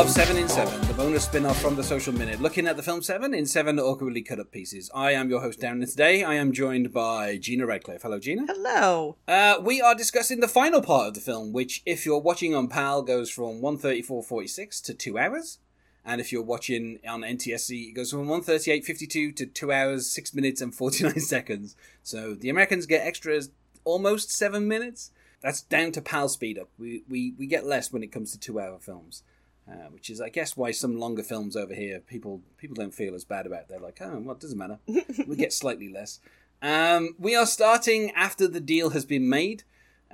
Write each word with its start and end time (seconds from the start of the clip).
of 0.00 0.10
7 0.10 0.36
in 0.36 0.48
7, 0.48 0.88
the 0.88 0.94
bonus 0.94 1.24
spin 1.24 1.46
off 1.46 1.60
from 1.60 1.76
the 1.76 1.82
Social 1.84 2.12
Minute, 2.12 2.40
looking 2.40 2.66
at 2.66 2.76
the 2.76 2.82
film 2.82 3.00
7 3.00 3.32
in 3.32 3.46
7 3.46 3.78
awkwardly 3.78 4.22
cut 4.22 4.40
up 4.40 4.50
pieces. 4.50 4.90
I 4.92 5.12
am 5.12 5.30
your 5.30 5.40
host, 5.40 5.60
Darren, 5.60 5.82
and 5.82 5.86
today 5.86 6.24
I 6.24 6.34
am 6.34 6.52
joined 6.52 6.92
by 6.92 7.36
Gina 7.36 7.64
Radcliffe. 7.64 8.02
Hello, 8.02 8.18
Gina. 8.18 8.44
Hello. 8.48 9.16
Uh, 9.28 9.58
we 9.62 9.80
are 9.80 9.94
discussing 9.94 10.40
the 10.40 10.48
final 10.48 10.82
part 10.82 11.06
of 11.06 11.14
the 11.14 11.20
film, 11.20 11.52
which, 11.52 11.80
if 11.86 12.04
you're 12.04 12.18
watching 12.18 12.56
on 12.56 12.66
PAL, 12.66 13.02
goes 13.02 13.30
from 13.30 13.60
134.46 13.60 14.82
to 14.82 14.94
2 14.94 15.16
hours. 15.16 15.58
And 16.04 16.20
if 16.20 16.32
you're 16.32 16.42
watching 16.42 16.98
on 17.06 17.20
NTSC, 17.20 17.90
it 17.90 17.92
goes 17.92 18.10
from 18.10 18.26
138.52 18.26 19.36
to 19.36 19.46
2 19.46 19.72
hours, 19.72 20.10
6 20.10 20.34
minutes, 20.34 20.60
and 20.60 20.74
49 20.74 21.20
seconds. 21.20 21.76
So 22.02 22.34
the 22.34 22.50
Americans 22.50 22.86
get 22.86 23.06
extras 23.06 23.50
almost 23.84 24.32
7 24.32 24.66
minutes. 24.66 25.12
That's 25.40 25.62
down 25.62 25.92
to 25.92 26.02
PAL 26.02 26.30
speed 26.30 26.58
up. 26.58 26.68
We, 26.78 27.04
we, 27.08 27.34
we 27.38 27.46
get 27.46 27.64
less 27.64 27.92
when 27.92 28.02
it 28.02 28.10
comes 28.10 28.32
to 28.32 28.40
2 28.40 28.58
hour 28.58 28.80
films. 28.80 29.22
Uh, 29.66 29.88
which 29.88 30.10
is, 30.10 30.20
I 30.20 30.28
guess, 30.28 30.58
why 30.58 30.72
some 30.72 30.98
longer 30.98 31.22
films 31.22 31.56
over 31.56 31.74
here 31.74 31.98
people 31.98 32.42
people 32.58 32.74
don't 32.74 32.92
feel 32.92 33.14
as 33.14 33.24
bad 33.24 33.46
about. 33.46 33.68
They're 33.68 33.80
like, 33.80 33.98
oh, 34.02 34.18
well, 34.18 34.34
it 34.34 34.40
doesn't 34.40 34.58
matter. 34.58 34.78
we 35.26 35.36
get 35.36 35.54
slightly 35.54 35.90
less. 35.90 36.20
Um, 36.60 37.14
we 37.18 37.34
are 37.34 37.46
starting 37.46 38.10
after 38.12 38.46
the 38.46 38.60
deal 38.60 38.90
has 38.90 39.04
been 39.04 39.28
made. 39.28 39.64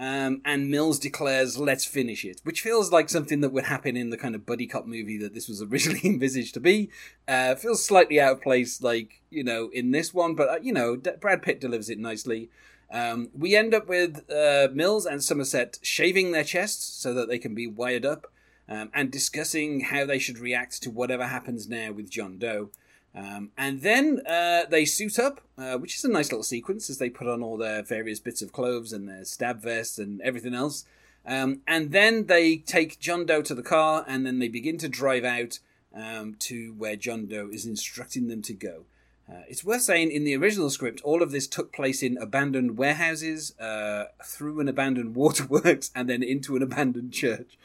Um, 0.01 0.41
and 0.47 0.71
Mills 0.71 0.99
declares, 0.99 1.59
"Let's 1.59 1.85
finish 1.85 2.25
it," 2.25 2.41
which 2.43 2.63
feels 2.63 2.91
like 2.91 3.11
something 3.11 3.43
that 3.43 3.53
would 3.53 3.67
happen 3.67 3.99
in 3.99 4.09
the 4.09 4.17
kind 4.17 4.35
of 4.35 4.47
buddy 4.47 4.67
cop 4.67 4.87
movie 4.87 5.19
that 5.19 5.35
this 5.35 5.47
was 5.47 5.61
originally 5.61 6.01
envisaged 6.05 6.55
to 6.55 6.61
be. 6.61 6.89
Uh, 7.29 7.55
feels 7.55 7.85
slightly 7.85 8.19
out 8.19 8.33
of 8.33 8.41
place, 8.41 8.81
like 8.81 9.21
you 9.29 9.45
know, 9.45 9.69
in 9.75 9.91
this 9.91 10.15
one, 10.15 10.35
but 10.35 10.49
uh, 10.49 10.59
you 10.63 10.73
know, 10.73 10.97
D- 10.97 11.11
Brad 11.21 11.43
Pitt 11.43 11.61
delivers 11.61 11.91
it 11.91 11.99
nicely. 11.99 12.49
Um, 12.91 13.29
we 13.37 13.55
end 13.55 13.75
up 13.75 13.89
with 13.89 14.25
uh, 14.31 14.69
Mills 14.73 15.05
and 15.05 15.23
Somerset 15.23 15.79
shaving 15.83 16.33
their 16.33 16.45
chests 16.45 16.85
so 16.85 17.13
that 17.13 17.29
they 17.29 17.39
can 17.39 17.55
be 17.55 17.67
wired 17.67 18.07
up, 18.07 18.33
um, 18.71 18.91
and 18.95 19.11
discussing 19.11 19.81
how 19.81 20.07
they 20.07 20.19
should 20.19 20.39
react 20.39 20.81
to 20.83 20.91
whatever 20.91 21.27
happens 21.27 21.69
now 21.69 21.91
with 21.93 22.09
John 22.09 22.39
Doe. 22.39 22.71
Um, 23.13 23.51
and 23.59 23.83
then 23.83 24.23
uh, 24.25 24.63
they 24.71 24.85
suit 24.85 25.19
up, 25.19 25.41
uh, 25.59 25.77
which 25.77 25.97
is 25.97 26.05
a 26.05 26.09
nice 26.09 26.31
little 26.31 26.45
sequence 26.45 26.89
as 26.89 26.99
they 26.99 27.11
put 27.11 27.27
on 27.27 27.43
all 27.43 27.57
their 27.57 27.83
various 27.83 28.21
bits 28.21 28.41
of 28.41 28.53
clothes 28.53 28.93
and 28.93 29.09
their 29.09 29.25
stab 29.25 29.61
vests 29.61 29.99
and 29.99 30.21
everything 30.21 30.55
else. 30.55 30.85
Um, 31.27 31.61
and 31.67 31.91
then 31.91 32.27
they 32.27 32.59
take 32.59 33.01
John 33.01 33.27
Doe 33.27 33.43
to 33.43 33.55
the 33.55 33.63
car 33.63 34.05
and 34.07 34.25
then 34.25 34.39
they 34.39 34.49
begin 34.49 34.79
to 34.79 34.89
drive 34.89 35.25
out 35.25 35.59
um, 35.95 36.37
to 36.41 36.73
where 36.79 36.97
John 36.97 37.27
Doe 37.27 37.51
is 37.53 37.67
instructing 37.67 38.29
them 38.29 38.43
to 38.43 38.55
go. 38.55 38.85
Uh, 39.31 39.43
it's 39.49 39.65
worth 39.65 39.83
saying 39.83 40.11
in 40.11 40.25
the 40.25 40.37
original 40.37 40.71
script, 40.71 41.01
all 41.03 41.23
of 41.23 41.31
this 41.31 41.47
took 41.47 41.73
place 41.73 42.03
in 42.03 42.19
abandoned 42.19 42.77
warehouses, 42.77 43.57
uh, 43.61 44.07
through 44.25 44.59
an 44.61 44.69
abandoned 44.69 45.15
waterworks, 45.17 45.91
and 45.95 46.09
then 46.09 46.23
into 46.23 46.57
an 46.57 46.63
abandoned 46.63 47.13
church. 47.13 47.59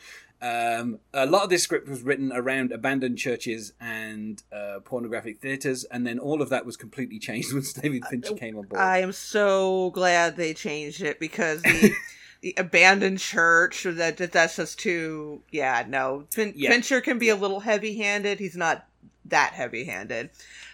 Um, 0.46 1.00
a 1.12 1.26
lot 1.26 1.42
of 1.44 1.50
this 1.50 1.64
script 1.64 1.88
was 1.90 2.04
written 2.04 2.32
around 2.32 2.72
abandoned 2.72 3.18
churches 3.18 3.74
and 3.82 4.44
uh, 4.54 4.80
pornographic 4.84 5.40
theaters, 5.40 5.86
and 5.86 6.06
then 6.06 6.20
all 6.20 6.40
of 6.42 6.50
that 6.50 6.68
was 6.68 6.78
completely 6.78 7.18
changed 7.28 7.52
once 7.52 7.74
David 7.74 8.06
Fincher 8.06 8.36
came 8.36 8.56
on 8.58 8.66
board. 8.68 8.80
I 8.80 9.00
am 9.00 9.12
so 9.12 9.90
glad 9.92 10.38
they 10.38 10.54
changed 10.54 11.02
it 11.02 11.20
because 11.20 11.64
the, 11.64 11.92
the 12.42 12.54
abandoned 12.58 13.18
church 13.20 13.84
that 13.90 14.18
that's 14.18 14.56
just 14.58 14.78
too. 14.78 15.42
Yeah, 15.52 15.84
no. 15.88 16.26
Fin- 16.32 16.54
Yeah. 16.56 16.70
Fincher 16.70 17.02
can 17.02 17.18
be 17.18 17.30
a 17.30 17.36
little 17.36 17.62
heavy-handed. 17.62 18.38
He's 18.38 18.56
not 18.56 18.86
that 19.26 19.54
heavy-handed. 19.54 20.30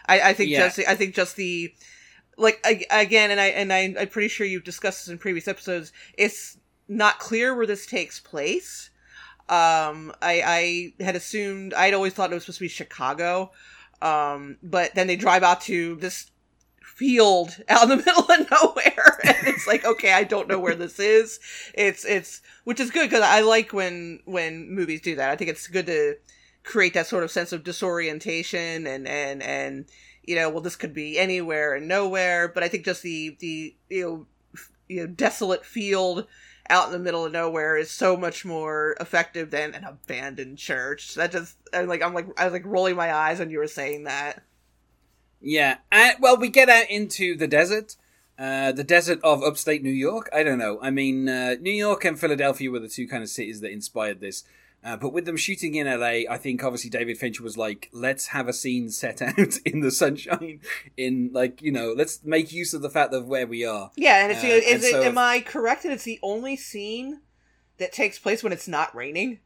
I, 0.08 0.22
I 0.32 0.34
think 0.34 0.50
Yeah. 0.50 0.66
just 0.66 0.76
the, 0.76 0.88
I 0.90 0.96
think 0.96 1.16
just 1.16 1.38
the 1.38 1.74
like 2.38 2.60
I, 2.66 2.86
again, 2.90 3.32
and 3.32 3.40
I 3.40 3.48
and 3.48 3.72
I, 3.72 3.96
I'm 3.98 4.10
pretty 4.10 4.28
sure 4.28 4.46
you've 4.46 4.66
discussed 4.66 5.06
this 5.06 5.12
in 5.12 5.18
previous 5.18 5.48
episodes. 5.48 5.94
It's 6.18 6.58
not 6.90 7.20
clear 7.20 7.56
where 7.56 7.66
this 7.68 7.86
takes 7.86 8.20
place. 8.20 8.90
Um, 9.52 10.14
I, 10.22 10.94
I 11.00 11.04
had 11.04 11.18
assumed 11.18 11.74
I'd 11.74 11.94
always 11.94 12.14
thought 12.14 12.32
it 12.32 12.34
was 12.34 12.44
supposed 12.44 12.60
to 12.60 12.64
be 12.64 12.70
Chicago, 12.70 13.52
um, 14.02 14.56
but 14.64 14.96
then 14.96 15.08
they 15.08 15.18
drive 15.18 15.44
out 15.44 15.60
to 15.64 15.96
this 15.98 16.32
field 16.82 17.58
out 17.70 17.84
in 17.84 17.90
the 17.90 17.98
middle 17.98 18.24
of 18.24 18.50
nowhere, 18.50 19.20
and 19.26 19.48
it's 19.48 19.68
like, 19.68 19.84
okay, 19.84 20.14
I 20.14 20.24
don't 20.24 20.48
know 20.48 20.58
where 20.58 20.74
this 20.74 21.00
is. 21.00 21.42
It's 21.74 22.06
it's 22.06 22.42
which 22.64 22.80
is 22.80 22.92
good 22.92 23.10
because 23.10 23.24
I 23.24 23.42
like 23.42 23.74
when 23.74 24.22
when 24.24 24.74
movies 24.74 25.02
do 25.02 25.18
that. 25.18 25.30
I 25.30 25.36
think 25.36 25.50
it's 25.50 25.68
good 25.68 25.88
to 25.88 26.16
create 26.64 26.94
that 26.94 27.08
sort 27.08 27.26
of 27.26 27.32
sense 27.32 27.52
of 27.52 27.66
disorientation 27.66 28.88
and 28.88 29.06
and 29.06 29.44
and 29.44 29.86
you 30.24 30.36
know, 30.36 30.50
well, 30.50 30.62
this 30.62 30.78
could 30.78 30.94
be 30.94 31.20
anywhere 31.20 31.74
and 31.76 31.90
nowhere. 31.90 32.48
But 32.48 32.64
I 32.64 32.70
think 32.70 32.86
just 32.86 33.02
the 33.02 33.36
the 33.42 33.76
you 33.90 34.02
know 34.02 34.28
you 34.88 35.02
know 35.02 35.08
desolate 35.08 35.66
field 35.66 36.26
out 36.72 36.88
in 36.88 36.94
the 36.94 37.00
middle 37.00 37.26
of 37.26 37.32
nowhere 37.32 37.78
is 37.78 37.92
so 37.92 38.16
much 38.16 38.46
more 38.46 38.96
effective 39.00 39.52
than 39.52 39.76
an 39.76 39.84
abandoned 39.84 40.58
church. 40.58 41.14
That 41.16 41.32
just 41.32 41.58
I'm 41.74 41.88
like 41.88 42.02
I'm 42.02 42.14
like 42.14 42.28
I 42.40 42.46
was 42.46 42.54
like 42.54 42.66
rolling 42.66 42.96
my 42.96 43.14
eyes 43.14 43.40
when 43.40 43.50
you 43.50 43.60
were 43.60 43.68
saying 43.68 44.06
that. 44.06 44.42
Yeah. 45.42 45.78
Uh, 45.92 46.12
well, 46.20 46.38
we 46.38 46.50
get 46.50 46.70
out 46.70 46.90
into 46.90 47.36
the 47.36 47.48
desert. 47.48 47.98
Uh, 48.40 48.72
the 48.72 48.84
desert 48.84 49.20
of 49.24 49.44
upstate 49.44 49.84
New 49.84 49.90
York. 49.90 50.30
I 50.34 50.42
don't 50.42 50.58
know. 50.58 50.80
I 50.82 50.90
mean, 50.90 51.30
uh, 51.30 51.56
New 51.60 51.72
York 51.72 52.06
and 52.06 52.20
Philadelphia 52.20 52.72
were 52.72 52.80
the 52.80 52.88
two 52.88 53.08
kind 53.08 53.22
of 53.22 53.30
cities 53.30 53.62
that 53.62 53.72
inspired 53.72 54.20
this. 54.20 54.44
Uh, 54.84 54.98
but 54.98 55.14
with 55.14 55.26
them 55.26 55.38
shooting 55.38 55.76
in 55.76 55.86
LA, 55.86 56.24
I 56.30 56.38
think 56.38 56.64
obviously 56.64 56.90
David 56.90 57.18
Fincher 57.18 57.44
was 57.44 57.56
like, 57.56 57.90
let's 57.94 58.28
have 58.28 58.48
a 58.48 58.54
scene 58.54 58.90
set 58.90 59.22
out 59.22 59.58
in 59.66 59.82
the 59.82 59.92
sunshine, 59.92 60.60
in 60.98 61.30
like, 61.34 61.62
you 61.62 61.72
know, 61.72 61.94
let's 61.96 62.24
make 62.24 62.52
use 62.52 62.74
of 62.74 62.82
the 62.82 62.90
fact 62.90 63.14
of 63.14 63.28
where 63.28 63.46
we 63.46 63.64
are. 63.64 63.92
Yeah, 63.96 64.24
and 64.24 64.32
it's 64.32 64.44
Uh, 64.44 64.48
is 64.48 64.66
and 64.74 64.84
it 64.84 64.92
so- 64.92 65.04
am 65.04 65.18
I 65.20 65.42
correct 65.42 65.84
that 65.84 65.92
it's 65.92 66.04
the 66.04 66.20
only 66.24 66.56
scene 66.56 67.22
that 67.78 67.92
takes 67.94 68.18
place 68.18 68.42
when 68.44 68.52
it's 68.54 68.68
not 68.68 68.96
raining? 68.96 69.40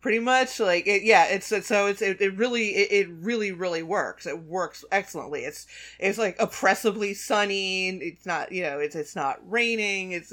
Pretty 0.00 0.20
much, 0.20 0.60
like 0.60 0.86
it, 0.86 1.02
yeah, 1.02 1.26
it's, 1.26 1.46
so 1.46 1.86
it's 1.86 2.00
it, 2.00 2.20
it 2.20 2.36
really 2.36 2.68
it, 2.68 2.92
it 2.92 3.08
really 3.10 3.50
really 3.50 3.82
works. 3.82 4.26
It 4.26 4.44
works 4.44 4.84
excellently. 4.92 5.40
It's 5.40 5.66
it's 5.98 6.18
like 6.18 6.36
oppressively 6.38 7.14
sunny. 7.14 7.88
It's 7.88 8.24
not 8.24 8.52
you 8.52 8.62
know 8.62 8.78
it's 8.78 8.94
it's 8.94 9.16
not 9.16 9.38
raining. 9.44 10.12
It's 10.12 10.32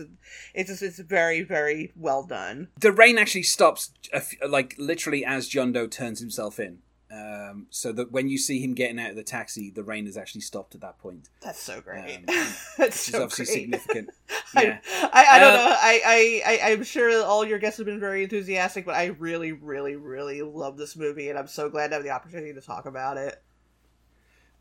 it's 0.54 0.70
just, 0.70 0.84
it's 0.84 1.00
very 1.00 1.42
very 1.42 1.92
well 1.96 2.22
done. 2.24 2.68
The 2.80 2.92
rain 2.92 3.18
actually 3.18 3.44
stops, 3.44 3.92
like, 4.48 4.76
literally 4.78 5.26
as 5.26 5.48
John 5.48 5.72
Doe 5.72 5.88
turns 5.88 6.20
himself 6.20 6.60
in. 6.60 6.80
Um, 7.12 7.68
so 7.70 7.92
that 7.94 8.12
when 8.12 8.28
you 8.30 8.38
see 8.38 8.60
him 8.60 8.74
getting 8.74 9.00
out 9.00 9.12
of 9.12 9.16
the 9.16 9.24
taxi, 9.24 9.70
the 9.70 9.84
rain 9.84 10.06
has 10.08 10.18
actually 10.18 10.42
stopped 10.42 10.74
at 10.76 10.82
that 10.82 10.98
point. 10.98 11.30
That's 11.42 11.62
so 11.62 11.80
great. 11.80 12.16
Um, 12.18 12.26
That's 12.28 12.78
Which 12.78 12.94
so 12.94 13.18
is 13.18 13.24
obviously 13.24 13.46
great. 13.46 13.82
significant. 13.82 14.10
Yeah. 14.56 14.80
I, 14.88 15.26
I 15.32 15.40
don't 15.40 15.54
Uh, 15.54 15.58
know. 15.58 15.76
I, 15.82 16.02
I, 16.06 16.42
I, 16.62 16.72
I'm 16.72 16.84
sure 16.84 17.24
all 17.26 17.46
your 17.46 17.60
guests 17.60 17.78
have 17.78 17.86
been 17.86 18.00
very 18.00 18.24
enthusiastic, 18.24 18.86
but 18.86 18.96
I 18.96 19.08
really, 19.08 19.52
really, 19.52 19.96
really 19.98 20.42
love 20.42 20.78
this 20.78 20.96
movie, 20.96 21.30
and 21.30 21.38
I'm 21.38 21.48
so 21.48 21.70
glad 21.70 21.90
to 21.90 21.96
have 21.96 22.04
the 22.04 22.10
opportunity 22.12 22.54
to 22.54 22.62
talk 22.62 22.86
about 22.86 23.18
it. 23.18 23.42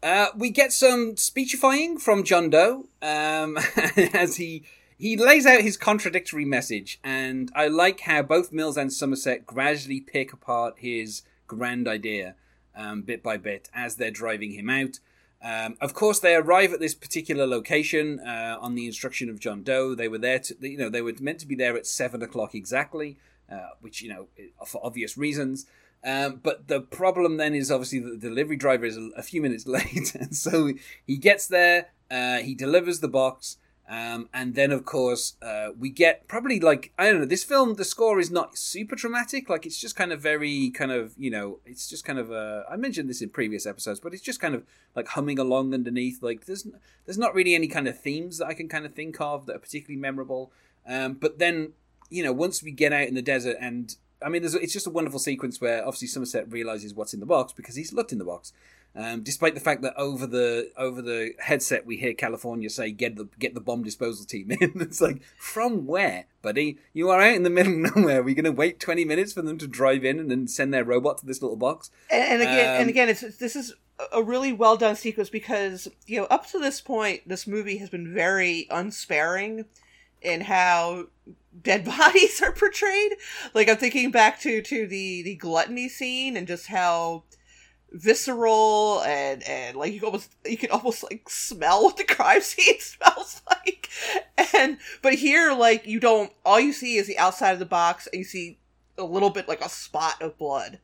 Uh, 0.03 0.27
we 0.37 0.51
get 0.51 0.73
some 0.73 1.17
speechifying 1.17 1.97
from 1.99 2.25
John 2.25 2.51
Doe 2.51 2.87
um, 3.01 3.57
as 4.13 4.37
he 4.37 4.65
he 4.99 5.17
lays 5.17 5.47
out 5.47 5.61
his 5.63 5.77
contradictory 5.77 6.45
message, 6.45 6.99
and 7.03 7.51
I 7.55 7.69
like 7.69 8.01
how 8.01 8.23
both 8.23 8.53
Mills 8.53 8.77
and 8.77 8.93
Somerset 8.93 9.47
gradually 9.47 10.01
pick 10.01 10.33
apart 10.33 10.75
his 10.79 11.23
grand 11.55 11.89
idea 11.89 12.35
um, 12.77 13.03
bit 13.03 13.23
by 13.23 13.37
bit 13.37 13.69
as 13.75 13.97
they're 13.97 14.11
driving 14.11 14.53
him 14.53 14.69
out. 14.69 14.99
Um, 15.43 15.77
of 15.81 15.93
course, 15.93 16.21
they 16.21 16.35
arrive 16.35 16.73
at 16.73 16.81
this 16.81 16.95
particular 16.95 17.47
location 17.47 18.19
uh, 18.21 18.57
on 18.61 18.75
the 18.75 18.87
instruction 18.87 19.29
of 19.29 19.39
John 19.39 19.63
Doe. 19.63 19.95
They 19.95 20.09
were 20.09 20.19
there 20.19 20.39
to, 20.39 20.57
you 20.61 20.79
know, 20.79 20.89
they 20.89 21.03
were 21.03 21.13
meant 21.21 21.39
to 21.41 21.47
be 21.47 21.55
there 21.55 21.77
at 21.77 21.87
seven 21.87 22.23
o'clock 22.23 22.55
exactly, 22.55 23.19
uh, 23.53 23.71
which 23.81 24.01
you 24.01 24.09
know, 24.09 24.29
for 24.67 24.81
obvious 24.85 25.19
reasons. 25.19 25.67
Um, 26.03 26.41
but 26.43 26.69
the 26.69 26.81
problem 26.81 27.37
then 27.37 27.55
is 27.55 27.71
obviously 27.71 27.99
that 28.01 28.21
the 28.21 28.29
delivery 28.29 28.57
driver 28.57 28.85
is 28.85 28.99
a, 29.17 29.23
few 29.23 29.41
minutes 29.41 29.67
late, 29.67 30.15
and 30.15 30.35
so 30.35 30.73
he 31.07 31.17
gets 31.17 31.47
there, 31.47 31.89
uh, 32.11 32.39
he 32.39 32.55
delivers 32.55 33.01
the 33.01 33.09
box, 33.09 33.57
um, 33.87 34.31
and 34.33 34.55
then 34.55 34.73
of 34.73 34.87
course 34.87 35.37
uh, 35.43 35.69
we 35.79 35.91
get 35.91 36.27
probably 36.27 36.59
like 36.59 36.93
I 36.99 37.11
don't 37.11 37.21
know. 37.21 37.27
This 37.27 37.45
film, 37.45 37.75
the 37.75 37.85
score 37.85 38.19
is 38.19 38.31
not 38.31 38.57
super 38.57 38.97
dramatic. 38.97 39.51
Like 39.51 39.67
it's 39.67 39.79
just 39.79 39.95
kind 39.95 40.13
of 40.13 40.21
very 40.21 40.71
kind 40.71 40.91
of 40.91 41.13
you 41.19 41.31
know, 41.31 41.61
it's 41.67 41.89
just 41.89 42.05
kind 42.05 42.19
of 42.19 42.33
uh, 42.33 42.63
I 42.71 42.77
mentioned 42.77 43.11
this 43.11 43.21
in 43.21 43.29
previous 43.29 43.67
episodes, 43.67 44.01
but 44.01 44.15
it's 44.15 44.23
just 44.23 44.41
kind 44.41 44.55
of 44.55 44.65
like 44.97 45.09
humming 45.09 45.39
along 45.39 45.75
underneath. 45.75 46.23
Like 46.23 46.47
there's 46.47 46.67
there's 47.05 47.19
not 47.19 47.35
really 47.35 47.55
any 47.55 47.69
kind 47.69 47.87
of 47.87 48.01
themes 48.01 48.39
that 48.39 48.47
I 48.47 48.55
can 48.55 48.69
kind 48.69 48.87
of 48.87 48.95
think 48.95 49.21
of 49.21 49.45
that 49.47 49.57
are 49.57 49.61
particularly 49.61 50.01
memorable. 50.01 50.51
Um, 50.87 51.15
but 51.15 51.39
then 51.39 51.73
you 52.09 52.23
know, 52.23 52.33
once 52.33 52.63
we 52.63 52.71
get 52.71 52.93
out 52.93 53.09
in 53.09 53.15
the 53.15 53.23
desert 53.23 53.57
and 53.61 53.97
I 54.25 54.31
mean, 54.31 54.41
there's, 54.41 54.55
it's 54.55 54.73
just 54.73 54.87
a 54.87 54.91
wonderful 54.91 55.19
sequence 55.19 55.61
where 55.61 55.87
obviously 55.87 56.09
Somerset 56.09 56.51
realizes 56.51 56.95
what's 56.95 57.13
in 57.13 57.21
the 57.21 57.27
box 57.27 57.53
because 57.53 57.77
he's 57.77 57.93
looked 57.93 58.13
in 58.13 58.19
the 58.19 58.25
box, 58.25 58.55
um, 58.97 59.23
despite 59.23 59.55
the 59.55 59.61
fact 59.61 59.83
that 59.83 59.95
over 59.97 60.27
the 60.27 60.71
over 60.77 61.03
the 61.03 61.33
headset 61.41 61.85
we 61.85 61.97
hear 61.97 62.15
California 62.15 62.71
say 62.71 62.93
"get 62.93 63.17
the 63.17 63.29
get 63.39 63.55
the 63.55 63.61
bomb 63.61 63.83
disposal 63.83 64.25
team 64.25 64.53
in." 64.53 64.73
it's 64.81 65.01
like 65.01 65.23
from 65.37 65.87
where, 65.87 66.27
buddy? 66.43 66.79
You 66.93 67.11
are 67.11 67.21
out 67.21 67.35
in 67.35 67.43
the 67.43 67.51
middle 67.51 67.73
of 67.85 67.97
nowhere. 67.97 68.23
We're 68.23 68.35
going 68.35 68.45
to 68.45 68.53
wait 68.53 68.79
twenty 68.79 69.05
minutes 69.05 69.33
for 69.33 69.43
them 69.43 69.59
to 69.59 69.67
drive 69.67 70.05
in 70.05 70.21
and 70.21 70.31
then 70.31 70.47
send 70.47 70.73
their 70.73 70.85
robot 70.85 71.19
to 71.19 71.27
this 71.27 71.43
little 71.43 71.57
box. 71.57 71.91
And, 72.11 72.23
and 72.23 72.43
again, 72.43 72.75
Um, 72.77 72.81
and 72.83 72.91
again, 72.91 73.09
it's 73.09 73.37
this 73.39 73.57
is 73.57 73.75
a 74.13 74.23
really 74.23 74.53
well 74.53 74.77
done 74.77 74.97
sequence 74.97 75.31
because 75.31 75.89
you 76.07 76.21
know 76.21 76.27
up 76.27 76.49
to 76.51 76.61
this 76.61 76.81
point, 76.81 77.29
this 77.29 77.47
movie 77.47 77.79
has 77.79 77.91
been 77.91 78.13
very 78.13 78.67
unsparing 78.71 79.65
in 80.23 80.43
how 80.43 81.07
dead 81.63 81.85
bodies 81.97 82.41
are 82.43 82.53
portrayed. 82.53 83.13
Like 83.55 83.69
I'm 83.69 83.77
thinking 83.77 84.13
back 84.13 84.41
to 84.41 84.63
to 84.63 84.87
the 84.87 85.23
the 85.23 85.35
gluttony 85.35 85.89
scene 85.89 86.37
and 86.37 86.47
just 86.47 86.69
how 86.69 87.25
visceral 87.95 89.03
and 89.07 89.43
and 89.45 89.77
like 89.77 89.93
you 89.93 90.01
almost 90.03 90.31
you 90.45 90.57
can 90.57 90.71
almost 90.71 91.03
like 91.05 91.29
smell 91.29 91.85
what 91.85 91.97
the 91.97 92.05
crime 92.05 92.41
scene 92.43 92.79
smells 92.81 93.41
like. 93.49 93.89
And 94.55 94.79
but 95.01 95.15
here 95.15 95.53
like 95.53 95.87
you 95.87 96.01
don't 96.01 96.33
all 96.45 96.61
you 96.61 96.73
see 96.73 96.97
is 96.97 97.07
the 97.07 97.19
outside 97.19 97.53
of 97.53 97.59
the 97.61 97.65
box 97.67 98.09
and 98.13 98.19
you 98.19 98.25
see 98.25 98.59
a 98.99 99.05
little 99.05 99.31
bit 99.31 99.49
like 99.49 99.65
a 99.65 99.69
spot 99.69 100.21
of 100.21 100.37
blood. 100.37 100.79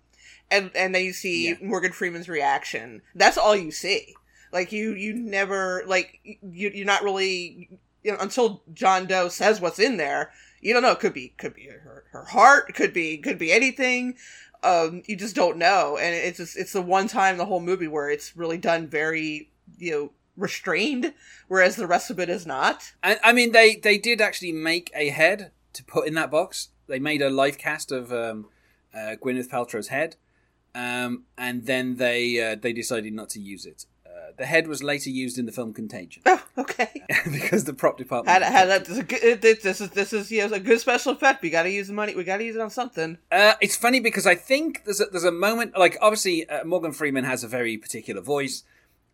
And 0.50 0.70
and 0.74 0.94
then 0.94 1.04
you 1.04 1.12
see 1.12 1.50
Yeah. 1.50 1.54
morgan 1.60 1.92
freeman's 1.92 2.28
reaction. 2.28 3.02
That's 3.14 3.36
all 3.38 3.56
you 3.56 3.72
see. 3.72 4.14
Like 4.52 4.72
you 4.72 4.94
you 4.94 5.12
never 5.14 5.82
like 5.86 6.20
you 6.24 6.70
you're 6.72 6.86
not 6.86 7.02
really 7.02 7.68
you 8.04 8.12
know 8.12 8.18
until 8.20 8.62
john 8.72 9.06
doe 9.06 9.28
says 9.28 9.60
what's 9.60 9.78
in 9.78 9.96
there 9.96 10.32
you 10.62 10.74
don't 10.74 10.82
know. 10.82 10.90
It 10.92 11.00
could 11.00 11.14
be 11.14 11.32
could 11.38 11.54
be 11.54 11.68
her, 11.68 12.04
her 12.12 12.24
heart 12.24 12.74
could 12.74 12.92
be 12.92 13.16
could 13.16 13.38
be 13.38 13.50
anything 13.50 14.16
um 14.62 15.02
you 15.06 15.16
just 15.16 15.34
don't 15.34 15.56
know 15.56 15.96
and 15.96 16.14
it's 16.14 16.38
just 16.38 16.56
it's 16.56 16.72
the 16.72 16.82
one 16.82 17.08
time 17.08 17.38
the 17.38 17.46
whole 17.46 17.60
movie 17.60 17.88
where 17.88 18.10
it's 18.10 18.36
really 18.36 18.58
done 18.58 18.86
very 18.86 19.50
you 19.78 19.90
know 19.90 20.12
restrained 20.36 21.12
whereas 21.48 21.76
the 21.76 21.86
rest 21.86 22.10
of 22.10 22.18
it 22.18 22.28
is 22.28 22.46
not 22.46 22.92
And 23.02 23.18
I 23.22 23.32
mean, 23.32 23.52
they 23.52 23.76
they 23.76 23.98
did 23.98 24.20
actually 24.20 24.52
make 24.52 24.90
a 24.94 25.10
head 25.10 25.52
to 25.72 25.84
put 25.84 26.06
in 26.06 26.14
that 26.14 26.30
box. 26.30 26.68
They 26.86 26.98
made 26.98 27.22
a 27.22 27.30
live 27.30 27.58
cast 27.58 27.92
of 27.92 28.12
um, 28.12 28.46
uh, 28.94 29.16
Gwyneth 29.22 29.48
Paltrow's 29.48 29.88
head, 29.88 30.16
um, 30.74 31.24
and 31.38 31.66
then 31.66 31.96
they 31.96 32.40
uh, 32.40 32.56
they 32.60 32.72
decided 32.72 33.12
not 33.12 33.28
to 33.30 33.40
use 33.40 33.64
it. 33.66 33.86
Uh, 34.30 34.34
the 34.38 34.46
head 34.46 34.66
was 34.66 34.82
later 34.82 35.10
used 35.10 35.38
in 35.38 35.46
the 35.46 35.52
film 35.52 35.72
Contagion 35.72 36.22
oh 36.26 36.42
okay 36.58 37.04
because 37.32 37.64
the 37.64 37.72
prop 37.72 37.98
department. 37.98 38.42
had, 38.42 38.42
had 38.42 38.68
that 38.68 38.84
this 38.84 38.96
is, 38.96 38.98
a 38.98 39.02
good, 39.04 39.42
this 39.42 39.80
is 39.80 39.90
this 39.90 40.12
is 40.12 40.30
you 40.30 40.46
know, 40.46 40.54
a 40.54 40.60
good 40.60 40.80
special 40.80 41.12
effect 41.12 41.42
we 41.42 41.50
gotta 41.50 41.70
use 41.70 41.88
the 41.88 41.92
money 41.92 42.14
we 42.14 42.24
gotta 42.24 42.44
use 42.44 42.56
it 42.56 42.60
on 42.60 42.70
something 42.70 43.18
Uh, 43.30 43.54
it's 43.60 43.76
funny 43.76 44.00
because 44.00 44.26
I 44.26 44.34
think 44.34 44.84
there's 44.84 45.00
a, 45.00 45.06
there's 45.06 45.24
a 45.24 45.32
moment 45.32 45.76
like 45.76 45.96
obviously 46.00 46.48
uh, 46.48 46.64
Morgan 46.64 46.92
Freeman 46.92 47.24
has 47.24 47.44
a 47.44 47.48
very 47.48 47.76
particular 47.76 48.20
voice. 48.20 48.64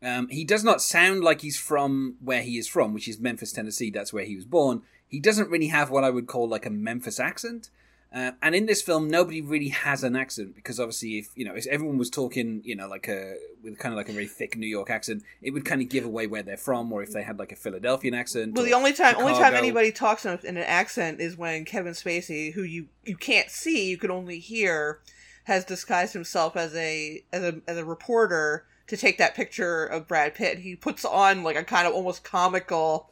Um, 0.02 0.28
he 0.28 0.44
does 0.44 0.62
not 0.62 0.82
sound 0.82 1.24
like 1.24 1.40
he's 1.40 1.58
from 1.58 2.16
where 2.20 2.42
he 2.42 2.58
is 2.58 2.68
from, 2.68 2.92
which 2.92 3.08
is 3.08 3.18
Memphis, 3.18 3.52
Tennessee. 3.52 3.90
That's 3.90 4.12
where 4.12 4.24
he 4.24 4.36
was 4.36 4.44
born. 4.44 4.82
He 5.08 5.20
doesn't 5.20 5.50
really 5.50 5.68
have 5.68 5.90
what 5.90 6.04
I 6.04 6.10
would 6.10 6.26
call 6.26 6.48
like 6.48 6.66
a 6.66 6.70
Memphis 6.70 7.18
accent. 7.18 7.70
Uh, 8.14 8.32
and 8.40 8.54
in 8.54 8.66
this 8.66 8.80
film, 8.80 9.08
nobody 9.08 9.40
really 9.42 9.68
has 9.68 10.02
an 10.04 10.16
accent 10.16 10.54
because 10.54 10.78
obviously, 10.80 11.18
if 11.18 11.28
you 11.34 11.44
know, 11.44 11.54
if 11.54 11.66
everyone 11.66 11.98
was 11.98 12.08
talking, 12.08 12.62
you 12.64 12.74
know, 12.74 12.88
like 12.88 13.08
a 13.08 13.34
with 13.62 13.78
kind 13.78 13.92
of 13.92 13.96
like 13.96 14.08
a 14.08 14.12
very 14.12 14.26
thick 14.26 14.56
New 14.56 14.66
York 14.66 14.90
accent, 14.90 15.22
it 15.42 15.50
would 15.50 15.64
kind 15.64 15.82
of 15.82 15.88
give 15.88 16.04
away 16.04 16.26
where 16.26 16.42
they're 16.42 16.56
from. 16.56 16.92
Or 16.92 17.02
if 17.02 17.12
they 17.12 17.22
had 17.22 17.38
like 17.38 17.52
a 17.52 17.56
Philadelphian 17.56 18.14
accent. 18.14 18.54
Well, 18.54 18.64
the 18.64 18.74
only 18.74 18.92
time 18.92 19.16
only 19.18 19.34
time 19.34 19.54
anybody 19.54 19.92
talks 19.92 20.24
in, 20.24 20.38
in 20.44 20.56
an 20.56 20.62
accent 20.62 21.20
is 21.20 21.36
when 21.36 21.64
Kevin 21.64 21.92
Spacey, 21.92 22.52
who 22.52 22.62
you 22.62 22.88
you 23.04 23.16
can't 23.16 23.50
see, 23.50 23.90
you 23.90 23.98
can 23.98 24.10
only 24.10 24.38
hear, 24.38 25.00
has 25.44 25.64
disguised 25.64 26.12
himself 26.12 26.56
as 26.56 26.74
a 26.74 27.22
as 27.32 27.42
a 27.42 27.60
as 27.66 27.76
a 27.76 27.84
reporter 27.84 28.66
to 28.86 28.96
take 28.96 29.18
that 29.18 29.34
picture 29.34 29.84
of 29.84 30.06
Brad 30.08 30.34
Pitt. 30.34 30.60
He 30.60 30.76
puts 30.76 31.04
on 31.04 31.42
like 31.42 31.56
a 31.56 31.64
kind 31.64 31.86
of 31.86 31.92
almost 31.92 32.24
comical, 32.24 33.10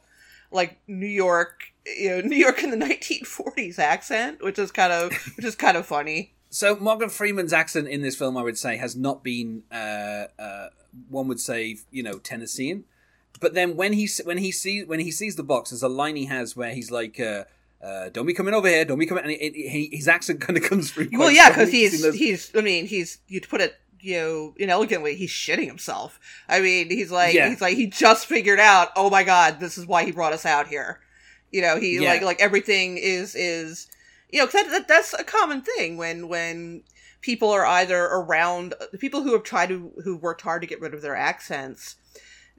like 0.51 0.79
New 0.87 1.05
York, 1.05 1.73
you 1.85 2.09
know, 2.09 2.21
New 2.21 2.35
York 2.37 2.63
in 2.63 2.71
the 2.71 2.77
1940s 2.85 3.79
accent, 3.79 4.43
which 4.43 4.59
is 4.59 4.71
kind 4.71 4.91
of 4.93 5.13
which 5.37 5.45
is 5.45 5.55
kind 5.55 5.77
of 5.77 5.85
funny. 5.85 6.33
So 6.49 6.75
Morgan 6.77 7.09
Freeman's 7.09 7.51
accent 7.53 7.87
in 7.87 8.01
this 8.01 8.15
film, 8.15 8.37
I 8.37 8.41
would 8.43 8.57
say, 8.57 8.77
has 8.77 8.95
not 8.95 9.23
been 9.23 9.63
uh, 9.71 10.25
uh, 10.39 10.69
one 11.09 11.27
would 11.27 11.39
say, 11.41 11.77
you 11.91 12.01
know, 12.03 12.13
Tennessean. 12.19 12.85
But 13.41 13.53
then 13.53 13.75
when 13.75 13.91
he 13.93 14.07
when 14.23 14.37
he 14.37 14.51
sees 14.51 14.87
when 14.87 15.01
he 15.01 15.11
sees 15.11 15.35
the 15.35 15.43
box, 15.43 15.71
there's 15.71 15.83
a 15.83 15.89
line 15.89 16.15
he 16.15 16.25
has 16.25 16.55
where 16.55 16.73
he's 16.73 16.89
like, 16.91 17.19
uh, 17.19 17.43
uh, 17.83 18.07
"Don't 18.09 18.25
be 18.25 18.33
coming 18.33 18.53
over 18.53 18.69
here, 18.69 18.85
don't 18.85 18.97
be 18.99 19.05
coming," 19.05 19.25
and 19.25 19.33
it, 19.33 19.41
it, 19.41 19.69
he, 19.69 19.89
his 19.91 20.07
accent 20.07 20.39
kind 20.45 20.55
of 20.57 20.63
comes 20.63 20.91
through. 20.91 21.09
Well, 21.11 21.29
yeah, 21.31 21.49
because 21.49 21.69
he's 21.69 22.01
those- 22.01 22.15
he's. 22.15 22.51
I 22.55 22.61
mean, 22.61 22.85
he's. 22.85 23.17
You'd 23.27 23.49
put 23.49 23.59
it, 23.59 23.75
you 23.99 24.15
know, 24.15 24.53
inelegantly. 24.57 25.15
He's 25.15 25.31
shitting 25.31 25.67
himself. 25.67 26.17
I 26.47 26.61
mean, 26.61 26.89
he's 26.89 27.11
like, 27.11 27.33
Yeah. 27.35 27.49
he's 27.49 27.59
like, 27.59 27.75
he 27.75 27.87
just 27.87 28.25
figured 28.25 28.59
out. 28.61 28.91
Oh 28.95 29.09
my 29.09 29.23
god, 29.23 29.59
this 29.59 29.77
is 29.77 29.85
why 29.85 30.05
he 30.05 30.11
brought 30.13 30.31
us 30.31 30.45
out 30.45 30.69
here. 30.69 31.01
You 31.55 31.61
know, 31.61 31.79
he 31.79 31.95
Yeah. 31.95 32.09
like 32.11 32.21
like 32.21 32.41
everything 32.41 32.97
is 32.97 33.33
is, 33.33 33.87
you 34.29 34.39
know, 34.39 34.45
'cause 34.45 34.63
that, 34.63 34.71
that 34.71 34.87
that's 34.89 35.13
a 35.13 35.23
common 35.23 35.61
thing 35.61 35.95
when 35.95 36.27
when 36.27 36.83
people 37.21 37.49
are 37.49 37.65
either 37.65 38.03
around 38.05 38.73
the 38.91 38.97
people 38.97 39.21
who 39.23 39.31
have 39.31 39.43
tried 39.43 39.69
to 39.69 39.93
who 40.03 40.17
worked 40.17 40.41
hard 40.41 40.61
to 40.63 40.67
get 40.67 40.81
rid 40.81 40.93
of 40.93 41.01
their 41.01 41.15
accents. 41.15 41.95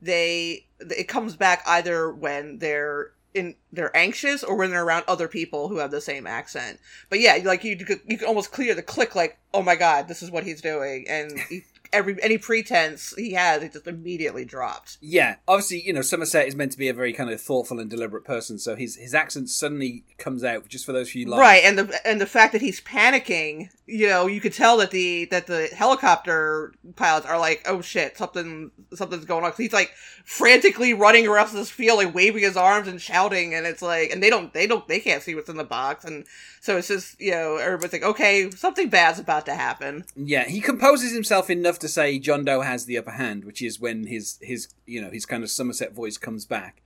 They 0.01 0.67
it 0.81 1.09
comes 1.09 1.37
back 1.37 1.63
either 1.67 2.11
when 2.11 2.59
they're 2.59 3.13
in 3.35 3.55
they're 3.71 3.95
anxious 3.95 4.43
or 4.43 4.57
when 4.57 4.71
they're 4.71 4.85
around 4.85 5.05
other 5.07 5.29
people 5.29 5.69
who 5.69 5.77
have 5.77 5.91
the 5.91 6.01
same 6.01 6.27
accent. 6.27 6.81
But 7.11 7.21
yeah, 7.21 7.39
like 7.45 7.65
you 7.65 7.77
could 7.77 8.01
you 8.07 8.17
can 8.17 8.27
almost 8.29 8.51
clear 8.51 8.75
the 8.75 8.83
click 8.83 9.15
like, 9.15 9.37
oh 9.53 9.63
my 9.63 9.77
god, 9.77 10.09
this 10.09 10.23
is 10.23 10.31
what 10.31 10.45
he's 10.45 10.63
doing, 10.63 11.05
and 11.07 11.39
he, 11.51 11.65
every 11.93 12.23
any 12.23 12.39
pretense 12.39 13.15
he 13.17 13.33
has, 13.33 13.63
it 13.63 13.73
just 13.73 13.87
immediately 13.87 14.45
drops. 14.45 14.99
yeah, 15.01 15.37
obviously, 15.47 15.83
you 15.87 15.93
know, 15.93 16.03
Somerset 16.03 16.47
is 16.47 16.57
meant 16.57 16.73
to 16.73 16.79
be 16.79 16.89
a 16.89 16.95
very 16.95 17.13
kind 17.13 17.31
of 17.31 17.41
thoughtful 17.41 17.81
and 17.81 17.91
deliberate 17.91 18.25
person, 18.25 18.59
so 18.59 18.77
his 18.77 18.97
his 18.97 19.15
accent 19.15 19.49
suddenly 19.49 20.05
comes 20.19 20.45
out 20.45 20.69
just 20.69 20.85
for 20.85 20.93
those 20.93 21.11
few 21.11 21.27
lines. 21.27 21.41
Right, 21.41 21.63
and 21.65 21.79
the 21.79 22.01
and 22.07 22.21
the 22.21 22.27
fact 22.27 22.53
that 22.53 22.63
he's 22.63 22.81
panicking, 22.81 23.71
you 23.87 24.09
know, 24.09 24.27
you 24.27 24.41
could 24.41 24.53
tell 24.53 24.77
that 24.79 24.91
the 24.91 25.27
that 25.27 25.47
the 25.47 25.69
helicopter 25.75 26.73
pilots 26.97 27.27
are 27.27 27.39
like, 27.39 27.63
oh 27.67 27.81
shit, 27.81 28.17
something 28.17 28.71
something's 28.95 29.25
going 29.25 29.45
on. 29.45 29.53
he's 29.57 29.73
like 29.73 29.93
frantically 30.25 30.93
running 30.93 31.27
around 31.27 31.53
this 31.53 31.71
field, 31.71 31.99
like 31.99 32.15
waving 32.15 32.43
his 32.43 32.57
arms 32.57 32.89
and 32.89 33.01
shouting, 33.01 33.55
and 33.55 33.67
it's 33.67 33.83
like, 33.83 34.11
and 34.11 34.23
they 34.23 34.31
don't 34.31 34.53
they 34.53 34.67
don't 34.67 34.87
they 34.89 35.01
can't 35.01 35.23
see 35.23 35.35
what's 35.35 35.49
in 35.49 35.57
the 35.57 35.65
box, 35.65 36.05
and 36.05 36.27
so 36.61 36.77
it's 36.77 36.89
just 36.89 37.21
you 37.21 37.31
know 37.31 37.57
everybody's 37.57 37.93
like, 37.93 38.03
okay, 38.03 38.51
something 38.51 38.89
bad's 38.89 39.19
about 39.19 39.47
to 39.47 39.55
happen. 39.55 40.05
Yeah, 40.17 40.45
he 40.45 40.61
composes 40.61 41.13
himself 41.13 41.51
enough 41.51 41.76
to 41.81 41.89
say 41.89 42.19
John 42.19 42.45
Doe 42.45 42.61
has 42.61 42.87
the 42.87 42.99
upper 42.99 43.13
hand, 43.13 43.45
which 43.45 43.63
is 43.63 43.81
when 43.81 44.07
his 44.07 44.39
his 44.41 44.69
you 44.87 45.01
know 45.01 45.11
his 45.11 45.27
kind 45.27 45.43
of 45.43 45.51
Somerset 45.51 45.95
voice 45.95 46.19
comes 46.19 46.45
back, 46.45 46.83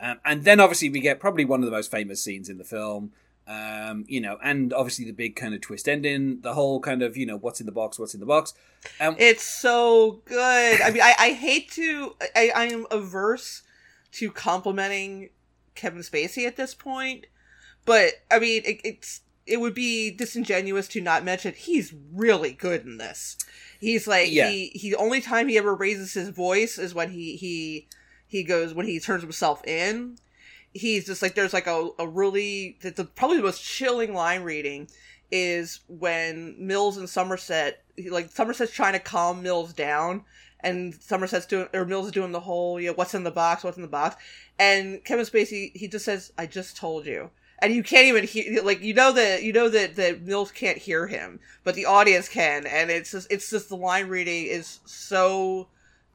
um, 0.00 0.20
and 0.24 0.44
then 0.44 0.60
obviously 0.60 0.90
we 0.90 1.00
get 1.00 1.20
probably 1.20 1.44
one 1.44 1.60
of 1.60 1.66
the 1.66 1.72
most 1.72 1.90
famous 1.90 2.22
scenes 2.22 2.48
in 2.48 2.58
the 2.58 2.64
film. 2.64 3.12
Um, 3.46 4.04
you 4.08 4.20
know, 4.20 4.36
and 4.44 4.74
obviously 4.74 5.06
the 5.06 5.12
big 5.12 5.34
kind 5.34 5.54
of 5.54 5.62
twist 5.62 5.88
ending, 5.88 6.42
the 6.42 6.52
whole 6.52 6.80
kind 6.80 7.02
of 7.02 7.16
you 7.16 7.24
know 7.24 7.38
what's 7.38 7.60
in 7.60 7.66
the 7.66 7.72
box, 7.72 7.98
what's 7.98 8.12
in 8.12 8.20
the 8.20 8.26
box. 8.26 8.52
Um, 9.00 9.16
It's 9.18 9.42
so 9.42 10.20
good. 10.26 10.82
I 10.82 10.90
mean, 10.90 11.02
I, 11.02 11.14
I 11.18 11.32
hate 11.32 11.70
to. 11.72 12.14
I, 12.36 12.52
I 12.54 12.64
am 12.66 12.86
averse 12.90 13.62
to 14.12 14.30
complimenting 14.30 15.30
Kevin 15.74 16.00
Spacey 16.00 16.46
at 16.46 16.56
this 16.56 16.74
point, 16.74 17.26
but 17.86 18.12
I 18.30 18.38
mean, 18.38 18.62
it, 18.66 18.80
it's 18.84 19.22
it 19.48 19.60
would 19.60 19.74
be 19.74 20.10
disingenuous 20.10 20.86
to 20.88 21.00
not 21.00 21.24
mention 21.24 21.54
he's 21.54 21.94
really 22.12 22.52
good 22.52 22.84
in 22.84 22.98
this. 22.98 23.36
He's 23.80 24.06
like 24.06 24.30
Yeah. 24.30 24.48
he 24.50 24.68
he. 24.74 24.90
The 24.90 24.96
only 24.96 25.20
time 25.20 25.48
he 25.48 25.58
ever 25.58 25.74
raises 25.74 26.14
his 26.14 26.28
voice 26.28 26.78
is 26.78 26.94
when 26.94 27.10
he 27.10 27.36
he 27.36 27.86
he 28.26 28.44
goes 28.44 28.74
when 28.74 28.86
he 28.86 29.00
turns 29.00 29.22
himself 29.22 29.64
in. 29.66 30.18
He's 30.74 31.06
just 31.06 31.22
like 31.22 31.34
there's 31.34 31.54
like 31.54 31.66
a, 31.66 31.88
a 31.98 32.06
really 32.06 32.76
the, 32.82 32.90
the 32.90 33.04
probably 33.04 33.38
the 33.38 33.42
most 33.42 33.62
chilling 33.64 34.12
line 34.14 34.42
reading 34.42 34.88
is 35.30 35.80
when 35.88 36.54
Mills 36.58 36.96
and 36.96 37.08
Somerset 37.08 37.82
he- 37.96 38.10
like 38.10 38.30
Somerset's 38.30 38.72
trying 38.72 38.92
to 38.94 38.98
calm 38.98 39.42
Mills 39.42 39.72
down 39.72 40.24
and 40.60 40.94
Somerset's 40.94 41.46
doing 41.46 41.68
or 41.72 41.84
Mills 41.84 42.06
is 42.06 42.12
doing 42.12 42.32
the 42.32 42.40
whole 42.40 42.80
you 42.80 42.88
know 42.88 42.94
what's 42.94 43.14
in 43.14 43.24
the 43.24 43.30
box 43.30 43.64
what's 43.64 43.76
in 43.76 43.82
the 43.82 43.88
box 43.88 44.16
and 44.58 45.02
Kevin 45.04 45.24
Spacey 45.24 45.74
he 45.76 45.86
just 45.88 46.04
says 46.04 46.32
I 46.38 46.46
just 46.46 46.76
told 46.76 47.06
you 47.06 47.30
and 47.60 47.74
you 47.74 47.82
can't 47.82 48.06
even 48.06 48.24
hear 48.24 48.62
like 48.62 48.82
you 48.82 48.94
know 48.94 49.12
that 49.12 49.42
you 49.42 49.52
know 49.52 49.68
that 49.68 49.96
that 49.96 50.22
Mills 50.22 50.52
can't 50.52 50.78
hear 50.78 51.06
him 51.06 51.40
but 51.64 51.74
the 51.74 51.86
audience 51.86 52.28
can. 52.28 52.66
And 52.66 52.90
it's 52.90 53.10
just 53.10 53.30
it's 53.30 53.50
just 53.50 53.68
the 53.68 53.76
line 53.76 54.08
reading 54.08 54.46
is 54.46 54.80
so 54.84 55.68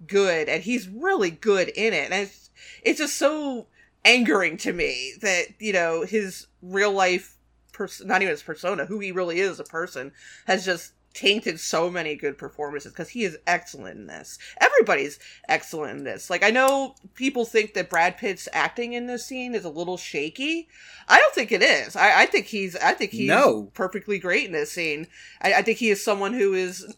good 0.08 0.50
and 0.50 0.64
he's 0.64 0.88
really 0.90 1.30
good 1.30 1.70
in 1.70 1.94
it. 1.94 2.12
And 2.12 2.14
it's 2.24 2.50
it's 2.82 3.00
just 3.00 3.18
so 3.18 3.68
angering 4.06 4.58
to 4.58 4.74
me 4.74 5.14
that 5.22 5.46
you 5.60 5.74
know 5.74 6.04
his 6.04 6.48
real 6.62 6.92
life 6.92 7.38
person 7.72 8.08
not 8.08 8.22
even 8.22 8.32
his 8.32 8.44
persona 8.44 8.86
who 8.86 9.00
he 9.00 9.12
really 9.12 9.40
is 9.40 9.60
a 9.60 9.64
person 9.64 10.12
has 10.46 10.66
just 10.66 10.94
tainted 11.13 11.60
so 11.60 11.89
many 11.89 12.15
good 12.15 12.38
performances 12.38 12.91
because 12.91 13.10
he 13.10 13.24
is 13.24 13.38
excellent 13.46 13.98
in 14.00 14.08
this. 14.08 14.39
Everybody's 14.60 15.20
excellent 15.48 16.00
in 16.00 16.03
this. 16.03 16.29
Like 16.29 16.43
i 16.43 16.50
know 16.50 16.96
people 17.13 17.46
think 17.46 17.74
that 17.74 17.89
brad 17.89 18.17
pitt's 18.17 18.48
acting 18.53 18.93
in 18.93 19.08
this 19.08 19.25
scene 19.25 19.53
is 19.55 19.65
a 19.65 19.70
little 19.70 19.98
shaky. 19.98 20.67
I 21.08 21.20
don't 21.20 21.34
think 21.36 21.51
it 21.51 21.62
is. 21.62 21.96
I, 21.96 22.24
I 22.24 22.25
think 22.25 22.48
he's 22.48 22.75
i 22.77 22.93
think 22.93 23.12
he's 23.12 23.27
No. 23.27 23.70
perfectly 23.74 24.17
great 24.20 24.46
in 24.48 24.51
this 24.53 24.72
scene. 24.72 25.08
I, 25.41 25.55
I 25.55 25.62
think 25.62 25.77
he 25.77 25.89
is 25.89 26.03
someone 26.03 26.34
who 26.34 26.53
is 26.53 26.96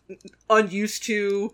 unused 0.50 1.04
to 1.04 1.52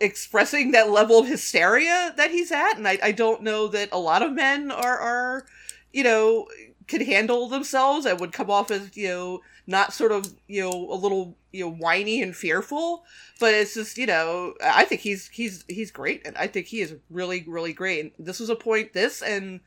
expressing 0.00 0.70
that 0.70 0.88
level 0.90 1.18
of 1.18 1.28
hysteria 1.28 2.14
that 2.16 2.30
he's 2.30 2.50
at 2.50 2.76
and 2.78 2.88
I, 2.88 2.98
I 3.02 3.12
don't 3.12 3.42
know 3.42 3.68
that 3.68 3.90
a 3.92 3.98
lot 3.98 4.22
of 4.22 4.32
men 4.32 4.70
are 4.70 4.98
are 4.98 5.46
you 5.92 6.02
know 6.04 6.46
could 6.88 7.02
handle 7.02 7.48
themselves. 7.48 8.04
And 8.06 8.18
would 8.18 8.32
come 8.32 8.50
off 8.50 8.70
as 8.70 8.96
you 8.96 9.08
know 9.08 9.40
not 9.66 9.92
sort 9.92 10.10
of 10.12 10.34
you 10.48 10.62
know 10.62 10.70
a 10.90 10.96
little 10.96 11.36
you 11.52 11.64
know 11.64 11.72
whiny 11.72 12.22
and 12.22 12.36
fearful 12.36 13.04
but 13.38 13.52
it's 13.52 13.74
just 13.74 13.98
you 13.98 14.06
know 14.06 14.54
i 14.62 14.84
think 14.84 15.00
he's 15.00 15.28
he's 15.28 15.64
he's 15.68 15.90
great 15.90 16.26
and 16.26 16.36
i 16.36 16.46
think 16.46 16.66
he 16.66 16.80
is 16.80 16.94
really 17.10 17.44
really 17.46 17.72
great 17.72 18.00
and 18.00 18.12
this 18.18 18.40
was 18.40 18.50
a 18.50 18.56
point 18.56 18.92
this 18.92 19.22
and 19.22 19.60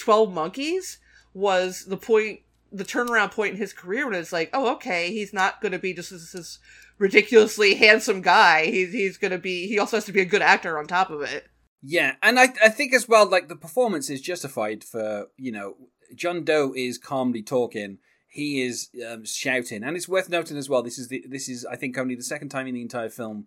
12 0.00 0.32
monkeys 0.32 0.98
was 1.34 1.84
the 1.84 1.96
point, 1.96 2.40
the 2.72 2.84
turnaround 2.84 3.30
point 3.30 3.52
in 3.52 3.58
his 3.58 3.72
career 3.72 4.06
when 4.06 4.14
it's 4.14 4.32
like, 4.32 4.50
oh, 4.52 4.72
okay, 4.72 5.12
he's 5.12 5.32
not 5.32 5.60
going 5.60 5.72
to 5.72 5.78
be 5.78 5.94
just 5.94 6.10
this, 6.10 6.32
this 6.32 6.58
ridiculously 6.98 7.74
handsome 7.74 8.20
guy. 8.22 8.66
He's 8.66 8.92
he's 8.92 9.18
going 9.18 9.30
to 9.30 9.38
be. 9.38 9.68
He 9.68 9.78
also 9.78 9.96
has 9.96 10.04
to 10.06 10.12
be 10.12 10.20
a 10.20 10.26
good 10.26 10.42
actor 10.42 10.78
on 10.78 10.86
top 10.86 11.10
of 11.10 11.22
it. 11.22 11.46
Yeah, 11.82 12.14
and 12.22 12.38
I 12.38 12.52
I 12.62 12.68
think 12.68 12.92
as 12.92 13.08
well, 13.08 13.26
like 13.26 13.48
the 13.48 13.56
performance 13.56 14.10
is 14.10 14.20
justified 14.20 14.84
for 14.84 15.26
you 15.36 15.52
know 15.52 15.76
John 16.14 16.44
Doe 16.44 16.72
is 16.74 16.98
calmly 16.98 17.42
talking. 17.42 17.98
He 18.30 18.62
is 18.62 18.90
um, 19.06 19.24
shouting, 19.24 19.82
and 19.82 19.96
it's 19.96 20.08
worth 20.08 20.28
noting 20.28 20.56
as 20.56 20.68
well. 20.68 20.82
This 20.82 20.98
is 20.98 21.08
the 21.08 21.24
this 21.28 21.48
is 21.48 21.66
I 21.66 21.76
think 21.76 21.98
only 21.98 22.14
the 22.14 22.22
second 22.22 22.48
time 22.48 22.66
in 22.66 22.74
the 22.74 22.82
entire 22.82 23.10
film 23.10 23.46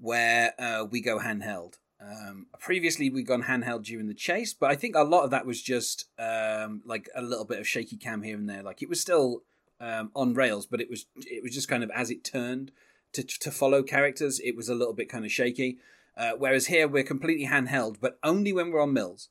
where 0.00 0.54
uh, 0.58 0.84
we 0.90 1.00
go 1.00 1.18
handheld. 1.18 1.74
Um, 2.00 2.46
previously, 2.58 3.10
we've 3.10 3.26
gone 3.26 3.44
handheld 3.44 3.84
during 3.84 4.08
the 4.08 4.14
chase, 4.14 4.54
but 4.54 4.70
I 4.70 4.74
think 4.74 4.96
a 4.96 5.02
lot 5.02 5.24
of 5.24 5.30
that 5.30 5.46
was 5.46 5.62
just 5.62 6.06
um, 6.18 6.82
like 6.84 7.08
a 7.14 7.22
little 7.22 7.44
bit 7.44 7.60
of 7.60 7.68
shaky 7.68 7.96
cam 7.96 8.22
here 8.22 8.36
and 8.36 8.48
there. 8.48 8.62
Like 8.62 8.82
it 8.82 8.88
was 8.88 9.00
still 9.00 9.42
um, 9.80 10.10
on 10.16 10.34
rails, 10.34 10.66
but 10.66 10.80
it 10.80 10.88
was 10.88 11.06
it 11.16 11.42
was 11.42 11.52
just 11.52 11.68
kind 11.68 11.84
of 11.84 11.90
as 11.90 12.10
it 12.10 12.24
turned 12.24 12.72
to 13.12 13.22
to 13.22 13.50
follow 13.50 13.82
characters, 13.82 14.40
it 14.40 14.56
was 14.56 14.68
a 14.68 14.74
little 14.74 14.94
bit 14.94 15.08
kind 15.08 15.24
of 15.24 15.32
shaky. 15.32 15.78
Uh, 16.16 16.32
whereas 16.38 16.66
here 16.66 16.86
we're 16.86 17.02
completely 17.02 17.46
handheld, 17.46 17.96
but 18.00 18.18
only 18.22 18.52
when 18.52 18.70
we're 18.70 18.82
on 18.82 18.92
Mills 18.92 19.28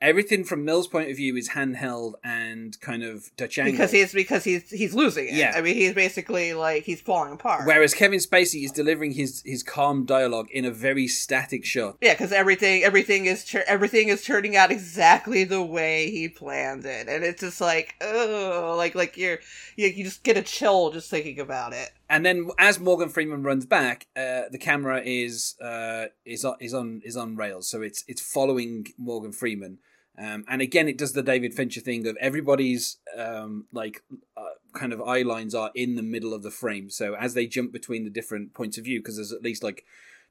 everything 0.00 0.44
from 0.44 0.64
Mill's 0.64 0.86
point 0.86 1.10
of 1.10 1.16
view 1.16 1.36
is 1.36 1.50
handheld 1.50 2.14
and 2.22 2.80
kind 2.80 3.02
of 3.02 3.34
Dutch 3.36 3.58
angle. 3.58 3.72
Because 3.72 3.90
he's 3.90 4.12
because 4.12 4.44
he's 4.44 4.70
he's 4.70 4.94
losing 4.94 5.28
it. 5.28 5.34
Yeah. 5.34 5.52
I 5.56 5.60
mean 5.60 5.74
he's 5.74 5.94
basically 5.94 6.54
like 6.54 6.84
he's 6.84 7.00
falling 7.00 7.32
apart. 7.32 7.66
Whereas 7.66 7.94
Kevin 7.94 8.18
Spacey 8.18 8.64
is 8.64 8.72
delivering 8.72 9.12
his 9.12 9.42
his 9.44 9.62
calm 9.62 10.04
dialogue 10.04 10.48
in 10.50 10.64
a 10.64 10.70
very 10.70 11.08
static 11.08 11.64
shot. 11.64 11.96
yeah, 12.00 12.14
because 12.14 12.32
everything 12.32 12.82
everything 12.82 13.26
is 13.26 13.44
tur- 13.44 13.64
everything 13.66 14.08
is 14.08 14.24
turning 14.24 14.56
out 14.56 14.70
exactly 14.70 15.44
the 15.44 15.62
way 15.62 16.10
he 16.10 16.28
planned 16.28 16.84
it, 16.84 17.08
and 17.08 17.24
it's 17.24 17.40
just 17.40 17.60
like 17.60 17.94
oh, 18.00 18.74
like 18.76 18.94
like 18.94 19.16
you're 19.16 19.38
you, 19.76 19.88
you 19.88 20.04
just 20.04 20.22
get 20.22 20.36
a 20.36 20.42
chill 20.42 20.90
just 20.90 21.10
thinking 21.10 21.40
about 21.40 21.72
it. 21.72 21.90
And 22.10 22.24
then 22.24 22.50
as 22.58 22.80
Morgan 22.80 23.10
Freeman 23.10 23.42
runs 23.42 23.66
back, 23.66 24.06
uh, 24.16 24.42
the 24.50 24.58
camera 24.58 25.02
is 25.04 25.56
uh, 25.60 26.06
is 26.24 26.44
on 26.44 26.56
is 26.58 26.72
on 26.72 27.02
is 27.04 27.16
on 27.16 27.36
rails, 27.36 27.68
so 27.68 27.82
it's 27.82 28.02
it's 28.08 28.22
following 28.22 28.86
Morgan 28.96 29.32
Freeman. 29.32 29.78
Um, 30.18 30.44
and 30.48 30.60
again, 30.60 30.88
it 30.88 30.98
does 30.98 31.12
the 31.12 31.22
David 31.22 31.54
Fincher 31.54 31.80
thing 31.80 32.06
of 32.06 32.16
everybody's 32.20 32.96
um, 33.16 33.66
like 33.72 34.02
uh, 34.36 34.56
kind 34.74 34.92
of 34.92 35.00
eye 35.02 35.22
lines 35.22 35.54
are 35.54 35.70
in 35.74 35.94
the 35.94 36.02
middle 36.02 36.34
of 36.34 36.42
the 36.42 36.50
frame. 36.50 36.90
So 36.90 37.14
as 37.14 37.34
they 37.34 37.46
jump 37.46 37.72
between 37.72 38.04
the 38.04 38.10
different 38.10 38.52
points 38.54 38.78
of 38.78 38.84
view, 38.84 39.00
because 39.00 39.16
there's 39.16 39.32
at 39.32 39.42
least 39.42 39.62
like 39.62 39.84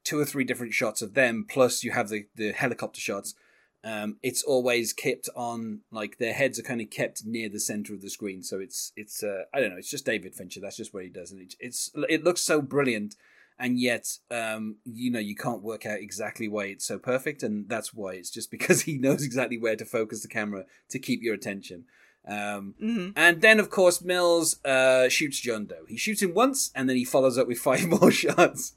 two 0.04 0.20
or 0.20 0.26
three 0.26 0.44
different 0.44 0.74
shots 0.74 1.02
of 1.02 1.14
them, 1.14 1.46
plus 1.48 1.84
you 1.84 1.92
have 1.92 2.10
the 2.10 2.26
the 2.36 2.54
helicopter 2.54 3.00
shots. 3.00 3.36
Um, 3.84 4.18
it's 4.24 4.44
always 4.44 4.92
kept 4.92 5.30
on 5.36 5.82
like 5.92 6.18
their 6.18 6.34
heads 6.34 6.60
are 6.60 6.64
kind 6.64 6.82
of 6.82 6.90
kept 6.90 7.26
near 7.26 7.48
the 7.48 7.60
center 7.60 7.94
of 7.94 8.02
the 8.02 8.10
screen. 8.10 8.44
So 8.44 8.60
it's 8.60 8.92
it's 8.96 9.24
uh, 9.24 9.44
I 9.54 9.60
don't 9.60 9.70
know. 9.70 9.78
It's 9.78 9.90
just 9.90 10.06
David 10.06 10.36
Fincher. 10.36 10.60
That's 10.60 10.78
just 10.78 10.94
what 10.94 11.04
he 11.04 11.10
does, 11.10 11.32
and 11.32 11.42
it, 11.42 11.56
it's 11.60 11.92
it 12.10 12.24
looks 12.24 12.42
so 12.42 12.62
brilliant 12.62 13.16
and 13.60 13.80
yet 13.80 14.18
um, 14.32 14.78
you 14.86 15.12
know 15.12 15.20
you 15.20 15.36
can't 15.36 15.62
work 15.62 15.86
out 15.86 16.00
exactly 16.00 16.48
why 16.48 16.66
it's 16.66 16.86
so 16.86 17.00
perfect 17.00 17.44
and 17.44 17.68
that's 17.68 17.94
why 17.94 18.14
it's 18.14 18.30
just 18.30 18.52
because 18.58 18.82
he 18.84 18.98
knows 18.98 19.24
exactly 19.24 19.58
where 19.58 19.76
to 19.76 19.86
focus 19.86 20.22
the 20.22 20.28
camera 20.28 20.66
to 20.90 21.00
keep 21.00 21.22
your 21.22 21.34
attention 21.34 21.86
um, 22.28 22.76
Mhm. 22.82 23.14
and 23.16 23.42
then 23.42 23.60
of 23.60 23.70
course 23.70 24.02
mills 24.02 24.58
uh, 24.66 25.08
shoots 25.10 25.40
john 25.40 25.66
doe 25.66 25.86
he 25.88 25.96
shoots 25.98 26.22
him 26.22 26.34
once 26.34 26.72
and 26.76 26.90
then 26.90 26.98
he 26.98 27.06
follows 27.06 27.38
up 27.38 27.48
with 27.48 27.60
five 27.70 27.88
more 27.88 28.12
shots 28.12 28.74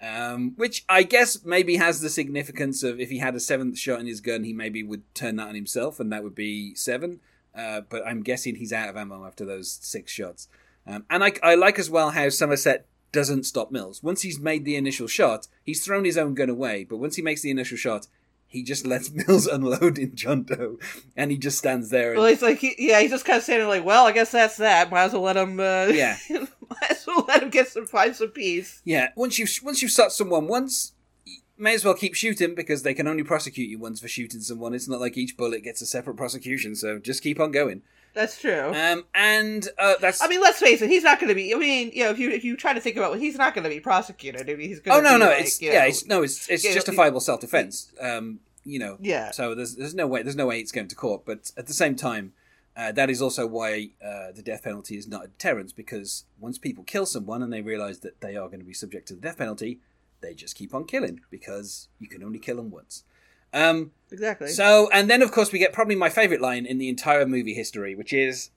um, 0.00 0.52
which 0.56 0.84
i 0.88 1.02
guess 1.02 1.44
maybe 1.44 1.76
has 1.76 2.00
the 2.00 2.08
significance 2.08 2.82
of 2.82 3.00
if 3.00 3.10
he 3.10 3.18
had 3.18 3.34
a 3.34 3.40
seventh 3.40 3.78
shot 3.78 4.00
in 4.00 4.06
his 4.06 4.20
gun 4.20 4.44
he 4.44 4.52
maybe 4.52 4.82
would 4.82 5.02
turn 5.14 5.36
that 5.36 5.48
on 5.48 5.54
himself 5.54 5.98
and 6.00 6.12
that 6.12 6.22
would 6.22 6.34
be 6.34 6.74
seven 6.74 7.20
uh, 7.54 7.80
but 7.88 8.06
i'm 8.06 8.22
guessing 8.22 8.54
he's 8.56 8.72
out 8.72 8.88
of 8.88 8.96
ammo 8.96 9.24
after 9.26 9.44
those 9.44 9.70
six 9.82 10.12
shots 10.12 10.48
um, 10.86 11.04
and 11.10 11.22
I, 11.22 11.32
I 11.44 11.54
like 11.54 11.78
as 11.78 11.88
well 11.90 12.10
how 12.10 12.28
somerset 12.28 12.86
doesn't 13.12 13.44
stop 13.44 13.70
Mills. 13.70 14.02
Once 14.02 14.22
he's 14.22 14.40
made 14.40 14.64
the 14.64 14.74
initial 14.74 15.06
shot, 15.06 15.46
he's 15.62 15.84
thrown 15.84 16.04
his 16.04 16.16
own 16.18 16.34
gun 16.34 16.48
away, 16.48 16.82
but 16.82 16.96
once 16.96 17.14
he 17.14 17.22
makes 17.22 17.42
the 17.42 17.50
initial 17.52 17.76
shot, 17.76 18.06
he 18.52 18.62
just 18.62 18.86
lets 18.86 19.10
Mills 19.26 19.46
unload 19.46 19.98
in 19.98 20.14
John 20.14 20.44
Doe, 20.44 20.78
and 21.16 21.30
he 21.30 21.38
just 21.38 21.58
stands 21.58 21.90
there. 21.90 22.10
And, 22.10 22.18
Well, 22.18 22.28
he's 22.28 22.42
like, 22.42 22.58
he, 22.58 22.74
yeah, 22.78 23.00
he's 23.00 23.10
just 23.10 23.24
kind 23.24 23.38
of 23.38 23.42
standing 23.42 23.66
like, 23.68 23.84
well, 23.84 24.06
I 24.06 24.12
guess 24.12 24.30
that's 24.30 24.58
that. 24.58 24.90
Might 24.90 25.04
as 25.04 25.12
well 25.12 25.22
let 25.22 25.36
him. 25.36 25.58
Uh, 25.58 25.86
Yeah. 25.86 26.16
might 26.30 26.90
as 26.90 27.06
well 27.06 27.24
let 27.26 27.42
him 27.42 27.50
get 27.50 27.68
some 27.68 27.86
find 27.86 28.14
some 28.14 28.28
peace. 28.28 28.80
yeah, 28.84 29.08
once 29.16 29.38
you've 29.38 29.50
once 29.62 29.82
you've 29.82 29.90
shot 29.90 30.12
someone 30.12 30.46
once, 30.46 30.92
you 31.24 31.40
may 31.58 31.74
as 31.74 31.84
well 31.84 31.94
keep 31.94 32.14
shooting 32.14 32.54
because 32.54 32.82
they 32.82 32.94
can 32.94 33.06
only 33.08 33.22
prosecute 33.22 33.68
you 33.68 33.78
once 33.78 34.00
for 34.00 34.08
shooting 34.08 34.40
someone. 34.40 34.74
It's 34.74 34.88
not 34.88 35.00
like 35.00 35.16
each 35.16 35.36
bullet 35.36 35.62
gets 35.64 35.82
a 35.82 35.86
separate 35.86 36.16
prosecution, 36.16 36.74
so 36.74 36.98
just 36.98 37.22
keep 37.22 37.40
on 37.40 37.50
going. 37.52 37.82
That's 38.14 38.40
true. 38.40 38.74
Um, 38.74 39.04
and 39.14 39.66
uh, 39.78 39.94
that's 40.00 40.22
I 40.22 40.28
mean, 40.28 40.40
let's 40.40 40.58
face 40.58 40.82
it. 40.82 40.90
He's 40.90 41.02
not 41.02 41.18
going 41.18 41.28
to 41.28 41.34
be. 41.34 41.54
I 41.54 41.58
mean, 41.58 41.90
you 41.94 42.04
know, 42.04 42.10
if 42.10 42.18
you 42.18 42.30
if 42.30 42.44
you 42.44 42.56
try 42.56 42.74
to 42.74 42.80
think 42.80 42.96
about, 42.96 43.14
it, 43.16 43.20
he's 43.20 43.38
not 43.38 43.54
going 43.54 43.64
to 43.64 43.70
be 43.70 43.80
prosecuted. 43.80 44.42
I 44.48 44.54
mean, 44.54 44.68
he's 44.68 44.80
going. 44.80 44.98
oh 44.98 45.02
no 45.02 45.14
be 45.14 45.18
no 45.20 45.26
like, 45.30 45.40
it's 45.42 45.62
yeah 45.62 45.80
know- 45.80 45.86
it's 45.86 46.06
no 46.06 46.22
it's 46.22 46.48
it's 46.48 46.62
justifiable 46.62 47.20
self 47.20 47.40
defense. 47.40 47.92
Um, 48.00 48.40
you 48.64 48.78
know 48.78 48.96
yeah. 49.00 49.30
So 49.30 49.54
there's 49.54 49.76
there's 49.76 49.94
no 49.94 50.06
way 50.06 50.22
there's 50.22 50.36
no 50.36 50.46
way 50.46 50.60
it's 50.60 50.72
going 50.72 50.88
to 50.88 50.94
court. 50.96 51.22
But 51.24 51.52
at 51.56 51.66
the 51.66 51.72
same 51.72 51.96
time, 51.96 52.32
uh, 52.76 52.92
that 52.92 53.10
is 53.10 53.22
also 53.22 53.46
why 53.46 53.90
uh, 54.04 54.32
the 54.34 54.42
death 54.42 54.64
penalty 54.64 54.96
is 54.96 55.08
not 55.08 55.24
a 55.24 55.28
deterrent 55.28 55.74
because 55.74 56.24
once 56.38 56.58
people 56.58 56.84
kill 56.84 57.06
someone 57.06 57.42
and 57.42 57.52
they 57.52 57.62
realise 57.62 57.98
that 57.98 58.20
they 58.20 58.36
are 58.36 58.48
going 58.48 58.60
to 58.60 58.66
be 58.66 58.74
subject 58.74 59.08
to 59.08 59.14
the 59.14 59.20
death 59.20 59.38
penalty, 59.38 59.80
they 60.20 60.34
just 60.34 60.54
keep 60.54 60.74
on 60.74 60.84
killing 60.84 61.20
because 61.30 61.88
you 61.98 62.08
can 62.08 62.22
only 62.22 62.38
kill 62.38 62.56
them 62.56 62.70
once. 62.70 63.04
Um, 63.52 63.92
Exactly. 64.10 64.48
so 64.48 64.88
and 64.92 65.08
then 65.10 65.22
of 65.22 65.32
course 65.32 65.52
we 65.52 65.58
get 65.58 65.72
probably 65.72 65.96
my 65.96 66.08
favourite 66.10 66.40
line 66.42 66.66
in 66.66 66.78
the 66.78 66.88
entire 66.88 67.26
movie 67.26 67.54
history, 67.54 67.94
which 67.94 68.12
is 68.12 68.50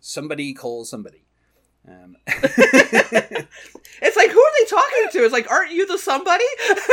somebody 0.00 0.52
calls 0.54 0.88
somebody. 0.90 1.24
Um, 1.86 2.16
it's 2.26 4.16
like, 4.16 4.30
who 4.30 4.40
are 4.40 4.52
they 4.58 4.66
talking 4.68 5.06
to? 5.12 5.24
It's 5.24 5.32
like, 5.32 5.50
aren't 5.50 5.72
you 5.72 5.86
the 5.86 5.98
somebody? 5.98 6.44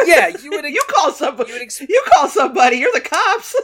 yeah, 0.05 0.27
you 0.41 0.51
would 0.51 0.65
you 0.65 0.81
call 0.89 1.11
somebody. 1.11 1.49
you 1.49 1.55
would 1.55 1.61
ex- 1.63 1.81
You 1.81 2.03
call 2.13 2.29
somebody. 2.29 2.77
You're 2.77 2.93
the 2.93 3.01
cops. 3.01 3.55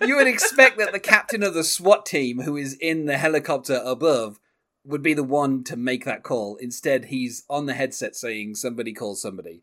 you 0.06 0.16
would 0.16 0.26
expect 0.28 0.78
that 0.78 0.92
the 0.92 1.00
captain 1.00 1.42
of 1.42 1.54
the 1.54 1.64
SWAT 1.64 2.06
team, 2.06 2.42
who 2.42 2.56
is 2.56 2.74
in 2.74 3.06
the 3.06 3.18
helicopter 3.18 3.80
above, 3.84 4.38
would 4.84 5.02
be 5.02 5.14
the 5.14 5.24
one 5.24 5.64
to 5.64 5.76
make 5.76 6.04
that 6.04 6.22
call. 6.22 6.56
Instead, 6.56 7.06
he's 7.06 7.44
on 7.50 7.66
the 7.66 7.74
headset 7.74 8.14
saying, 8.14 8.54
"Somebody 8.54 8.92
call 8.92 9.16
somebody." 9.16 9.62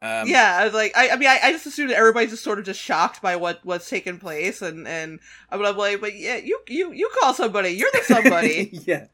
Um, 0.00 0.28
yeah, 0.28 0.58
I 0.60 0.64
was 0.64 0.74
like, 0.74 0.96
I, 0.96 1.10
I 1.10 1.16
mean, 1.16 1.28
I, 1.28 1.40
I 1.42 1.52
just 1.52 1.66
assumed 1.66 1.90
that 1.90 1.96
everybody's 1.96 2.30
just 2.30 2.44
sort 2.44 2.60
of 2.60 2.64
just 2.64 2.80
shocked 2.80 3.20
by 3.20 3.34
what 3.34 3.60
what's 3.64 3.90
taken 3.90 4.18
place, 4.18 4.62
and 4.62 4.86
and 4.86 5.18
I'm 5.50 5.60
like, 5.60 6.00
but 6.00 6.16
yeah, 6.16 6.36
you 6.36 6.60
you 6.68 6.92
you 6.92 7.10
call 7.20 7.34
somebody. 7.34 7.70
You're 7.70 7.90
the 7.92 8.02
somebody. 8.04 8.70
yeah. 8.86 9.06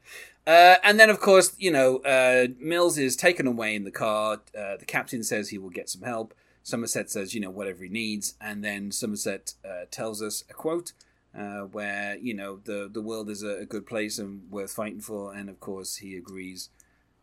Uh, 0.47 0.75
and 0.83 0.99
then, 0.99 1.09
of 1.09 1.19
course, 1.19 1.55
you 1.57 1.71
know, 1.71 1.97
uh, 1.99 2.47
Mills 2.59 2.97
is 2.97 3.15
taken 3.15 3.47
away 3.47 3.75
in 3.75 3.83
the 3.83 3.91
car. 3.91 4.41
Uh, 4.57 4.77
the 4.77 4.85
captain 4.85 5.23
says 5.23 5.49
he 5.49 5.57
will 5.57 5.71
get 5.71 5.89
some 5.89 6.03
help. 6.03 6.35
Somerset 6.61 7.09
says, 7.09 7.33
you 7.33 7.41
know, 7.41 7.49
whatever 7.49 7.83
he 7.83 7.89
needs. 7.89 8.35
And 8.39 8.63
then 8.63 8.91
Somerset 8.91 9.55
uh, 9.63 9.85
tells 9.89 10.21
us 10.21 10.43
a 10.49 10.53
quote 10.53 10.93
uh, 11.35 11.61
where, 11.61 12.17
you 12.17 12.35
know, 12.35 12.59
the, 12.63 12.89
the 12.91 13.01
world 13.01 13.29
is 13.29 13.41
a, 13.41 13.61
a 13.61 13.65
good 13.65 13.87
place 13.87 14.19
and 14.19 14.49
worth 14.51 14.73
fighting 14.73 15.01
for. 15.01 15.33
And, 15.33 15.49
of 15.49 15.59
course, 15.59 15.97
he 15.97 16.15
agrees 16.15 16.69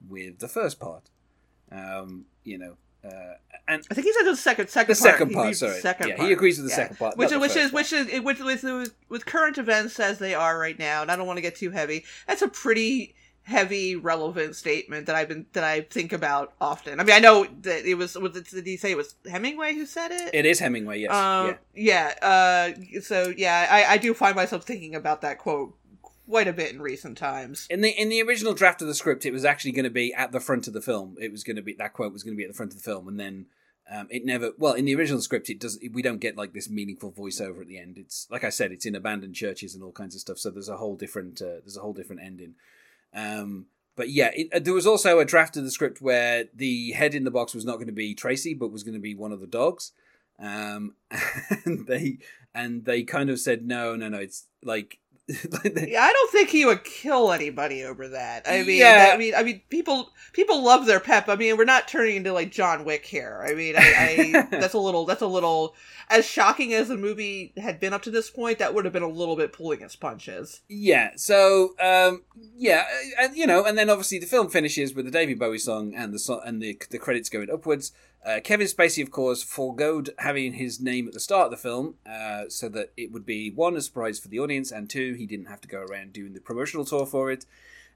with 0.09 0.40
the 0.40 0.49
first 0.49 0.81
part. 0.81 1.09
Um, 1.71 2.26
you 2.45 2.59
know, 2.59 2.76
uh, 3.04 3.35
and 3.68 3.85
I 3.90 3.94
think 3.94 4.06
he 4.06 4.12
said 4.12 4.25
the 4.25 4.37
second 4.37 4.68
second 4.68 4.94
the 4.97 5.00
part. 5.00 5.12
second 5.12 5.32
part, 5.32 5.49
with 5.49 5.56
sorry. 5.56 5.80
second 5.80 6.09
yeah, 6.09 6.16
part. 6.16 6.26
he 6.26 6.32
agrees 6.32 6.59
with 6.59 6.66
the 6.66 6.71
Yeah. 6.71 6.76
second 6.76 6.99
part. 6.99 7.16
which 7.16 7.30
which 7.30 7.56
is 7.56 7.73
which 7.73 7.92
is 7.92 8.21
which 8.21 8.40
with, 8.40 8.62
with 8.64 8.94
with 9.09 9.26
current 9.26 9.59
events 9.59 9.99
as 10.00 10.18
they 10.18 10.35
are 10.35 10.59
right 10.59 10.78
now, 10.78 11.02
and 11.02 11.11
I 11.11 11.16
don't 11.16 11.26
want 11.26 11.37
to 11.38 11.42
get 11.42 11.56
too 11.56 11.71
heavy. 11.71 12.04
That's 12.26 12.42
a 12.42 12.49
pretty 12.49 13.14
heavy, 13.44 13.97
relevant 13.97 14.54
statement 14.54 15.06
that 15.06 15.16
I've 15.16 15.28
been 15.28 15.47
that 15.52 15.64
I 15.64 15.82
think 15.82 16.12
about 16.12 16.52
often. 16.61 17.00
I 17.00 17.04
mean, 17.04 17.14
I 17.16 17.18
know 17.18 17.47
that 17.62 17.85
it 17.85 17.94
was. 17.94 18.16
was 18.16 18.37
it, 18.37 18.49
did 18.50 18.66
he 18.66 18.76
say 18.76 18.92
it 18.92 18.97
was 18.97 19.14
Hemingway 19.28 19.75
who 19.75 19.87
said 19.87 20.11
it? 20.12 20.30
It 20.35 20.47
is 20.47 20.59
Hemingway, 20.59 21.00
yes. 21.00 21.12
Um, 21.12 21.56
yeah. 21.75 22.14
yeah. 22.21 22.75
Uh, 22.94 23.00
so 23.00 23.32
yeah, 23.37 23.66
I, 23.71 23.94
I 23.94 23.97
do 23.99 24.14
find 24.14 24.37
myself 24.37 24.64
thinking 24.64 24.94
about 24.94 25.23
that 25.23 25.38
quote 25.38 25.75
quite 26.28 26.48
a 26.48 26.52
bit 26.52 26.72
in 26.72 26.80
recent 26.80 27.18
times. 27.18 27.66
In 27.70 27.80
the 27.80 27.90
in 27.90 28.08
the 28.08 28.22
original 28.22 28.54
draft 28.54 28.82
of 28.82 28.88
the 28.88 28.94
script, 28.94 29.26
it 29.26 29.32
was 29.32 29.44
actually 29.44 29.72
going 29.72 29.84
to 29.84 29.90
be 29.90 30.12
at 30.14 30.32
the 30.32 30.40
front 30.40 30.66
of 30.66 30.72
the 30.72 30.80
film. 30.80 31.16
It 31.20 31.32
was 31.32 31.44
going 31.44 31.56
to 31.56 31.62
be 31.62 31.74
that 31.74 31.92
quote 31.92 32.12
was 32.12 32.22
going 32.22 32.34
to 32.34 32.38
be 32.38 32.44
at 32.44 32.50
the 32.50 32.56
front 32.56 32.72
of 32.72 32.78
the 32.78 32.84
film, 32.84 33.08
and 33.08 33.18
then 33.18 33.46
um, 33.90 34.06
it 34.10 34.24
never. 34.24 34.52
Well, 34.58 34.74
in 34.74 34.84
the 34.84 34.94
original 34.94 35.20
script, 35.20 35.50
it 35.50 35.60
does. 35.60 35.78
We 35.92 36.02
don't 36.02 36.20
get 36.20 36.36
like 36.36 36.52
this 36.52 36.70
meaningful 36.70 37.12
voiceover 37.12 37.60
at 37.60 37.68
the 37.68 37.78
end. 37.78 37.98
It's 37.98 38.26
like 38.30 38.44
I 38.44 38.50
said, 38.50 38.72
it's 38.72 38.86
in 38.86 38.94
abandoned 38.94 39.34
churches 39.34 39.74
and 39.74 39.82
all 39.82 39.92
kinds 39.92 40.14
of 40.14 40.20
stuff. 40.20 40.38
So 40.38 40.50
there's 40.50 40.68
a 40.68 40.76
whole 40.76 40.96
different. 40.96 41.42
Uh, 41.42 41.60
there's 41.60 41.76
a 41.76 41.82
whole 41.82 41.92
different 41.92 42.22
ending. 42.22 42.54
Um, 43.14 43.66
but 43.94 44.08
yeah, 44.08 44.30
it, 44.34 44.48
uh, 44.52 44.58
there 44.58 44.72
was 44.72 44.86
also 44.86 45.18
a 45.18 45.24
draft 45.24 45.56
of 45.56 45.64
the 45.64 45.70
script 45.70 46.00
where 46.00 46.44
the 46.54 46.92
head 46.92 47.14
in 47.14 47.24
the 47.24 47.30
box 47.30 47.54
was 47.54 47.64
not 47.64 47.74
going 47.74 47.86
to 47.86 47.92
be 47.92 48.14
Tracy, 48.14 48.54
but 48.54 48.72
was 48.72 48.84
going 48.84 48.94
to 48.94 49.00
be 49.00 49.14
one 49.14 49.32
of 49.32 49.40
the 49.40 49.46
dogs. 49.46 49.92
Um, 50.38 50.94
and 51.64 51.86
they 51.86 52.18
and 52.54 52.84
they 52.84 53.02
kind 53.02 53.28
of 53.30 53.38
said 53.38 53.66
no, 53.66 53.96
no, 53.96 54.08
no. 54.08 54.18
It's 54.18 54.46
like 54.62 54.98
yeah, 55.64 56.02
I 56.02 56.12
don't 56.12 56.32
think 56.32 56.48
he 56.50 56.64
would 56.66 56.84
kill 56.84 57.32
anybody 57.32 57.84
over 57.84 58.08
that. 58.08 58.42
I 58.46 58.62
mean, 58.62 58.80
Yeah. 58.80 59.10
I 59.12 59.16
mean, 59.16 59.34
I 59.34 59.42
mean, 59.42 59.62
people 59.70 60.10
people 60.32 60.62
love 60.62 60.86
their 60.86 61.00
pep. 61.00 61.28
I 61.28 61.36
mean, 61.36 61.56
we're 61.56 61.64
not 61.64 61.88
turning 61.88 62.16
into 62.16 62.32
like 62.32 62.50
John 62.50 62.84
Wick 62.84 63.04
here. 63.06 63.44
I 63.46 63.54
mean, 63.54 63.74
I, 63.76 63.82
I 64.40 64.46
that's 64.50 64.74
a 64.74 64.78
little 64.78 65.04
that's 65.06 65.22
a 65.22 65.26
little 65.26 65.74
as 66.10 66.26
shocking 66.26 66.74
as 66.74 66.88
the 66.88 66.96
movie 66.96 67.52
had 67.56 67.80
been 67.80 67.92
up 67.92 68.02
to 68.02 68.10
this 68.10 68.30
point. 68.30 68.58
That 68.58 68.74
would 68.74 68.84
have 68.84 68.92
been 68.92 69.02
a 69.02 69.08
little 69.08 69.36
bit 69.36 69.52
pulling 69.52 69.80
its 69.80 69.96
punches. 69.96 70.60
Yeah. 70.68 71.12
So, 71.16 71.74
um, 71.80 72.22
yeah, 72.56 72.84
and 73.20 73.36
you 73.36 73.46
know, 73.46 73.64
and 73.64 73.76
then 73.78 73.88
obviously 73.90 74.18
the 74.18 74.26
film 74.26 74.48
finishes 74.48 74.94
with 74.94 75.04
the 75.06 75.10
David 75.10 75.38
Bowie 75.38 75.58
song 75.58 75.94
and 75.94 76.12
the 76.12 76.18
so- 76.18 76.40
and 76.40 76.60
the 76.62 76.78
the 76.90 76.98
credits 76.98 77.28
going 77.28 77.50
upwards. 77.50 77.92
Uh, 78.24 78.38
Kevin 78.42 78.68
Spacey, 78.68 79.02
of 79.02 79.10
course, 79.10 79.42
foregoed 79.42 80.10
having 80.18 80.54
his 80.54 80.80
name 80.80 81.08
at 81.08 81.14
the 81.14 81.20
start 81.20 81.46
of 81.46 81.50
the 81.50 81.56
film, 81.56 81.96
uh, 82.06 82.44
so 82.48 82.68
that 82.68 82.92
it 82.96 83.10
would 83.10 83.26
be 83.26 83.50
one 83.50 83.76
a 83.76 83.80
surprise 83.80 84.20
for 84.20 84.28
the 84.28 84.38
audience, 84.38 84.70
and 84.70 84.88
two 84.88 85.14
he 85.14 85.26
didn't 85.26 85.46
have 85.46 85.60
to 85.60 85.68
go 85.68 85.80
around 85.80 86.12
doing 86.12 86.32
the 86.32 86.40
promotional 86.40 86.84
tour 86.84 87.04
for 87.04 87.32
it, 87.32 87.46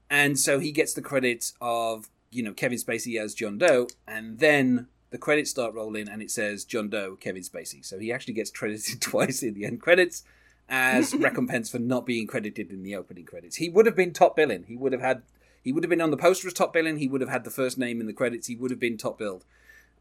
and 0.09 0.37
so 0.37 0.59
he 0.59 0.71
gets 0.71 0.93
the 0.93 1.01
credit 1.01 1.53
of 1.61 2.09
you 2.29 2.43
know 2.43 2.51
Kevin 2.51 2.77
Spacey 2.77 3.19
as 3.19 3.33
John 3.33 3.57
Doe, 3.57 3.87
and 4.05 4.39
then 4.39 4.87
the 5.11 5.17
credits 5.17 5.49
start 5.49 5.73
rolling, 5.73 6.09
and 6.09 6.21
it 6.21 6.29
says 6.29 6.65
John 6.65 6.89
Doe, 6.89 7.15
Kevin 7.15 7.43
Spacey. 7.43 7.85
So 7.85 7.97
he 7.97 8.11
actually 8.11 8.33
gets 8.33 8.51
credited 8.57 9.01
twice 9.01 9.41
in 9.41 9.53
the 9.53 9.65
end 9.65 9.81
credits 9.81 10.23
as 10.67 11.15
recompense 11.19 11.69
for 11.69 11.79
not 11.79 12.05
being 12.05 12.27
credited 12.27 12.71
in 12.71 12.83
the 12.83 12.97
opening 12.97 13.25
credits. 13.25 13.55
He 13.55 13.69
would 13.69 13.85
have 13.85 13.95
been 13.95 14.11
top 14.11 14.35
billing. 14.35 14.65
He 14.67 14.75
would 14.75 14.91
have 14.91 15.01
had. 15.01 15.21
He 15.63 15.73
would 15.73 15.83
have 15.83 15.89
been 15.89 16.01
on 16.01 16.11
the 16.11 16.17
poster 16.17 16.47
as 16.47 16.53
top 16.53 16.73
billing. 16.73 16.97
He 16.97 17.07
would 17.07 17.21
have 17.21 17.29
had 17.29 17.43
the 17.43 17.49
first 17.49 17.77
name 17.77 17.99
in 18.01 18.07
the 18.07 18.13
credits. 18.13 18.47
He 18.47 18.55
would 18.55 18.71
have 18.71 18.79
been 18.79 18.97
top 18.97 19.17
billed. 19.17 19.45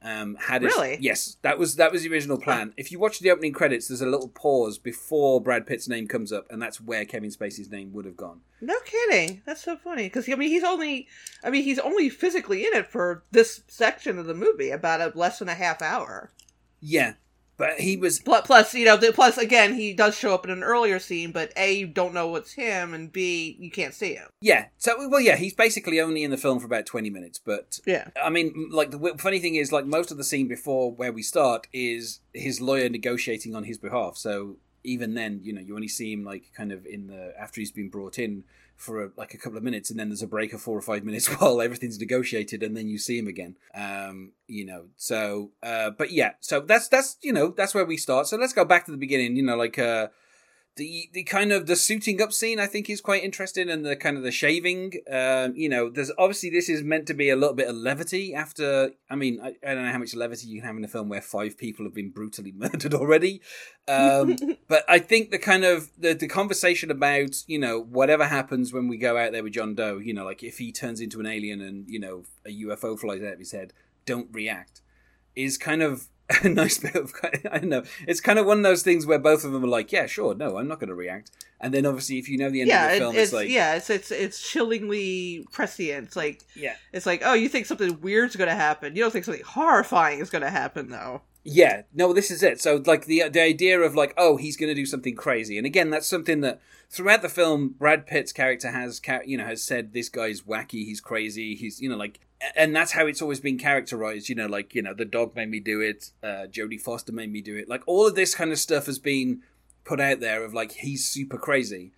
Um, 0.02 0.36
had 0.36 0.62
it, 0.62 0.66
Really? 0.66 0.98
yes, 1.00 1.36
that 1.42 1.58
was 1.58 1.76
that 1.76 1.90
was 1.90 2.02
the 2.02 2.10
original 2.12 2.38
plan. 2.38 2.72
If 2.76 2.92
you 2.92 2.98
watch 2.98 3.18
the 3.18 3.30
opening 3.30 3.52
credits, 3.52 3.88
there's 3.88 4.02
a 4.02 4.06
little 4.06 4.28
pause 4.28 4.78
before 4.78 5.40
Brad 5.40 5.66
Pitt's 5.66 5.88
name 5.88 6.06
comes 6.06 6.32
up, 6.32 6.46
and 6.50 6.60
that's 6.62 6.80
where 6.80 7.04
Kevin 7.04 7.30
Spacey's 7.30 7.70
name 7.70 7.92
would 7.92 8.04
have 8.04 8.16
gone. 8.16 8.42
No 8.60 8.74
kidding. 8.84 9.42
That's 9.46 9.62
so 9.62 9.76
funny 9.76 10.04
because 10.04 10.28
I 10.28 10.34
mean 10.36 10.50
he's 10.50 10.62
only 10.64 11.08
I 11.42 11.50
mean 11.50 11.64
he's 11.64 11.78
only 11.78 12.08
physically 12.08 12.66
in 12.66 12.74
it 12.74 12.86
for 12.90 13.24
this 13.32 13.62
section 13.68 14.18
of 14.18 14.26
the 14.26 14.34
movie 14.34 14.70
about 14.70 15.00
a 15.00 15.18
less 15.18 15.38
than 15.40 15.48
a 15.48 15.54
half 15.54 15.82
hour. 15.82 16.30
Yeah, 16.80 17.14
but 17.56 17.80
he 17.80 17.96
was 17.96 18.20
Plus, 18.20 18.46
plus 18.46 18.74
you 18.74 18.84
know, 18.84 18.96
the, 18.96 19.12
plus 19.12 19.38
again 19.38 19.74
he 19.74 19.92
does 19.92 20.16
show 20.16 20.34
up 20.34 20.44
in 20.44 20.50
an 20.50 20.62
earlier 20.62 20.98
scene, 20.98 21.32
but 21.32 21.52
a 21.56 21.74
you 21.74 21.86
don't 21.86 22.14
know 22.14 22.28
what's 22.28 22.52
him, 22.52 22.94
and 22.94 23.12
b 23.12 23.56
you 23.58 23.70
can't 23.70 23.94
see 23.94 24.14
him. 24.14 24.28
yeah. 24.40 24.66
So 24.78 25.08
well, 25.08 25.20
yeah, 25.20 25.36
he's 25.36 25.54
basically 25.54 26.00
only 26.00 26.22
in 26.22 26.30
the 26.30 26.36
film 26.36 26.58
for 26.60 26.66
about 26.66 26.86
twenty 26.86 27.10
minutes, 27.10 27.38
but 27.38 27.80
Yeah. 27.86 28.08
I 28.22 28.30
mean, 28.30 28.68
like 28.72 28.90
the 28.90 29.14
funny 29.18 29.38
thing 29.38 29.54
is, 29.54 29.72
like 29.72 29.86
most 29.86 30.10
of 30.10 30.16
the 30.16 30.24
scene 30.24 30.48
before 30.48 30.92
where 30.92 31.12
we 31.12 31.22
start 31.22 31.66
is 31.72 32.20
his 32.32 32.60
lawyer 32.60 32.88
negotiating 32.88 33.54
on 33.54 33.64
his 33.64 33.78
behalf. 33.78 34.16
So 34.16 34.56
even 34.84 35.14
then, 35.14 35.40
you 35.42 35.52
know, 35.52 35.60
you 35.60 35.74
only 35.74 35.88
see 35.88 36.12
him 36.12 36.24
like 36.24 36.52
kind 36.56 36.70
of 36.72 36.86
in 36.86 37.08
the 37.08 37.34
after 37.38 37.60
he's 37.60 37.72
been 37.72 37.88
brought 37.88 38.18
in 38.18 38.44
for 38.76 39.04
a, 39.04 39.10
like 39.16 39.34
a 39.34 39.38
couple 39.38 39.58
of 39.58 39.64
minutes, 39.64 39.90
and 39.90 39.98
then 39.98 40.08
there's 40.08 40.22
a 40.22 40.26
break 40.26 40.52
of 40.52 40.60
four 40.60 40.76
or 40.76 40.82
five 40.82 41.04
minutes 41.04 41.26
while 41.40 41.60
everything's 41.60 41.98
negotiated, 41.98 42.62
and 42.62 42.76
then 42.76 42.88
you 42.88 42.98
see 42.98 43.18
him 43.18 43.26
again. 43.26 43.56
Um, 43.74 44.32
you 44.46 44.64
know, 44.64 44.86
so 44.96 45.50
uh, 45.62 45.90
but 45.90 46.12
yeah, 46.12 46.32
so 46.40 46.60
that's 46.60 46.88
that's 46.88 47.16
you 47.22 47.32
know 47.32 47.48
that's 47.48 47.74
where 47.74 47.84
we 47.84 47.96
start. 47.96 48.26
So 48.26 48.36
let's 48.36 48.52
go 48.52 48.64
back 48.64 48.84
to 48.86 48.90
the 48.90 48.96
beginning. 48.96 49.36
You 49.36 49.42
know, 49.42 49.56
like 49.56 49.78
uh 49.78 50.08
the 50.76 51.08
the 51.12 51.24
kind 51.24 51.52
of 51.52 51.66
the 51.66 51.74
suiting 51.74 52.20
up 52.20 52.32
scene 52.32 52.60
I 52.60 52.66
think 52.66 52.90
is 52.90 53.00
quite 53.00 53.24
interesting 53.24 53.70
and 53.70 53.84
the 53.84 53.96
kind 53.96 54.16
of 54.16 54.22
the 54.22 54.30
shaving 54.30 54.92
um 55.10 55.54
you 55.56 55.68
know 55.68 55.88
there's 55.88 56.12
obviously 56.18 56.50
this 56.50 56.68
is 56.68 56.82
meant 56.82 57.06
to 57.06 57.14
be 57.14 57.30
a 57.30 57.36
little 57.36 57.54
bit 57.54 57.68
of 57.68 57.76
levity 57.76 58.34
after 58.34 58.90
I 59.10 59.14
mean 59.14 59.40
I, 59.42 59.54
I 59.66 59.74
don't 59.74 59.84
know 59.84 59.92
how 59.92 59.98
much 59.98 60.14
levity 60.14 60.48
you 60.48 60.60
can 60.60 60.66
have 60.66 60.76
in 60.76 60.84
a 60.84 60.88
film 60.88 61.08
where 61.08 61.22
five 61.22 61.56
people 61.56 61.86
have 61.86 61.94
been 61.94 62.10
brutally 62.10 62.52
murdered 62.56 62.94
already 62.94 63.40
um 63.88 64.36
but 64.68 64.84
I 64.88 64.98
think 64.98 65.30
the 65.30 65.38
kind 65.38 65.64
of 65.64 65.90
the, 65.98 66.12
the 66.12 66.28
conversation 66.28 66.90
about 66.90 67.42
you 67.46 67.58
know 67.58 67.80
whatever 67.80 68.26
happens 68.26 68.72
when 68.72 68.86
we 68.86 68.98
go 68.98 69.16
out 69.16 69.32
there 69.32 69.42
with 69.42 69.54
John 69.54 69.74
Doe 69.74 69.98
you 69.98 70.12
know 70.12 70.24
like 70.24 70.42
if 70.42 70.58
he 70.58 70.72
turns 70.72 71.00
into 71.00 71.20
an 71.20 71.26
alien 71.26 71.60
and 71.62 71.88
you 71.88 71.98
know 71.98 72.24
a 72.44 72.50
UFO 72.50 72.98
flies 72.98 73.22
out 73.22 73.34
of 73.34 73.38
his 73.38 73.52
head 73.52 73.72
don't 74.04 74.28
react 74.32 74.82
is 75.34 75.56
kind 75.56 75.82
of 75.82 76.08
a 76.42 76.48
nice 76.48 76.78
bit 76.78 76.96
of 76.96 77.12
I 77.50 77.58
don't 77.58 77.68
know. 77.68 77.84
It's 78.08 78.20
kind 78.20 78.38
of 78.38 78.46
one 78.46 78.58
of 78.58 78.64
those 78.64 78.82
things 78.82 79.06
where 79.06 79.18
both 79.18 79.44
of 79.44 79.52
them 79.52 79.64
are 79.64 79.68
like, 79.68 79.92
"Yeah, 79.92 80.06
sure, 80.06 80.34
no, 80.34 80.58
I'm 80.58 80.66
not 80.66 80.80
going 80.80 80.88
to 80.88 80.94
react." 80.94 81.30
And 81.60 81.72
then 81.72 81.86
obviously, 81.86 82.18
if 82.18 82.28
you 82.28 82.36
know 82.36 82.50
the 82.50 82.62
end 82.62 82.68
yeah, 82.68 82.86
of 82.86 82.92
the 82.92 82.98
film, 82.98 83.14
it's, 83.14 83.22
it's, 83.24 83.32
like, 83.32 83.48
yeah, 83.48 83.74
it's 83.76 83.90
it's 83.90 84.10
it's 84.10 84.50
chillingly 84.50 85.46
prescient. 85.52 86.08
It's 86.08 86.16
like 86.16 86.42
yeah, 86.56 86.74
it's 86.92 87.06
like 87.06 87.22
oh, 87.24 87.34
you 87.34 87.48
think 87.48 87.66
something 87.66 88.00
weird's 88.00 88.34
going 88.34 88.50
to 88.50 88.56
happen. 88.56 88.96
You 88.96 89.02
don't 89.02 89.12
think 89.12 89.24
something 89.24 89.44
horrifying 89.44 90.18
is 90.18 90.28
going 90.28 90.42
to 90.42 90.50
happen 90.50 90.90
though. 90.90 91.22
yeah. 91.44 91.82
No, 91.94 92.12
this 92.12 92.32
is 92.32 92.42
it. 92.42 92.60
So 92.60 92.82
like 92.84 93.04
the 93.06 93.28
the 93.28 93.40
idea 93.40 93.80
of 93.80 93.94
like, 93.94 94.12
oh, 94.16 94.36
he's 94.36 94.56
going 94.56 94.70
to 94.70 94.74
do 94.74 94.86
something 94.86 95.14
crazy, 95.14 95.56
and 95.56 95.66
again, 95.66 95.90
that's 95.90 96.08
something 96.08 96.40
that 96.40 96.60
throughout 96.90 97.22
the 97.22 97.28
film, 97.28 97.76
Brad 97.78 98.04
Pitt's 98.04 98.32
character 98.32 98.72
has, 98.72 99.00
you 99.24 99.38
know, 99.38 99.44
has 99.44 99.62
said 99.62 99.92
this 99.92 100.08
guy's 100.08 100.42
wacky, 100.42 100.84
he's 100.84 101.00
crazy, 101.00 101.54
he's 101.54 101.80
you 101.80 101.88
know 101.88 101.96
like. 101.96 102.20
And 102.54 102.76
that's 102.76 102.92
how 102.92 103.06
it's 103.06 103.22
always 103.22 103.40
been 103.40 103.58
characterized, 103.58 104.28
you 104.28 104.34
know, 104.34 104.46
like, 104.46 104.74
you 104.74 104.82
know, 104.82 104.92
the 104.92 105.04
dog 105.04 105.34
made 105.34 105.50
me 105.50 105.58
do 105.58 105.80
it, 105.80 106.10
uh, 106.22 106.46
Jodie 106.50 106.80
Foster 106.80 107.12
made 107.12 107.32
me 107.32 107.40
do 107.40 107.56
it. 107.56 107.68
Like, 107.68 107.82
all 107.86 108.06
of 108.06 108.14
this 108.14 108.34
kind 108.34 108.52
of 108.52 108.58
stuff 108.58 108.86
has 108.86 108.98
been 108.98 109.40
put 109.84 110.00
out 110.00 110.20
there 110.20 110.44
of 110.44 110.52
like, 110.52 110.72
he's 110.72 111.04
super 111.08 111.38
crazy. 111.38 111.92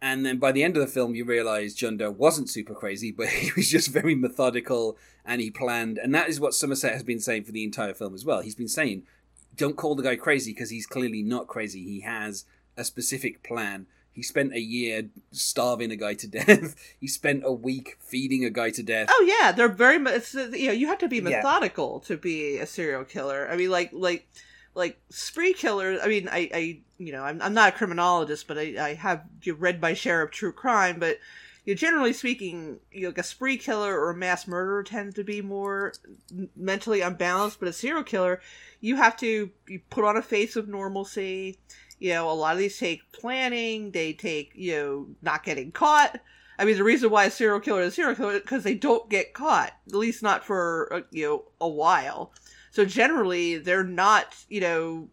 And 0.00 0.24
then 0.24 0.38
by 0.38 0.52
the 0.52 0.62
end 0.62 0.76
of 0.76 0.82
the 0.82 0.92
film, 0.92 1.14
you 1.14 1.24
realize 1.24 1.74
John 1.74 1.98
wasn't 2.18 2.50
super 2.50 2.74
crazy, 2.74 3.10
but 3.10 3.28
he 3.30 3.52
was 3.56 3.68
just 3.68 3.88
very 3.88 4.14
methodical 4.14 4.96
and 5.24 5.40
he 5.40 5.50
planned. 5.50 5.98
And 5.98 6.14
that 6.14 6.28
is 6.28 6.40
what 6.40 6.54
Somerset 6.54 6.92
has 6.92 7.02
been 7.02 7.20
saying 7.20 7.44
for 7.44 7.52
the 7.52 7.64
entire 7.64 7.94
film 7.94 8.14
as 8.14 8.24
well. 8.24 8.40
He's 8.40 8.54
been 8.54 8.68
saying, 8.68 9.04
don't 9.56 9.76
call 9.76 9.94
the 9.94 10.02
guy 10.02 10.16
crazy 10.16 10.52
because 10.52 10.70
he's 10.70 10.86
clearly 10.86 11.22
not 11.22 11.46
crazy. 11.46 11.84
He 11.84 12.00
has 12.00 12.44
a 12.76 12.84
specific 12.84 13.42
plan. 13.42 13.86
He 14.14 14.22
spent 14.22 14.54
a 14.54 14.60
year 14.60 15.08
starving 15.32 15.90
a 15.90 15.96
guy 15.96 16.14
to 16.14 16.26
death. 16.38 16.76
he 17.00 17.06
spent 17.08 17.42
a 17.44 17.52
week 17.52 17.98
feeding 18.00 18.44
a 18.44 18.50
guy 18.50 18.70
to 18.70 18.82
death. 18.82 19.08
Oh 19.10 19.24
yeah, 19.40 19.52
they're 19.52 19.68
very 19.68 19.98
much. 19.98 20.32
You 20.34 20.66
know, 20.68 20.72
you 20.72 20.86
have 20.86 20.98
to 20.98 21.08
be 21.08 21.16
Yeah. 21.16 21.22
methodical 21.22 22.00
to 22.00 22.16
be 22.16 22.58
a 22.58 22.66
serial 22.66 23.04
killer. 23.04 23.48
I 23.50 23.56
mean, 23.56 23.70
like 23.70 23.90
like 23.92 24.28
like 24.74 24.98
spree 25.10 25.52
killers. 25.52 26.00
I 26.02 26.06
mean, 26.08 26.28
I 26.28 26.48
I 26.54 26.80
you 26.98 27.12
know, 27.12 27.22
I'm 27.24 27.42
I'm 27.42 27.54
not 27.54 27.74
a 27.74 27.76
criminologist, 27.76 28.46
but 28.46 28.56
I 28.56 28.76
I 28.78 28.94
have 28.94 29.24
you 29.42 29.54
read 29.54 29.80
my 29.82 29.94
share 29.94 30.22
of 30.22 30.30
true 30.30 30.52
crime, 30.52 30.98
but. 30.98 31.18
You 31.66 31.72
know, 31.72 31.78
generally 31.78 32.12
speaking, 32.12 32.78
you 32.92 33.00
know, 33.04 33.08
like 33.08 33.16
a 33.16 33.22
spree 33.22 33.56
killer 33.56 33.98
or 33.98 34.10
a 34.10 34.14
mass 34.14 34.46
murderer 34.46 34.82
tend 34.82 35.14
to 35.14 35.24
be 35.24 35.40
more 35.40 35.94
mentally 36.54 37.00
unbalanced, 37.00 37.58
but 37.58 37.68
a 37.68 37.72
serial 37.72 38.02
killer, 38.02 38.42
you 38.82 38.96
have 38.96 39.16
to 39.20 39.48
you 39.66 39.80
put 39.88 40.04
on 40.04 40.14
a 40.18 40.20
face 40.20 40.56
of 40.56 40.68
normalcy. 40.68 41.58
You 42.04 42.10
know, 42.10 42.30
a 42.30 42.32
lot 42.32 42.52
of 42.52 42.58
these 42.58 42.76
take 42.76 43.10
planning. 43.12 43.90
They 43.90 44.12
take 44.12 44.52
you 44.54 44.72
know 44.74 45.06
not 45.22 45.42
getting 45.42 45.72
caught. 45.72 46.20
I 46.58 46.66
mean, 46.66 46.76
the 46.76 46.84
reason 46.84 47.08
why 47.08 47.24
a 47.24 47.30
serial 47.30 47.60
killer 47.60 47.80
is 47.80 47.94
a 47.94 47.96
serial 47.96 48.14
killer 48.14 48.40
because 48.40 48.62
they 48.62 48.74
don't 48.74 49.08
get 49.08 49.32
caught, 49.32 49.72
at 49.88 49.94
least 49.94 50.22
not 50.22 50.44
for 50.44 50.92
uh, 50.92 51.00
you 51.10 51.24
know 51.24 51.44
a 51.62 51.66
while. 51.66 52.34
So 52.72 52.84
generally, 52.84 53.56
they're 53.56 53.84
not 53.84 54.36
you 54.50 54.60
know. 54.60 55.08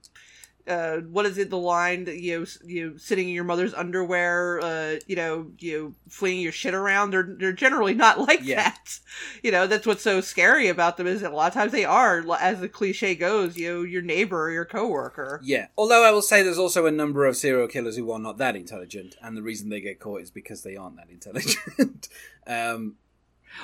Uh, 0.68 0.98
what 0.98 1.26
is 1.26 1.38
it? 1.38 1.50
The 1.50 1.58
line 1.58 2.06
that 2.06 2.20
you 2.20 2.40
know, 2.40 2.46
you 2.64 2.98
sitting 2.98 3.28
in 3.30 3.34
your 3.36 3.44
mother's 3.44 3.74
underwear, 3.74 4.60
uh, 4.62 4.96
you 5.08 5.16
know, 5.16 5.52
you 5.60 5.96
flinging 6.10 6.42
your 6.42 6.52
shit 6.52 6.74
around. 6.74 7.12
They're 7.12 7.36
they're 7.38 7.54
generally 7.54 7.94
not 7.94 8.20
like 8.28 8.42
Yeah. 8.44 8.64
that. 8.64 9.00
You 9.44 9.52
know, 9.52 9.68
that's 9.68 9.86
what's 9.88 10.04
so 10.04 10.22
scary 10.22 10.68
about 10.68 10.98
them 10.98 11.08
is 11.08 11.22
that 11.22 11.32
a 11.32 11.36
lot 11.36 11.48
of 11.48 11.54
times 11.54 11.72
they 11.72 11.86
are, 11.86 12.24
as 12.40 12.60
the 12.60 12.70
cliche 12.70 13.16
goes, 13.16 13.58
you 13.58 13.70
know, 13.70 13.82
your 13.84 14.02
neighbor 14.02 14.42
or 14.44 14.52
your 14.52 14.66
coworker. 14.66 15.40
Yeah. 15.44 15.68
Although 15.78 16.04
I 16.04 16.12
will 16.12 16.22
say 16.22 16.44
there's 16.44 16.58
also 16.60 16.86
a 16.86 16.92
number 16.92 17.26
of 17.26 17.36
serial 17.38 17.68
killers 17.68 17.98
who 17.98 18.12
are 18.12 18.20
not 18.20 18.38
that 18.38 18.56
intelligent, 18.56 19.16
and 19.22 19.36
the 19.36 19.42
reason 19.42 19.70
they 19.70 19.82
get 19.82 20.00
caught 20.00 20.22
is 20.22 20.32
because 20.32 20.64
they 20.64 20.76
aren't 20.76 20.98
that 20.98 21.10
intelligent. 21.10 22.08
um, 22.48 22.96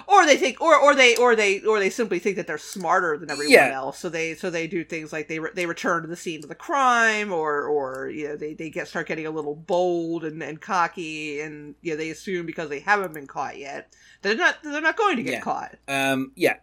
or 0.08 0.26
they 0.26 0.38
think 0.38 0.60
or 0.62 0.76
or 0.76 0.94
they 0.96 1.16
or 1.16 1.36
they 1.36 1.62
or 1.62 1.80
they 1.80 1.90
simply 1.90 2.20
think 2.20 2.36
that 2.36 2.48
they're 2.48 2.58
smarter 2.58 3.18
than 3.18 3.30
everyone 3.32 3.54
Yeah. 3.54 3.72
else 3.74 3.98
so 4.00 4.10
they 4.10 4.36
so 4.36 4.50
they 4.50 4.68
do 4.68 4.84
things 4.84 5.14
like 5.14 5.28
they 5.28 5.40
re- 5.40 5.52
they 5.54 5.66
return 5.66 6.02
to 6.04 6.08
the 6.08 6.16
scene 6.16 6.44
of 6.44 6.50
the 6.50 6.56
crime 6.56 7.32
or 7.32 7.64
or 7.64 8.10
you 8.10 8.28
know 8.28 8.36
they, 8.36 8.54
they 8.54 8.70
get 8.70 8.88
start 8.88 9.08
getting 9.08 9.26
a 9.26 9.32
little 9.32 9.56
bold 9.56 10.24
and, 10.24 10.42
and 10.44 10.62
cocky 10.62 11.40
and 11.42 11.76
you 11.82 11.92
know 11.92 11.98
they 11.98 12.10
assume 12.10 12.46
because 12.46 12.70
they 12.70 12.80
haven't 12.80 13.14
been 13.14 13.28
caught 13.28 13.58
yet 13.58 13.94
that 14.22 14.30
they're 14.30 14.38
not 14.38 14.56
they're 14.64 14.82
not 14.82 14.98
going 14.98 15.18
to 15.18 15.24
get 15.24 15.34
Yeah. 15.34 15.42
caught 15.42 15.76
um, 15.88 16.32
yeah. 16.36 16.58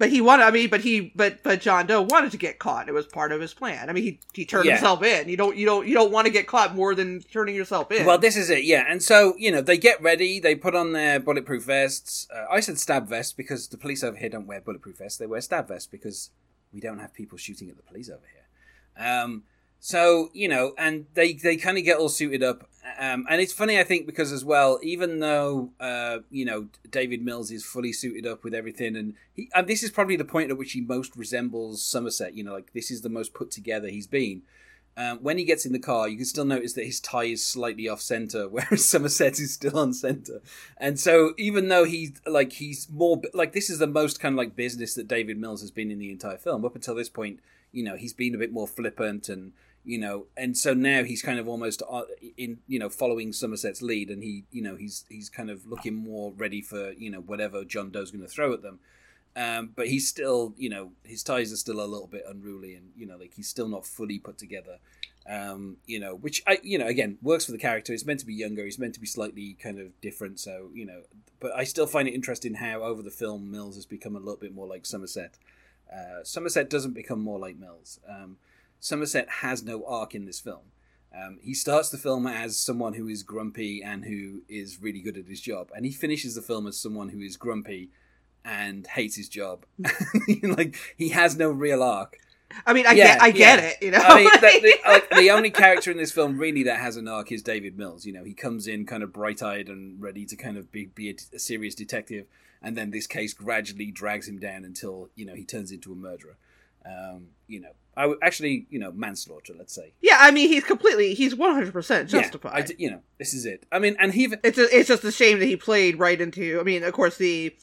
But 0.00 0.10
he 0.10 0.20
wanted 0.20 0.42
i 0.42 0.50
mean 0.50 0.68
but 0.68 0.80
he 0.80 1.12
but 1.14 1.40
but 1.44 1.60
john 1.60 1.86
doe 1.86 2.02
wanted 2.02 2.32
to 2.32 2.36
get 2.36 2.58
caught 2.58 2.88
it 2.88 2.92
was 2.92 3.06
part 3.06 3.30
of 3.30 3.40
his 3.40 3.54
plan 3.54 3.88
i 3.88 3.92
mean 3.92 4.02
he 4.02 4.18
he 4.32 4.44
turned 4.44 4.64
Yeah. 4.64 4.72
himself 4.72 5.04
in 5.04 5.28
you 5.28 5.36
don't 5.36 5.56
you 5.56 5.64
don't 5.66 5.86
you 5.86 5.94
don't 5.94 6.10
want 6.10 6.26
to 6.26 6.32
get 6.32 6.48
caught 6.48 6.74
more 6.74 6.94
than 6.96 7.20
turning 7.20 7.54
yourself 7.54 7.92
in 7.92 8.04
Well, 8.06 8.18
this 8.18 8.36
is 8.36 8.50
it, 8.50 8.64
yeah. 8.64 8.84
And 8.88 9.00
so, 9.02 9.34
you 9.38 9.52
know, 9.52 9.60
they 9.60 9.78
get 9.78 10.02
ready, 10.02 10.40
they 10.40 10.54
put 10.56 10.74
on 10.74 10.92
their 10.92 11.20
bulletproof 11.20 11.62
vests. 11.64 12.26
Uh, 12.34 12.46
I 12.50 12.60
said 12.60 12.78
stab 12.78 13.06
vests 13.08 13.32
because 13.32 13.68
the 13.68 13.76
police 13.76 14.02
over 14.02 14.16
here 14.16 14.28
don't 14.30 14.46
wear 14.46 14.60
bulletproof 14.60 14.98
vests. 14.98 15.18
They 15.18 15.26
wear 15.26 15.40
stab 15.40 15.68
vests 15.68 15.86
because 15.86 16.30
we 16.72 16.80
don't 16.80 16.98
have 16.98 17.12
people 17.12 17.36
shooting 17.38 17.68
at 17.70 17.76
the 17.76 17.82
police 17.82 18.08
over 18.08 18.26
here. 18.34 19.06
Um, 19.06 19.44
so, 19.80 20.28
you 20.34 20.46
know, 20.46 20.74
and 20.76 21.06
they, 21.14 21.32
they 21.32 21.56
kind 21.56 21.78
of 21.78 21.84
get 21.84 21.96
all 21.96 22.10
suited 22.10 22.42
up. 22.42 22.68
Um, 22.98 23.24
and 23.30 23.40
it's 23.40 23.52
funny, 23.52 23.78
I 23.78 23.84
think, 23.84 24.04
because 24.06 24.30
as 24.30 24.44
well, 24.44 24.78
even 24.82 25.20
though, 25.20 25.70
uh, 25.80 26.18
you 26.30 26.44
know, 26.44 26.68
David 26.90 27.24
Mills 27.24 27.50
is 27.50 27.64
fully 27.64 27.92
suited 27.92 28.26
up 28.26 28.44
with 28.44 28.54
everything, 28.54 28.94
and, 28.94 29.14
he, 29.34 29.48
and 29.54 29.66
this 29.66 29.82
is 29.82 29.90
probably 29.90 30.16
the 30.16 30.24
point 30.24 30.50
at 30.50 30.58
which 30.58 30.72
he 30.72 30.82
most 30.82 31.16
resembles 31.16 31.82
Somerset, 31.82 32.34
you 32.34 32.44
know, 32.44 32.52
like 32.52 32.72
this 32.74 32.90
is 32.90 33.00
the 33.00 33.08
most 33.08 33.32
put 33.32 33.50
together 33.50 33.88
he's 33.88 34.06
been 34.06 34.42
Um, 34.96 35.18
when 35.22 35.38
he 35.38 35.44
gets 35.44 35.64
in 35.64 35.72
the 35.72 35.78
car, 35.78 36.08
you 36.08 36.16
can 36.16 36.26
still 36.26 36.44
notice 36.44 36.74
that 36.74 36.84
his 36.84 37.00
tie 37.00 37.24
is 37.24 37.46
slightly 37.46 37.88
off 37.88 38.02
center, 38.02 38.48
whereas 38.50 38.86
Somerset 38.86 39.38
is 39.40 39.54
still 39.54 39.78
on 39.78 39.94
center. 39.94 40.42
And 40.76 41.00
so, 41.00 41.32
even 41.38 41.68
though 41.68 41.84
he's 41.84 42.12
like 42.26 42.52
he's 42.52 42.88
more 42.90 43.22
like 43.32 43.52
this 43.52 43.70
is 43.70 43.78
the 43.78 43.86
most 43.86 44.20
kind 44.20 44.34
of 44.34 44.36
like 44.36 44.56
business 44.56 44.94
that 44.94 45.08
David 45.08 45.38
Mills 45.38 45.62
has 45.62 45.70
been 45.70 45.90
in 45.90 45.98
the 45.98 46.10
entire 46.10 46.36
film 46.36 46.64
up 46.66 46.74
until 46.74 46.94
this 46.94 47.08
point. 47.08 47.40
You 47.72 47.84
know, 47.84 47.96
he's 47.96 48.12
been 48.12 48.34
a 48.34 48.38
bit 48.38 48.52
more 48.52 48.66
flippant 48.66 49.28
and 49.28 49.52
you 49.84 49.98
know, 49.98 50.26
and 50.36 50.56
so 50.56 50.74
now 50.74 51.04
he's 51.04 51.22
kind 51.22 51.38
of 51.38 51.48
almost 51.48 51.82
uh, 51.88 52.02
in 52.36 52.58
you 52.66 52.78
know 52.78 52.88
following 52.88 53.32
Somerset's 53.32 53.82
lead, 53.82 54.10
and 54.10 54.22
he 54.22 54.44
you 54.50 54.62
know 54.62 54.76
he's 54.76 55.04
he's 55.08 55.28
kind 55.28 55.50
of 55.50 55.66
looking 55.66 55.94
more 55.94 56.32
ready 56.36 56.60
for 56.60 56.92
you 56.92 57.10
know 57.10 57.20
whatever 57.20 57.64
John 57.64 57.90
Doe's 57.90 58.10
going 58.10 58.22
to 58.22 58.28
throw 58.28 58.52
at 58.52 58.62
them. 58.62 58.80
Um, 59.36 59.70
but 59.76 59.86
he's 59.86 60.08
still, 60.08 60.54
you 60.56 60.68
know, 60.68 60.90
his 61.04 61.22
ties 61.22 61.52
are 61.52 61.56
still 61.56 61.80
a 61.80 61.86
little 61.86 62.08
bit 62.08 62.24
unruly, 62.28 62.74
and 62.74 62.90
you 62.96 63.06
know, 63.06 63.16
like 63.16 63.34
he's 63.34 63.48
still 63.48 63.68
not 63.68 63.86
fully 63.86 64.18
put 64.18 64.38
together. 64.38 64.78
Um, 65.28 65.76
you 65.86 66.00
know, 66.00 66.14
which 66.14 66.42
I, 66.46 66.58
you 66.62 66.78
know, 66.78 66.86
again 66.86 67.18
works 67.22 67.46
for 67.46 67.52
the 67.52 67.58
character. 67.58 67.92
He's 67.92 68.06
meant 68.06 68.20
to 68.20 68.26
be 68.26 68.34
younger. 68.34 68.64
He's 68.64 68.78
meant 68.78 68.94
to 68.94 69.00
be 69.00 69.06
slightly 69.06 69.56
kind 69.62 69.78
of 69.78 69.98
different. 70.00 70.40
So 70.40 70.70
you 70.74 70.84
know, 70.84 71.02
but 71.38 71.52
I 71.54 71.64
still 71.64 71.86
find 71.86 72.08
it 72.08 72.14
interesting 72.14 72.54
how 72.54 72.82
over 72.82 73.02
the 73.02 73.10
film 73.10 73.50
Mills 73.50 73.76
has 73.76 73.86
become 73.86 74.16
a 74.16 74.18
little 74.18 74.36
bit 74.36 74.54
more 74.54 74.66
like 74.66 74.84
Somerset. 74.84 75.38
Uh, 75.92 76.24
Somerset 76.24 76.68
doesn't 76.68 76.94
become 76.94 77.20
more 77.20 77.38
like 77.38 77.56
Mills. 77.56 78.00
Um, 78.08 78.36
Somerset 78.80 79.28
has 79.28 79.62
no 79.62 79.84
arc 79.86 80.14
in 80.14 80.24
this 80.24 80.40
film. 80.40 80.72
Um, 81.14 81.38
he 81.42 81.54
starts 81.54 81.90
the 81.90 81.98
film 81.98 82.26
as 82.26 82.56
someone 82.56 82.94
who 82.94 83.08
is 83.08 83.22
grumpy 83.22 83.82
and 83.82 84.04
who 84.04 84.42
is 84.48 84.80
really 84.80 85.00
good 85.00 85.16
at 85.16 85.26
his 85.26 85.40
job, 85.40 85.70
and 85.74 85.84
he 85.84 85.92
finishes 85.92 86.34
the 86.34 86.42
film 86.42 86.66
as 86.66 86.78
someone 86.78 87.10
who 87.10 87.20
is 87.20 87.36
grumpy 87.36 87.90
and 88.44 88.86
hates 88.86 89.16
his 89.16 89.28
job. 89.28 89.66
like 90.42 90.76
he 90.96 91.10
has 91.10 91.36
no 91.36 91.50
real 91.50 91.82
arc. 91.82 92.18
I 92.66 92.72
mean, 92.72 92.86
I 92.86 92.92
yeah, 92.92 93.04
get, 93.04 93.22
I 93.22 93.30
get 93.30 93.58
yeah. 93.58 93.68
it. 93.68 93.76
You 93.80 93.90
know, 93.92 93.98
I 93.98 94.16
mean, 94.16 94.30
the, 94.32 94.40
the, 94.40 94.78
like, 94.88 95.10
the, 95.10 95.30
only 95.30 95.50
character 95.50 95.90
in 95.90 95.96
this 95.96 96.10
film 96.10 96.38
really 96.38 96.64
that 96.64 96.80
has 96.80 96.96
an 96.96 97.06
arc 97.06 97.30
is 97.30 97.42
David 97.42 97.78
Mills. 97.78 98.04
You 98.04 98.12
know, 98.12 98.24
he 98.24 98.34
comes 98.34 98.66
in 98.66 98.86
kind 98.86 99.02
of 99.02 99.12
bright-eyed 99.12 99.68
and 99.68 100.02
ready 100.02 100.24
to 100.26 100.36
kind 100.36 100.56
of 100.56 100.72
be, 100.72 100.86
be 100.86 101.10
a, 101.10 101.14
a 101.34 101.38
serious 101.38 101.74
detective, 101.74 102.26
and 102.60 102.76
then 102.76 102.90
this 102.90 103.06
case 103.06 103.34
gradually 103.34 103.90
drags 103.90 104.28
him 104.28 104.38
down 104.38 104.64
until 104.64 105.10
you 105.14 105.24
know 105.24 105.34
he 105.34 105.44
turns 105.44 105.70
into 105.70 105.92
a 105.92 105.96
murderer. 105.96 106.36
Um, 106.86 107.28
you 107.46 107.60
know, 107.60 107.70
I 107.96 108.06
would 108.06 108.18
actually, 108.22 108.66
you 108.70 108.78
know, 108.78 108.92
manslaughter. 108.92 109.52
Let's 109.56 109.74
say. 109.74 109.92
Yeah, 110.00 110.18
I 110.20 110.30
mean, 110.30 110.48
he's 110.48 110.64
completely, 110.64 111.14
he's 111.14 111.34
one 111.34 111.54
hundred 111.54 111.72
percent 111.72 112.08
justified. 112.08 112.68
Yeah, 112.68 112.74
I, 112.74 112.76
you 112.78 112.90
know, 112.90 113.00
this 113.18 113.34
is 113.34 113.44
it. 113.46 113.66
I 113.70 113.78
mean, 113.78 113.96
and 113.98 114.12
he. 114.14 114.32
It's 114.42 114.58
a, 114.58 114.76
it's 114.76 114.88
just 114.88 115.04
a 115.04 115.12
shame 115.12 115.38
that 115.40 115.46
he 115.46 115.56
played 115.56 115.98
right 115.98 116.20
into. 116.20 116.58
I 116.60 116.62
mean, 116.62 116.82
of 116.82 116.92
course, 116.92 117.16
the 117.16 117.54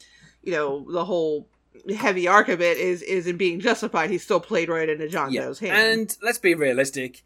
you 0.42 0.52
know 0.52 0.90
the 0.90 1.04
whole 1.04 1.48
heavy 1.96 2.28
arc 2.28 2.48
of 2.48 2.60
it 2.60 2.76
is 2.76 3.02
is 3.02 3.26
in 3.26 3.36
being 3.36 3.60
justified. 3.60 4.10
He 4.10 4.18
still 4.18 4.40
played 4.40 4.68
right 4.68 4.88
into 4.88 5.08
John 5.08 5.32
yeah. 5.32 5.42
Doe's 5.42 5.58
hand. 5.58 5.76
And 5.76 6.16
let's 6.22 6.38
be 6.38 6.54
realistic. 6.54 7.24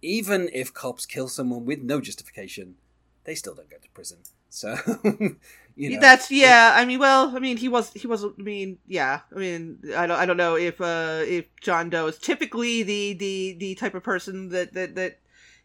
Even 0.00 0.50
if 0.52 0.74
cops 0.74 1.06
kill 1.06 1.28
someone 1.28 1.64
with 1.64 1.80
no 1.80 2.00
justification, 2.00 2.74
they 3.24 3.34
still 3.34 3.54
don't 3.54 3.70
go 3.70 3.76
to 3.76 3.88
prison. 3.90 4.18
So 4.50 4.76
you 5.76 5.90
know, 5.90 6.00
that's 6.00 6.30
yeah. 6.30 6.72
I 6.74 6.84
mean, 6.84 6.98
well, 6.98 7.34
I 7.34 7.38
mean, 7.38 7.56
he 7.56 7.68
was 7.68 7.92
he 7.92 8.06
was. 8.06 8.24
I 8.24 8.28
mean, 8.36 8.78
yeah. 8.86 9.20
I 9.34 9.38
mean, 9.38 9.78
I 9.96 10.06
don't 10.06 10.18
I 10.18 10.26
don't 10.26 10.36
know 10.36 10.56
if 10.56 10.80
uh 10.80 11.22
if 11.24 11.46
John 11.60 11.90
Doe 11.90 12.06
is 12.06 12.18
typically 12.18 12.82
the 12.82 13.14
the 13.14 13.56
the 13.58 13.74
type 13.74 13.94
of 13.94 14.02
person 14.02 14.50
that 14.50 14.74
that 14.74 14.94
that 14.96 15.18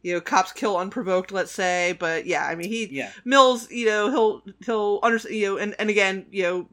you 0.03 0.13
know 0.13 0.21
cops 0.21 0.51
kill 0.51 0.77
unprovoked 0.77 1.31
let's 1.31 1.51
say 1.51 1.95
but 1.99 2.25
yeah 2.25 2.45
i 2.45 2.55
mean 2.55 2.69
he 2.69 2.85
yeah. 2.91 3.11
mills 3.25 3.69
you 3.71 3.85
know 3.85 4.09
he'll 4.09 4.43
he'll 4.63 4.99
understand 5.03 5.35
you 5.35 5.47
know 5.47 5.57
and, 5.57 5.75
and 5.79 5.89
again 5.89 6.25
you 6.31 6.43
know 6.43 6.67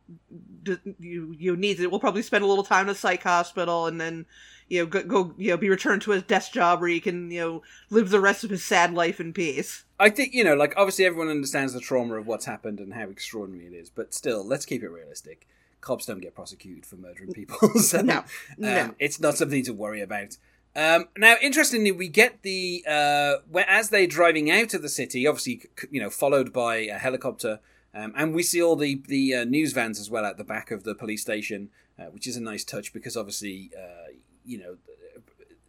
you 0.99 1.35
you 1.39 1.57
needs 1.57 1.81
it 1.81 1.91
we'll 1.91 2.01
probably 2.01 2.23
spend 2.23 2.45
a 2.45 2.47
little 2.47 2.65
time 2.65 2.87
in 2.87 2.91
a 2.91 2.95
psych 2.95 3.23
hospital 3.23 3.87
and 3.87 4.01
then 4.01 4.27
you 4.75 4.81
know 4.81 4.87
go, 4.87 5.03
go 5.03 5.35
you 5.39 5.51
know 5.51 5.57
be 5.57 5.71
returned 5.71 6.03
to 6.03 6.11
his 6.11 6.23
desk 6.25 6.53
job 6.53 6.81
where 6.81 6.91
he 6.91 7.01
can 7.01 7.31
you 7.31 7.41
know 7.41 7.63
live 7.91 8.11
the 8.11 8.21
rest 8.21 8.45
of 8.45 8.51
his 8.51 8.65
sad 8.65 8.93
life 8.93 9.21
in 9.21 9.33
peace. 9.33 9.85
I 9.99 10.11
think 10.11 10.35
you 10.35 10.45
know 10.45 10.55
like 10.55 10.75
obviously 10.77 11.05
everyone 11.05 11.29
understands 11.29 11.73
the 11.73 11.81
trauma 11.81 12.17
of 12.17 12.27
what's 12.27 12.47
happened 12.47 12.81
and 12.81 12.95
how 12.95 13.09
extraordinary 13.09 13.67
it 13.67 13.73
is 13.73 13.91
but 13.91 14.15
still 14.15 14.45
let's 14.45 14.67
keep 14.67 14.83
it 14.83 14.89
realistic. 14.89 15.47
Cops 15.81 16.07
don't 16.07 16.21
get 16.21 16.35
prosecuted 16.35 16.87
for 16.87 16.97
murdering 16.97 17.33
people 17.33 17.69
so 17.81 18.01
no, 18.01 18.19
um, 18.19 18.25
no. 18.59 18.95
it's 18.99 19.21
not 19.21 19.37
something 19.37 19.65
to 19.65 19.73
worry 19.73 20.01
about. 20.01 20.37
Um, 20.77 21.07
now, 21.17 21.37
interestingly, 21.41 21.93
we 21.93 22.09
get 22.09 22.43
the 22.43 22.85
uh, 22.89 23.37
where 23.49 23.69
as 23.69 23.91
they're 23.91 24.07
driving 24.07 24.51
out 24.51 24.75
of 24.75 24.83
the 24.83 24.89
city, 24.89 25.27
obviously, 25.27 25.63
you 25.91 26.01
know, 26.01 26.11
followed 26.11 26.53
by 26.53 26.77
a 26.77 26.99
helicopter, 26.99 27.61
um, 27.95 28.13
and 28.17 28.35
we 28.35 28.43
see 28.43 28.61
all 28.61 28.75
the 28.75 29.01
the 29.07 29.35
uh, 29.35 29.45
news 29.45 29.73
vans 29.73 30.01
as 30.01 30.11
well 30.11 30.25
at 30.25 30.37
the 30.37 30.45
back 30.45 30.73
of 30.73 30.83
the 30.83 30.95
police 30.95 31.23
station, 31.23 31.71
uh, 31.99 32.07
which 32.07 32.27
is 32.27 32.37
a 32.37 32.41
nice 32.41 32.65
touch 32.65 32.93
because 32.93 33.17
obviously, 33.17 33.71
uh, 33.79 34.14
you 34.45 34.59
know, 34.59 34.77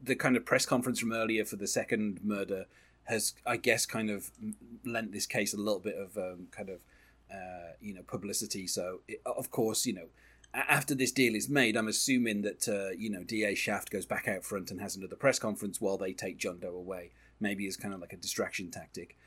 the, 0.01 0.15
kind 0.15 0.35
of 0.35 0.45
press 0.45 0.65
conference 0.65 0.99
from 0.99 1.13
earlier 1.13 1.45
for 1.45 1.55
the 1.55 1.67
second 1.67 2.19
murder 2.23 2.65
has, 3.05 3.33
I 3.45 3.57
guess, 3.57 3.85
kind 3.85 4.09
of 4.09 4.31
lent 4.85 5.11
this 5.11 5.25
case 5.25 5.53
a 5.53 5.57
little 5.57 5.79
bit 5.79 5.95
of 5.95 6.17
um, 6.17 6.47
kind 6.51 6.69
of 6.69 6.81
uh, 7.31 7.73
you 7.81 7.93
know 7.93 8.01
publicity. 8.03 8.67
So, 8.67 9.01
it, 9.07 9.21
of 9.25 9.51
course, 9.51 9.85
you 9.85 9.93
know 9.93 10.07
after 10.55 10.95
this 10.95 11.11
deal 11.11 11.35
is 11.35 11.49
made, 11.49 11.75
I'm 11.75 11.87
assuming 11.87 12.41
that 12.43 12.67
uh, 12.67 12.95
you 12.97 13.09
know 13.09 13.23
Da 13.23 13.53
Shaft 13.55 13.91
goes 13.91 14.05
back 14.05 14.27
out 14.27 14.43
front 14.43 14.71
and 14.71 14.79
has 14.81 14.95
another 14.95 15.15
press 15.15 15.39
conference 15.39 15.81
while 15.81 15.97
they 15.97 16.13
take 16.13 16.37
John 16.37 16.59
Doe 16.59 16.75
away. 16.75 17.11
Maybe 17.39 17.67
as 17.67 17.75
kind 17.75 17.93
of 17.93 17.99
like 17.99 18.13
a 18.13 18.17
distraction 18.17 18.71
tactic. 18.71 19.17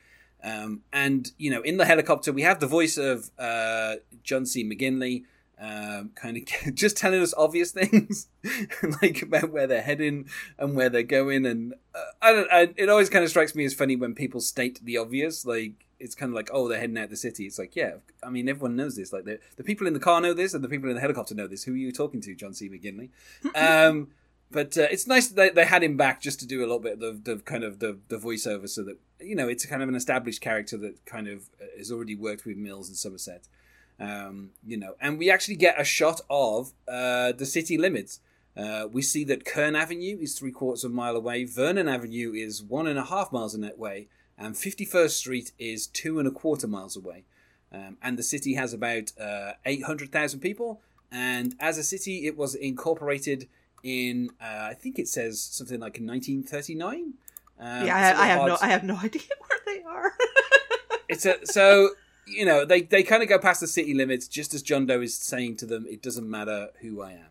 Um, 0.43 0.81
and 0.91 1.31
you 1.37 1.51
know, 1.51 1.61
in 1.61 1.77
the 1.77 1.85
helicopter, 1.85 2.31
we 2.31 2.41
have 2.41 2.59
the 2.59 2.67
voice 2.67 2.97
of 2.97 3.29
uh, 3.37 3.95
John 4.23 4.45
C. 4.45 4.63
McGinley, 4.63 5.25
um, 5.59 6.11
kind 6.15 6.37
of 6.37 6.73
just 6.75 6.97
telling 6.97 7.21
us 7.21 7.33
obvious 7.37 7.71
things, 7.71 8.27
like 9.01 9.21
about 9.21 9.51
where 9.51 9.67
they're 9.67 9.81
heading 9.81 10.29
and 10.57 10.75
where 10.75 10.89
they're 10.89 11.03
going. 11.03 11.45
And 11.45 11.73
uh, 11.93 12.03
I 12.21 12.31
don't. 12.31 12.51
I, 12.51 12.69
it 12.77 12.89
always 12.89 13.09
kind 13.09 13.23
of 13.23 13.29
strikes 13.29 13.55
me 13.55 13.65
as 13.65 13.73
funny 13.73 13.95
when 13.95 14.15
people 14.15 14.41
state 14.41 14.79
the 14.83 14.97
obvious, 14.97 15.45
like 15.45 15.85
it's 15.99 16.15
kind 16.15 16.29
of 16.29 16.35
like, 16.35 16.49
oh, 16.53 16.67
they're 16.67 16.79
heading 16.79 16.97
out 16.97 17.09
the 17.09 17.17
city. 17.17 17.45
It's 17.45 17.59
like, 17.59 17.75
yeah, 17.75 17.95
I 18.23 18.29
mean, 18.29 18.47
everyone 18.47 18.75
knows 18.75 18.95
this. 18.95 19.11
Like, 19.11 19.25
the, 19.25 19.39
the 19.57 19.63
people 19.63 19.85
in 19.85 19.93
the 19.93 19.99
car 19.99 20.21
know 20.21 20.33
this, 20.33 20.53
and 20.53 20.63
the 20.63 20.69
people 20.69 20.89
in 20.89 20.95
the 20.95 21.01
helicopter 21.01 21.35
know 21.35 21.47
this. 21.47 21.63
Who 21.63 21.73
are 21.73 21.77
you 21.77 21.91
talking 21.91 22.21
to, 22.21 22.35
John 22.35 22.53
C. 22.53 22.69
McGinley? 22.69 23.09
um, 23.55 24.09
but 24.51 24.77
uh, 24.77 24.87
it's 24.89 25.07
nice 25.07 25.27
that 25.27 25.35
they, 25.35 25.49
they, 25.49 25.65
had 25.65 25.83
him 25.83 25.97
back 25.97 26.21
just 26.21 26.39
to 26.39 26.47
do 26.47 26.59
a 26.59 26.61
little 26.61 26.79
bit 26.79 26.93
of 26.93 26.99
the, 26.99 27.35
the 27.35 27.41
kind 27.41 27.63
of 27.63 27.79
the, 27.79 27.99
the 28.07 28.17
voiceover, 28.17 28.67
so 28.67 28.83
that 28.83 28.97
you 29.19 29.35
know 29.35 29.47
it's 29.47 29.65
kind 29.65 29.83
of 29.83 29.89
an 29.89 29.95
established 29.95 30.41
character 30.41 30.77
that 30.77 31.05
kind 31.05 31.27
of 31.27 31.49
uh, 31.61 31.65
has 31.77 31.91
already 31.91 32.15
worked 32.15 32.45
with 32.45 32.57
Mills 32.57 32.87
and 32.87 32.97
Somerset. 32.97 33.47
Um, 33.99 34.51
you 34.65 34.77
know, 34.77 34.95
and 35.01 35.19
we 35.19 35.29
actually 35.29 35.57
get 35.57 35.79
a 35.79 35.83
shot 35.83 36.21
of 36.29 36.71
uh, 36.87 37.33
the 37.33 37.45
city 37.45 37.77
limits. 37.77 38.21
Uh, 38.55 38.87
we 38.91 39.01
see 39.01 39.23
that 39.25 39.45
Kern 39.45 39.75
Avenue 39.75 40.17
is 40.19 40.37
three 40.37 40.51
quarters 40.51 40.83
of 40.83 40.91
a 40.91 40.93
mile 40.93 41.15
away. 41.15 41.43
Vernon 41.43 41.87
Avenue 41.87 42.33
is 42.33 42.63
one 42.63 42.87
and 42.87 42.97
a 42.97 43.05
half 43.05 43.31
miles 43.31 43.55
away 43.55 44.07
and 44.39 44.55
51st 44.55 45.09
Street 45.09 45.51
is 45.59 45.85
two 45.85 46.17
and 46.17 46.27
a 46.27 46.31
quarter 46.31 46.67
miles 46.67 46.95
away. 46.95 47.25
Um, 47.71 47.97
and 48.01 48.17
the 48.17 48.23
city 48.23 48.55
has 48.55 48.73
about 48.73 49.11
uh, 49.19 49.53
800,000 49.65 50.39
people. 50.39 50.81
And 51.11 51.55
as 51.59 51.77
a 51.77 51.83
city, 51.83 52.25
it 52.25 52.37
was 52.37 52.55
incorporated 52.55 53.47
in, 53.83 54.31
uh, 54.41 54.69
I 54.71 54.73
think 54.73 54.97
it 54.97 55.07
says 55.07 55.41
something 55.41 55.79
like 55.79 55.99
1939. 55.99 57.13
Um, 57.59 57.85
yeah, 57.85 58.15
I, 58.17 58.23
I 58.23 58.27
have 58.27 58.47
no, 58.47 58.57
I 58.61 58.67
have 58.67 58.83
no 58.83 58.95
idea 59.03 59.21
where 59.39 59.59
they 59.65 59.83
are. 59.83 60.13
it's 61.09 61.25
a 61.25 61.45
so 61.45 61.89
you 62.29 62.45
know 62.45 62.65
they 62.65 62.81
they 62.81 63.03
kind 63.03 63.23
of 63.23 63.29
go 63.29 63.39
past 63.39 63.61
the 63.61 63.67
city 63.67 63.93
limits, 63.93 64.27
just 64.27 64.53
as 64.53 64.61
John 64.61 64.85
Doe 64.85 65.01
is 65.01 65.15
saying 65.15 65.57
to 65.57 65.65
them, 65.65 65.85
"It 65.89 66.01
doesn't 66.01 66.29
matter 66.29 66.69
who 66.81 67.01
I 67.01 67.11
am." 67.13 67.29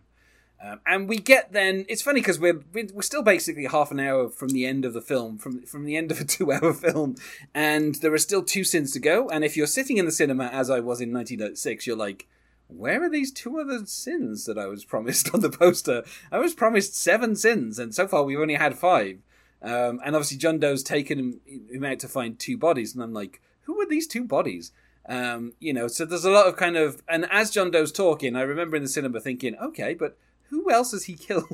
Um, 0.61 0.81
and 0.87 1.09
we 1.09 1.19
get 1.19 1.53
then 1.53 1.85
it's 1.89 2.03
funny 2.03 2.21
because 2.21 2.41
we're 2.41 2.65
we're 2.73 3.03
still 3.03 3.23
basically 3.23 3.67
half 3.67 3.93
an 3.93 4.01
hour 4.01 4.29
from 4.29 4.49
the 4.49 4.67
end 4.67 4.85
of 4.85 4.93
the 4.93 5.01
film 5.01 5.39
from 5.39 5.63
from 5.63 5.85
the 5.85 5.97
end 5.97 6.11
of 6.11 6.21
a 6.21 6.25
two 6.25 6.51
hour 6.51 6.73
film 6.73 7.15
and 7.55 7.95
there 7.97 8.13
are 8.13 8.19
still 8.19 8.43
two 8.43 8.65
sins 8.65 8.93
to 8.93 8.99
go 8.99 9.29
and 9.29 9.45
if 9.45 9.57
you're 9.57 9.69
sitting 9.69 9.99
in 9.99 10.05
the 10.05 10.11
cinema 10.11 10.47
as 10.47 10.69
I 10.69 10.81
was 10.81 11.01
in 11.01 11.13
1906 11.13 11.87
you're 11.87 11.97
like 11.97 12.27
where 12.67 13.03
are 13.05 13.09
these 13.09 13.33
two 13.33 13.59
other 13.61 13.87
sins 13.87 14.47
that 14.47 14.59
I 14.59 14.67
was 14.67 14.85
promised 14.85 15.33
on 15.35 15.41
the 15.41 15.49
poster? 15.49 16.03
I 16.31 16.39
was 16.39 16.55
promised 16.55 16.97
seven 16.97 17.37
sins 17.37 17.79
and 17.79 17.95
so 17.95 18.09
far 18.09 18.25
we've 18.25 18.39
only 18.39 18.55
had 18.55 18.77
five. 18.77 19.21
Um, 19.63 20.01
and 20.05 20.15
obviously 20.15 20.39
John 20.39 20.59
Doe's 20.59 20.83
taken 20.83 21.19
him, 21.19 21.41
him 21.71 21.85
out 21.85 22.01
to 22.01 22.09
find 22.09 22.39
two 22.39 22.59
bodies 22.59 22.95
and 22.95 23.03
I'm 23.03 23.15
like 23.15 23.41
who 23.63 23.81
are 23.81 23.87
these 23.87 24.09
two 24.09 24.25
bodies 24.25 24.73
um, 25.09 25.55
you 25.59 25.73
know 25.73 25.88
so 25.88 26.05
there's 26.05 26.25
a 26.25 26.31
lot 26.31 26.47
of 26.47 26.57
kind 26.57 26.77
of 26.77 27.03
and 27.09 27.27
as 27.31 27.51
John 27.51 27.71
Doe's 27.71 27.92
talking 27.92 28.37
I 28.37 28.42
remember 28.42 28.77
in 28.77 28.83
the 28.83 28.88
cinema 28.88 29.21
thinking 29.21 29.57
okay 29.57 29.94
but 29.94 30.16
who 30.51 30.71
else 30.71 30.92
has 30.92 31.05
he 31.05 31.14
killed? 31.16 31.47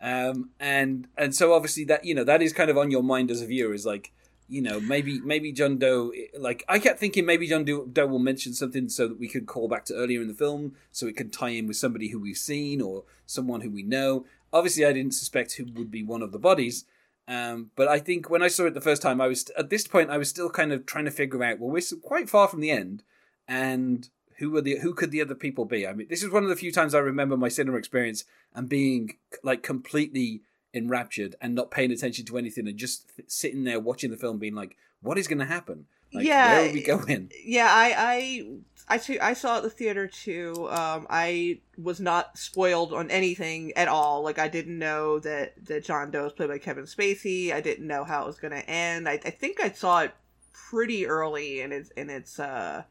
um, 0.00 0.50
and 0.58 1.08
and 1.16 1.34
so 1.34 1.52
obviously 1.52 1.84
that 1.84 2.04
you 2.04 2.14
know 2.14 2.24
that 2.24 2.42
is 2.42 2.52
kind 2.52 2.70
of 2.70 2.78
on 2.78 2.90
your 2.90 3.02
mind 3.02 3.30
as 3.30 3.42
a 3.42 3.46
viewer 3.46 3.74
is 3.74 3.86
like 3.86 4.12
you 4.48 4.60
know 4.60 4.80
maybe 4.80 5.20
maybe 5.20 5.52
John 5.52 5.78
Doe 5.78 6.12
like 6.38 6.64
I 6.68 6.78
kept 6.78 6.98
thinking 6.98 7.24
maybe 7.24 7.46
John 7.46 7.64
Doe, 7.64 7.86
Doe 7.86 8.06
will 8.06 8.18
mention 8.18 8.52
something 8.52 8.88
so 8.88 9.08
that 9.08 9.18
we 9.18 9.28
could 9.28 9.46
call 9.46 9.68
back 9.68 9.84
to 9.86 9.94
earlier 9.94 10.20
in 10.20 10.28
the 10.28 10.34
film 10.34 10.74
so 10.90 11.06
it 11.06 11.16
could 11.16 11.32
tie 11.32 11.50
in 11.50 11.66
with 11.66 11.76
somebody 11.76 12.08
who 12.08 12.18
we've 12.18 12.36
seen 12.36 12.80
or 12.80 13.04
someone 13.26 13.60
who 13.60 13.70
we 13.70 13.82
know. 13.82 14.26
Obviously, 14.52 14.84
I 14.84 14.92
didn't 14.92 15.14
suspect 15.14 15.52
who 15.52 15.66
would 15.74 15.90
be 15.90 16.02
one 16.02 16.22
of 16.22 16.32
the 16.32 16.38
bodies. 16.38 16.84
Um, 17.28 17.70
but 17.76 17.88
I 17.88 17.98
think 17.98 18.28
when 18.28 18.42
I 18.42 18.48
saw 18.48 18.66
it 18.66 18.74
the 18.74 18.80
first 18.80 19.02
time, 19.02 19.20
I 19.20 19.28
was 19.28 19.50
at 19.56 19.70
this 19.70 19.86
point 19.86 20.10
I 20.10 20.18
was 20.18 20.28
still 20.28 20.50
kind 20.50 20.72
of 20.72 20.86
trying 20.86 21.04
to 21.04 21.10
figure 21.10 21.42
out. 21.44 21.60
Well, 21.60 21.70
we're 21.70 21.82
quite 22.02 22.28
far 22.28 22.48
from 22.48 22.60
the 22.60 22.70
end, 22.70 23.02
and 23.46 24.08
who 24.38 24.50
were 24.50 24.62
the 24.62 24.78
who 24.78 24.94
could 24.94 25.10
the 25.10 25.20
other 25.20 25.34
people 25.34 25.64
be? 25.64 25.86
I 25.86 25.92
mean, 25.92 26.08
this 26.08 26.22
is 26.22 26.30
one 26.30 26.42
of 26.42 26.48
the 26.48 26.56
few 26.56 26.72
times 26.72 26.94
I 26.94 26.98
remember 26.98 27.36
my 27.36 27.48
cinema 27.48 27.76
experience 27.76 28.24
and 28.54 28.68
being 28.68 29.16
like 29.44 29.62
completely 29.62 30.42
enraptured 30.72 31.36
and 31.40 31.54
not 31.54 31.70
paying 31.70 31.92
attention 31.92 32.24
to 32.26 32.38
anything 32.38 32.66
and 32.66 32.78
just 32.78 33.10
sitting 33.26 33.64
there 33.64 33.78
watching 33.78 34.10
the 34.10 34.16
film, 34.16 34.38
being 34.38 34.54
like, 34.54 34.76
"What 35.02 35.18
is 35.18 35.28
going 35.28 35.40
to 35.40 35.44
happen? 35.44 35.86
Like, 36.12 36.26
yeah, 36.26 36.52
where 36.52 36.70
are 36.70 36.72
we 36.72 36.82
going?" 36.82 37.30
Yeah, 37.44 37.68
I 37.70 37.94
I 37.96 38.46
I, 38.90 39.00
I 39.22 39.32
saw 39.34 39.54
it 39.54 39.58
at 39.58 39.62
the 39.62 39.70
theater 39.70 40.08
too. 40.08 40.68
Um, 40.68 41.06
I 41.08 41.60
was 41.78 42.00
not 42.00 42.36
spoiled 42.36 42.92
on 42.92 43.08
anything 43.10 43.72
at 43.76 43.86
all. 43.86 44.22
Like 44.22 44.40
I 44.40 44.48
didn't 44.48 44.78
know 44.78 45.20
that 45.20 45.64
that 45.66 45.84
John 45.84 46.10
Doe 46.10 46.24
was 46.24 46.32
played 46.32 46.48
by 46.48 46.58
Kevin 46.58 46.84
Spacey. 46.84 47.52
I 47.52 47.60
didn't 47.60 47.86
know 47.86 48.02
how 48.02 48.24
it 48.24 48.26
was 48.26 48.38
going 48.38 48.52
to 48.52 48.68
end. 48.68 49.08
I, 49.08 49.12
I 49.12 49.30
think 49.30 49.60
I 49.60 49.70
saw 49.70 50.00
it 50.00 50.12
pretty 50.52 51.06
early 51.06 51.60
in 51.60 51.72
its 51.72 51.90
in 51.90 52.10
its 52.10 52.38
uh 52.38 52.82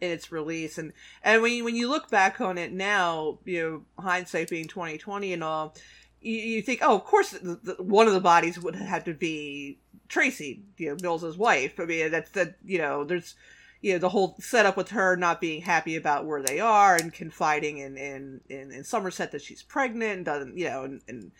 in 0.00 0.10
its 0.10 0.30
release 0.30 0.78
and 0.78 0.92
and 1.22 1.42
when 1.42 1.52
you, 1.52 1.64
when 1.64 1.74
you 1.74 1.88
look 1.88 2.10
back 2.10 2.40
on 2.40 2.58
it 2.58 2.72
now 2.72 3.38
you 3.44 3.62
know 3.62 4.02
hindsight 4.02 4.48
being 4.48 4.68
2020 4.68 5.32
and 5.32 5.42
all 5.42 5.74
you, 6.20 6.34
you 6.34 6.62
think 6.62 6.80
oh 6.82 6.96
of 6.96 7.04
course 7.04 7.30
the, 7.30 7.58
the, 7.62 7.82
one 7.82 8.06
of 8.06 8.12
the 8.12 8.20
bodies 8.20 8.60
would 8.60 8.76
have 8.76 9.04
to 9.04 9.14
be 9.14 9.78
tracy 10.08 10.62
you 10.76 10.90
know 10.90 10.96
mills's 11.02 11.36
wife 11.36 11.80
i 11.80 11.84
mean 11.84 12.10
that's 12.10 12.30
that 12.32 12.56
you 12.64 12.78
know 12.78 13.04
there's 13.04 13.34
you 13.80 13.92
know 13.92 13.98
the 13.98 14.08
whole 14.08 14.36
setup 14.40 14.76
with 14.76 14.90
her 14.90 15.16
not 15.16 15.40
being 15.40 15.62
happy 15.62 15.96
about 15.96 16.26
where 16.26 16.42
they 16.42 16.60
are 16.60 16.96
and 16.96 17.12
confiding 17.12 17.78
in 17.78 17.96
in 17.96 18.40
in, 18.48 18.72
in 18.72 18.84
somerset 18.84 19.32
that 19.32 19.42
she's 19.42 19.62
pregnant 19.62 20.16
and 20.16 20.24
doesn't 20.24 20.56
you 20.56 20.68
know 20.68 20.84
and, 20.84 21.00
and 21.08 21.32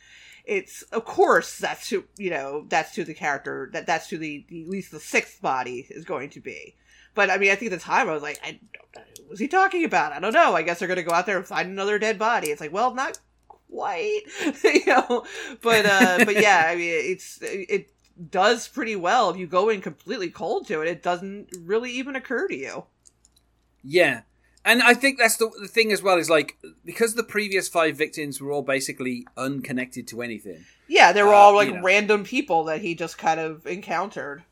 it's 0.45 0.83
of 0.83 1.05
course 1.05 1.59
that's 1.59 1.91
who 1.91 2.05
you 2.17 2.31
know 2.31 2.65
that's 2.69 2.95
who 2.97 3.05
the 3.05 3.15
character 3.15 3.69
that 3.73 3.87
that's 3.87 4.09
who 4.09 4.19
the, 4.19 4.45
the 4.49 4.63
at 4.63 4.69
least 4.69 4.91
the 4.91 5.01
sixth 5.01 5.43
body 5.43 5.87
is 5.91 6.05
going 6.05 6.31
to 6.31 6.41
be 6.41 6.75
but 7.19 7.31
I 7.31 7.39
mean, 7.39 7.51
I 7.51 7.57
think 7.57 7.73
at 7.73 7.81
the 7.81 7.85
time 7.85 8.09
I 8.09 8.13
was 8.13 8.23
like, 8.23 8.39
I 8.45 8.61
what 8.95 9.31
was 9.31 9.41
he 9.41 9.49
talking 9.49 9.85
about? 9.85 10.13
I 10.13 10.21
don't 10.21 10.33
know. 10.33 10.55
I 10.55 10.63
guess 10.63 10.79
they're 10.79 10.87
going 10.87 10.99
to 10.99 11.03
go 11.03 11.13
out 11.13 11.27
there 11.27 11.37
and 11.37 11.45
find 11.45 11.69
another 11.69 11.99
dead 11.99 12.17
body. 12.17 12.47
It's 12.47 12.61
like, 12.61 12.73
well, 12.73 12.95
not 12.95 13.19
quite, 13.49 14.23
you 14.63 14.87
know. 14.87 15.25
But 15.61 15.85
uh, 15.85 16.25
but 16.25 16.41
yeah, 16.41 16.67
I 16.69 16.77
mean, 16.77 16.93
it's 16.93 17.41
it 17.43 17.91
does 18.31 18.69
pretty 18.69 18.97
well. 18.97 19.31
If 19.31 19.37
you 19.37 19.47
go 19.47 19.69
in 19.69 19.81
completely 19.81 20.31
cold 20.31 20.67
to 20.69 20.81
it, 20.83 20.89
it 20.89 21.03
doesn't 21.03 21.49
really 21.59 21.93
even 21.93 22.17
occur 22.17 22.49
to 22.49 22.57
you. 22.57 22.85
Yeah, 23.83 24.23
and 24.65 24.83
I 24.83 24.95
think 24.95 25.19
that's 25.19 25.37
the, 25.37 25.51
the 25.61 25.69
thing 25.69 25.93
as 25.93 26.03
well 26.03 26.19
is 26.19 26.29
like 26.29 26.59
because 26.85 27.15
the 27.15 27.23
previous 27.23 27.69
five 27.69 27.97
victims 27.97 28.41
were 28.41 28.53
all 28.53 28.63
basically 28.63 29.27
unconnected 29.37 30.09
to 30.09 30.23
anything. 30.23 30.65
Yeah, 30.89 31.13
they 31.13 31.23
were 31.23 31.35
uh, 31.35 31.37
all 31.37 31.55
like 31.55 31.69
you 31.69 31.75
know. 31.75 31.83
random 31.83 32.25
people 32.25 32.65
that 32.65 32.81
he 32.81 32.95
just 32.95 33.19
kind 33.19 33.39
of 33.39 33.67
encountered 33.67 34.43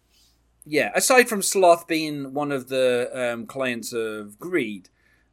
yeah, 0.66 0.90
aside 0.94 1.28
from 1.28 1.42
Sloth 1.42 1.86
being 1.86 2.34
one 2.34 2.50
of 2.50 2.68
the 2.68 3.08
um, 3.14 3.46
clients 3.46 3.92
of 3.92 4.38
Greed, 4.40 4.88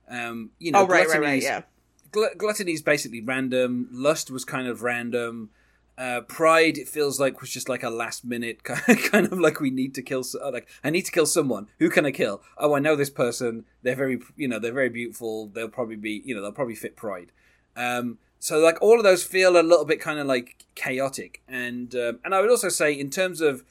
um, 0.08 0.52
you 0.60 0.72
know, 0.72 0.82
oh, 0.82 0.88
right, 0.88 1.08
right, 1.08 1.20
right, 1.20 1.42
yeah. 1.42 1.64
Gl- 2.12 2.38
gluttony 2.38 2.74
is 2.74 2.84
basically 2.84 3.20
random. 3.20 3.90
Lust 3.92 4.30
was 4.30 4.46
kind 4.46 4.68
of 4.68 4.84
random. 4.84 5.50
Uh, 5.98 6.22
Pride, 6.22 6.78
it 6.78 6.88
feels 6.88 7.20
like 7.20 7.40
was 7.40 7.52
just 7.52 7.70
like 7.70 7.84
a 7.84 7.90
last 7.90 8.26
minute 8.26 8.64
kind 8.64 9.32
of 9.32 9.40
like 9.40 9.60
we 9.60 9.70
need 9.70 9.94
to 9.96 10.02
kill. 10.02 10.24
Like 10.52 10.68
I 10.84 10.90
need 10.90 11.04
to 11.04 11.12
kill 11.12 11.26
someone. 11.26 11.68
Who 11.80 11.90
can 11.90 12.06
I 12.06 12.12
kill? 12.12 12.42
Oh, 12.58 12.76
I 12.76 12.80
know 12.80 12.96
this 12.96 13.12
person. 13.12 13.66
They're 13.84 13.96
very, 13.96 14.20
you 14.36 14.48
know, 14.48 14.60
they're 14.60 14.74
very 14.74 14.90
beautiful. 14.90 15.48
They'll 15.48 15.70
probably 15.70 15.96
be, 15.96 16.22
you 16.26 16.34
know, 16.34 16.42
they'll 16.42 16.52
probably 16.52 16.76
fit 16.76 16.96
Pride. 16.96 17.32
Um, 17.76 18.18
so 18.40 18.60
like 18.60 18.82
all 18.82 18.98
of 18.98 19.04
those 19.04 19.24
feel 19.24 19.60
a 19.60 19.64
little 19.64 19.86
bit 19.86 20.02
kind 20.02 20.20
of 20.20 20.28
like 20.28 20.66
chaotic, 20.76 21.42
and 21.48 21.96
um, 21.96 22.20
and 22.26 22.36
I 22.36 22.42
would 22.42 22.50
also 22.50 22.68
say 22.70 22.92
in 22.92 23.10
terms 23.10 23.40
of 23.40 23.64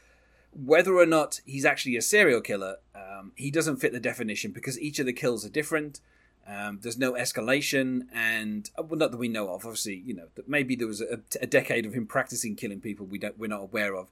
whether 0.52 0.96
or 0.96 1.04
not 1.04 1.40
he's 1.44 1.66
actually 1.66 1.96
a 1.96 2.02
serial 2.02 2.40
killer, 2.40 2.76
um, 2.94 3.32
he 3.36 3.50
doesn't 3.50 3.76
fit 3.76 3.92
the 3.92 4.00
definition 4.00 4.50
because 4.50 4.80
each 4.80 4.98
of 4.98 5.06
the 5.06 5.12
kills 5.12 5.44
are 5.44 5.50
different. 5.50 6.00
Um, 6.46 6.80
there's 6.82 6.98
no 6.98 7.12
escalation, 7.12 8.06
and 8.12 8.68
uh, 8.76 8.82
well, 8.82 8.98
not 8.98 9.12
that 9.12 9.18
we 9.18 9.28
know 9.28 9.48
of. 9.48 9.64
Obviously, 9.64 10.02
you 10.04 10.14
know 10.14 10.26
that 10.34 10.48
maybe 10.48 10.74
there 10.74 10.88
was 10.88 11.00
a, 11.00 11.20
a, 11.40 11.46
decade 11.46 11.86
of 11.86 11.94
him 11.94 12.06
practicing 12.06 12.56
killing 12.56 12.80
people 12.80 13.06
we 13.06 13.18
don't 13.18 13.38
we're 13.38 13.46
not 13.46 13.62
aware 13.62 13.94
of. 13.94 14.08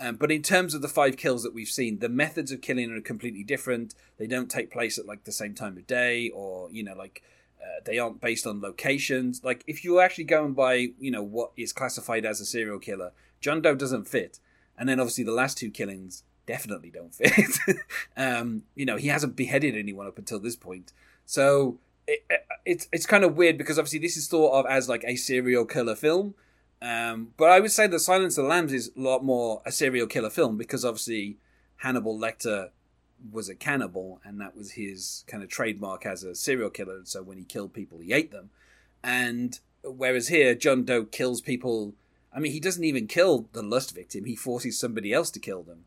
Um, 0.00 0.16
but 0.16 0.32
in 0.32 0.42
terms 0.42 0.74
of 0.74 0.82
the 0.82 0.88
five 0.88 1.16
kills 1.16 1.42
that 1.42 1.54
we've 1.54 1.68
seen, 1.68 1.98
the 1.98 2.08
methods 2.08 2.50
of 2.50 2.62
killing 2.62 2.90
are 2.90 3.00
completely 3.00 3.44
different. 3.44 3.94
They 4.18 4.26
don't 4.26 4.50
take 4.50 4.72
place 4.72 4.98
at 4.98 5.06
like 5.06 5.24
the 5.24 5.32
same 5.32 5.54
time 5.54 5.76
of 5.76 5.86
day, 5.86 6.30
or 6.30 6.70
you 6.72 6.82
know, 6.82 6.94
like 6.94 7.22
uh, 7.64 7.80
they 7.84 7.98
aren't 7.98 8.20
based 8.20 8.46
on 8.46 8.60
locations. 8.60 9.42
Like 9.44 9.62
if 9.66 9.84
you're 9.84 10.02
actually 10.02 10.24
going 10.24 10.54
by, 10.54 10.88
you 10.98 11.10
know, 11.10 11.22
what 11.22 11.52
is 11.56 11.72
classified 11.72 12.24
as 12.24 12.40
a 12.40 12.46
serial 12.46 12.78
killer, 12.78 13.12
John 13.40 13.62
Doe 13.62 13.74
doesn't 13.74 14.08
fit. 14.08 14.38
And 14.76 14.88
then 14.88 15.00
obviously 15.00 15.24
the 15.24 15.32
last 15.32 15.56
two 15.56 15.70
killings 15.70 16.24
definitely 16.46 16.90
don't 16.90 17.14
fit. 17.14 17.58
um, 18.16 18.62
you 18.74 18.84
know, 18.84 18.96
he 18.96 19.08
hasn't 19.08 19.36
beheaded 19.36 19.76
anyone 19.76 20.06
up 20.06 20.18
until 20.18 20.40
this 20.40 20.56
point. 20.56 20.92
So 21.26 21.78
it, 22.06 22.24
it's 22.64 22.88
it's 22.92 23.06
kind 23.06 23.24
of 23.24 23.36
weird 23.36 23.58
because 23.58 23.78
obviously 23.78 23.98
this 23.98 24.16
is 24.16 24.28
thought 24.28 24.58
of 24.58 24.66
as 24.66 24.88
like 24.88 25.04
a 25.06 25.16
serial 25.16 25.64
killer 25.64 25.94
film. 25.94 26.34
Um, 26.82 27.32
but 27.36 27.50
I 27.50 27.60
would 27.60 27.72
say 27.72 27.86
that 27.86 28.00
Silence 28.00 28.36
of 28.36 28.44
the 28.44 28.50
Lambs 28.50 28.72
is 28.72 28.90
a 28.96 29.00
lot 29.00 29.24
more 29.24 29.62
a 29.64 29.72
serial 29.72 30.06
killer 30.06 30.30
film 30.30 30.58
because 30.58 30.84
obviously 30.84 31.38
Hannibal 31.76 32.18
Lecter 32.18 32.70
was 33.32 33.48
a 33.48 33.54
cannibal 33.54 34.20
and 34.24 34.40
that 34.40 34.54
was 34.56 34.72
his 34.72 35.24
kind 35.26 35.42
of 35.42 35.48
trademark 35.48 36.04
as 36.04 36.22
a 36.24 36.34
serial 36.34 36.70
killer. 36.70 37.00
So 37.04 37.22
when 37.22 37.38
he 37.38 37.44
killed 37.44 37.72
people, 37.72 38.00
he 38.00 38.12
ate 38.12 38.32
them. 38.32 38.50
And 39.02 39.58
whereas 39.82 40.28
here, 40.28 40.54
John 40.54 40.84
Doe 40.84 41.04
kills 41.04 41.40
people 41.40 41.94
I 42.34 42.40
mean, 42.40 42.52
he 42.52 42.60
doesn't 42.60 42.84
even 42.84 43.06
kill 43.06 43.48
the 43.52 43.62
lust 43.62 43.94
victim; 43.94 44.24
he 44.24 44.34
forces 44.34 44.78
somebody 44.78 45.12
else 45.12 45.30
to 45.30 45.38
kill 45.38 45.62
them. 45.62 45.84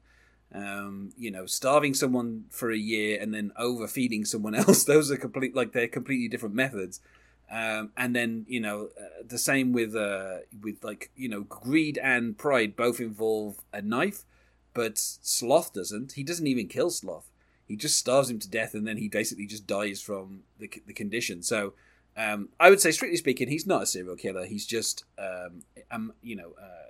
Um, 0.54 1.12
you 1.18 1.30
know, 1.30 1.46
starving 1.46 1.94
someone 1.94 2.46
for 2.50 2.72
a 2.72 2.78
year 2.78 3.20
and 3.22 3.34
then 3.34 3.52
overfeeding 3.58 4.26
someone 4.26 4.56
else; 4.64 4.84
those 4.84 5.12
are 5.12 5.18
complete 5.18 5.56
like 5.56 5.74
they're 5.74 5.88
completely 5.88 6.28
different 6.28 6.56
methods. 6.56 7.02
Um, 7.50 7.92
and 7.96 8.16
then 8.16 8.46
you 8.48 8.60
know 8.60 8.90
uh, 9.00 9.24
the 9.26 9.38
same 9.38 9.72
with 9.72 9.96
uh, 9.96 10.40
with 10.62 10.84
like 10.84 11.12
you 11.16 11.30
know 11.30 11.42
greed 11.42 11.98
and 11.98 12.38
pride 12.38 12.76
both 12.76 13.00
involve 13.00 13.58
a 13.74 13.82
knife, 13.82 14.24
but 14.74 14.98
sloth 14.98 15.74
doesn't. 15.74 16.14
He 16.14 16.24
doesn't 16.24 16.48
even 16.48 16.68
kill 16.68 16.90
sloth. 16.90 17.30
He 17.66 17.76
just 17.76 17.98
starves 17.98 18.30
him 18.30 18.40
to 18.40 18.50
death, 18.50 18.74
and 18.74 18.88
then 18.88 18.98
he 18.98 19.10
basically 19.10 19.46
just 19.46 19.68
dies 19.68 20.02
from 20.02 20.44
the 20.60 20.70
the 20.86 20.94
condition. 20.94 21.44
So 21.44 21.74
um, 22.18 22.50
I 22.60 22.72
would 22.72 22.82
say, 22.82 22.92
strictly 22.92 23.18
speaking, 23.18 23.48
he's 23.48 23.68
not 23.68 23.84
a 23.84 23.86
serial 23.86 24.16
killer. 24.16 24.46
He's 24.46 24.66
just, 24.66 25.06
um, 25.20 25.62
um 25.92 26.14
you 26.24 26.36
know, 26.36 26.54
uh, 26.60 26.87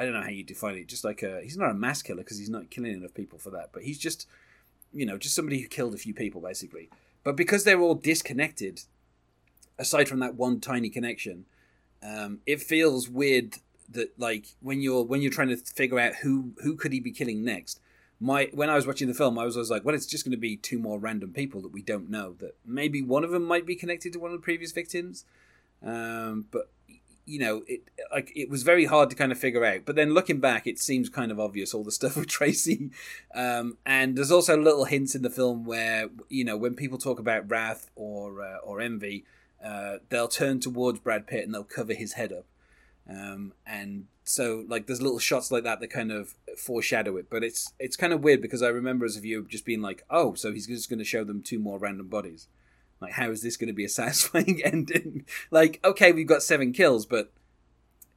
I 0.00 0.04
don't 0.04 0.14
know 0.14 0.22
how 0.22 0.30
you 0.30 0.42
define 0.42 0.76
it. 0.76 0.88
Just 0.88 1.04
like 1.04 1.22
a, 1.22 1.40
he's 1.42 1.56
not 1.56 1.70
a 1.70 1.74
mass 1.74 2.02
killer 2.02 2.22
because 2.22 2.38
he's 2.38 2.50
not 2.50 2.70
killing 2.70 2.92
enough 2.92 3.14
people 3.14 3.38
for 3.38 3.50
that. 3.50 3.70
But 3.72 3.82
he's 3.82 3.98
just, 3.98 4.26
you 4.92 5.04
know, 5.04 5.18
just 5.18 5.34
somebody 5.34 5.60
who 5.60 5.68
killed 5.68 5.94
a 5.94 5.98
few 5.98 6.14
people 6.14 6.40
basically. 6.40 6.88
But 7.22 7.36
because 7.36 7.64
they're 7.64 7.80
all 7.80 7.94
disconnected, 7.94 8.82
aside 9.78 10.08
from 10.08 10.20
that 10.20 10.36
one 10.36 10.60
tiny 10.60 10.88
connection, 10.88 11.44
um, 12.02 12.40
it 12.46 12.62
feels 12.62 13.08
weird 13.08 13.56
that 13.90 14.18
like 14.18 14.46
when 14.60 14.80
you're 14.80 15.02
when 15.02 15.20
you're 15.20 15.32
trying 15.32 15.48
to 15.48 15.56
figure 15.56 15.98
out 15.98 16.14
who 16.22 16.52
who 16.62 16.76
could 16.76 16.92
he 16.92 17.00
be 17.00 17.10
killing 17.10 17.44
next 17.44 17.80
my 18.20 18.50
when 18.52 18.68
I 18.68 18.76
was 18.76 18.86
watching 18.86 19.08
the 19.08 19.14
film, 19.14 19.38
I 19.38 19.44
was, 19.44 19.56
I 19.56 19.60
was 19.60 19.70
like, 19.70 19.84
well, 19.84 19.94
it's 19.94 20.06
just 20.06 20.24
going 20.24 20.32
to 20.32 20.38
be 20.38 20.56
two 20.56 20.78
more 20.78 20.98
random 20.98 21.32
people 21.32 21.62
that 21.62 21.72
we 21.72 21.82
don't 21.82 22.10
know. 22.10 22.34
That 22.38 22.54
maybe 22.66 23.02
one 23.02 23.24
of 23.24 23.30
them 23.30 23.44
might 23.44 23.66
be 23.66 23.74
connected 23.74 24.12
to 24.12 24.18
one 24.18 24.30
of 24.30 24.36
the 24.36 24.44
previous 24.44 24.72
victims, 24.72 25.24
um, 25.82 26.44
but 26.50 26.70
you 27.30 27.38
know, 27.38 27.62
it 27.68 27.82
like 28.12 28.32
it 28.34 28.50
was 28.50 28.64
very 28.64 28.86
hard 28.86 29.08
to 29.10 29.16
kind 29.16 29.30
of 29.30 29.38
figure 29.38 29.64
out. 29.64 29.82
But 29.84 29.94
then 29.94 30.12
looking 30.12 30.40
back, 30.40 30.66
it 30.66 30.80
seems 30.80 31.08
kind 31.08 31.30
of 31.30 31.38
obvious 31.38 31.72
all 31.72 31.84
the 31.84 31.92
stuff 32.00 32.16
with 32.16 32.26
Tracy, 32.26 32.90
um, 33.34 33.78
and 33.86 34.16
there's 34.16 34.32
also 34.32 34.56
little 34.56 34.84
hints 34.84 35.14
in 35.14 35.22
the 35.22 35.30
film 35.30 35.64
where 35.64 36.08
you 36.28 36.44
know 36.44 36.56
when 36.56 36.74
people 36.74 36.98
talk 36.98 37.20
about 37.20 37.48
wrath 37.48 37.88
or 37.94 38.42
uh, 38.42 38.58
or 38.64 38.80
envy, 38.80 39.24
uh, 39.64 39.98
they'll 40.08 40.28
turn 40.28 40.58
towards 40.58 40.98
Brad 40.98 41.26
Pitt 41.28 41.44
and 41.44 41.54
they'll 41.54 41.62
cover 41.62 41.94
his 41.94 42.14
head 42.14 42.32
up, 42.32 42.46
um, 43.08 43.52
and 43.64 44.06
so 44.24 44.64
like 44.68 44.86
there's 44.86 45.02
little 45.02 45.18
shots 45.20 45.52
like 45.52 45.64
that 45.64 45.80
that 45.80 45.90
kind 45.90 46.10
of 46.10 46.34
foreshadow 46.58 47.16
it. 47.16 47.30
But 47.30 47.44
it's 47.44 47.72
it's 47.78 47.96
kind 47.96 48.12
of 48.12 48.24
weird 48.24 48.42
because 48.42 48.62
i 48.62 48.68
remember 48.68 49.06
as 49.06 49.16
a 49.16 49.20
viewer 49.20 49.42
just 49.42 49.64
being 49.64 49.82
like 49.82 50.02
oh 50.10 50.34
so 50.34 50.52
he's 50.52 50.66
just 50.66 50.90
going 50.90 50.98
to 50.98 51.04
show 51.04 51.24
them 51.24 51.42
two 51.42 51.58
more 51.58 51.78
random 51.78 52.08
bodies 52.08 52.48
like 53.00 53.12
how 53.12 53.30
is 53.30 53.42
this 53.42 53.56
going 53.56 53.68
to 53.68 53.74
be 53.74 53.84
a 53.84 53.88
satisfying 54.00 54.60
ending 54.64 55.24
like 55.50 55.80
okay 55.84 56.12
we've 56.12 56.26
got 56.26 56.42
seven 56.42 56.72
kills 56.72 57.06
but 57.06 57.32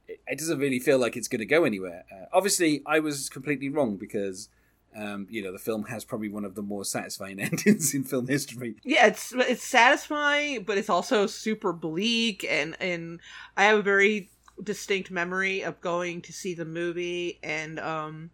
it, 0.06 0.38
doesn't 0.38 0.58
really 0.58 0.78
feel 0.78 0.98
like 0.98 1.16
it's 1.16 1.28
going 1.28 1.40
to 1.40 1.46
go 1.46 1.64
anywhere 1.64 2.04
uh, 2.12 2.26
obviously 2.32 2.82
i 2.86 2.98
was 2.98 3.28
completely 3.28 3.68
wrong 3.68 3.96
because 3.96 4.48
um, 4.96 5.26
you 5.28 5.42
know, 5.42 5.50
the 5.50 5.58
film 5.58 5.86
has 5.86 6.04
probably 6.04 6.28
one 6.28 6.44
of 6.44 6.54
the 6.54 6.62
more 6.62 6.84
satisfying 6.84 7.40
endings 7.40 7.94
in 7.94 8.04
film 8.04 8.28
history. 8.28 8.76
Yeah, 8.84 9.06
it's 9.06 9.32
it's 9.32 9.64
satisfying, 9.64 10.62
but 10.62 10.78
it's 10.78 10.88
also 10.88 11.26
super 11.26 11.72
bleak, 11.72 12.46
and 12.48 12.76
and 12.80 13.18
I 13.56 13.64
have 13.64 13.80
a 13.80 13.82
very 13.82 14.30
distinct 14.62 15.10
memory 15.10 15.62
of 15.62 15.80
going 15.80 16.22
to 16.22 16.32
see 16.32 16.54
the 16.54 16.64
movie 16.64 17.40
and 17.42 17.80
um 17.80 18.30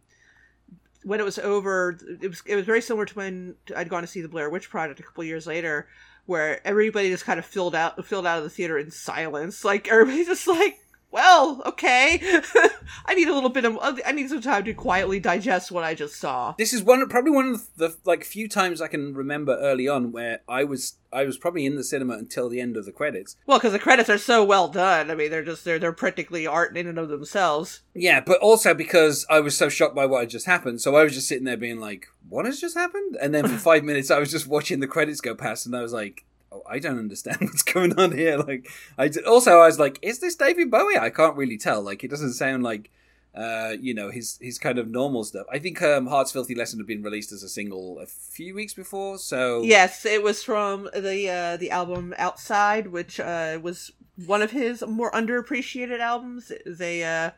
when 1.03 1.19
it 1.19 1.23
was 1.23 1.39
over 1.39 1.99
it 2.21 2.29
was 2.29 2.43
it 2.45 2.55
was 2.55 2.67
very 2.67 2.83
similar 2.83 3.07
to 3.07 3.15
when 3.15 3.55
I'd 3.75 3.89
gone 3.89 4.03
to 4.03 4.07
see 4.07 4.21
the 4.21 4.29
Blair 4.29 4.51
Witch 4.51 4.69
Project 4.69 5.01
a 5.01 5.03
couple 5.03 5.25
years 5.25 5.47
later 5.47 5.89
where 6.27 6.67
everybody 6.67 7.11
just 7.11 7.25
kind 7.25 7.39
of 7.39 7.45
filled 7.45 7.75
out 7.75 8.05
filled 8.05 8.27
out 8.27 8.39
of 8.39 8.45
the 8.45 8.51
theater 8.51 8.79
in 8.79 8.91
silence. 8.91 9.65
Like 9.65 9.89
everybody 9.89 10.25
just 10.25 10.47
like 10.47 10.79
well, 11.11 11.63
okay. 11.67 12.21
I 13.07 13.15
need 13.15 13.29
a 13.29 13.35
little 13.35 13.51
bit 13.51 13.65
of 13.65 13.79
I 13.83 14.13
need 14.13 14.29
some 14.29 14.41
time 14.41 14.65
to 14.65 14.75
quietly 14.75 15.19
digest 15.21 15.73
what 15.73 15.85
I 15.85 15.95
just 15.95 16.17
saw. 16.17 16.55
This 16.59 16.73
is 16.73 16.83
one 16.83 17.07
probably 17.09 17.33
one 17.33 17.55
of 17.55 17.67
the 17.77 17.97
like 18.05 18.25
few 18.25 18.49
times 18.49 18.81
I 18.81 18.89
can 18.89 19.15
remember 19.15 19.57
early 19.57 19.89
on 19.89 20.13
where 20.13 20.41
I 20.49 20.65
was 20.65 20.99
I 21.13 21.25
was 21.25 21.37
probably 21.37 21.67
in 21.67 21.77
the 21.77 21.83
cinema 21.83 22.15
until 22.15 22.49
the 22.49 22.61
end 22.61 22.77
of 22.77 22.87
the 22.87 22.93
credits. 22.93 23.37
Well, 23.47 23.59
because 23.59 23.73
the 23.73 23.79
credits 23.79 24.09
are 24.09 24.19
so 24.19 24.45
well 24.45 24.69
done. 24.69 25.11
I 25.11 25.15
mean, 25.15 25.31
they're 25.31 25.45
just 25.45 25.65
they're 25.65 25.79
they're 25.79 25.93
practically 25.93 26.47
art 26.47 26.77
in 26.77 26.87
and 26.87 26.99
of 26.99 27.09
themselves. 27.09 27.81
Yeah, 27.95 28.21
but 28.21 28.39
also 28.39 28.75
because 28.75 29.27
I 29.29 29.41
was 29.41 29.57
so 29.57 29.69
shocked 29.69 29.97
by 29.97 30.07
what 30.07 30.21
had 30.21 30.31
just 30.31 30.47
happened, 30.47 30.81
so 30.81 30.95
I 30.95 31.03
was 31.03 31.15
just 31.15 31.29
sitting 31.29 31.45
there 31.45 31.57
being 31.57 31.81
like, 31.81 32.07
"What 32.29 32.47
has 32.47 32.61
just 32.61 32.77
happened?" 32.77 33.17
And 33.21 33.35
then 33.35 33.49
for 33.49 33.57
five 33.59 33.83
minutes, 33.85 34.11
I 34.11 34.21
was 34.21 34.31
just 34.31 34.47
watching 34.47 34.81
the 34.81 34.87
credits 34.87 35.21
go 35.21 35.35
past, 35.35 35.67
and 35.67 35.75
I 35.75 35.83
was 35.83 35.93
like, 35.93 36.25
oh, 36.53 36.63
I 36.69 36.79
don't 36.79 36.99
understand 36.99 37.39
what's 37.41 37.63
going 37.63 37.99
on 37.99 38.13
here. 38.13 38.39
Like, 38.39 38.69
I 38.99 39.09
d- 39.09 39.23
also 39.23 39.59
I 39.59 39.67
was 39.67 39.79
like, 39.79 39.99
is 40.03 40.19
this 40.21 40.35
David 40.35 40.71
Bowie? 40.71 40.99
I 40.99 41.11
can't 41.11 41.37
really 41.37 41.59
tell. 41.59 41.83
Like, 41.83 42.05
it 42.05 42.09
doesn't 42.09 42.35
sound 42.35 42.63
like, 42.63 42.91
uh, 43.35 43.75
you 43.81 43.95
know, 43.95 44.11
his 44.11 44.39
his 44.41 44.59
kind 44.59 44.79
of 44.79 44.89
normal 44.89 45.23
stuff. 45.23 45.47
I 45.53 45.59
think 45.61 45.81
um, 45.83 46.09
Heart's 46.09 46.33
Filthy 46.33 46.55
Lesson 46.55 46.81
had 46.81 46.87
been 46.87 47.03
released 47.03 47.31
as 47.31 47.43
a 47.45 47.49
single 47.49 48.01
a 48.01 48.07
few 48.07 48.55
weeks 48.55 48.75
before, 48.75 49.19
so 49.19 49.63
Yes, 49.63 50.05
it 50.05 50.23
was 50.23 50.43
from 50.43 50.89
the 50.93 51.29
uh, 51.29 51.57
the 51.57 51.71
album 51.71 52.13
Outside, 52.19 52.89
which 52.89 53.21
uh, 53.21 53.61
was 53.63 53.93
one 54.27 54.43
of 54.43 54.51
his 54.51 54.85
more 54.87 55.13
underappreciated 55.13 56.01
albums. 56.01 56.51
It 56.51 56.63
is 56.67 56.81
a 56.81 57.05
uh, 57.05 57.31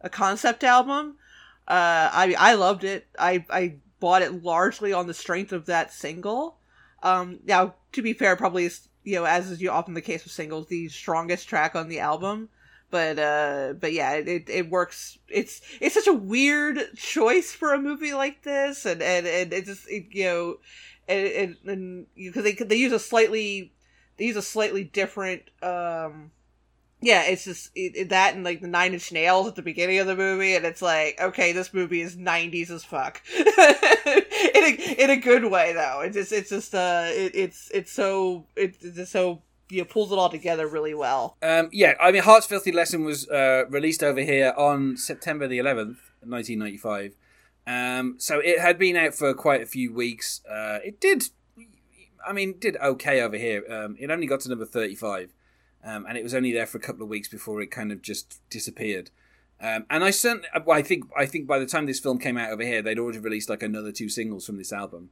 a 0.00 0.08
concept 0.10 0.64
album. 0.64 1.18
Uh, 1.68 2.10
I 2.12 2.34
I 2.36 2.54
loved 2.54 2.82
it. 2.82 3.06
I 3.16 3.44
I 3.48 3.76
bought 4.00 4.22
it 4.22 4.42
largely 4.42 4.92
on 4.92 5.06
the 5.06 5.14
strength 5.14 5.52
of 5.52 5.66
that 5.66 5.92
single. 5.92 6.58
Um, 7.02 7.40
now, 7.44 7.74
to 7.92 8.02
be 8.02 8.12
fair, 8.12 8.36
probably 8.36 8.66
is 8.66 8.88
you 9.04 9.16
know 9.16 9.24
as 9.24 9.50
is 9.50 9.66
often 9.68 9.94
the 9.94 10.02
case 10.02 10.24
with 10.24 10.32
singles, 10.32 10.66
the 10.68 10.88
strongest 10.88 11.48
track 11.48 11.74
on 11.74 11.88
the 11.88 12.00
album. 12.00 12.48
But 12.90 13.18
uh, 13.18 13.74
but 13.78 13.92
yeah, 13.92 14.12
it, 14.14 14.48
it 14.48 14.70
works. 14.70 15.18
It's 15.28 15.60
it's 15.80 15.94
such 15.94 16.06
a 16.06 16.12
weird 16.12 16.96
choice 16.96 17.52
for 17.52 17.74
a 17.74 17.80
movie 17.80 18.14
like 18.14 18.42
this, 18.42 18.86
and 18.86 19.02
and, 19.02 19.26
and 19.26 19.52
it 19.52 19.66
just 19.66 19.88
it, 19.88 20.06
you 20.10 20.24
know, 20.24 20.56
and 21.06 21.56
and 21.66 22.06
because 22.16 22.44
they 22.44 22.52
they 22.52 22.76
use 22.76 22.92
a 22.92 22.98
slightly 22.98 23.72
they 24.16 24.24
use 24.26 24.36
a 24.36 24.42
slightly 24.42 24.84
different 24.84 25.42
um 25.62 26.30
yeah, 27.00 27.24
it's 27.24 27.44
just 27.44 27.70
it, 27.76 27.96
it, 27.96 28.08
that 28.08 28.34
and 28.34 28.44
like 28.44 28.60
the 28.60 28.66
Nine 28.66 28.92
Inch 28.92 29.12
Nails 29.12 29.46
at 29.46 29.54
the 29.54 29.62
beginning 29.62 29.98
of 29.98 30.06
the 30.06 30.16
movie, 30.16 30.56
and 30.56 30.64
it's 30.64 30.82
like, 30.82 31.20
okay, 31.20 31.52
this 31.52 31.72
movie 31.72 32.00
is 32.00 32.16
'90s 32.16 32.70
as 32.70 32.84
fuck, 32.84 33.22
in 33.36 33.44
a 33.46 34.94
in 34.98 35.10
a 35.10 35.16
good 35.16 35.44
way 35.44 35.72
though. 35.72 36.00
It's 36.00 36.16
just 36.16 36.32
it's 36.32 36.50
just 36.50 36.74
uh, 36.74 37.06
it, 37.06 37.32
it's 37.34 37.70
it's 37.72 37.92
so 37.92 38.46
it, 38.56 38.76
it's 38.80 38.96
just 38.96 39.12
so 39.12 39.42
you 39.70 39.78
know, 39.78 39.84
pulls 39.84 40.10
it 40.10 40.18
all 40.18 40.28
together 40.30 40.66
really 40.66 40.94
well. 40.94 41.36
Um, 41.42 41.68
yeah, 41.72 41.94
I 42.00 42.10
mean, 42.10 42.22
Heart's 42.22 42.46
Filthy 42.46 42.72
Lesson 42.72 43.04
was 43.04 43.28
uh, 43.28 43.64
released 43.68 44.02
over 44.02 44.20
here 44.20 44.54
on 44.56 44.96
September 44.96 45.46
the 45.46 45.58
11th, 45.58 45.98
1995. 46.24 47.14
Um, 47.66 48.14
so 48.18 48.38
it 48.38 48.60
had 48.60 48.78
been 48.78 48.96
out 48.96 49.14
for 49.14 49.34
quite 49.34 49.60
a 49.60 49.66
few 49.66 49.92
weeks. 49.92 50.40
Uh, 50.50 50.78
it 50.82 51.00
did, 51.00 51.24
I 52.26 52.32
mean, 52.32 52.54
did 52.58 52.76
okay 52.78 53.20
over 53.20 53.36
here. 53.36 53.62
Um, 53.70 53.96
it 54.00 54.10
only 54.10 54.26
got 54.26 54.40
to 54.40 54.48
number 54.48 54.64
35 54.64 55.34
um, 55.84 56.06
and 56.06 56.16
it 56.18 56.22
was 56.22 56.34
only 56.34 56.52
there 56.52 56.66
for 56.66 56.78
a 56.78 56.80
couple 56.80 57.02
of 57.02 57.08
weeks 57.08 57.28
before 57.28 57.60
it 57.60 57.68
kind 57.70 57.92
of 57.92 58.02
just 58.02 58.40
disappeared. 58.50 59.10
Um, 59.60 59.86
and 59.90 60.04
I 60.04 60.10
certainly, 60.10 60.48
well, 60.64 60.78
I 60.78 60.82
think, 60.82 61.04
I 61.16 61.26
think 61.26 61.46
by 61.46 61.58
the 61.58 61.66
time 61.66 61.86
this 61.86 61.98
film 61.98 62.18
came 62.18 62.36
out 62.38 62.50
over 62.50 62.62
here, 62.62 62.80
they'd 62.80 62.98
already 62.98 63.18
released 63.18 63.48
like 63.48 63.62
another 63.62 63.90
two 63.90 64.08
singles 64.08 64.46
from 64.46 64.56
this 64.56 64.72
album. 64.72 65.10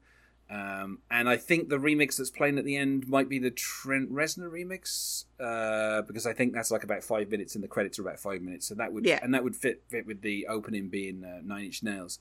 Um, 0.49 1.01
and 1.11 1.29
I 1.29 1.37
think 1.37 1.69
the 1.69 1.79
remix 1.79 2.19
that's 2.19 2.31
playing 2.31 2.57
at 2.57 2.65
the 2.65 2.77
end 2.77 3.09
might 3.09 3.29
be 3.29 3.41
the 3.41 3.51
Trent 3.51 4.13
Reznor 4.13 4.49
remix, 4.49 5.25
uh, 5.41 6.03
because 6.03 6.25
I 6.25 6.33
think 6.33 6.53
that's 6.53 6.71
like 6.71 6.85
about 6.85 7.03
five 7.03 7.29
minutes, 7.31 7.57
and 7.57 7.65
the 7.65 7.69
credits 7.69 7.99
are 7.99 8.03
about 8.03 8.21
five 8.21 8.41
minutes. 8.43 8.69
So 8.69 8.77
that 8.77 8.93
would, 8.93 9.05
Yeah. 9.05 9.19
and 9.23 9.35
that 9.35 9.43
would 9.43 9.57
fit 9.57 9.83
fit 9.89 10.07
with 10.07 10.23
the 10.23 10.47
opening 10.47 10.89
being 10.89 11.25
uh, 11.25 11.41
Nine 11.45 11.65
Inch 11.65 11.83
Nails. 11.83 12.21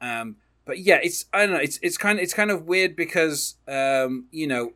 Um, 0.00 0.36
but 0.64 0.80
yeah, 0.80 0.98
it's 1.00 1.26
I 1.32 1.46
don't 1.46 1.54
know, 1.54 1.60
it's 1.62 1.78
it's 1.80 1.96
kind 1.96 2.18
of 2.18 2.24
it's 2.24 2.34
kind 2.34 2.50
of 2.50 2.66
weird 2.66 2.96
because 2.96 3.54
um, 3.68 4.26
you 4.32 4.48
know, 4.48 4.72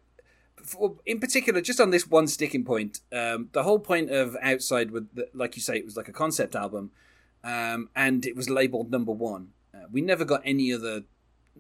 for, 0.65 0.97
in 1.07 1.21
particular, 1.21 1.61
just 1.61 1.81
on 1.81 1.91
this 1.91 2.07
one 2.07 2.27
sticking 2.27 2.65
point, 2.65 3.01
um, 3.13 3.49
the 3.53 3.63
whole 3.63 3.79
point 3.79 4.11
of 4.11 4.37
Outside, 4.43 4.91
with 4.91 5.15
the, 5.15 5.29
like 5.35 5.57
you 5.57 5.63
say, 5.63 5.77
it 5.77 5.85
was 5.85 5.97
like 5.97 6.09
a 6.09 6.13
concept 6.13 6.57
album, 6.57 6.91
um, 7.43 7.91
and 7.95 8.25
it 8.25 8.35
was 8.35 8.49
labeled 8.51 8.91
number 8.91 9.13
one. 9.13 9.49
Uh, 9.75 9.87
we 9.93 10.01
never 10.01 10.25
got 10.25 10.43
any 10.45 10.73
other. 10.73 11.03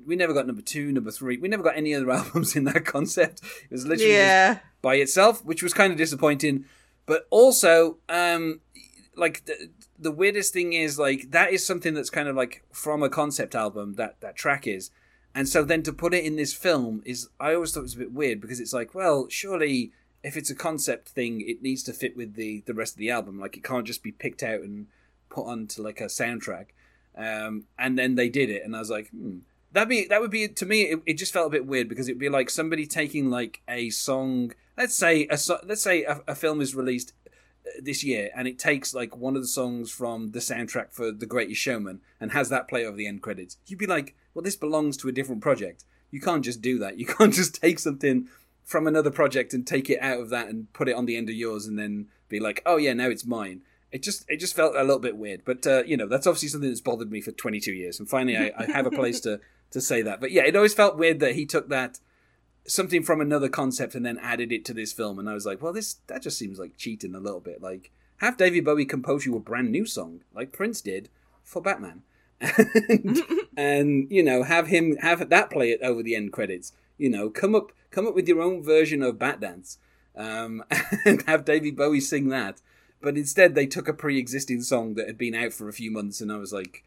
We 0.07 0.17
never 0.17 0.33
got 0.33 0.47
number 0.47 0.63
two, 0.63 0.91
number 0.91 1.11
three. 1.11 1.37
We 1.37 1.49
never 1.49 1.63
got 1.63 1.77
any 1.77 1.95
other 1.95 2.11
albums 2.19 2.57
in 2.57 2.65
that 2.65 2.85
concept. 2.85 3.41
It 3.65 3.71
was 3.71 3.87
literally 3.87 4.15
Yeah, 4.15 4.59
by 4.83 4.97
itself, 4.97 5.45
which 5.45 5.63
was 5.63 5.73
kind 5.75 5.93
of 5.93 5.99
disappointing. 5.99 6.65
But 7.07 7.27
also, 7.31 7.99
um, 8.09 8.61
like 9.17 9.45
the, 9.45 9.71
the 9.99 10.11
weirdest 10.11 10.53
thing 10.53 10.73
is 10.73 10.99
like 10.99 11.31
that 11.31 11.53
is 11.53 11.65
something 11.65 11.95
that's 11.95 12.11
kind 12.11 12.29
of 12.29 12.37
like 12.37 12.65
from 12.73 13.03
a 13.03 13.09
concept 13.09 13.55
album 13.55 13.95
that 13.95 14.21
that 14.21 14.37
track 14.37 14.67
is, 14.67 14.91
and 15.35 15.49
so 15.49 15.65
then 15.65 15.83
to 15.83 15.93
put 15.93 16.15
it 16.15 16.25
in 16.25 16.37
this 16.37 16.55
film 16.55 17.03
is 17.05 17.29
I 17.41 17.55
always 17.55 17.73
thought 17.73 17.81
it 17.81 17.85
was 17.85 17.95
a 17.95 17.99
bit 17.99 18.13
weird 18.13 18.41
because 18.41 18.61
it's 18.61 18.73
like, 18.73 18.95
well, 18.95 19.27
surely 19.29 19.93
if 20.23 20.37
it's 20.37 20.51
a 20.51 20.55
concept 20.55 21.09
thing, 21.09 21.43
it 21.43 21.63
needs 21.63 21.83
to 21.85 21.93
fit 21.93 22.17
with 22.17 22.35
the 22.35 22.63
the 22.67 22.75
rest 22.75 22.95
of 22.95 22.99
the 22.99 23.11
album. 23.11 23.41
Like 23.41 23.57
it 23.57 23.65
can't 23.65 23.87
just 23.87 24.03
be 24.03 24.13
picked 24.13 24.43
out 24.43 24.61
and 24.61 24.87
put 25.29 25.47
onto 25.47 25.83
like 25.83 26.01
a 26.01 26.07
soundtrack. 26.07 26.67
Um, 27.17 27.65
and 27.79 27.99
then 27.99 28.15
they 28.15 28.29
did 28.29 28.51
it, 28.51 28.65
and 28.65 28.75
I 28.75 28.81
was 28.81 28.91
like, 28.91 29.11
hmm. 29.11 29.39
That'd 29.73 29.89
be 29.89 30.07
that 30.07 30.21
would 30.21 30.31
be 30.31 30.47
to 30.47 30.67
me. 30.67 30.83
It, 30.83 31.03
it 31.05 31.15
just 31.15 31.33
felt 31.33 31.49
a 31.49 31.51
bit 31.51 31.67
weird 31.67 31.89
because 31.89 32.09
it'd 32.09 32.19
be 32.19 32.29
like 32.29 32.49
somebody 32.49 32.87
taking 32.87 33.29
like 33.29 33.61
a 33.69 33.91
song. 33.91 34.53
Let's 34.77 34.95
say 34.95 35.27
a 35.29 35.39
let's 35.65 35.83
say 35.83 36.05
a, 36.05 36.21
a 36.29 36.35
film 36.37 36.61
is 36.61 36.77
released 36.77 37.13
this 37.81 38.05
year 38.05 38.31
and 38.37 38.47
it 38.47 38.59
takes 38.59 38.95
like 38.95 39.17
one 39.17 39.37
of 39.37 39.43
the 39.43 39.49
songs 39.49 39.91
from 39.91 40.33
the 40.33 40.39
soundtrack 40.39 40.93
for 40.93 41.11
The 41.11 41.27
Greatest 41.27 41.61
Showman 41.61 42.01
and 42.21 42.33
has 42.33 42.49
that 42.51 42.69
play 42.69 42.85
over 42.85 42.97
the 42.97 43.07
end 43.07 43.23
credits. 43.23 43.57
You'd 43.67 43.79
be 43.79 43.87
like, 43.87 44.15
well, 44.35 44.43
this 44.43 44.57
belongs 44.57 44.97
to 44.99 45.09
a 45.09 45.13
different 45.13 45.43
project. 45.43 45.85
You 46.11 46.21
can't 46.21 46.45
just 46.45 46.61
do 46.61 46.79
that. 46.79 46.99
You 47.05 47.07
can't 47.07 47.33
just 47.33 47.61
take 47.61 47.79
something 47.79 48.29
from 48.65 48.87
another 48.87 49.11
project 49.11 49.53
and 49.53 49.67
take 49.67 49.91
it 49.91 50.01
out 50.01 50.21
of 50.21 50.31
that 50.31 50.49
and 50.49 50.73
put 50.73 50.89
it 50.89 50.97
on 50.97 51.07
the 51.07 51.17
end 51.17 51.29
of 51.29 51.35
yours 51.35 51.67
and 51.67 51.79
then 51.79 52.09
be 52.29 52.41
like, 52.41 52.63
oh 52.65 52.77
yeah, 52.77 52.93
now 52.93 53.09
it's 53.09 53.27
mine. 53.27 53.63
It 53.93 54.03
just 54.03 54.25
it 54.29 54.39
just 54.39 54.57
felt 54.57 54.75
a 54.75 54.81
little 54.83 54.99
bit 54.99 55.17
weird, 55.17 55.43
but 55.45 55.65
uh, 55.67 55.85
you 55.85 55.97
know 55.97 56.09
that's 56.09 56.27
obviously 56.27 56.49
something 56.49 56.69
that's 56.69 56.81
bothered 56.81 57.13
me 57.13 57.21
for 57.21 57.31
22 57.31 57.73
years, 57.73 58.01
and 58.01 58.11
finally 58.11 58.37
I, 58.37 58.51
I 58.59 58.65
have 58.65 58.87
a 58.87 58.91
place 58.91 59.21
to 59.21 59.39
to 59.71 59.81
say 59.81 60.03
that. 60.03 60.21
But 60.21 60.33
yeah, 60.33 60.43
it 60.43 60.57
always 60.57 60.75
felt 60.75 60.97
weird 60.97 61.21
that 61.21 61.37
he 61.37 61.47
took 61.47 61.69
that 61.69 62.01
something 62.67 63.03
from 63.03 63.21
another 63.21 63.49
concept 63.49 63.95
and 63.95 64.05
then 64.05 64.19
added 64.19 64.53
it 64.53 64.65
to 64.67 64.75
this 64.75 64.93
film, 64.93 65.19
and 65.19 65.29
I 65.29 65.35
was 65.35 65.47
like, 65.47 65.63
well, 65.63 65.73
this 65.73 65.97
that 66.07 66.23
just 66.23 66.39
seems 66.39 66.59
like 66.59 66.77
cheating 66.77 67.15
a 67.15 67.21
little 67.21 67.41
bit. 67.41 67.63
Like 67.63 67.91
have 68.19 68.37
David 68.37 68.65
Bowie 68.65 68.87
compose 68.87 69.27
you 69.27 69.37
a 69.37 69.41
brand 69.41 69.71
new 69.71 69.87
song 69.87 70.23
like 70.35 70.53
Prince 70.53 70.81
did 70.81 71.09
for 71.43 71.61
Batman, 71.61 72.03
and, 72.41 73.21
and 73.57 74.11
you 74.11 74.23
know 74.23 74.43
have 74.43 74.69
him 74.69 74.97
have 74.97 75.29
that 75.29 75.51
play 75.51 75.71
it 75.71 75.81
over 75.83 76.03
the 76.03 76.17
end 76.17 76.33
credits. 76.33 76.73
You 76.97 77.11
know, 77.11 77.31
come 77.31 77.55
up 77.55 77.73
come 77.91 78.07
up 78.07 78.15
with 78.15 78.29
your 78.29 78.41
own 78.41 78.63
version 78.63 79.03
of 79.03 79.19
Bat 79.19 79.41
Dance, 79.41 79.79
um, 80.17 80.65
and 81.05 81.23
have 81.23 81.45
David 81.45 81.77
Bowie 81.77 82.01
sing 82.01 82.29
that. 82.29 82.61
But 83.01 83.19
instead, 83.19 83.55
they 83.55 83.67
took 83.67 83.87
a 83.87 83.93
pre-existing 83.93 84.63
song 84.63 84.95
that 84.95 85.07
had 85.07 85.19
been 85.19 85.35
out 85.35 85.53
for 85.53 85.69
a 85.69 85.75
few 85.75 85.91
months, 85.91 86.23
and 86.23 86.33
I 86.33 86.39
was 86.39 86.55
like, 86.55 86.83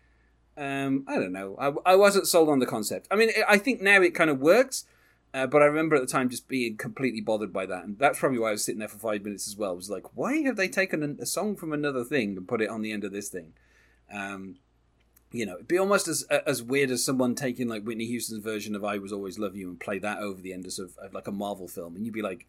um, 0.57 1.05
I 1.07 1.15
don't 1.15 1.31
know. 1.31 1.55
I, 1.59 1.91
I 1.91 1.95
wasn't 1.95 2.25
sold 2.25 2.49
on 2.49 2.57
the 2.57 2.65
concept. 2.65 3.07
I 3.11 3.15
mean, 3.15 3.29
I 3.47 3.59
think 3.59 3.81
now 3.81 4.01
it 4.01 4.15
kind 4.15 4.31
of 4.31 4.39
works, 4.39 4.85
uh, 5.37 5.45
but 5.45 5.61
I 5.61 5.65
remember 5.65 5.95
at 5.95 6.01
the 6.01 6.07
time 6.07 6.29
just 6.29 6.47
being 6.47 6.77
completely 6.77 7.21
bothered 7.21 7.53
by 7.53 7.67
that, 7.67 7.83
and 7.83 7.99
that's 7.99 8.19
probably 8.19 8.39
why 8.39 8.49
I 8.49 8.53
was 8.53 8.63
sitting 8.63 8.79
there 8.79 8.87
for 8.87 8.97
five 8.97 9.23
minutes 9.23 9.47
as 9.47 9.55
well. 9.55 9.73
It 9.73 9.77
was 9.77 9.89
like, 9.89 10.15
why 10.15 10.37
have 10.41 10.55
they 10.55 10.67
taken 10.67 11.03
a, 11.03 11.21
a 11.21 11.25
song 11.27 11.55
from 11.55 11.73
another 11.73 12.03
thing 12.03 12.35
and 12.35 12.47
put 12.47 12.61
it 12.61 12.69
on 12.69 12.81
the 12.81 12.91
end 12.91 13.03
of 13.03 13.11
this 13.11 13.29
thing? 13.29 13.53
Um, 14.11 14.55
you 15.31 15.45
know, 15.45 15.55
it'd 15.55 15.67
be 15.67 15.77
almost 15.77 16.07
as 16.07 16.23
as 16.23 16.63
weird 16.63 16.89
as 16.89 17.05
someone 17.05 17.35
taking 17.35 17.67
like 17.67 17.83
Whitney 17.83 18.05
Houston's 18.05 18.43
version 18.43 18.75
of 18.75 18.83
"I 18.83 18.97
Was 18.97 19.13
Always 19.13 19.37
Love 19.37 19.55
You" 19.55 19.69
and 19.69 19.79
play 19.79 19.99
that 19.99 20.19
over 20.19 20.41
the 20.41 20.53
end 20.53 20.65
of, 20.65 20.97
of 20.97 21.13
like 21.13 21.27
a 21.27 21.31
Marvel 21.31 21.67
film, 21.67 21.95
and 21.95 22.05
you'd 22.05 22.13
be 22.15 22.21
like, 22.21 22.47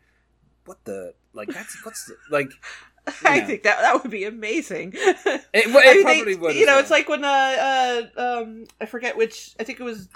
what 0.65 0.83
the 0.85 1.15
like 1.35 1.49
that's 1.49 1.85
what's 1.85 2.07
the, 2.07 2.17
like 2.31 2.53
I 3.25 3.41
think 3.41 3.65
that 3.65 3.81
that 3.81 4.03
would 4.03 4.11
be 4.11 4.25
amazing. 4.25 4.93
it, 4.95 5.67
well, 5.75 5.83
I 5.85 5.95
mean, 5.95 6.03
probably 6.05 6.35
they- 6.35 6.41
would. 6.41 6.55
You 6.55 6.67
know, 6.67 6.73
well. 6.73 6.81
it's 6.81 6.91
like 6.91 7.09
when 7.09 7.25
uh, 7.25 8.07
uh 8.17 8.41
um 8.41 8.67
I 8.81 8.87
forget 8.87 9.17
which 9.17 9.55
I 9.59 9.65
think 9.65 9.81
it 9.81 9.85
was 9.85 10.09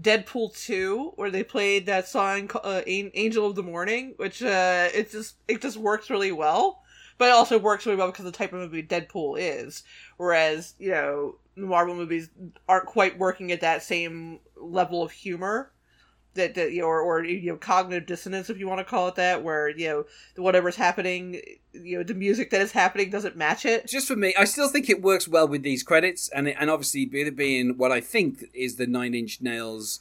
Deadpool 0.00 0.56
two 0.56 1.12
where 1.16 1.30
they 1.30 1.44
played 1.44 1.86
that 1.86 2.08
song 2.08 2.50
uh, 2.64 2.82
Angel 2.86 3.46
of 3.46 3.54
the 3.54 3.62
Morning, 3.62 4.14
which 4.16 4.42
uh 4.42 4.88
it 4.94 5.10
just 5.10 5.36
it 5.48 5.60
just 5.60 5.76
works 5.76 6.08
really 6.08 6.32
well, 6.32 6.82
but 7.18 7.28
it 7.28 7.32
also 7.32 7.58
works 7.58 7.84
really 7.84 7.98
well 7.98 8.10
because 8.10 8.24
the 8.24 8.32
type 8.32 8.52
of 8.52 8.60
movie 8.60 8.82
Deadpool 8.82 9.36
is. 9.38 9.82
Whereas 10.16 10.74
you 10.78 10.90
know 10.90 11.36
the 11.56 11.66
Marvel 11.66 11.94
movies 11.94 12.30
aren't 12.68 12.86
quite 12.86 13.18
working 13.18 13.52
at 13.52 13.60
that 13.60 13.82
same 13.82 14.40
level 14.56 15.02
of 15.02 15.10
humor. 15.10 15.70
That, 16.34 16.54
that 16.54 16.72
you 16.72 16.80
know, 16.80 16.86
or, 16.86 17.00
or 17.00 17.24
you 17.24 17.50
know 17.50 17.58
cognitive 17.58 18.06
dissonance 18.06 18.48
if 18.48 18.58
you 18.58 18.66
want 18.66 18.78
to 18.78 18.84
call 18.84 19.08
it 19.08 19.16
that 19.16 19.42
where 19.42 19.68
you 19.68 19.86
know 19.86 20.04
whatever's 20.36 20.76
happening 20.76 21.42
you 21.74 21.98
know 21.98 22.02
the 22.02 22.14
music 22.14 22.48
that 22.50 22.62
is 22.62 22.72
happening 22.72 23.10
doesn't 23.10 23.36
match 23.36 23.66
it 23.66 23.86
just 23.86 24.08
for 24.08 24.16
me, 24.16 24.34
I 24.38 24.44
still 24.44 24.68
think 24.68 24.88
it 24.88 25.02
works 25.02 25.28
well 25.28 25.46
with 25.46 25.62
these 25.62 25.82
credits, 25.82 26.28
and 26.30 26.48
and 26.48 26.70
obviously 26.70 27.04
being 27.04 27.76
what 27.76 27.92
I 27.92 28.00
think 28.00 28.44
is 28.54 28.76
the 28.76 28.86
Nine 28.86 29.14
Inch 29.14 29.40
Nails 29.40 30.00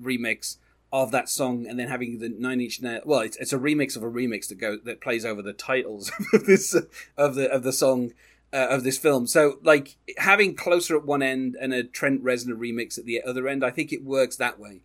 remix. 0.00 0.56
of 0.92 1.10
that 1.10 1.28
song 1.28 1.66
and 1.66 1.78
then 1.78 1.88
having 1.88 2.18
the 2.18 2.28
Nine 2.28 2.60
Inch 2.60 2.82
Nails. 2.82 3.02
Well, 3.04 3.20
it's, 3.20 3.36
it's 3.38 3.52
a 3.52 3.58
remix 3.58 3.96
of 3.96 4.02
a 4.02 4.10
remix 4.10 4.48
that 4.48 4.56
goes 4.56 4.80
that 4.84 5.00
plays 5.00 5.24
over 5.24 5.42
the 5.42 5.52
titles 5.52 6.12
of 6.32 6.46
this 6.46 6.74
of 7.16 7.34
the 7.34 7.50
of 7.50 7.62
the 7.62 7.72
song. 7.72 8.12
Uh, 8.54 8.66
of 8.68 8.84
this 8.84 8.98
film, 8.98 9.26
so 9.26 9.58
like 9.62 9.96
having 10.18 10.54
closer 10.54 10.94
at 10.94 11.06
one 11.06 11.22
end 11.22 11.56
and 11.58 11.72
a 11.72 11.82
Trent 11.82 12.22
Reznor 12.22 12.52
remix 12.52 12.98
at 12.98 13.06
the 13.06 13.22
other 13.22 13.48
end, 13.48 13.64
I 13.64 13.70
think 13.70 13.94
it 13.94 14.04
works 14.04 14.36
that 14.36 14.60
way. 14.60 14.82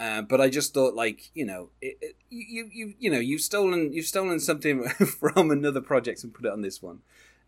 Uh, 0.00 0.22
but 0.22 0.40
I 0.40 0.48
just 0.48 0.72
thought, 0.72 0.94
like 0.94 1.30
you 1.34 1.44
know, 1.44 1.68
it, 1.82 1.98
it, 2.00 2.16
you 2.30 2.70
you 2.72 2.94
you 2.98 3.10
know, 3.10 3.18
you've 3.18 3.42
stolen 3.42 3.92
you've 3.92 4.06
stolen 4.06 4.40
something 4.40 4.88
from 4.88 5.50
another 5.50 5.82
project 5.82 6.24
and 6.24 6.32
put 6.32 6.46
it 6.46 6.52
on 6.52 6.62
this 6.62 6.80
one. 6.80 7.00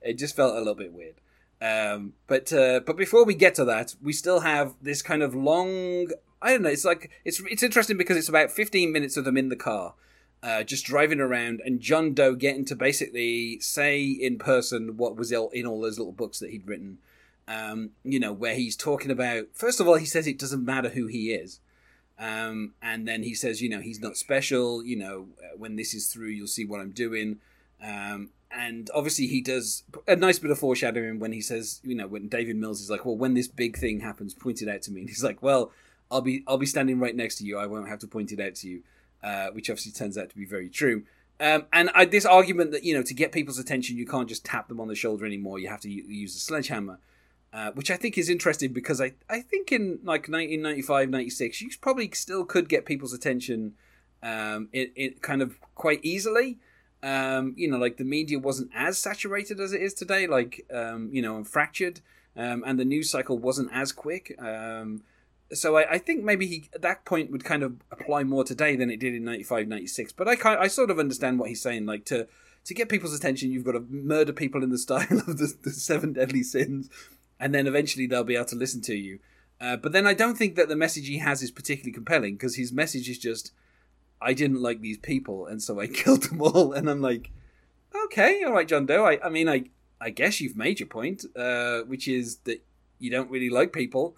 It 0.02 0.18
just 0.18 0.36
felt 0.36 0.54
a 0.54 0.58
little 0.58 0.74
bit 0.74 0.92
weird. 0.92 1.14
Um, 1.62 2.12
but 2.26 2.52
uh, 2.52 2.80
but 2.80 2.98
before 2.98 3.24
we 3.24 3.34
get 3.34 3.54
to 3.54 3.64
that, 3.64 3.94
we 4.02 4.12
still 4.12 4.40
have 4.40 4.74
this 4.82 5.00
kind 5.00 5.22
of 5.22 5.34
long. 5.34 6.08
I 6.42 6.50
don't 6.50 6.62
know. 6.62 6.68
It's 6.68 6.84
like 6.84 7.10
it's 7.24 7.40
it's 7.50 7.62
interesting 7.62 7.96
because 7.96 8.18
it's 8.18 8.28
about 8.28 8.50
fifteen 8.50 8.92
minutes 8.92 9.16
of 9.16 9.24
them 9.24 9.38
in 9.38 9.48
the 9.48 9.56
car, 9.56 9.94
uh, 10.42 10.62
just 10.62 10.84
driving 10.84 11.20
around, 11.20 11.62
and 11.64 11.80
John 11.80 12.12
Doe 12.12 12.34
getting 12.34 12.66
to 12.66 12.76
basically 12.76 13.60
say 13.60 14.04
in 14.04 14.38
person 14.38 14.98
what 14.98 15.16
was 15.16 15.32
in 15.32 15.66
all 15.66 15.80
those 15.80 15.98
little 15.98 16.12
books 16.12 16.38
that 16.40 16.50
he'd 16.50 16.66
written. 16.66 16.98
Um, 17.48 17.90
you 18.04 18.20
know, 18.20 18.32
where 18.32 18.54
he's 18.54 18.76
talking 18.76 19.10
about. 19.10 19.46
First 19.54 19.80
of 19.80 19.88
all, 19.88 19.96
he 19.96 20.06
says 20.06 20.26
it 20.26 20.38
doesn't 20.38 20.64
matter 20.64 20.90
who 20.90 21.06
he 21.06 21.32
is. 21.32 21.60
Um, 22.18 22.74
and 22.82 23.08
then 23.08 23.22
he 23.22 23.34
says, 23.34 23.60
you 23.60 23.68
know, 23.68 23.80
he's 23.80 24.00
not 24.00 24.16
special. 24.16 24.84
You 24.84 24.96
know, 24.96 25.28
uh, 25.42 25.56
when 25.56 25.76
this 25.76 25.94
is 25.94 26.06
through, 26.06 26.28
you'll 26.28 26.46
see 26.46 26.64
what 26.64 26.80
I'm 26.80 26.90
doing. 26.90 27.38
Um, 27.82 28.30
and 28.50 28.90
obviously, 28.94 29.26
he 29.26 29.40
does 29.40 29.82
a 30.06 30.14
nice 30.14 30.38
bit 30.38 30.50
of 30.50 30.58
foreshadowing 30.58 31.18
when 31.18 31.32
he 31.32 31.40
says, 31.40 31.80
you 31.82 31.94
know, 31.94 32.06
when 32.06 32.28
David 32.28 32.56
Mills 32.56 32.80
is 32.80 32.90
like, 32.90 33.04
well, 33.04 33.16
when 33.16 33.34
this 33.34 33.48
big 33.48 33.78
thing 33.78 34.00
happens, 34.00 34.34
point 34.34 34.62
it 34.62 34.68
out 34.68 34.82
to 34.82 34.92
me. 34.92 35.00
And 35.00 35.08
he's 35.08 35.24
like, 35.24 35.42
well, 35.42 35.72
I'll 36.10 36.20
be 36.20 36.44
I'll 36.46 36.58
be 36.58 36.66
standing 36.66 37.00
right 37.00 37.16
next 37.16 37.36
to 37.36 37.44
you. 37.44 37.58
I 37.58 37.66
won't 37.66 37.88
have 37.88 37.98
to 38.00 38.06
point 38.06 38.30
it 38.30 38.40
out 38.40 38.54
to 38.56 38.68
you, 38.68 38.82
uh, 39.24 39.48
which 39.48 39.70
obviously 39.70 39.92
turns 39.92 40.18
out 40.18 40.28
to 40.28 40.36
be 40.36 40.44
very 40.44 40.68
true. 40.68 41.04
Um, 41.40 41.64
and 41.72 41.90
I, 41.94 42.04
this 42.04 42.26
argument 42.26 42.70
that 42.72 42.84
you 42.84 42.94
know 42.94 43.02
to 43.02 43.14
get 43.14 43.32
people's 43.32 43.58
attention, 43.58 43.96
you 43.96 44.06
can't 44.06 44.28
just 44.28 44.44
tap 44.44 44.68
them 44.68 44.78
on 44.78 44.88
the 44.88 44.94
shoulder 44.94 45.24
anymore. 45.24 45.58
You 45.58 45.68
have 45.68 45.80
to 45.80 45.90
use 45.90 46.36
a 46.36 46.38
sledgehammer. 46.38 46.98
Uh, 47.52 47.70
which 47.72 47.90
I 47.90 47.96
think 47.96 48.16
is 48.16 48.30
interesting 48.30 48.72
because 48.72 48.98
I, 48.98 49.12
I 49.28 49.40
think 49.40 49.72
in 49.72 49.98
like 50.04 50.26
1995, 50.26 51.10
96, 51.10 51.60
you 51.60 51.68
probably 51.82 52.10
still 52.12 52.46
could 52.46 52.66
get 52.66 52.86
people's 52.86 53.12
attention 53.12 53.74
um, 54.22 54.68
it, 54.72 54.92
it 54.94 55.22
kind 55.22 55.42
of 55.42 55.58
quite 55.74 56.00
easily. 56.02 56.58
Um, 57.02 57.54
you 57.56 57.68
know, 57.68 57.78
like 57.78 57.96
the 57.96 58.04
media 58.04 58.38
wasn't 58.38 58.70
as 58.74 58.96
saturated 58.96 59.58
as 59.58 59.72
it 59.72 59.82
is 59.82 59.92
today, 59.92 60.26
like, 60.26 60.64
um, 60.72 61.10
you 61.12 61.20
know, 61.20 61.36
and 61.36 61.46
fractured, 61.46 62.00
um, 62.36 62.62
and 62.64 62.78
the 62.78 62.84
news 62.84 63.10
cycle 63.10 63.38
wasn't 63.38 63.70
as 63.72 63.90
quick. 63.90 64.36
Um, 64.40 65.02
so 65.52 65.76
I, 65.76 65.94
I, 65.94 65.98
think 65.98 66.22
maybe 66.22 66.46
he, 66.46 66.70
at 66.72 66.82
that 66.82 67.04
point 67.04 67.32
would 67.32 67.44
kind 67.44 67.64
of 67.64 67.74
apply 67.90 68.22
more 68.22 68.44
today 68.44 68.76
than 68.76 68.88
it 68.88 69.00
did 69.00 69.14
in 69.14 69.24
95, 69.24 69.66
96. 69.66 70.12
But 70.12 70.28
I, 70.28 70.36
kind, 70.36 70.60
I 70.60 70.68
sort 70.68 70.90
of 70.90 71.00
understand 71.00 71.40
what 71.40 71.48
he's 71.48 71.60
saying, 71.60 71.86
like 71.86 72.04
to 72.06 72.28
to 72.64 72.74
get 72.74 72.88
people's 72.88 73.12
attention, 73.12 73.50
you've 73.50 73.64
got 73.64 73.72
to 73.72 73.84
murder 73.90 74.32
people 74.32 74.62
in 74.62 74.70
the 74.70 74.78
style 74.78 75.04
of 75.10 75.38
the, 75.38 75.52
the 75.62 75.70
seven 75.70 76.12
deadly 76.12 76.44
sins 76.44 76.88
and 77.42 77.52
then 77.52 77.66
eventually 77.66 78.06
they'll 78.06 78.22
be 78.22 78.36
able 78.36 78.44
to 78.44 78.56
listen 78.56 78.80
to 78.82 78.94
you. 78.94 79.18
Uh, 79.60 79.76
but 79.76 79.90
then 79.90 80.06
I 80.06 80.14
don't 80.14 80.38
think 80.38 80.54
that 80.54 80.68
the 80.68 80.76
message 80.76 81.08
he 81.08 81.18
has 81.18 81.42
is 81.42 81.50
particularly 81.50 81.92
compelling 81.92 82.34
because 82.34 82.54
his 82.54 82.72
message 82.72 83.08
is 83.08 83.18
just, 83.18 83.52
I 84.20 84.32
didn't 84.32 84.62
like 84.62 84.80
these 84.80 84.96
people, 84.96 85.46
and 85.46 85.60
so 85.60 85.80
I 85.80 85.86
killed 86.02 86.22
them 86.22 86.40
all. 86.40 86.72
And 86.72 86.88
I'm 86.88 87.02
like, 87.02 87.30
okay, 88.04 88.44
all 88.44 88.52
right, 88.52 88.68
John 88.68 88.86
Doe. 88.86 89.04
I, 89.04 89.18
I 89.24 89.28
mean, 89.28 89.48
I, 89.48 89.64
I 90.00 90.10
guess 90.10 90.40
you've 90.40 90.56
made 90.56 90.78
your 90.78 90.86
point, 90.86 91.24
uh, 91.34 91.80
which 91.80 92.06
is 92.06 92.36
that 92.44 92.64
you 93.00 93.10
don't 93.10 93.30
really 93.30 93.50
like 93.50 93.72
people. 93.72 94.16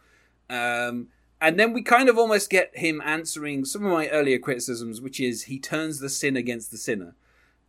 Um, 0.51 1.09
and 1.41 1.59
then 1.59 1.73
we 1.73 1.81
kind 1.81 2.11
of 2.11 2.19
almost 2.19 2.51
get 2.51 2.77
him 2.77 3.01
answering 3.03 3.65
some 3.65 3.87
of 3.87 3.93
my 3.93 4.09
earlier 4.09 4.39
criticisms, 4.39 5.01
which 5.01 5.19
is 5.19 5.45
he 5.45 5.59
turns 5.59 5.99
the 5.99 6.11
sin 6.11 6.37
against 6.37 6.71
the 6.71 6.77
sinner. 6.77 7.15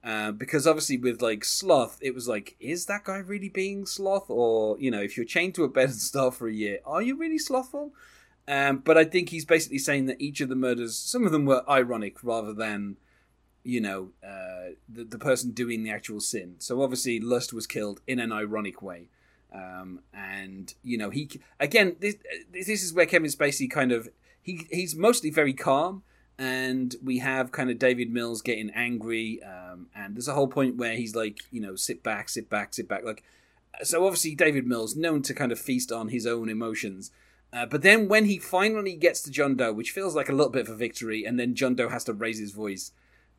Uh, 0.06 0.32
because 0.32 0.68
obviously 0.68 0.98
with 0.98 1.20
like 1.20 1.44
sloth 1.44 1.98
it 2.00 2.14
was 2.14 2.28
like 2.28 2.56
is 2.60 2.86
that 2.86 3.06
guy 3.06 3.18
really 3.18 3.50
being 3.50 3.88
sloth? 3.88 4.30
Or 4.30 4.78
you 4.80 4.92
know 4.92 5.02
if 5.02 5.18
you're 5.18 5.26
chained 5.26 5.56
to 5.56 5.64
a 5.64 5.68
bed 5.68 5.90
and 5.90 5.96
starve 5.96 6.36
for 6.36 6.48
a 6.48 6.54
year 6.54 6.80
are 6.86 7.02
you 7.02 7.18
really 7.18 7.40
slothful? 7.40 7.92
Um, 8.48 8.78
but 8.78 8.96
i 8.96 9.04
think 9.04 9.30
he's 9.30 9.44
basically 9.44 9.80
saying 9.80 10.06
that 10.06 10.22
each 10.22 10.40
of 10.40 10.50
the 10.50 10.56
murders 10.56 10.96
some 10.96 11.26
of 11.26 11.32
them 11.32 11.46
were 11.46 11.68
ironic 11.68 12.24
rather 12.24 12.54
than 12.54 12.98
you 13.64 13.82
know 13.82 14.12
uh, 14.24 14.76
the, 14.88 15.04
the 15.04 15.18
person 15.18 15.52
doing 15.52 15.84
the 15.84 15.90
actual 15.90 16.20
sin. 16.22 16.56
So 16.60 16.84
obviously 16.84 17.20
lust 17.20 17.52
was 17.52 17.66
killed 17.66 18.02
in 18.08 18.20
an 18.20 18.32
ironic 18.32 18.82
way. 18.82 19.10
Um, 19.52 20.02
and 20.14 20.74
you 20.84 20.98
know 20.98 21.10
he 21.10 21.30
again 21.60 21.96
this, 22.00 22.16
this 22.52 22.84
is 22.84 22.94
where 22.94 23.06
kevin 23.06 23.32
spacey 23.32 23.72
kind 23.72 23.92
of 23.92 24.10
he 24.42 24.68
he's 24.70 24.96
mostly 24.96 25.32
very 25.32 25.54
calm 25.54 26.04
and 26.38 26.96
we 27.04 27.20
have 27.20 27.52
kind 27.52 27.70
of 27.70 27.80
David 27.80 28.12
Mills 28.12 28.42
getting 28.42 28.70
angry, 28.72 29.42
um, 29.44 29.88
and 29.96 30.16
there's 30.16 30.28
a 30.28 30.34
whole 30.34 30.48
point 30.48 30.76
where 30.76 30.96
he's 30.96 31.16
like, 31.16 31.40
you 31.52 31.62
know, 31.62 31.76
sit 31.76 32.04
back, 32.04 32.28
sit 32.28 32.50
back, 32.50 32.74
sit 32.74 32.90
back. 32.90 33.06
Like, 33.06 33.24
so 33.84 34.06
obviously 34.06 34.36
David 34.36 34.68
Mills 34.68 34.96
known 34.96 35.22
to 35.24 35.34
kind 35.34 35.52
of 35.52 35.60
feast 35.60 35.92
on 35.92 36.10
his 36.10 36.28
own 36.28 36.50
emotions. 36.50 37.12
Uh, 37.54 37.66
but 37.66 37.84
then 37.84 38.10
when 38.10 38.26
he 38.26 38.38
finally 38.38 38.96
gets 38.96 39.22
to 39.22 39.32
John 39.32 39.56
Doe, 39.56 39.72
which 39.72 39.92
feels 39.92 40.16
like 40.16 40.28
a 40.28 40.34
little 40.34 40.52
bit 40.52 40.68
of 40.68 40.74
a 40.74 40.76
victory, 40.76 41.24
and 41.24 41.40
then 41.40 41.56
John 41.56 41.76
Doe 41.76 41.90
has 41.90 42.04
to 42.06 42.14
raise 42.14 42.38
his 42.38 42.52
voice, 42.52 42.92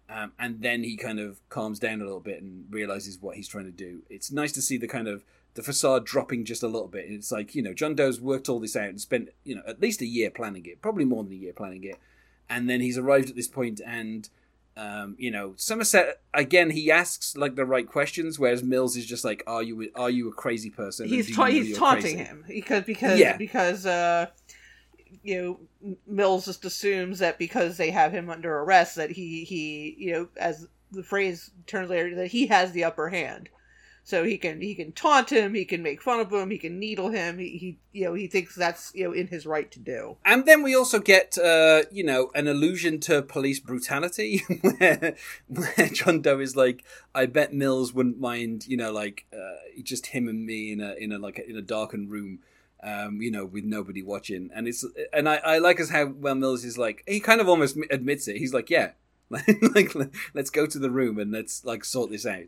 um, 0.08 0.32
and 0.38 0.62
then 0.62 0.82
he 0.82 0.96
kind 0.96 1.20
of 1.20 1.46
calms 1.50 1.78
down 1.78 2.00
a 2.00 2.04
little 2.04 2.20
bit 2.20 2.40
and 2.40 2.64
realizes 2.70 3.20
what 3.20 3.36
he's 3.36 3.48
trying 3.48 3.66
to 3.66 3.70
do. 3.72 4.02
It's 4.08 4.32
nice 4.32 4.52
to 4.52 4.62
see 4.62 4.78
the 4.78 4.88
kind 4.88 5.08
of 5.08 5.22
the 5.52 5.62
facade 5.62 6.06
dropping 6.06 6.44
just 6.44 6.62
a 6.62 6.68
little 6.68 6.88
bit. 6.88 7.06
And 7.06 7.14
It's 7.14 7.32
like 7.32 7.54
you 7.54 7.62
know 7.62 7.74
John 7.74 7.94
Doe's 7.94 8.20
worked 8.20 8.48
all 8.48 8.60
this 8.60 8.76
out 8.76 8.88
and 8.88 9.00
spent 9.00 9.30
you 9.44 9.56
know 9.56 9.62
at 9.66 9.82
least 9.82 10.00
a 10.00 10.06
year 10.06 10.30
planning 10.30 10.64
it, 10.64 10.80
probably 10.80 11.04
more 11.04 11.24
than 11.24 11.32
a 11.32 11.36
year 11.36 11.52
planning 11.52 11.84
it 11.84 11.98
and 12.48 12.68
then 12.68 12.80
he's 12.80 12.98
arrived 12.98 13.30
at 13.30 13.36
this 13.36 13.48
point 13.48 13.80
and 13.84 14.28
um, 14.76 15.16
you 15.18 15.30
know 15.30 15.54
somerset 15.56 16.20
again 16.34 16.70
he 16.70 16.90
asks 16.90 17.36
like 17.36 17.54
the 17.54 17.64
right 17.64 17.88
questions 17.88 18.38
whereas 18.38 18.62
mills 18.62 18.96
is 18.96 19.06
just 19.06 19.24
like 19.24 19.42
are 19.46 19.62
you 19.62 19.90
are 19.94 20.10
you 20.10 20.28
a 20.28 20.32
crazy 20.32 20.68
person 20.68 21.08
he's 21.08 21.34
ta- 21.34 21.46
he's 21.46 21.76
taunting 21.76 22.16
crazy? 22.16 22.18
him 22.18 22.44
because 22.46 22.84
because 22.84 23.18
yeah. 23.18 23.36
because 23.38 23.86
uh 23.86 24.26
you 25.22 25.42
know 25.42 25.96
mills 26.06 26.44
just 26.44 26.64
assumes 26.64 27.20
that 27.20 27.38
because 27.38 27.78
they 27.78 27.90
have 27.90 28.12
him 28.12 28.28
under 28.28 28.58
arrest 28.58 28.96
that 28.96 29.10
he 29.10 29.44
he 29.44 29.94
you 29.98 30.12
know 30.12 30.28
as 30.36 30.68
the 30.92 31.02
phrase 31.02 31.50
turns 31.66 31.88
later 31.88 32.14
that 32.14 32.28
he 32.28 32.46
has 32.46 32.72
the 32.72 32.84
upper 32.84 33.08
hand 33.08 33.48
so 34.06 34.22
he 34.22 34.38
can 34.38 34.60
he 34.60 34.76
can 34.76 34.92
taunt 34.92 35.32
him, 35.32 35.54
he 35.54 35.64
can 35.64 35.82
make 35.82 36.00
fun 36.00 36.20
of 36.20 36.32
him, 36.32 36.50
he 36.50 36.58
can 36.58 36.78
needle 36.78 37.08
him. 37.08 37.38
He, 37.38 37.58
he 37.58 37.78
you 37.92 38.04
know 38.04 38.14
he 38.14 38.28
thinks 38.28 38.54
that's 38.54 38.92
you 38.94 39.02
know 39.02 39.12
in 39.12 39.26
his 39.26 39.46
right 39.46 39.68
to 39.72 39.80
do. 39.80 40.16
And 40.24 40.46
then 40.46 40.62
we 40.62 40.76
also 40.76 41.00
get 41.00 41.36
uh, 41.36 41.82
you 41.90 42.04
know 42.04 42.30
an 42.32 42.46
allusion 42.46 43.00
to 43.00 43.20
police 43.20 43.58
brutality, 43.58 44.44
where 44.60 45.16
where 45.48 45.88
John 45.88 46.22
Doe 46.22 46.38
is 46.38 46.54
like, 46.54 46.84
I 47.16 47.26
bet 47.26 47.52
Mills 47.52 47.92
wouldn't 47.92 48.20
mind 48.20 48.68
you 48.68 48.76
know 48.76 48.92
like 48.92 49.26
uh, 49.32 49.56
just 49.82 50.06
him 50.06 50.28
and 50.28 50.46
me 50.46 50.70
in 50.70 50.80
a 50.80 50.94
in 50.94 51.10
a 51.10 51.18
like 51.18 51.40
a, 51.40 51.50
in 51.50 51.56
a 51.56 51.62
darkened 51.62 52.08
room. 52.12 52.38
Um, 52.84 53.20
you 53.20 53.32
know, 53.32 53.44
with 53.44 53.64
nobody 53.64 54.02
watching, 54.02 54.50
and 54.54 54.68
it's 54.68 54.84
and 55.12 55.28
I, 55.28 55.36
I 55.38 55.58
like 55.58 55.80
as 55.80 55.90
how 55.90 56.06
well 56.06 56.36
Mills 56.36 56.64
is 56.64 56.78
like 56.78 57.02
he 57.08 57.18
kind 57.18 57.40
of 57.40 57.48
almost 57.48 57.76
admits 57.90 58.28
it. 58.28 58.36
He's 58.36 58.54
like, 58.54 58.70
yeah, 58.70 58.92
like 59.30 59.92
let's 60.32 60.50
go 60.50 60.66
to 60.66 60.78
the 60.78 60.90
room 60.90 61.18
and 61.18 61.32
let's 61.32 61.64
like 61.64 61.84
sort 61.84 62.12
this 62.12 62.24
out. 62.24 62.44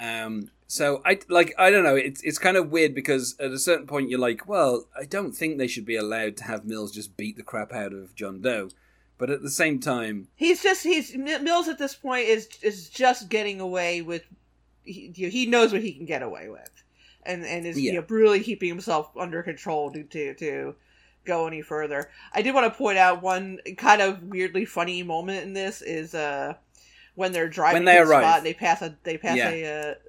Um, 0.00 0.50
so 0.66 1.02
I 1.04 1.18
like 1.28 1.52
I 1.58 1.70
don't 1.70 1.84
know. 1.84 1.96
It's 1.96 2.22
it's 2.22 2.38
kind 2.38 2.56
of 2.56 2.70
weird 2.70 2.94
because 2.94 3.34
at 3.38 3.50
a 3.50 3.58
certain 3.58 3.86
point 3.86 4.08
you're 4.08 4.20
like, 4.20 4.48
well, 4.48 4.86
I 4.98 5.04
don't 5.04 5.32
think 5.32 5.58
they 5.58 5.66
should 5.66 5.84
be 5.84 5.96
allowed 5.96 6.36
to 6.38 6.44
have 6.44 6.64
Mills 6.64 6.92
just 6.92 7.16
beat 7.16 7.36
the 7.36 7.42
crap 7.42 7.72
out 7.72 7.92
of 7.92 8.14
John 8.14 8.40
Doe, 8.40 8.70
but 9.18 9.30
at 9.30 9.42
the 9.42 9.50
same 9.50 9.80
time, 9.80 10.28
he's 10.36 10.62
just 10.62 10.84
he's 10.84 11.16
Mills 11.16 11.68
at 11.68 11.78
this 11.78 11.94
point 11.94 12.26
is 12.26 12.48
is 12.62 12.88
just 12.88 13.28
getting 13.28 13.60
away 13.60 14.00
with 14.00 14.22
he, 14.84 15.12
he 15.12 15.46
knows 15.46 15.72
what 15.72 15.82
he 15.82 15.92
can 15.92 16.06
get 16.06 16.22
away 16.22 16.48
with, 16.48 16.70
and 17.24 17.44
and 17.44 17.66
is 17.66 17.78
yeah. 17.78 17.92
you 17.92 17.98
know 17.98 18.06
really 18.08 18.40
keeping 18.40 18.68
himself 18.68 19.10
under 19.18 19.42
control 19.42 19.90
to 19.90 20.04
to 20.04 20.34
to 20.34 20.74
go 21.24 21.46
any 21.46 21.62
further. 21.62 22.10
I 22.32 22.42
did 22.42 22.54
want 22.54 22.72
to 22.72 22.78
point 22.78 22.96
out 22.96 23.22
one 23.22 23.58
kind 23.76 24.00
of 24.00 24.22
weirdly 24.22 24.64
funny 24.64 25.02
moment 25.02 25.42
in 25.42 25.52
this 25.52 25.82
is 25.82 26.14
uh 26.14 26.54
when 27.20 27.32
they're 27.32 27.48
driving 27.48 27.84
when 27.84 27.84
they 27.84 27.98
arrive. 27.98 28.22
spot, 28.22 28.42
they 28.42 28.54
pass 28.54 28.80
a 28.80 28.96
they 29.04 29.18
pass 29.18 29.36
yeah. 29.36 29.50
a, 29.50 29.62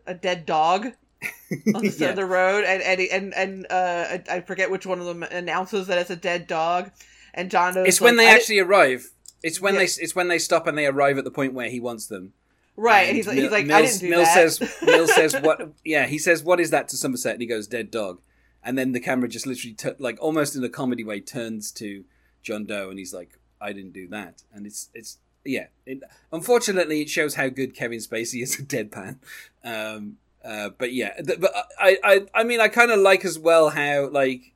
a, 0.07 0.11
uh, 0.11 0.13
dead 0.13 0.45
dog 0.45 0.85
on 1.75 1.83
the 1.83 1.89
side 1.89 2.01
yeah. 2.05 2.09
of 2.11 2.15
the 2.15 2.25
road, 2.25 2.63
and 2.63 2.81
and 2.81 3.01
and, 3.01 3.33
and 3.33 3.67
uh, 3.69 4.17
I 4.31 4.39
forget 4.39 4.71
which 4.71 4.85
one 4.85 4.99
of 4.99 5.05
them 5.05 5.21
announces 5.23 5.87
that 5.87 5.97
it's 5.97 6.09
a 6.09 6.15
dead 6.15 6.47
dog, 6.47 6.89
and 7.33 7.51
John. 7.51 7.73
Doe's 7.73 7.85
it's 7.85 8.01
like, 8.01 8.07
when 8.07 8.15
they 8.15 8.29
actually 8.29 8.59
arrive. 8.59 9.11
It's 9.43 9.59
when 9.59 9.73
yeah. 9.73 9.81
they 9.81 9.85
it's 9.85 10.15
when 10.15 10.29
they 10.29 10.39
stop 10.39 10.67
and 10.67 10.77
they 10.77 10.85
arrive 10.85 11.17
at 11.17 11.25
the 11.25 11.31
point 11.31 11.53
where 11.53 11.69
he 11.69 11.81
wants 11.81 12.07
them. 12.07 12.31
Right, 12.77 13.01
and, 13.01 13.09
and 13.09 13.17
he's 13.17 13.27
like, 13.27 13.37
he's 13.37 13.51
like, 13.51 13.65
Mills, 13.65 13.77
I 13.77 13.81
didn't 13.81 13.99
do 13.99 14.09
Mills 14.09 14.23
that. 14.23 14.51
says, 14.51 14.81
Mills 14.81 15.13
says, 15.13 15.35
what? 15.41 15.73
Yeah, 15.83 16.07
he 16.07 16.17
says, 16.17 16.41
what 16.41 16.61
is 16.61 16.69
that 16.69 16.87
to 16.89 16.97
Somerset? 16.97 17.33
And 17.33 17.41
he 17.41 17.47
goes, 17.47 17.67
dead 17.67 17.91
dog. 17.91 18.21
And 18.63 18.77
then 18.77 18.93
the 18.93 19.01
camera 19.01 19.27
just 19.27 19.45
literally, 19.45 19.73
t- 19.73 19.89
like 19.99 20.17
almost 20.21 20.55
in 20.55 20.63
a 20.63 20.69
comedy 20.69 21.03
way, 21.03 21.19
turns 21.19 21.71
to 21.73 22.05
John 22.41 22.65
Doe, 22.65 22.89
and 22.89 22.97
he's 22.97 23.13
like, 23.13 23.37
I 23.59 23.73
didn't 23.73 23.91
do 23.91 24.07
that. 24.07 24.43
And 24.53 24.65
it's 24.65 24.89
it's 24.93 25.17
yeah, 25.45 25.67
it, 25.85 26.01
unfortunately, 26.31 27.01
it 27.01 27.09
shows 27.09 27.35
how 27.35 27.49
good 27.49 27.75
Kevin 27.75 27.99
Spacey 27.99 28.41
is 28.43 28.59
a 28.59 28.63
deadpan. 28.63 29.17
Um, 29.63 30.17
uh, 30.43 30.69
but 30.77 30.93
yeah, 30.93 31.13
th- 31.21 31.39
but 31.39 31.53
I, 31.79 31.97
I, 32.03 32.21
I 32.33 32.43
mean, 32.43 32.59
I 32.59 32.67
kind 32.67 32.91
of 32.91 32.99
like 32.99 33.25
as 33.25 33.37
well 33.37 33.69
how 33.69 34.09
like 34.09 34.51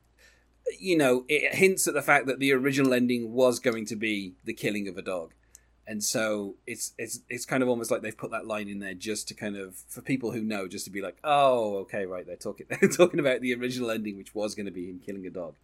you 0.78 0.96
know, 0.96 1.24
it 1.28 1.54
hints 1.54 1.86
at 1.86 1.94
the 1.94 2.02
fact 2.02 2.26
that 2.26 2.38
the 2.38 2.52
original 2.52 2.92
ending 2.92 3.32
was 3.32 3.58
going 3.58 3.86
to 3.86 3.96
be 3.96 4.34
the 4.44 4.52
killing 4.52 4.88
of 4.88 4.96
a 4.96 5.02
dog. 5.02 5.32
And 5.88 6.02
so 6.02 6.56
it's 6.66 6.92
it's 6.98 7.20
it's 7.28 7.46
kind 7.46 7.62
of 7.62 7.68
almost 7.68 7.92
like 7.92 8.02
they've 8.02 8.16
put 8.16 8.32
that 8.32 8.46
line 8.46 8.68
in 8.68 8.80
there 8.80 8.94
just 8.94 9.28
to 9.28 9.34
kind 9.34 9.56
of 9.56 9.76
for 9.88 10.02
people 10.02 10.32
who 10.32 10.42
know 10.42 10.66
just 10.66 10.84
to 10.86 10.90
be 10.90 11.00
like, 11.00 11.16
oh, 11.22 11.76
okay, 11.78 12.06
right, 12.06 12.26
they're 12.26 12.34
talking 12.34 12.66
they're 12.80 12.90
talking 12.90 13.20
about 13.20 13.40
the 13.40 13.54
original 13.54 13.90
ending, 13.90 14.16
which 14.16 14.34
was 14.34 14.56
going 14.56 14.66
to 14.66 14.72
be 14.72 14.86
him 14.86 14.98
killing 14.98 15.26
a 15.26 15.30
dog. 15.30 15.54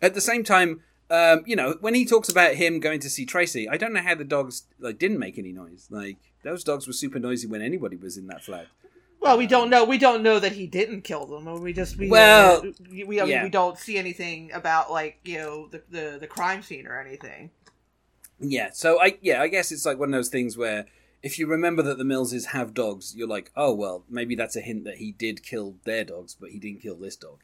At 0.00 0.14
the 0.14 0.22
same 0.22 0.44
time, 0.44 0.80
um, 1.12 1.42
you 1.46 1.54
know, 1.54 1.76
when 1.80 1.94
he 1.94 2.06
talks 2.06 2.28
about 2.28 2.54
him 2.54 2.80
going 2.80 2.98
to 3.00 3.10
see 3.10 3.26
Tracy, 3.26 3.68
I 3.68 3.76
don't 3.76 3.92
know 3.92 4.00
how 4.00 4.14
the 4.14 4.24
dogs 4.24 4.62
like 4.80 4.98
didn't 4.98 5.18
make 5.18 5.38
any 5.38 5.52
noise. 5.52 5.86
Like 5.90 6.16
those 6.42 6.64
dogs 6.64 6.86
were 6.86 6.94
super 6.94 7.18
noisy 7.18 7.46
when 7.46 7.60
anybody 7.60 7.96
was 7.96 8.16
in 8.16 8.26
that 8.28 8.42
flat. 8.42 8.66
Well, 9.20 9.38
we 9.38 9.46
don't 9.46 9.70
know. 9.70 9.84
We 9.84 9.98
don't 9.98 10.22
know 10.22 10.40
that 10.40 10.52
he 10.52 10.66
didn't 10.66 11.02
kill 11.02 11.26
them. 11.26 11.44
We 11.60 11.72
just 11.72 11.96
we 11.96 12.08
Well, 12.08 12.66
uh, 12.66 12.70
we 12.90 13.04
we, 13.04 13.22
yeah. 13.22 13.44
we 13.44 13.50
don't 13.50 13.78
see 13.78 13.98
anything 13.98 14.50
about 14.52 14.90
like 14.90 15.20
you 15.24 15.38
know 15.38 15.68
the, 15.68 15.82
the 15.90 16.18
the 16.20 16.26
crime 16.26 16.62
scene 16.62 16.86
or 16.86 16.98
anything. 16.98 17.50
Yeah, 18.40 18.70
so 18.72 19.00
I 19.00 19.18
yeah, 19.20 19.42
I 19.42 19.48
guess 19.48 19.70
it's 19.70 19.86
like 19.86 19.98
one 19.98 20.08
of 20.08 20.18
those 20.18 20.30
things 20.30 20.56
where 20.56 20.86
if 21.22 21.38
you 21.38 21.46
remember 21.46 21.82
that 21.82 21.98
the 21.98 22.04
Millses 22.04 22.46
have 22.46 22.74
dogs, 22.74 23.14
you're 23.14 23.28
like, 23.28 23.52
oh 23.54 23.72
well, 23.72 24.04
maybe 24.08 24.34
that's 24.34 24.56
a 24.56 24.60
hint 24.60 24.84
that 24.84 24.96
he 24.96 25.12
did 25.12 25.44
kill 25.44 25.76
their 25.84 26.04
dogs, 26.04 26.34
but 26.38 26.50
he 26.50 26.58
didn't 26.58 26.80
kill 26.80 26.96
this 26.96 27.16
dog. 27.16 27.42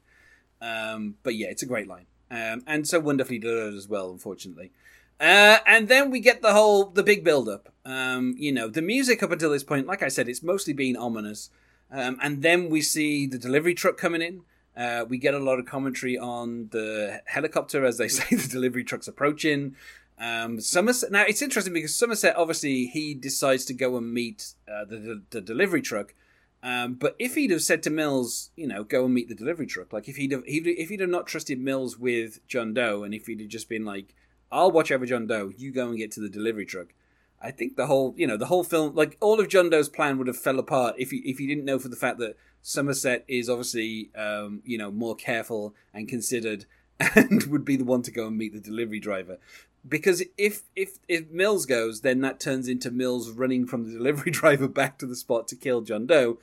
Um, 0.60 1.14
but 1.22 1.36
yeah, 1.36 1.48
it's 1.48 1.62
a 1.62 1.66
great 1.66 1.86
line, 1.86 2.06
um, 2.30 2.62
and 2.66 2.86
so 2.86 3.00
wonderfully 3.00 3.38
delivered 3.38 3.74
as 3.74 3.88
well. 3.88 4.10
Unfortunately, 4.10 4.70
uh, 5.20 5.58
and 5.66 5.88
then 5.88 6.10
we 6.10 6.20
get 6.20 6.42
the 6.42 6.52
whole 6.52 6.86
the 6.86 7.02
big 7.02 7.24
build 7.24 7.48
up. 7.48 7.72
Um, 7.84 8.34
you 8.38 8.52
know, 8.52 8.68
the 8.68 8.82
music 8.82 9.22
up 9.22 9.32
until 9.32 9.50
this 9.50 9.64
point, 9.64 9.86
like 9.86 10.02
I 10.02 10.08
said, 10.08 10.28
it's 10.28 10.42
mostly 10.42 10.72
been 10.72 10.96
ominous, 10.96 11.50
um, 11.90 12.18
and 12.22 12.42
then 12.42 12.70
we 12.70 12.80
see 12.82 13.26
the 13.26 13.38
delivery 13.38 13.74
truck 13.74 13.96
coming 13.96 14.22
in. 14.22 14.42
Uh, 14.76 15.04
we 15.08 15.18
get 15.18 15.34
a 15.34 15.38
lot 15.38 15.58
of 15.58 15.66
commentary 15.66 16.16
on 16.16 16.68
the 16.70 17.20
helicopter 17.26 17.84
as 17.84 17.98
they 17.98 18.08
say 18.08 18.36
the 18.36 18.48
delivery 18.48 18.84
truck's 18.84 19.08
approaching. 19.08 19.74
Um, 20.20 20.60
Somerset. 20.60 21.10
Now 21.10 21.24
it's 21.26 21.42
interesting 21.42 21.72
because 21.72 21.94
Somerset 21.94 22.36
obviously 22.36 22.86
he 22.86 23.14
decides 23.14 23.64
to 23.66 23.74
go 23.74 23.96
and 23.96 24.12
meet 24.12 24.54
uh, 24.68 24.84
the, 24.84 24.96
the 24.96 25.22
the 25.30 25.40
delivery 25.40 25.82
truck. 25.82 26.14
Um, 26.68 26.94
but 26.94 27.16
if 27.18 27.34
he'd 27.34 27.50
have 27.50 27.62
said 27.62 27.82
to 27.84 27.90
Mills, 27.90 28.50
you 28.54 28.66
know, 28.66 28.84
go 28.84 29.06
and 29.06 29.14
meet 29.14 29.30
the 29.30 29.34
delivery 29.34 29.66
truck, 29.66 29.90
like 29.90 30.06
if 30.06 30.16
he'd 30.16 30.32
have 30.32 30.44
he'd, 30.44 30.66
if 30.66 30.90
he'd 30.90 31.00
have 31.00 31.08
not 31.08 31.26
trusted 31.26 31.58
Mills 31.58 31.98
with 31.98 32.46
John 32.46 32.74
Doe, 32.74 33.04
and 33.04 33.14
if 33.14 33.26
he'd 33.26 33.40
have 33.40 33.48
just 33.48 33.70
been 33.70 33.86
like, 33.86 34.14
I'll 34.52 34.70
watch 34.70 34.92
over 34.92 35.06
John 35.06 35.26
Doe, 35.26 35.50
you 35.56 35.72
go 35.72 35.88
and 35.88 35.96
get 35.96 36.10
to 36.12 36.20
the 36.20 36.28
delivery 36.28 36.66
truck. 36.66 36.88
I 37.40 37.52
think 37.52 37.76
the 37.76 37.86
whole, 37.86 38.12
you 38.18 38.26
know, 38.26 38.36
the 38.36 38.46
whole 38.46 38.64
film, 38.64 38.94
like 38.94 39.16
all 39.20 39.40
of 39.40 39.48
John 39.48 39.70
Doe's 39.70 39.88
plan 39.88 40.18
would 40.18 40.26
have 40.26 40.36
fell 40.36 40.58
apart 40.58 40.96
if 40.98 41.10
he 41.10 41.18
if 41.18 41.38
he 41.38 41.46
didn't 41.46 41.64
know 41.64 41.78
for 41.78 41.88
the 41.88 41.96
fact 41.96 42.18
that 42.18 42.36
Somerset 42.60 43.24
is 43.28 43.48
obviously, 43.48 44.10
um, 44.14 44.60
you 44.66 44.76
know, 44.76 44.90
more 44.90 45.16
careful 45.16 45.74
and 45.94 46.06
considered, 46.06 46.66
and 47.14 47.44
would 47.44 47.64
be 47.64 47.76
the 47.76 47.84
one 47.84 48.02
to 48.02 48.10
go 48.10 48.26
and 48.26 48.36
meet 48.36 48.52
the 48.52 48.60
delivery 48.60 49.00
driver. 49.00 49.38
Because 49.88 50.22
if 50.36 50.64
if 50.76 50.98
if 51.08 51.30
Mills 51.30 51.64
goes, 51.64 52.02
then 52.02 52.20
that 52.20 52.40
turns 52.40 52.68
into 52.68 52.90
Mills 52.90 53.30
running 53.30 53.66
from 53.66 53.84
the 53.84 53.96
delivery 53.96 54.30
driver 54.32 54.68
back 54.68 54.98
to 54.98 55.06
the 55.06 55.16
spot 55.16 55.48
to 55.48 55.56
kill 55.56 55.80
John 55.80 56.04
Doe, 56.04 56.38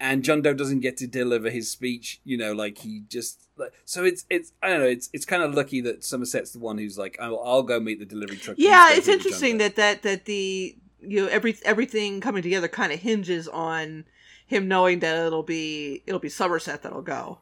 and 0.00 0.22
John 0.22 0.42
Doe 0.42 0.54
doesn't 0.54 0.80
get 0.80 0.96
to 0.98 1.06
deliver 1.06 1.50
his 1.50 1.70
speech. 1.70 2.20
You 2.24 2.36
know, 2.36 2.52
like 2.52 2.78
he 2.78 3.04
just 3.08 3.48
like 3.56 3.72
so 3.84 4.04
it's 4.04 4.24
it's 4.30 4.52
I 4.62 4.68
don't 4.68 4.80
know. 4.80 4.86
It's 4.86 5.10
it's 5.12 5.24
kind 5.24 5.42
of 5.42 5.54
lucky 5.54 5.80
that 5.82 6.04
Somerset's 6.04 6.52
the 6.52 6.58
one 6.58 6.78
who's 6.78 6.98
like, 6.98 7.18
I'll, 7.20 7.40
I'll 7.44 7.62
go 7.62 7.80
meet 7.80 7.98
the 7.98 8.06
delivery 8.06 8.36
truck. 8.36 8.56
Yeah, 8.58 8.92
it's 8.92 9.08
interesting 9.08 9.58
that 9.58 9.76
that 9.76 10.02
that 10.02 10.24
the 10.24 10.76
you 11.00 11.22
know 11.22 11.28
every 11.28 11.56
everything 11.64 12.20
coming 12.20 12.42
together 12.42 12.68
kind 12.68 12.92
of 12.92 13.00
hinges 13.00 13.48
on 13.48 14.04
him 14.46 14.66
knowing 14.68 15.00
that 15.00 15.26
it'll 15.26 15.42
be 15.42 16.02
it'll 16.06 16.20
be 16.20 16.28
Somerset 16.28 16.82
that'll 16.82 17.02
go. 17.02 17.40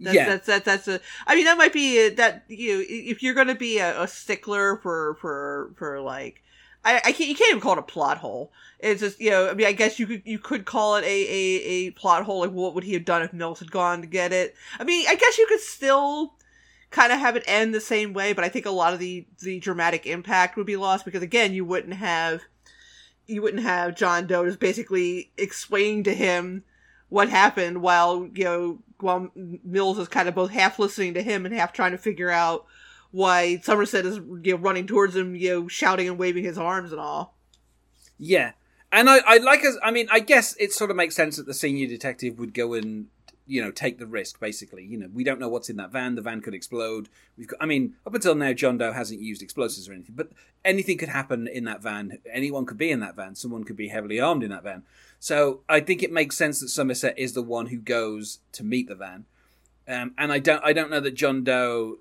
That's, 0.00 0.14
yeah, 0.14 0.28
that's 0.28 0.46
that 0.46 0.64
that's 0.64 0.88
a. 0.88 1.00
I 1.26 1.34
mean, 1.34 1.44
that 1.46 1.58
might 1.58 1.72
be 1.72 1.98
a, 1.98 2.14
that 2.14 2.44
you 2.48 2.78
know, 2.78 2.84
if 2.88 3.22
you're 3.22 3.34
going 3.34 3.48
to 3.48 3.56
be 3.56 3.78
a, 3.78 4.02
a 4.02 4.06
stickler 4.06 4.76
for 4.76 5.16
for 5.20 5.72
for 5.76 6.00
like, 6.00 6.42
I, 6.84 6.96
I 6.96 7.12
can't 7.12 7.28
you 7.28 7.34
can't 7.34 7.50
even 7.50 7.60
call 7.60 7.74
it 7.74 7.78
a 7.78 7.82
plot 7.82 8.18
hole. 8.18 8.52
It's 8.78 9.00
just 9.00 9.20
you 9.20 9.30
know, 9.30 9.48
I 9.48 9.54
mean, 9.54 9.66
I 9.66 9.72
guess 9.72 9.98
you 9.98 10.06
could 10.06 10.22
you 10.24 10.38
could 10.38 10.64
call 10.64 10.96
it 10.96 11.04
a 11.04 11.06
a, 11.06 11.62
a 11.64 11.90
plot 11.92 12.24
hole. 12.24 12.40
Like, 12.40 12.50
what 12.50 12.74
would 12.74 12.84
he 12.84 12.94
have 12.94 13.04
done 13.04 13.22
if 13.22 13.32
Mills 13.32 13.58
had 13.58 13.70
gone 13.70 14.00
to 14.00 14.06
get 14.06 14.32
it? 14.32 14.54
I 14.78 14.84
mean, 14.84 15.06
I 15.08 15.14
guess 15.14 15.38
you 15.38 15.46
could 15.48 15.60
still 15.60 16.34
kind 16.90 17.12
of 17.12 17.18
have 17.18 17.36
it 17.36 17.44
end 17.46 17.74
the 17.74 17.80
same 17.80 18.12
way, 18.12 18.32
but 18.32 18.44
I 18.44 18.48
think 18.48 18.66
a 18.66 18.70
lot 18.70 18.92
of 18.92 18.98
the 18.98 19.26
the 19.40 19.58
dramatic 19.60 20.06
impact 20.06 20.56
would 20.56 20.66
be 20.66 20.76
lost 20.76 21.04
because 21.04 21.22
again, 21.22 21.52
you 21.52 21.64
wouldn't 21.64 21.94
have 21.94 22.42
you 23.26 23.42
wouldn't 23.42 23.62
have 23.62 23.96
John 23.96 24.26
Doe 24.26 24.46
just 24.46 24.60
basically 24.60 25.30
explaining 25.36 26.04
to 26.04 26.14
him 26.14 26.64
what 27.08 27.28
happened 27.28 27.82
while 27.82 28.28
you 28.34 28.44
know 28.44 28.78
while 29.00 29.30
Mills 29.34 29.98
is 29.98 30.08
kind 30.08 30.28
of 30.28 30.34
both 30.34 30.50
half 30.50 30.78
listening 30.78 31.14
to 31.14 31.22
him 31.22 31.44
and 31.44 31.54
half 31.54 31.72
trying 31.72 31.92
to 31.92 31.98
figure 31.98 32.30
out 32.30 32.66
why 33.10 33.58
Somerset 33.58 34.04
is 34.06 34.16
you 34.16 34.52
know 34.52 34.56
running 34.56 34.86
towards 34.86 35.16
him, 35.16 35.34
you 35.34 35.50
know, 35.50 35.68
shouting 35.68 36.08
and 36.08 36.18
waving 36.18 36.44
his 36.44 36.58
arms 36.58 36.92
and 36.92 37.00
all. 37.00 37.36
yeah. 38.18 38.52
And 38.90 39.10
I, 39.10 39.18
I 39.26 39.36
like 39.36 39.64
as 39.64 39.76
I 39.82 39.90
mean, 39.90 40.08
I 40.10 40.20
guess 40.20 40.56
it 40.58 40.72
sort 40.72 40.90
of 40.90 40.96
makes 40.96 41.14
sense 41.14 41.36
that 41.36 41.46
the 41.46 41.52
senior 41.52 41.86
detective 41.86 42.38
would 42.38 42.54
go 42.54 42.72
and 42.72 43.08
you 43.46 43.62
know 43.62 43.70
take 43.70 43.98
the 43.98 44.06
risk. 44.06 44.40
Basically, 44.40 44.82
you 44.82 44.96
know, 44.96 45.08
we 45.12 45.24
don't 45.24 45.38
know 45.38 45.48
what's 45.50 45.68
in 45.68 45.76
that 45.76 45.92
van. 45.92 46.14
The 46.14 46.22
van 46.22 46.40
could 46.40 46.54
explode. 46.54 47.10
We've 47.36 47.48
got, 47.48 47.62
I 47.62 47.66
mean, 47.66 47.96
up 48.06 48.14
until 48.14 48.34
now, 48.34 48.54
John 48.54 48.78
Doe 48.78 48.92
hasn't 48.92 49.20
used 49.20 49.42
explosives 49.42 49.90
or 49.90 49.92
anything, 49.92 50.14
but 50.14 50.30
anything 50.64 50.96
could 50.96 51.10
happen 51.10 51.46
in 51.46 51.64
that 51.64 51.82
van. 51.82 52.18
Anyone 52.32 52.64
could 52.64 52.78
be 52.78 52.90
in 52.90 53.00
that 53.00 53.14
van. 53.14 53.34
Someone 53.34 53.64
could 53.64 53.76
be 53.76 53.88
heavily 53.88 54.20
armed 54.20 54.42
in 54.42 54.50
that 54.50 54.62
van. 54.62 54.84
So 55.20 55.60
I 55.68 55.80
think 55.80 56.02
it 56.02 56.12
makes 56.12 56.36
sense 56.36 56.60
that 56.60 56.68
Somerset 56.68 57.18
is 57.18 57.34
the 57.34 57.42
one 57.42 57.66
who 57.66 57.78
goes 57.78 58.38
to 58.52 58.64
meet 58.64 58.88
the 58.88 58.94
van. 58.94 59.26
Um, 59.86 60.14
and 60.16 60.32
I 60.32 60.38
don't, 60.38 60.62
I 60.64 60.72
don't 60.72 60.90
know 60.90 61.00
that 61.00 61.14
John 61.14 61.44
Doe, 61.44 61.98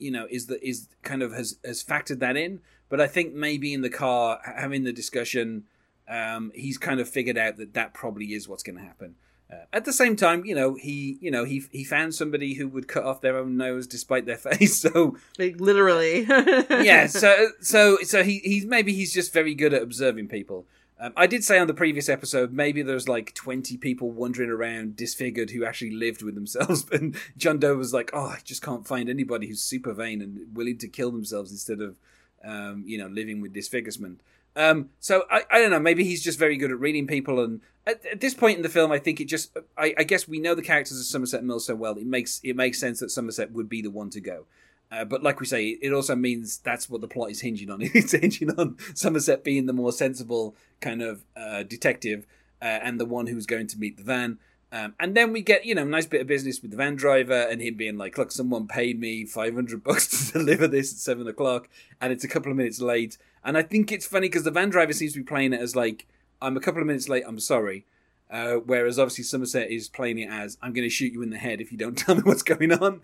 you 0.00 0.10
know, 0.10 0.26
is 0.30 0.46
the 0.46 0.64
is 0.66 0.88
kind 1.02 1.22
of 1.22 1.32
has 1.32 1.58
has 1.64 1.82
factored 1.82 2.20
that 2.20 2.36
in. 2.36 2.60
But 2.88 3.00
I 3.00 3.06
think 3.06 3.32
maybe 3.32 3.72
in 3.72 3.80
the 3.80 3.90
car 3.90 4.40
having 4.44 4.84
the 4.84 4.92
discussion, 4.92 5.64
um, 6.08 6.52
he's 6.54 6.78
kind 6.78 7.00
of 7.00 7.08
figured 7.08 7.38
out 7.38 7.56
that 7.56 7.74
that 7.74 7.94
probably 7.94 8.34
is 8.34 8.48
what's 8.48 8.62
going 8.62 8.76
to 8.76 8.82
happen. 8.82 9.14
Uh, 9.50 9.64
at 9.72 9.84
the 9.84 9.92
same 9.92 10.16
time, 10.16 10.44
you 10.44 10.54
know, 10.54 10.74
he, 10.74 11.18
you 11.20 11.30
know, 11.30 11.44
he 11.44 11.62
he 11.70 11.84
found 11.84 12.14
somebody 12.14 12.54
who 12.54 12.68
would 12.68 12.88
cut 12.88 13.04
off 13.04 13.20
their 13.20 13.36
own 13.36 13.56
nose 13.56 13.86
despite 13.86 14.26
their 14.26 14.36
face. 14.50 14.78
So 14.78 15.16
Like 15.38 15.60
literally. 15.60 16.22
yeah, 16.70 17.06
so 17.06 17.48
so 17.60 17.98
so 18.02 18.22
he 18.22 18.38
he's 18.38 18.64
maybe 18.64 18.92
he's 18.92 19.12
just 19.12 19.32
very 19.32 19.54
good 19.54 19.74
at 19.74 19.82
observing 19.82 20.28
people. 20.28 20.66
Um, 21.02 21.12
I 21.16 21.26
did 21.26 21.42
say 21.42 21.58
on 21.58 21.66
the 21.66 21.74
previous 21.74 22.08
episode 22.08 22.52
maybe 22.52 22.80
there's 22.80 23.08
like 23.08 23.34
20 23.34 23.76
people 23.78 24.12
wandering 24.12 24.50
around 24.50 24.94
disfigured 24.94 25.50
who 25.50 25.64
actually 25.64 25.90
lived 25.90 26.22
with 26.22 26.36
themselves, 26.36 26.86
and 26.92 27.16
John 27.36 27.58
Doe 27.58 27.74
was 27.74 27.92
like, 27.92 28.10
oh, 28.14 28.26
I 28.26 28.38
just 28.44 28.62
can't 28.62 28.86
find 28.86 29.10
anybody 29.10 29.48
who's 29.48 29.60
super 29.60 29.92
vain 29.92 30.22
and 30.22 30.54
willing 30.54 30.78
to 30.78 30.86
kill 30.86 31.10
themselves 31.10 31.50
instead 31.50 31.80
of, 31.80 31.96
um, 32.44 32.84
you 32.86 32.98
know, 32.98 33.08
living 33.08 33.40
with 33.40 33.52
disfigurement. 33.52 34.20
Um, 34.54 34.90
so 35.00 35.24
I, 35.28 35.42
I 35.50 35.58
don't 35.58 35.70
know. 35.70 35.80
Maybe 35.80 36.04
he's 36.04 36.22
just 36.22 36.38
very 36.38 36.56
good 36.56 36.70
at 36.70 36.78
reading 36.78 37.08
people, 37.08 37.42
and 37.42 37.62
at, 37.84 38.04
at 38.06 38.20
this 38.20 38.34
point 38.34 38.58
in 38.58 38.62
the 38.62 38.68
film, 38.68 38.92
I 38.92 38.98
think 38.98 39.20
it 39.20 39.24
just. 39.24 39.56
I, 39.76 39.94
I 39.96 40.04
guess 40.04 40.28
we 40.28 40.38
know 40.38 40.54
the 40.54 40.62
characters 40.62 41.00
of 41.00 41.06
Somerset 41.06 41.40
and 41.40 41.48
Mills 41.48 41.64
so 41.64 41.74
well. 41.74 41.96
It 41.96 42.06
makes 42.06 42.38
it 42.44 42.54
makes 42.54 42.78
sense 42.78 43.00
that 43.00 43.10
Somerset 43.10 43.52
would 43.52 43.70
be 43.70 43.80
the 43.80 43.90
one 43.90 44.10
to 44.10 44.20
go. 44.20 44.44
Uh, 44.92 45.06
but 45.06 45.22
like 45.22 45.40
we 45.40 45.46
say, 45.46 45.68
it 45.80 45.90
also 45.92 46.14
means 46.14 46.58
that's 46.58 46.90
what 46.90 47.00
the 47.00 47.08
plot 47.08 47.30
is 47.30 47.40
hinging 47.40 47.70
on. 47.70 47.80
It's 47.94 48.12
hinging 48.12 48.54
on 48.58 48.76
Somerset 48.94 49.42
being 49.42 49.64
the 49.64 49.72
more 49.72 49.90
sensible 49.90 50.54
kind 50.80 51.00
of 51.00 51.24
uh, 51.34 51.62
detective 51.62 52.26
uh, 52.60 52.66
and 52.82 53.00
the 53.00 53.06
one 53.06 53.26
who's 53.26 53.46
going 53.46 53.68
to 53.68 53.78
meet 53.78 53.96
the 53.96 54.02
van. 54.02 54.38
Um, 54.70 54.94
and 55.00 55.14
then 55.14 55.32
we 55.32 55.40
get, 55.40 55.64
you 55.64 55.74
know, 55.74 55.82
a 55.82 55.86
nice 55.86 56.06
bit 56.06 56.20
of 56.20 56.26
business 56.26 56.60
with 56.60 56.70
the 56.70 56.76
van 56.76 56.96
driver 56.96 57.46
and 57.50 57.60
him 57.60 57.74
being 57.74 57.96
like, 57.96 58.18
look, 58.18 58.30
someone 58.30 58.66
paid 58.66 59.00
me 59.00 59.24
500 59.24 59.82
bucks 59.84 60.30
to 60.32 60.38
deliver 60.38 60.68
this 60.68 60.92
at 60.92 60.98
seven 60.98 61.26
o'clock 61.26 61.68
and 62.00 62.12
it's 62.12 62.24
a 62.24 62.28
couple 62.28 62.50
of 62.50 62.56
minutes 62.58 62.80
late. 62.80 63.16
And 63.42 63.56
I 63.56 63.62
think 63.62 63.92
it's 63.92 64.06
funny 64.06 64.28
because 64.28 64.44
the 64.44 64.50
van 64.50 64.68
driver 64.68 64.92
seems 64.92 65.14
to 65.14 65.20
be 65.20 65.24
playing 65.24 65.54
it 65.54 65.60
as 65.60 65.74
like, 65.74 66.06
I'm 66.42 66.56
a 66.56 66.60
couple 66.60 66.82
of 66.82 66.86
minutes 66.86 67.08
late, 67.08 67.24
I'm 67.26 67.40
sorry. 67.40 67.86
Uh, 68.30 68.54
whereas 68.54 68.98
obviously 68.98 69.24
Somerset 69.24 69.70
is 69.70 69.88
playing 69.88 70.18
it 70.18 70.30
as, 70.30 70.56
I'm 70.62 70.72
going 70.72 70.86
to 70.86 70.94
shoot 70.94 71.12
you 71.12 71.22
in 71.22 71.30
the 71.30 71.38
head 71.38 71.60
if 71.60 71.70
you 71.70 71.78
don't 71.78 71.96
tell 71.98 72.14
me 72.14 72.22
what's 72.22 72.42
going 72.42 72.72
on. 72.72 73.02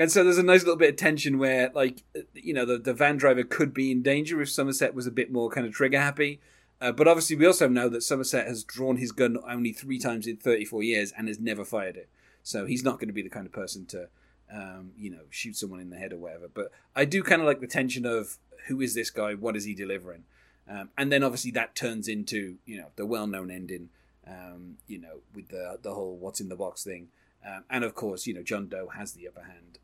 And 0.00 0.10
so 0.10 0.24
there's 0.24 0.38
a 0.38 0.42
nice 0.42 0.62
little 0.62 0.78
bit 0.78 0.88
of 0.88 0.96
tension 0.96 1.38
where, 1.38 1.70
like, 1.74 2.02
you 2.32 2.54
know, 2.54 2.64
the, 2.64 2.78
the 2.78 2.94
van 2.94 3.18
driver 3.18 3.44
could 3.44 3.74
be 3.74 3.90
in 3.90 4.00
danger 4.00 4.40
if 4.40 4.50
Somerset 4.50 4.94
was 4.94 5.06
a 5.06 5.10
bit 5.10 5.30
more 5.30 5.50
kind 5.50 5.66
of 5.66 5.74
trigger 5.74 6.00
happy. 6.00 6.40
Uh, 6.80 6.90
but 6.90 7.06
obviously, 7.06 7.36
we 7.36 7.44
also 7.44 7.68
know 7.68 7.86
that 7.90 8.02
Somerset 8.02 8.46
has 8.46 8.64
drawn 8.64 8.96
his 8.96 9.12
gun 9.12 9.36
only 9.46 9.74
three 9.74 9.98
times 9.98 10.26
in 10.26 10.38
34 10.38 10.82
years 10.84 11.12
and 11.18 11.28
has 11.28 11.38
never 11.38 11.66
fired 11.66 11.98
it. 11.98 12.08
So 12.42 12.64
he's 12.64 12.82
not 12.82 12.94
going 12.94 13.08
to 13.08 13.12
be 13.12 13.20
the 13.20 13.28
kind 13.28 13.44
of 13.44 13.52
person 13.52 13.84
to, 13.88 14.08
um, 14.50 14.92
you 14.96 15.10
know, 15.10 15.24
shoot 15.28 15.54
someone 15.54 15.80
in 15.80 15.90
the 15.90 15.98
head 15.98 16.14
or 16.14 16.16
whatever. 16.16 16.48
But 16.48 16.72
I 16.96 17.04
do 17.04 17.22
kind 17.22 17.42
of 17.42 17.46
like 17.46 17.60
the 17.60 17.66
tension 17.66 18.06
of 18.06 18.38
who 18.68 18.80
is 18.80 18.94
this 18.94 19.10
guy? 19.10 19.34
What 19.34 19.54
is 19.54 19.64
he 19.64 19.74
delivering? 19.74 20.24
Um, 20.66 20.88
and 20.96 21.12
then 21.12 21.22
obviously 21.22 21.50
that 21.50 21.74
turns 21.74 22.08
into, 22.08 22.56
you 22.64 22.78
know, 22.78 22.86
the 22.96 23.04
well 23.04 23.26
known 23.26 23.50
ending, 23.50 23.90
um, 24.26 24.78
you 24.86 24.98
know, 24.98 25.20
with 25.34 25.48
the, 25.48 25.78
the 25.82 25.92
whole 25.92 26.16
what's 26.16 26.40
in 26.40 26.48
the 26.48 26.56
box 26.56 26.84
thing. 26.84 27.08
Um, 27.46 27.64
and 27.68 27.84
of 27.84 27.94
course, 27.94 28.26
you 28.26 28.32
know, 28.32 28.42
John 28.42 28.68
Doe 28.68 28.88
has 28.88 29.12
the 29.12 29.28
upper 29.28 29.42
hand. 29.42 29.78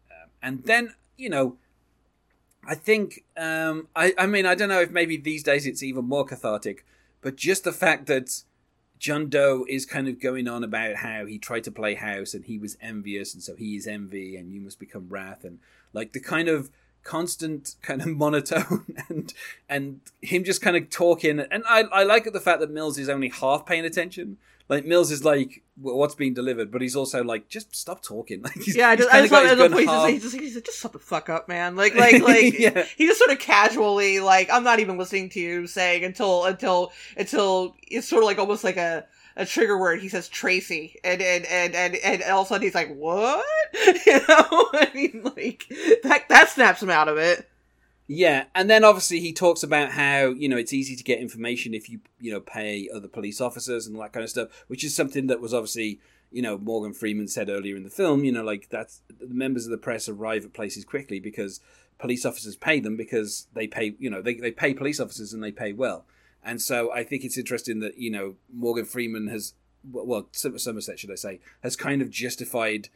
And 0.47 0.63
then, 0.63 0.95
you 1.17 1.29
know, 1.29 1.57
I 2.65 2.77
think, 2.77 3.25
um, 3.37 3.89
I, 3.97 4.15
I 4.17 4.27
mean, 4.27 4.47
I 4.47 4.55
don't 4.55 4.69
know 4.69 4.81
if 4.81 4.93
maybe 4.93 5.17
these 5.17 5.43
days 5.43 5.67
it's 5.67 5.83
even 5.83 6.05
more 6.05 6.25
cathartic, 6.25 6.87
but 7.21 7.35
just 7.35 7.65
the 7.65 7.73
fact 7.73 8.07
that 8.07 8.45
John 9.01 9.29
Doe 9.29 9.67
is 9.69 9.85
kind 9.85 10.07
of 10.07 10.21
going 10.21 10.47
on 10.47 10.63
about 10.63 10.97
how 10.97 11.27
he 11.27 11.37
tried 11.37 11.65
to 11.65 11.73
play 11.73 11.95
house 11.95 12.33
and 12.33 12.45
he 12.45 12.59
was 12.59 12.79
envious, 12.81 13.35
and 13.35 13.43
so 13.43 13.57
he 13.57 13.75
is 13.75 13.89
envy, 13.89 14.37
and 14.37 14.53
you 14.53 14.61
must 14.61 14.79
become 14.79 15.09
wrath, 15.09 15.43
and 15.43 15.59
like 15.93 16.13
the 16.13 16.21
kind 16.21 16.49
of 16.49 16.71
constant 17.03 17.75
kind 17.83 18.01
of 18.01 18.09
monotone 18.17 18.97
and 19.09 19.35
and 19.69 20.01
him 20.23 20.45
just 20.45 20.63
kind 20.63 20.77
of 20.77 20.91
talking. 20.91 21.41
And 21.41 21.65
I, 21.69 21.83
I 21.93 22.05
like 22.05 22.33
the 22.33 22.41
fact 22.41 22.61
that 22.61 22.71
Mills 22.71 22.99
is 22.99 23.09
only 23.09 23.31
half 23.31 23.67
paying 23.67 23.85
attention 23.85 24.39
like 24.69 24.85
Mills 24.85 25.11
is 25.11 25.25
like 25.25 25.63
what's 25.81 26.15
being 26.15 26.35
delivered 26.35 26.71
but 26.71 26.81
he's 26.81 26.97
also 26.97 27.23
like 27.23 27.49
just 27.49 27.75
stop 27.75 28.03
talking 28.03 28.43
like 28.45 28.55
he's, 28.55 28.77
yeah 28.77 28.89
I 28.89 28.97
just, 28.97 29.13
I 29.13 29.21
just 29.21 29.33
love 29.33 29.59
the 29.59 29.69
point 29.69 30.11
he's 30.11 30.23
just, 30.23 30.37
he's 30.37 30.55
just, 30.55 30.67
just 30.67 30.79
shut 30.79 30.93
the 30.93 30.99
fuck 30.99 31.29
up 31.29 31.49
man 31.49 31.77
like 31.77 31.95
like 31.95 32.23
like 32.23 32.59
yeah. 32.59 32.85
he 32.97 33.07
just 33.07 33.19
sort 33.19 33.31
of 33.31 33.39
casually 33.39 34.21
like 34.21 34.51
I'm 34.51 34.65
not 34.65 34.81
even 34.81 34.99
listening 34.99 35.29
to 35.31 35.41
you 35.41 35.67
saying 35.67 36.05
until 36.05 36.45
until 36.45 36.93
until 37.17 37.77
it's 37.87 38.09
sort 38.09 38.23
of 38.23 38.27
like 38.27 38.39
almost 38.39 38.65
like 38.65 38.77
a 38.77 39.07
a 39.37 39.45
trigger 39.45 39.79
word. 39.79 40.01
He 40.01 40.09
says 40.09 40.29
Tracy, 40.29 40.97
and 41.05 41.21
and 41.21 41.45
and 41.47 41.75
and, 41.75 41.97
and 41.97 42.23
all 42.25 42.41
of 42.41 42.47
a 42.47 42.49
sudden 42.49 42.63
he's 42.63 42.75
like, 42.75 42.95
"What?" 42.95 43.45
You 44.07 44.21
know, 44.27 44.69
I 44.73 44.91
mean, 44.95 45.21
like 45.37 45.67
that 46.03 46.25
that 46.29 46.49
snaps 46.49 46.83
him 46.83 46.91
out 46.91 47.09
of 47.09 47.19
it. 47.19 47.49
Yeah, 48.09 48.45
and 48.55 48.71
then 48.71 48.85
obviously 48.85 49.19
he 49.19 49.33
talks 49.33 49.63
about 49.65 49.93
how 49.93 50.29
you 50.29 50.49
know 50.49 50.57
it's 50.57 50.73
easy 50.73 50.95
to 50.95 51.03
get 51.03 51.19
information 51.19 51.75
if 51.75 51.91
you 51.91 52.01
you 52.21 52.31
know 52.31 52.41
pay 52.41 52.89
other 52.95 53.09
police 53.09 53.41
officers 53.41 53.87
and 53.87 53.99
that 54.01 54.13
kind 54.13 54.23
of 54.23 54.31
stuff, 54.31 54.49
which 54.69 54.85
is 54.85 54.95
something 54.95 55.27
that 55.27 55.41
was 55.41 55.53
obviously 55.53 56.01
you 56.31 56.41
know 56.41 56.57
Morgan 56.57 56.93
Freeman 56.93 57.27
said 57.27 57.49
earlier 57.49 57.77
in 57.77 57.83
the 57.83 57.91
film. 57.91 58.25
You 58.25 58.31
know, 58.31 58.45
like 58.45 58.69
that's 58.71 59.03
the 59.09 59.35
members 59.35 59.67
of 59.67 59.73
the 59.73 59.79
press 59.79 60.09
arrive 60.09 60.45
at 60.45 60.53
places 60.53 60.85
quickly 60.85 61.19
because 61.19 61.61
police 61.99 62.25
officers 62.25 62.55
pay 62.55 62.79
them 62.79 62.97
because 62.97 63.49
they 63.55 63.67
pay 63.67 63.97
you 63.99 64.09
know 64.09 64.23
they 64.23 64.35
they 64.35 64.53
pay 64.53 64.73
police 64.73 65.01
officers 65.01 65.33
and 65.33 65.43
they 65.43 65.53
pay 65.53 65.73
well. 65.73 66.07
And 66.45 66.63
so 66.63 66.93
I 66.93 67.03
think 67.03 67.25
it's 67.25 67.37
interesting 67.37 67.81
that 67.81 67.99
you 67.99 68.11
know 68.11 68.37
Morgan 68.55 68.85
Freeman 68.85 69.27
has, 69.29 69.55
well, 69.91 70.29
Somerset 70.31 71.01
should 71.01 71.11
I 71.11 71.17
say, 71.17 71.41
has 71.65 71.75
kind 71.75 72.01
of 72.01 72.11
justified 72.11 72.89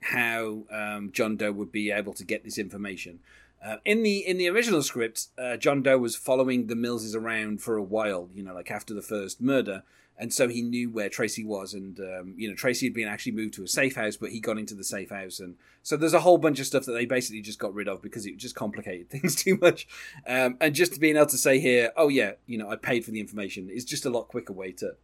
how 0.00 0.64
um, 0.70 1.10
John 1.10 1.36
Doe 1.36 1.52
would 1.52 1.72
be 1.72 1.90
able 1.90 2.12
to 2.12 2.24
get 2.24 2.44
this 2.44 2.58
information. 2.58 3.20
Uh, 3.64 3.76
in 3.84 4.02
the 4.02 4.18
in 4.18 4.38
the 4.38 4.48
original 4.48 4.82
script, 4.82 5.28
uh, 5.36 5.56
John 5.56 5.82
Doe 5.82 5.98
was 5.98 6.14
following 6.14 6.66
the 6.66 6.76
Millses 6.76 7.16
around 7.16 7.60
for 7.60 7.76
a 7.76 7.82
while, 7.82 8.28
you 8.32 8.42
know, 8.42 8.54
like 8.54 8.70
after 8.70 8.94
the 8.94 9.02
first 9.02 9.40
murder, 9.40 9.82
and 10.16 10.32
so 10.32 10.48
he 10.48 10.62
knew 10.62 10.90
where 10.90 11.08
Tracy 11.08 11.44
was, 11.44 11.74
and 11.74 11.98
um, 11.98 12.34
you 12.36 12.48
know 12.48 12.54
Tracy 12.54 12.86
had 12.86 12.94
been 12.94 13.08
actually 13.08 13.32
moved 13.32 13.54
to 13.54 13.64
a 13.64 13.68
safe 13.68 13.96
house, 13.96 14.16
but 14.16 14.30
he 14.30 14.40
got 14.40 14.58
into 14.58 14.74
the 14.74 14.84
safe 14.84 15.10
house, 15.10 15.40
and 15.40 15.56
so 15.82 15.96
there's 15.96 16.14
a 16.14 16.20
whole 16.20 16.38
bunch 16.38 16.60
of 16.60 16.66
stuff 16.66 16.84
that 16.84 16.92
they 16.92 17.04
basically 17.04 17.40
just 17.40 17.58
got 17.58 17.74
rid 17.74 17.88
of 17.88 18.00
because 18.02 18.26
it 18.26 18.36
just 18.36 18.54
complicated 18.54 19.10
things 19.10 19.34
too 19.34 19.58
much, 19.60 19.88
um, 20.26 20.56
and 20.60 20.74
just 20.74 21.00
being 21.00 21.16
able 21.16 21.26
to 21.26 21.38
say 21.38 21.58
here, 21.58 21.92
oh 21.96 22.08
yeah, 22.08 22.32
you 22.46 22.58
know 22.58 22.70
I 22.70 22.76
paid 22.76 23.04
for 23.04 23.10
the 23.10 23.20
information 23.20 23.70
is 23.70 23.84
just 23.84 24.04
a 24.04 24.10
lot 24.10 24.28
quicker 24.28 24.52
way 24.52 24.72
to 24.72 24.96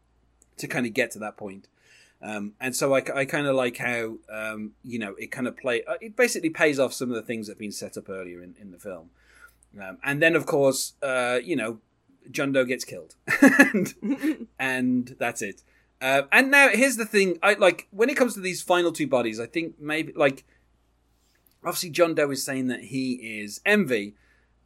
to 0.57 0.69
kind 0.69 0.87
of 0.87 0.95
get 0.95 1.11
to 1.13 1.19
that 1.21 1.37
point. 1.37 1.69
Um, 2.23 2.55
and 2.61 2.75
so 2.75 2.95
I, 2.95 3.03
I 3.15 3.25
kind 3.27 3.47
of 3.47 3.55
like 3.55 3.77
how 3.77 4.17
um, 4.33 4.73
you 4.83 4.99
know 4.99 5.15
it 5.19 5.31
kind 5.31 5.47
of 5.47 5.57
play 5.57 5.83
uh, 5.85 5.95
it 6.01 6.17
basically 6.17 6.51
pays 6.51 6.79
off 6.79 6.95
some 6.95 7.11
of 7.11 7.17
the 7.17 7.23
things 7.23 7.47
that 7.47 7.53
have 7.53 7.59
been 7.59 7.73
set 7.73 7.97
up 7.99 8.09
earlier 8.09 8.43
in, 8.43 8.55
in 8.59 8.71
the 8.71 8.79
film, 8.79 9.11
um, 9.81 9.99
and 10.03 10.23
then 10.23 10.35
of 10.35 10.47
course 10.47 10.95
uh, 11.03 11.39
you 11.45 11.55
know 11.55 11.81
John 12.31 12.53
Doe 12.53 12.65
gets 12.65 12.85
killed, 12.85 13.15
and, 13.43 14.47
and 14.59 15.17
that's 15.19 15.43
it. 15.43 15.63
Uh, 16.01 16.23
and 16.33 16.51
now 16.51 16.69
here's 16.69 16.97
the 16.97 17.07
thing: 17.07 17.39
I 17.43 17.55
like 17.55 17.89
when 17.91 18.11
it 18.11 18.17
comes 18.17 18.35
to 18.35 18.41
these 18.41 18.63
final 18.63 18.93
two 18.93 19.07
bodies. 19.07 19.41
I 19.41 19.47
think 19.47 19.81
maybe 19.81 20.13
like 20.15 20.45
obviously 21.65 21.91
John 21.91 22.15
Doe 22.15 22.31
is 22.31 22.45
saying 22.45 22.69
that 22.69 22.85
he 22.85 23.13
is 23.41 23.61
envy, 23.65 24.15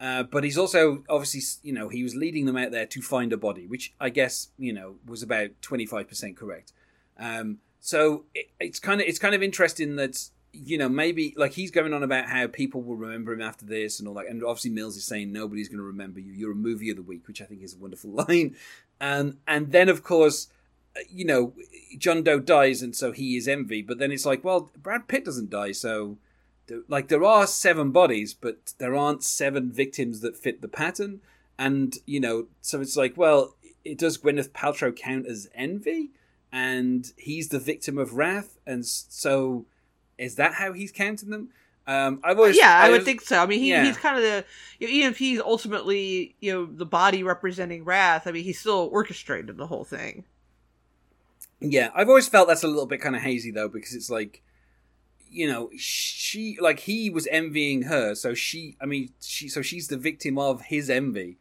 uh, 0.01 0.25
but 0.25 0.45
he's 0.45 0.59
also 0.59 1.05
obviously 1.09 1.41
you 1.63 1.73
know 1.73 1.89
he 1.89 2.03
was 2.03 2.15
leading 2.15 2.47
them 2.47 2.57
out 2.57 2.71
there 2.71 2.87
to 2.87 3.03
find 3.03 3.33
a 3.33 3.37
body, 3.37 3.67
which 3.67 3.95
I 4.01 4.11
guess 4.11 4.49
you 4.59 4.73
know 4.73 4.97
was 5.07 5.23
about 5.23 5.51
twenty 5.63 5.87
five 5.87 6.09
percent 6.09 6.37
correct. 6.37 6.73
Um, 7.19 7.59
so 7.81 8.25
it, 8.35 8.51
it's 8.61 8.79
kind 8.79 9.01
of 9.01 9.07
it's 9.07 9.19
kind 9.19 9.35
of 9.35 9.43
interesting 9.43 9.97
that 9.97 10.29
you 10.53 10.79
know, 10.79 10.89
maybe 10.89 11.35
like 11.37 11.53
he's 11.53 11.71
going 11.71 11.93
on 11.93 12.03
about 12.03 12.27
how 12.27 12.47
people 12.47 12.83
will 12.83 12.97
remember 12.97 13.33
him 13.33 13.43
after 13.43 13.65
this 13.65 13.99
and 13.99 14.09
all 14.09 14.15
that. 14.15 14.27
And 14.27 14.43
obviously, 14.43 14.71
Mills 14.71 14.97
is 14.97 15.05
saying 15.05 15.33
nobody's 15.33 15.69
going 15.69 15.79
to 15.79 15.85
remember 15.85 16.21
you. 16.21 16.33
You're 16.33 16.53
a 16.53 16.57
movie 16.57 16.91
of 16.91 16.97
the 16.97 17.03
week, 17.03 17.27
which 17.29 17.43
I 17.43 17.45
think 17.45 17.63
is 17.63 17.75
a 17.75 17.79
wonderful 17.79 18.11
line. 18.29 18.57
And 19.01 19.39
and 19.47 19.73
then 19.73 19.89
of 19.89 20.03
course, 20.03 20.49
uh, 20.97 21.01
you 21.11 21.25
know, 21.25 21.53
John 21.97 22.23
Doe 22.23 22.41
dies, 22.41 22.83
and 22.83 22.97
so 22.97 23.13
he 23.13 23.37
is 23.37 23.47
envy. 23.47 23.83
But 23.83 23.99
then 23.99 24.11
it's 24.11 24.27
like, 24.27 24.43
well, 24.43 24.71
Brad 24.77 25.07
Pitt 25.09 25.25
doesn't 25.25 25.51
die, 25.51 25.73
so 25.73 26.19
like 26.89 27.09
there 27.09 27.25
are 27.25 27.47
seven 27.47 27.91
bodies, 27.91 28.35
but 28.35 28.75
there 28.79 28.95
aren't 28.95 29.25
seven 29.25 29.71
victims 29.73 30.21
that 30.21 30.37
fit 30.37 30.61
the 30.61 30.69
pattern. 30.69 31.21
And 31.59 31.97
you 32.07 32.21
know, 32.21 32.47
so 32.61 32.81
it's 32.81 32.97
like, 32.97 33.17
well, 33.17 33.55
it 33.85 33.99
does 33.99 34.19
Gwyneth 34.19 34.51
Paltrow 34.51 34.95
count 34.95 35.27
as 35.27 35.49
envy? 35.55 36.11
And 36.51 37.13
he's 37.17 37.49
the 37.49 37.59
victim 37.59 37.99
of 37.99 38.15
wrath, 38.15 38.59
and 38.67 38.87
so 38.87 39.67
is 40.17 40.37
that 40.37 40.55
how 40.55 40.73
he's 40.73 40.91
counting 40.91 41.31
them? 41.31 41.51
Um, 41.87 42.21
I've 42.23 42.39
always, 42.39 42.57
yeah, 42.57 42.79
I, 42.83 42.91
would 42.91 43.05
think 43.05 43.23
so. 43.23 43.39
I 43.39 43.47
mean, 43.47 43.61
he, 43.61 43.71
yeah. 43.71 43.85
he's 43.85 43.97
kind 43.97 44.17
of 44.17 44.23
the 44.23 44.45
you 44.79 44.89
even 44.89 45.11
if 45.11 45.19
he's 45.19 45.41
ultimately 45.41 46.35
you 46.41 46.53
know 46.53 46.67
the 46.67 46.85
body 46.85 47.23
representing 47.23 47.85
Wrath. 47.85 48.27
I 48.27 48.33
mean, 48.33 48.45
he's 48.45 48.61
still 48.61 48.89
orchestrated 48.93 49.57
the 49.57 49.67
whole 49.67 49.85
thing. 49.85 50.25
Yeah, 51.61 51.91
I've 51.95 52.09
always 52.09 52.29
felt 52.29 52.49
that's 52.49 52.63
a 52.63 52.69
little 52.69 52.87
bit 52.87 53.01
kind 53.01 53.17
of 53.17 53.23
hazy 53.23 53.51
though, 53.51 53.69
because 53.69 53.95
it's 53.95 54.11
like, 54.11 54.43
you 55.31 55.47
know, 55.49 55.71
she 55.77 56.57
like 56.61 56.81
he 56.81 57.11
was 57.11 57.27
envying 57.31 57.83
her, 57.83 58.15
so 58.15 58.35
she, 58.35 58.77
I 58.81 58.87
mean, 58.87 59.11
she, 59.21 59.49
so 59.49 59.63
she's 59.63 59.89
the 59.89 59.97
victim 59.97 60.39
of 60.39 60.63
his 60.63 60.89
envy, 60.89 61.37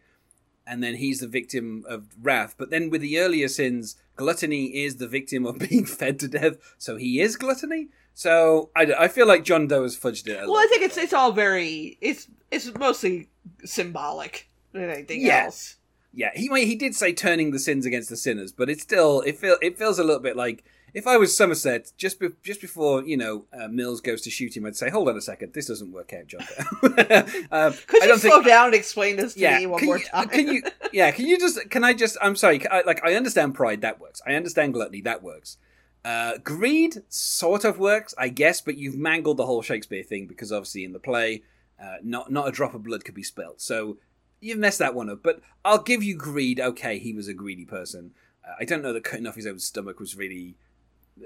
and 0.68 0.84
then 0.84 0.95
he's 0.95 1.20
the 1.20 1.28
victim 1.28 1.86
of 1.88 2.07
wrath. 2.22 2.55
But 2.57 2.70
then 2.70 2.89
with 2.89 3.01
the 3.01 3.20
earlier 3.20 3.47
sins, 3.47 3.95
gluttony 4.15 4.84
is 4.84 4.97
the 4.97 5.07
victim 5.07 5.45
of 5.45 5.59
being 5.70 5.86
fed 5.86 6.20
to 6.20 6.28
death, 6.28 6.57
so 6.78 6.97
he 6.97 7.22
is 7.22 7.36
gluttony. 7.36 7.89
So 8.13 8.72
I, 8.76 8.93
I 8.97 9.07
feel 9.07 9.28
like 9.28 9.43
John 9.43 9.68
Doe 9.68 9.84
has 9.84 9.95
fudged 9.95 10.28
it. 10.28 10.47
well, 10.47 10.57
I 10.57 10.68
think 10.70 10.82
it's 10.82 10.97
it's 10.97 11.13
all 11.13 11.32
very 11.32 11.97
it's 12.01 12.28
it's 12.51 12.74
mostly 12.74 13.30
symbolic 13.63 14.49
than 14.72 14.89
anything 14.89 15.22
yeah. 15.22 15.45
else. 15.45 15.78
Yeah, 16.13 16.32
he 16.34 16.47
he 16.65 16.76
did 16.76 16.95
say 16.95 17.13
turning 17.13 17.51
the 17.51 17.59
sins 17.59 17.86
against 17.86 18.09
the 18.09 18.18
sinners, 18.18 18.51
but 18.51 18.70
it's 18.70 18.82
still 18.82 19.22
it 19.22 19.38
feel 19.38 19.57
it 19.61 19.78
feels 19.78 19.99
a 19.99 20.03
little 20.03 20.22
bit 20.22 20.36
like 20.36 20.63
if 20.97 21.05
I 21.05 21.15
was 21.15 21.37
Somerset 21.37 21.91
just 21.95 22.19
be, 22.19 22.29
just 22.41 22.59
before 22.59 23.03
you 23.03 23.17
know 23.17 23.45
uh, 23.53 23.67
Mills 23.67 24.01
goes 24.01 24.21
to 24.23 24.31
shoot 24.31 24.57
him, 24.57 24.65
I'd 24.65 24.75
say, 24.75 24.89
hold 24.89 25.07
on 25.07 25.15
a 25.15 25.21
second, 25.21 25.53
this 25.53 25.67
doesn't 25.67 25.91
work 25.91 26.11
out, 26.11 26.25
John. 26.25 26.41
um, 27.51 27.73
Could 27.87 28.03
you 28.03 28.17
slow 28.17 28.31
think, 28.31 28.47
down 28.47 28.65
and 28.65 28.75
explain 28.75 29.15
this 29.15 29.35
to 29.35 29.39
yeah, 29.39 29.59
me 29.59 29.67
one 29.67 29.85
more 29.85 29.99
you, 29.99 30.05
time? 30.05 30.27
can 30.27 30.47
you? 30.47 30.63
Yeah, 30.91 31.11
can 31.11 31.27
you 31.27 31.37
just? 31.37 31.69
Can 31.69 31.83
I 31.83 31.93
just? 31.93 32.17
I'm 32.19 32.35
sorry. 32.35 32.67
I, 32.67 32.81
like 32.81 33.05
I 33.05 33.13
understand 33.13 33.53
pride, 33.53 33.81
that 33.81 33.99
works. 33.99 34.21
I 34.25 34.33
understand 34.33 34.73
gluttony, 34.73 35.01
that 35.01 35.21
works. 35.21 35.57
Uh, 36.03 36.37
greed 36.43 37.03
sort 37.09 37.63
of 37.63 37.77
works, 37.77 38.15
I 38.17 38.29
guess, 38.29 38.61
but 38.61 38.77
you've 38.77 38.97
mangled 38.97 39.37
the 39.37 39.45
whole 39.45 39.61
Shakespeare 39.61 40.01
thing 40.01 40.25
because 40.25 40.51
obviously 40.51 40.83
in 40.83 40.93
the 40.93 40.99
play, 40.99 41.43
uh, 41.79 41.97
not 42.01 42.31
not 42.31 42.47
a 42.47 42.51
drop 42.51 42.73
of 42.73 42.81
blood 42.81 43.05
could 43.05 43.13
be 43.13 43.21
spilt. 43.21 43.61
So 43.61 43.97
you've 44.39 44.57
messed 44.57 44.79
that 44.79 44.95
one 44.95 45.11
up. 45.11 45.19
But 45.21 45.41
I'll 45.63 45.83
give 45.83 46.01
you 46.01 46.15
greed. 46.15 46.59
Okay, 46.59 46.97
he 46.97 47.13
was 47.13 47.27
a 47.27 47.35
greedy 47.35 47.65
person. 47.65 48.13
Uh, 48.43 48.53
I 48.59 48.65
don't 48.65 48.81
know 48.81 48.93
that 48.93 49.03
cutting 49.03 49.27
off 49.27 49.35
his 49.35 49.45
own 49.45 49.59
stomach 49.59 49.99
was 49.99 50.17
really 50.17 50.55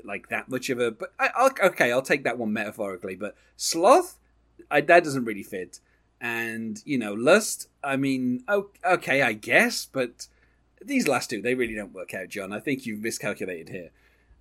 like 0.03 0.29
that 0.29 0.49
much 0.49 0.69
of 0.69 0.79
a. 0.79 0.91
But 0.91 1.13
I, 1.19 1.29
will 1.37 1.51
okay, 1.69 1.91
I'll 1.91 2.01
take 2.01 2.23
that 2.23 2.37
one 2.37 2.53
metaphorically. 2.53 3.15
But 3.15 3.35
sloth, 3.55 4.17
I, 4.69 4.81
that 4.81 5.03
doesn't 5.03 5.25
really 5.25 5.43
fit. 5.43 5.79
And 6.19 6.81
you 6.85 6.97
know, 6.97 7.13
lust. 7.13 7.67
I 7.83 7.97
mean, 7.97 8.43
okay, 8.85 9.21
I 9.21 9.33
guess, 9.33 9.87
but 9.91 10.27
these 10.83 11.07
last 11.07 11.29
two, 11.29 11.41
they 11.41 11.55
really 11.55 11.75
don't 11.75 11.93
work 11.93 12.13
out, 12.13 12.29
John. 12.29 12.53
I 12.53 12.59
think 12.59 12.85
you've 12.85 13.01
miscalculated 13.01 13.69
here. 13.69 13.89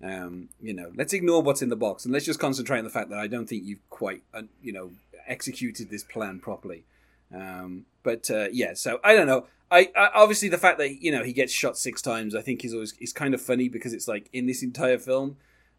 Um, 0.03 0.49
you 0.59 0.73
know, 0.73 0.91
let's 0.95 1.13
ignore 1.13 1.41
what's 1.43 1.61
in 1.61 1.69
the 1.69 1.75
box 1.75 2.05
and 2.05 2.13
let's 2.13 2.25
just 2.25 2.39
concentrate 2.39 2.79
on 2.79 2.83
the 2.83 2.89
fact 2.89 3.09
that 3.09 3.19
I 3.19 3.27
don't 3.27 3.47
think 3.47 3.65
you've 3.65 3.87
quite, 3.89 4.23
uh, 4.33 4.43
you 4.63 4.73
know, 4.73 4.91
executed 5.27 5.89
this 5.89 6.03
plan 6.03 6.39
properly. 6.39 6.85
Um, 7.33 7.85
but 8.03 8.29
uh, 8.31 8.47
yeah, 8.51 8.73
so 8.73 8.99
I 9.03 9.15
don't 9.15 9.27
know. 9.27 9.45
I, 9.71 9.89
I, 9.95 10.09
obviously 10.13 10.49
the 10.49 10.57
fact 10.57 10.77
that 10.79 11.01
you 11.01 11.11
know 11.11 11.23
he 11.23 11.31
gets 11.31 11.53
shot 11.53 11.77
six 11.77 12.01
times, 12.01 12.35
I 12.35 12.41
think 12.41 12.65
is 12.65 12.73
always 12.73 12.93
is 12.99 13.13
kind 13.13 13.33
of 13.33 13.41
funny 13.41 13.69
because 13.69 13.93
it's 13.93 14.07
like 14.07 14.29
in 14.33 14.45
this 14.45 14.61
entire 14.61 14.99
film, 14.99 15.37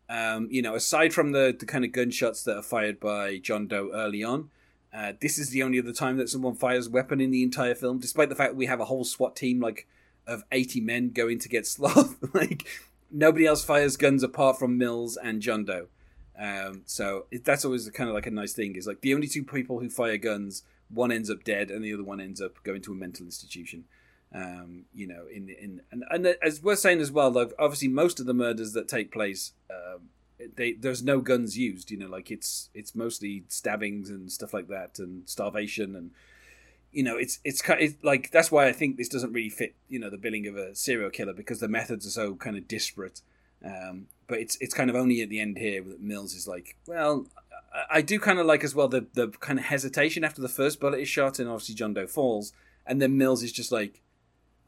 um, 0.08 0.48
you 0.50 0.62
know, 0.62 0.74
aside 0.74 1.12
from 1.12 1.32
the 1.32 1.54
the 1.58 1.66
kind 1.66 1.84
of 1.84 1.92
gunshots 1.92 2.42
that 2.44 2.56
are 2.56 2.62
fired 2.62 2.98
by 2.98 3.38
John 3.38 3.66
Doe 3.66 3.90
early 3.92 4.24
on, 4.24 4.50
uh, 4.94 5.12
this 5.20 5.38
is 5.38 5.50
the 5.50 5.62
only 5.62 5.78
other 5.78 5.92
time 5.92 6.16
that 6.16 6.30
someone 6.30 6.54
fires 6.54 6.86
a 6.86 6.90
weapon 6.90 7.20
in 7.20 7.30
the 7.30 7.42
entire 7.42 7.74
film. 7.74 7.98
Despite 7.98 8.30
the 8.30 8.34
fact 8.34 8.54
we 8.54 8.66
have 8.66 8.80
a 8.80 8.86
whole 8.86 9.04
SWAT 9.04 9.36
team 9.36 9.60
like 9.60 9.86
of 10.26 10.42
eighty 10.50 10.80
men 10.80 11.10
going 11.10 11.38
to 11.40 11.48
get 11.48 11.66
Sloth, 11.66 12.16
like 12.34 12.66
nobody 13.10 13.46
else 13.46 13.62
fires 13.62 13.98
guns 13.98 14.22
apart 14.22 14.58
from 14.58 14.78
Mills 14.78 15.18
and 15.22 15.42
John 15.42 15.66
Doe. 15.66 15.88
Um, 16.38 16.82
so 16.86 17.26
that's 17.44 17.64
always 17.64 17.88
kind 17.90 18.08
of 18.08 18.14
like 18.14 18.26
a 18.26 18.30
nice 18.30 18.54
thing. 18.54 18.74
Is 18.74 18.86
like 18.86 19.02
the 19.02 19.14
only 19.14 19.26
two 19.26 19.44
people 19.44 19.80
who 19.80 19.90
fire 19.90 20.16
guns, 20.16 20.62
one 20.92 21.12
ends 21.12 21.30
up 21.30 21.44
dead 21.44 21.70
and 21.70 21.84
the 21.84 21.92
other 21.92 22.04
one 22.04 22.20
ends 22.20 22.40
up 22.40 22.62
going 22.62 22.82
to 22.82 22.92
a 22.92 22.96
mental 22.96 23.26
institution. 23.26 23.84
Um, 24.34 24.86
you 24.94 25.06
know, 25.06 25.26
in 25.30 25.48
in 25.48 25.82
and, 25.90 26.04
and 26.10 26.26
as 26.42 26.62
we're 26.62 26.76
saying 26.76 27.00
as 27.00 27.12
well, 27.12 27.30
like 27.30 27.52
obviously 27.58 27.88
most 27.88 28.18
of 28.18 28.26
the 28.26 28.34
murders 28.34 28.72
that 28.72 28.88
take 28.88 29.12
place, 29.12 29.52
um, 29.70 30.08
they 30.56 30.72
there's 30.72 31.02
no 31.02 31.20
guns 31.20 31.58
used. 31.58 31.90
You 31.90 31.98
know, 31.98 32.08
like 32.08 32.30
it's 32.30 32.70
it's 32.74 32.94
mostly 32.94 33.44
stabbings 33.48 34.08
and 34.08 34.32
stuff 34.32 34.54
like 34.54 34.68
that, 34.68 34.98
and 34.98 35.28
starvation 35.28 35.94
and 35.94 36.12
you 36.92 37.02
know, 37.02 37.16
it's 37.16 37.40
it's 37.42 37.62
kind 37.62 37.82
of, 37.82 37.96
like 38.02 38.30
that's 38.30 38.52
why 38.52 38.68
I 38.68 38.72
think 38.72 38.96
this 38.96 39.08
doesn't 39.08 39.32
really 39.32 39.48
fit, 39.48 39.74
you 39.88 39.98
know, 39.98 40.10
the 40.10 40.18
billing 40.18 40.46
of 40.46 40.56
a 40.56 40.74
serial 40.74 41.10
killer 41.10 41.32
because 41.32 41.58
the 41.58 41.68
methods 41.68 42.06
are 42.06 42.10
so 42.10 42.34
kind 42.34 42.56
of 42.56 42.68
disparate. 42.68 43.22
Um, 43.64 44.06
but 44.26 44.38
it's 44.38 44.58
it's 44.60 44.74
kind 44.74 44.90
of 44.90 44.96
only 44.96 45.22
at 45.22 45.30
the 45.30 45.40
end 45.40 45.58
here 45.58 45.82
that 45.82 46.00
Mills 46.00 46.34
is 46.34 46.46
like, 46.46 46.76
well, 46.86 47.26
I, 47.90 48.02
do 48.02 48.18
kind 48.18 48.38
of 48.38 48.46
like 48.46 48.64
as 48.64 48.74
well 48.74 48.88
the 48.88 49.06
the 49.14 49.28
kind 49.28 49.58
of 49.58 49.66
hesitation 49.66 50.24
after 50.24 50.42
the 50.42 50.48
first 50.48 50.80
bullet 50.80 51.00
is 51.00 51.08
shot 51.08 51.38
and 51.38 51.48
obviously 51.48 51.74
John 51.74 51.94
Doe 51.94 52.06
falls, 52.06 52.52
and 52.86 53.00
then 53.00 53.16
Mills 53.16 53.42
is 53.42 53.52
just 53.52 53.72
like, 53.72 54.02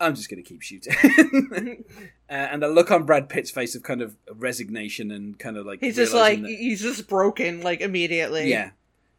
I'm 0.01 0.15
just 0.15 0.29
going 0.31 0.43
to 0.43 0.49
keep 0.49 0.63
shooting. 0.63 0.95
uh, 2.29 2.33
and 2.33 2.63
the 2.63 2.69
look 2.69 2.91
on 2.91 3.05
Brad 3.05 3.29
Pitt's 3.29 3.51
face 3.51 3.75
of 3.75 3.83
kind 3.83 4.03
of 4.03 4.17
resignation 4.31 5.11
and 5.11 5.39
kind 5.39 5.57
of 5.57 5.67
like 5.67 5.81
he's 5.81 5.97
just 5.97 6.15
like 6.15 6.41
that, 6.43 6.49
he's 6.49 6.83
just 6.83 7.07
broken 7.07 7.63
like 7.63 7.81
immediately. 7.81 8.51
Yeah, 8.51 8.71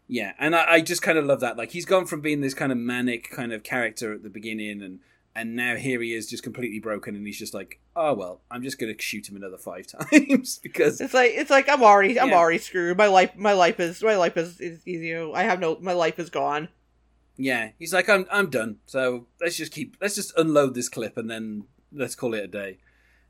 yeah, 0.07 0.33
and 0.39 0.55
I, 0.55 0.65
I 0.73 0.81
just 0.81 1.01
kind 1.01 1.17
of 1.17 1.25
love 1.25 1.39
that. 1.41 1.57
Like 1.57 1.71
he's 1.71 1.85
gone 1.85 2.05
from 2.05 2.21
being 2.21 2.41
this 2.41 2.53
kind 2.53 2.71
of 2.71 2.77
manic 2.77 3.29
kind 3.29 3.53
of 3.53 3.63
character 3.63 4.13
at 4.13 4.23
the 4.23 4.29
beginning, 4.29 4.81
and 4.81 4.99
and 5.35 5.55
now 5.55 5.75
here 5.75 6.01
he 6.01 6.13
is 6.13 6.29
just 6.29 6.43
completely 6.43 6.79
broken, 6.79 7.15
and 7.15 7.25
he's 7.25 7.37
just 7.39 7.53
like, 7.53 7.79
oh 7.95 8.13
well, 8.13 8.41
I'm 8.49 8.63
just 8.63 8.79
going 8.79 8.95
to 8.95 9.01
shoot 9.01 9.29
him 9.29 9.35
another 9.35 9.57
five 9.57 9.85
times 10.11 10.59
because 10.63 11.01
it's 11.01 11.13
like 11.13 11.31
it's 11.33 11.49
like 11.49 11.67
I'm 11.69 11.83
already 11.83 12.19
I'm 12.19 12.29
Yeah. 12.29 12.35
already 12.37 12.57
screwed. 12.59 12.97
My 12.97 13.07
life 13.07 13.35
my 13.35 13.53
life 13.53 13.79
is 13.79 14.01
my 14.01 14.15
life 14.15 14.37
is 14.37 14.59
is 14.61 14.87
easy. 14.87 15.13
I 15.15 15.43
have 15.43 15.59
no 15.59 15.77
my 15.81 15.93
life 15.93 16.19
is 16.19 16.29
gone. 16.29 16.69
Yeah, 17.37 17.71
he's 17.77 17.93
like, 17.93 18.07
I'm 18.09 18.25
I'm 18.31 18.49
done. 18.49 18.77
So 18.85 19.27
let's 19.41 19.57
just 19.57 19.71
keep 19.73 19.97
let's 20.01 20.15
just 20.15 20.37
unload 20.37 20.73
this 20.73 20.87
clip 20.89 21.17
and 21.17 21.29
then 21.29 21.65
let's 21.91 22.15
call 22.15 22.33
it 22.33 22.43
a 22.43 22.47
day. 22.47 22.77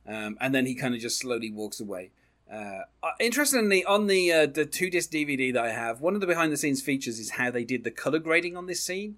Um, 0.08 0.38
and 0.40 0.54
then 0.54 0.68
he 0.68 0.76
kind 0.76 0.94
of 0.94 1.02
just 1.02 1.18
slowly 1.18 1.50
walks 1.52 1.80
away. 1.80 2.12
Uh, 2.52 2.82
uh, 3.02 3.10
interestingly, 3.20 3.84
on 3.86 4.06
the 4.06 4.32
uh, 4.32 4.46
the 4.46 4.64
two 4.68 4.92
disc 4.92 5.10
DVD 5.10 5.52
that 5.52 5.64
I 5.66 5.72
have, 5.72 6.02
one 6.02 6.14
of 6.14 6.22
the 6.22 6.28
behind 6.28 6.54
the 6.54 6.58
scenes 6.58 6.80
features 6.84 7.18
is 7.18 7.32
how 7.32 7.50
they 7.50 7.64
did 7.64 7.84
the 7.84 7.90
color 7.90 8.20
grading 8.20 8.56
on 8.56 8.68
this 8.68 8.84
scene, 8.84 9.18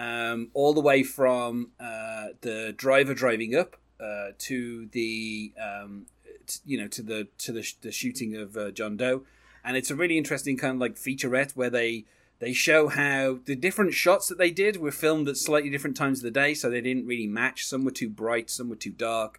um, 0.00 0.50
all 0.54 0.72
the 0.72 0.80
way 0.80 1.02
from 1.02 1.72
uh, 1.78 2.28
the 2.40 2.72
driver 2.74 3.12
driving 3.12 3.54
up 3.54 3.76
uh, 4.00 4.28
to 4.38 4.86
the 4.92 5.52
um, 5.60 6.06
t- 6.46 6.60
you 6.64 6.80
know 6.80 6.88
to 6.88 7.02
the 7.02 7.28
to 7.36 7.52
the, 7.52 7.62
sh- 7.62 7.76
the 7.82 7.92
shooting 7.92 8.34
of 8.34 8.56
uh, 8.56 8.70
John 8.70 8.96
Doe, 8.96 9.24
and 9.62 9.76
it's 9.76 9.90
a 9.90 9.94
really 9.94 10.16
interesting 10.16 10.56
kind 10.56 10.76
of 10.76 10.80
like 10.80 10.94
featurette 10.94 11.54
where 11.54 11.68
they 11.68 12.06
they 12.38 12.54
show 12.54 12.88
how 12.88 13.40
the 13.44 13.54
different 13.54 13.92
shots 13.92 14.28
that 14.28 14.38
they 14.38 14.50
did 14.50 14.78
were 14.78 14.90
filmed 14.90 15.28
at 15.28 15.36
slightly 15.36 15.68
different 15.68 15.98
times 15.98 16.20
of 16.20 16.22
the 16.22 16.30
day, 16.30 16.54
so 16.54 16.70
they 16.70 16.80
didn't 16.80 17.06
really 17.06 17.26
match. 17.26 17.66
Some 17.66 17.84
were 17.84 17.90
too 17.90 18.08
bright, 18.08 18.48
some 18.48 18.70
were 18.70 18.76
too 18.76 18.92
dark. 18.92 19.38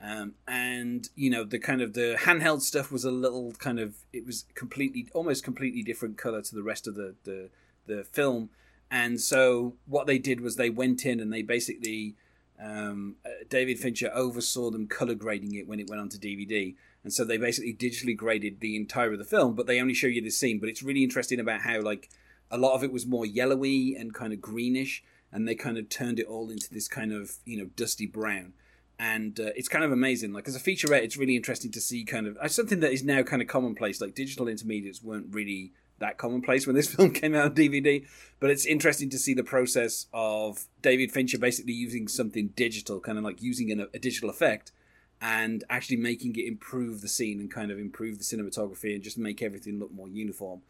Um, 0.00 0.34
and 0.46 1.08
you 1.16 1.30
know 1.30 1.42
the 1.42 1.58
kind 1.58 1.82
of 1.82 1.94
the 1.94 2.16
handheld 2.20 2.60
stuff 2.60 2.92
was 2.92 3.04
a 3.04 3.10
little 3.10 3.54
kind 3.54 3.80
of 3.80 3.96
it 4.12 4.24
was 4.24 4.44
completely 4.54 5.08
almost 5.14 5.42
completely 5.42 5.82
different 5.82 6.16
color 6.16 6.42
to 6.42 6.54
the 6.54 6.62
rest 6.62 6.86
of 6.86 6.94
the 6.94 7.16
the, 7.24 7.48
the 7.86 8.04
film 8.04 8.50
and 8.90 9.20
so 9.20 9.74
what 9.86 10.06
they 10.06 10.18
did 10.18 10.40
was 10.40 10.56
they 10.56 10.70
went 10.70 11.04
in 11.04 11.20
and 11.20 11.32
they 11.32 11.42
basically 11.42 12.14
um, 12.62 13.16
uh, 13.24 13.30
David 13.48 13.78
Fincher 13.78 14.10
oversaw 14.14 14.70
them 14.70 14.86
color 14.86 15.14
grading 15.14 15.54
it 15.54 15.68
when 15.68 15.80
it 15.80 15.88
went 15.88 16.00
onto 16.00 16.18
DVD 16.18 16.74
and 17.04 17.12
so 17.12 17.24
they 17.24 17.36
basically 17.36 17.74
digitally 17.74 18.16
graded 18.16 18.60
the 18.60 18.76
entire 18.76 19.12
of 19.12 19.18
the 19.18 19.24
film 19.24 19.54
but 19.54 19.66
they 19.66 19.80
only 19.80 19.94
show 19.94 20.06
you 20.06 20.22
this 20.22 20.38
scene 20.38 20.58
but 20.58 20.68
it's 20.68 20.82
really 20.82 21.04
interesting 21.04 21.40
about 21.40 21.62
how 21.62 21.80
like 21.80 22.08
a 22.50 22.58
lot 22.58 22.74
of 22.74 22.84
it 22.84 22.92
was 22.92 23.06
more 23.06 23.26
yellowy 23.26 23.94
and 23.94 24.14
kind 24.14 24.32
of 24.32 24.40
greenish 24.40 25.02
and 25.32 25.46
they 25.46 25.54
kind 25.54 25.76
of 25.76 25.88
turned 25.88 26.18
it 26.18 26.26
all 26.26 26.50
into 26.50 26.72
this 26.72 26.88
kind 26.88 27.12
of 27.12 27.32
you 27.44 27.58
know 27.58 27.66
dusty 27.76 28.06
brown 28.06 28.52
and 28.98 29.38
uh, 29.38 29.50
it's 29.54 29.68
kind 29.68 29.84
of 29.84 29.92
amazing. 29.92 30.32
Like 30.32 30.48
as 30.48 30.56
a 30.56 30.60
featurette, 30.60 31.02
it's 31.02 31.16
really 31.16 31.36
interesting 31.36 31.70
to 31.72 31.80
see 31.80 32.04
kind 32.04 32.26
of 32.26 32.36
uh, 32.38 32.48
something 32.48 32.80
that 32.80 32.92
is 32.92 33.04
now 33.04 33.22
kind 33.22 33.42
of 33.42 33.48
commonplace. 33.48 34.00
Like 34.00 34.14
digital 34.14 34.48
intermediates 34.48 35.02
weren't 35.02 35.26
really 35.34 35.72
that 35.98 36.18
commonplace 36.18 36.66
when 36.66 36.76
this 36.76 36.88
film 36.94 37.10
came 37.12 37.34
out 37.34 37.44
on 37.46 37.54
DVD, 37.54 38.06
but 38.40 38.50
it's 38.50 38.66
interesting 38.66 39.08
to 39.10 39.18
see 39.18 39.34
the 39.34 39.44
process 39.44 40.06
of 40.12 40.66
David 40.82 41.10
Fincher 41.12 41.38
basically 41.38 41.72
using 41.72 42.08
something 42.08 42.48
digital, 42.56 43.00
kind 43.00 43.18
of 43.18 43.24
like 43.24 43.42
using 43.42 43.70
an, 43.70 43.86
a 43.94 43.98
digital 43.98 44.28
effect, 44.30 44.72
and 45.20 45.64
actually 45.70 45.96
making 45.96 46.36
it 46.36 46.46
improve 46.46 47.00
the 47.00 47.08
scene 47.08 47.40
and 47.40 47.50
kind 47.50 47.70
of 47.70 47.78
improve 47.78 48.18
the 48.18 48.24
cinematography 48.24 48.94
and 48.94 49.02
just 49.02 49.16
make 49.18 49.40
everything 49.42 49.78
look 49.78 49.90
more 49.92 50.08
uniform. 50.08 50.60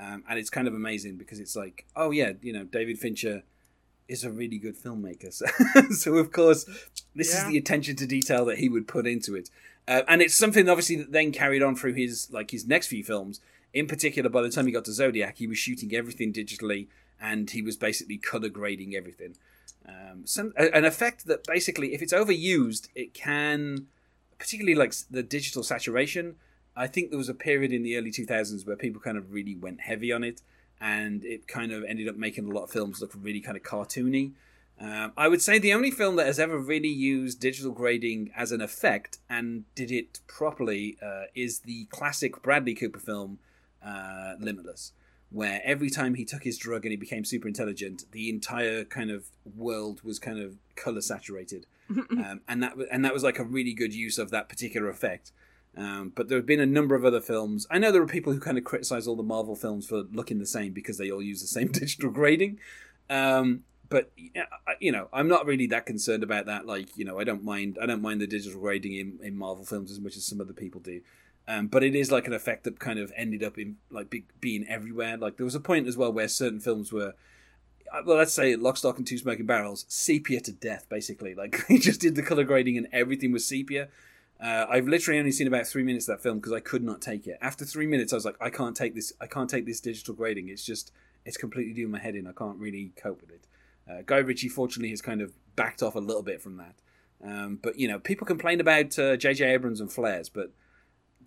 Um, 0.00 0.22
and 0.28 0.38
it's 0.38 0.50
kind 0.50 0.68
of 0.68 0.74
amazing 0.74 1.16
because 1.16 1.40
it's 1.40 1.56
like, 1.56 1.84
oh 1.96 2.12
yeah, 2.12 2.32
you 2.40 2.52
know, 2.52 2.62
David 2.62 2.98
Fincher 3.00 3.42
is 4.06 4.22
a 4.24 4.30
really 4.30 4.58
good 4.58 4.76
filmmaker. 4.78 5.32
So, 5.32 5.90
so 5.90 6.14
of 6.16 6.30
course, 6.30 6.64
this 7.16 7.34
Yeah. 7.34 7.42
is 7.46 7.48
the 7.52 7.58
attention 7.58 7.96
to 7.96 8.06
detail 8.06 8.44
that 8.44 8.58
he 8.58 8.68
would 8.68 8.86
put 8.86 9.06
into 9.08 9.34
it, 9.34 9.50
uh, 9.88 10.02
and 10.06 10.22
it's 10.22 10.36
something 10.36 10.68
obviously 10.68 10.96
that 10.96 11.10
then 11.12 11.32
carried 11.32 11.62
on 11.62 11.74
through 11.74 11.94
his 11.94 12.28
like 12.30 12.52
his 12.52 12.66
next 12.66 12.86
few 12.86 13.02
films. 13.02 13.40
In 13.78 13.86
particular, 13.86 14.28
by 14.28 14.42
the 14.42 14.50
time 14.50 14.66
he 14.66 14.72
got 14.72 14.84
to 14.86 14.92
Zodiac, 14.92 15.38
he 15.38 15.46
was 15.46 15.56
shooting 15.56 15.94
everything 15.94 16.32
digitally, 16.32 16.88
and 17.20 17.48
he 17.48 17.62
was 17.62 17.76
basically 17.76 18.16
color 18.18 18.48
grading 18.48 18.96
everything. 18.96 19.36
Um, 19.88 20.26
some 20.26 20.52
an 20.56 20.84
effect 20.84 21.26
that 21.26 21.44
basically, 21.44 21.94
if 21.94 22.02
it's 22.02 22.12
overused, 22.12 22.88
it 22.96 23.14
can, 23.14 23.86
particularly 24.36 24.74
like 24.74 24.94
the 25.08 25.22
digital 25.22 25.62
saturation. 25.62 26.34
I 26.74 26.88
think 26.88 27.10
there 27.10 27.18
was 27.18 27.28
a 27.28 27.34
period 27.34 27.72
in 27.72 27.84
the 27.84 27.96
early 27.96 28.10
2000s 28.10 28.66
where 28.66 28.74
people 28.74 29.00
kind 29.00 29.16
of 29.16 29.32
really 29.32 29.54
went 29.54 29.82
heavy 29.82 30.10
on 30.10 30.24
it, 30.24 30.42
and 30.80 31.24
it 31.24 31.46
kind 31.46 31.70
of 31.70 31.84
ended 31.84 32.08
up 32.08 32.16
making 32.16 32.50
a 32.50 32.52
lot 32.52 32.64
of 32.64 32.72
films 32.72 33.00
look 33.00 33.12
really 33.14 33.40
kind 33.40 33.56
of 33.56 33.62
cartoony. 33.62 34.32
Um, 34.80 35.12
I 35.16 35.28
would 35.28 35.40
say 35.40 35.60
the 35.60 35.72
only 35.72 35.92
film 35.92 36.16
that 36.16 36.26
has 36.26 36.40
ever 36.40 36.58
really 36.58 36.88
used 36.88 37.38
digital 37.38 37.70
grading 37.70 38.32
as 38.36 38.50
an 38.50 38.60
effect 38.60 39.18
and 39.30 39.72
did 39.76 39.92
it 39.92 40.18
properly 40.26 40.96
uh, 41.00 41.26
is 41.36 41.60
the 41.60 41.84
classic 41.86 42.42
Bradley 42.42 42.74
Cooper 42.74 42.98
film 42.98 43.38
uh, 43.84 44.34
Limitless, 44.38 44.92
where 45.30 45.60
every 45.64 45.90
time 45.90 46.14
he 46.14 46.24
took 46.24 46.44
his 46.44 46.58
drug 46.58 46.84
and 46.84 46.90
he 46.90 46.96
became 46.96 47.24
super 47.24 47.48
intelligent, 47.48 48.04
the 48.12 48.30
entire 48.30 48.84
kind 48.84 49.10
of 49.10 49.26
world 49.56 50.00
was 50.02 50.18
kind 50.18 50.38
of 50.38 50.56
color 50.76 51.00
saturated, 51.00 51.66
um, 51.90 52.40
and 52.48 52.62
that 52.62 52.74
and 52.90 53.04
that 53.04 53.14
was 53.14 53.22
like 53.22 53.38
a 53.38 53.44
really 53.44 53.72
good 53.74 53.94
use 53.94 54.18
of 54.18 54.30
that 54.30 54.48
particular 54.48 54.88
effect. 54.88 55.32
Um, 55.76 56.12
but 56.14 56.28
there 56.28 56.38
have 56.38 56.46
been 56.46 56.60
a 56.60 56.66
number 56.66 56.96
of 56.96 57.04
other 57.04 57.20
films. 57.20 57.66
I 57.70 57.78
know 57.78 57.92
there 57.92 58.02
are 58.02 58.06
people 58.06 58.32
who 58.32 58.40
kind 58.40 58.58
of 58.58 58.64
criticize 58.64 59.06
all 59.06 59.14
the 59.14 59.22
Marvel 59.22 59.54
films 59.54 59.86
for 59.86 60.04
looking 60.12 60.38
the 60.38 60.46
same 60.46 60.72
because 60.72 60.98
they 60.98 61.10
all 61.10 61.22
use 61.22 61.40
the 61.40 61.46
same 61.46 61.68
digital 61.72 62.10
grading. 62.10 62.58
Um, 63.08 63.62
but 63.88 64.12
you 64.80 64.92
know, 64.92 65.08
I'm 65.12 65.28
not 65.28 65.46
really 65.46 65.66
that 65.68 65.86
concerned 65.86 66.22
about 66.22 66.46
that. 66.46 66.66
Like, 66.66 66.96
you 66.96 67.04
know, 67.04 67.18
I 67.18 67.24
don't 67.24 67.44
mind. 67.44 67.78
I 67.80 67.86
don't 67.86 68.02
mind 68.02 68.20
the 68.20 68.26
digital 68.26 68.60
grading 68.60 68.94
in, 68.94 69.18
in 69.22 69.36
Marvel 69.36 69.64
films 69.64 69.90
as 69.90 70.00
much 70.00 70.16
as 70.16 70.24
some 70.24 70.40
other 70.40 70.52
people 70.52 70.80
do. 70.80 71.00
Um, 71.48 71.66
but 71.66 71.82
it 71.82 71.94
is 71.94 72.12
like 72.12 72.26
an 72.26 72.34
effect 72.34 72.64
that 72.64 72.78
kind 72.78 72.98
of 72.98 73.10
ended 73.16 73.42
up 73.42 73.56
in 73.56 73.76
like 73.90 74.10
be, 74.10 74.26
being 74.38 74.66
everywhere. 74.68 75.16
Like 75.16 75.38
there 75.38 75.46
was 75.46 75.54
a 75.54 75.60
point 75.60 75.88
as 75.88 75.96
well 75.96 76.12
where 76.12 76.28
certain 76.28 76.60
films 76.60 76.92
were, 76.92 77.14
uh, 77.90 78.02
well, 78.04 78.18
let's 78.18 78.34
say 78.34 78.54
Lock, 78.54 78.76
Stock, 78.76 78.98
and 78.98 79.06
Two 79.06 79.16
Smoking 79.16 79.46
Barrels, 79.46 79.86
sepia 79.88 80.40
to 80.42 80.52
death, 80.52 80.86
basically. 80.90 81.34
Like 81.34 81.66
they 81.68 81.78
just 81.78 82.02
did 82.02 82.16
the 82.16 82.22
color 82.22 82.44
grading 82.44 82.76
and 82.76 82.86
everything 82.92 83.32
was 83.32 83.46
sepia. 83.46 83.88
Uh, 84.38 84.66
I've 84.68 84.86
literally 84.86 85.18
only 85.18 85.32
seen 85.32 85.46
about 85.46 85.66
three 85.66 85.82
minutes 85.82 86.06
of 86.06 86.16
that 86.18 86.22
film 86.22 86.38
because 86.38 86.52
I 86.52 86.60
could 86.60 86.84
not 86.84 87.00
take 87.00 87.26
it. 87.26 87.38
After 87.40 87.64
three 87.64 87.86
minutes, 87.86 88.12
I 88.12 88.16
was 88.16 88.26
like, 88.26 88.36
I 88.42 88.50
can't 88.50 88.76
take 88.76 88.94
this. 88.94 89.14
I 89.18 89.26
can't 89.26 89.48
take 89.48 89.64
this 89.64 89.80
digital 89.80 90.14
grading. 90.14 90.50
It's 90.50 90.64
just, 90.64 90.92
it's 91.24 91.38
completely 91.38 91.72
doing 91.72 91.90
my 91.90 91.98
head 91.98 92.14
in. 92.14 92.26
I 92.26 92.32
can't 92.32 92.58
really 92.58 92.92
cope 92.94 93.22
with 93.22 93.30
it. 93.30 93.46
Uh, 93.90 94.02
Guy 94.04 94.18
Ritchie, 94.18 94.50
fortunately, 94.50 94.90
has 94.90 95.00
kind 95.00 95.22
of 95.22 95.32
backed 95.56 95.82
off 95.82 95.94
a 95.94 95.98
little 96.00 96.22
bit 96.22 96.42
from 96.42 96.58
that. 96.58 96.74
Um, 97.24 97.58
but 97.60 97.78
you 97.78 97.88
know, 97.88 97.98
people 97.98 98.26
complain 98.26 98.60
about 98.60 98.98
uh, 98.98 99.16
J.J. 99.16 99.46
Abrams 99.46 99.80
and 99.80 99.90
flares, 99.90 100.28
but 100.28 100.52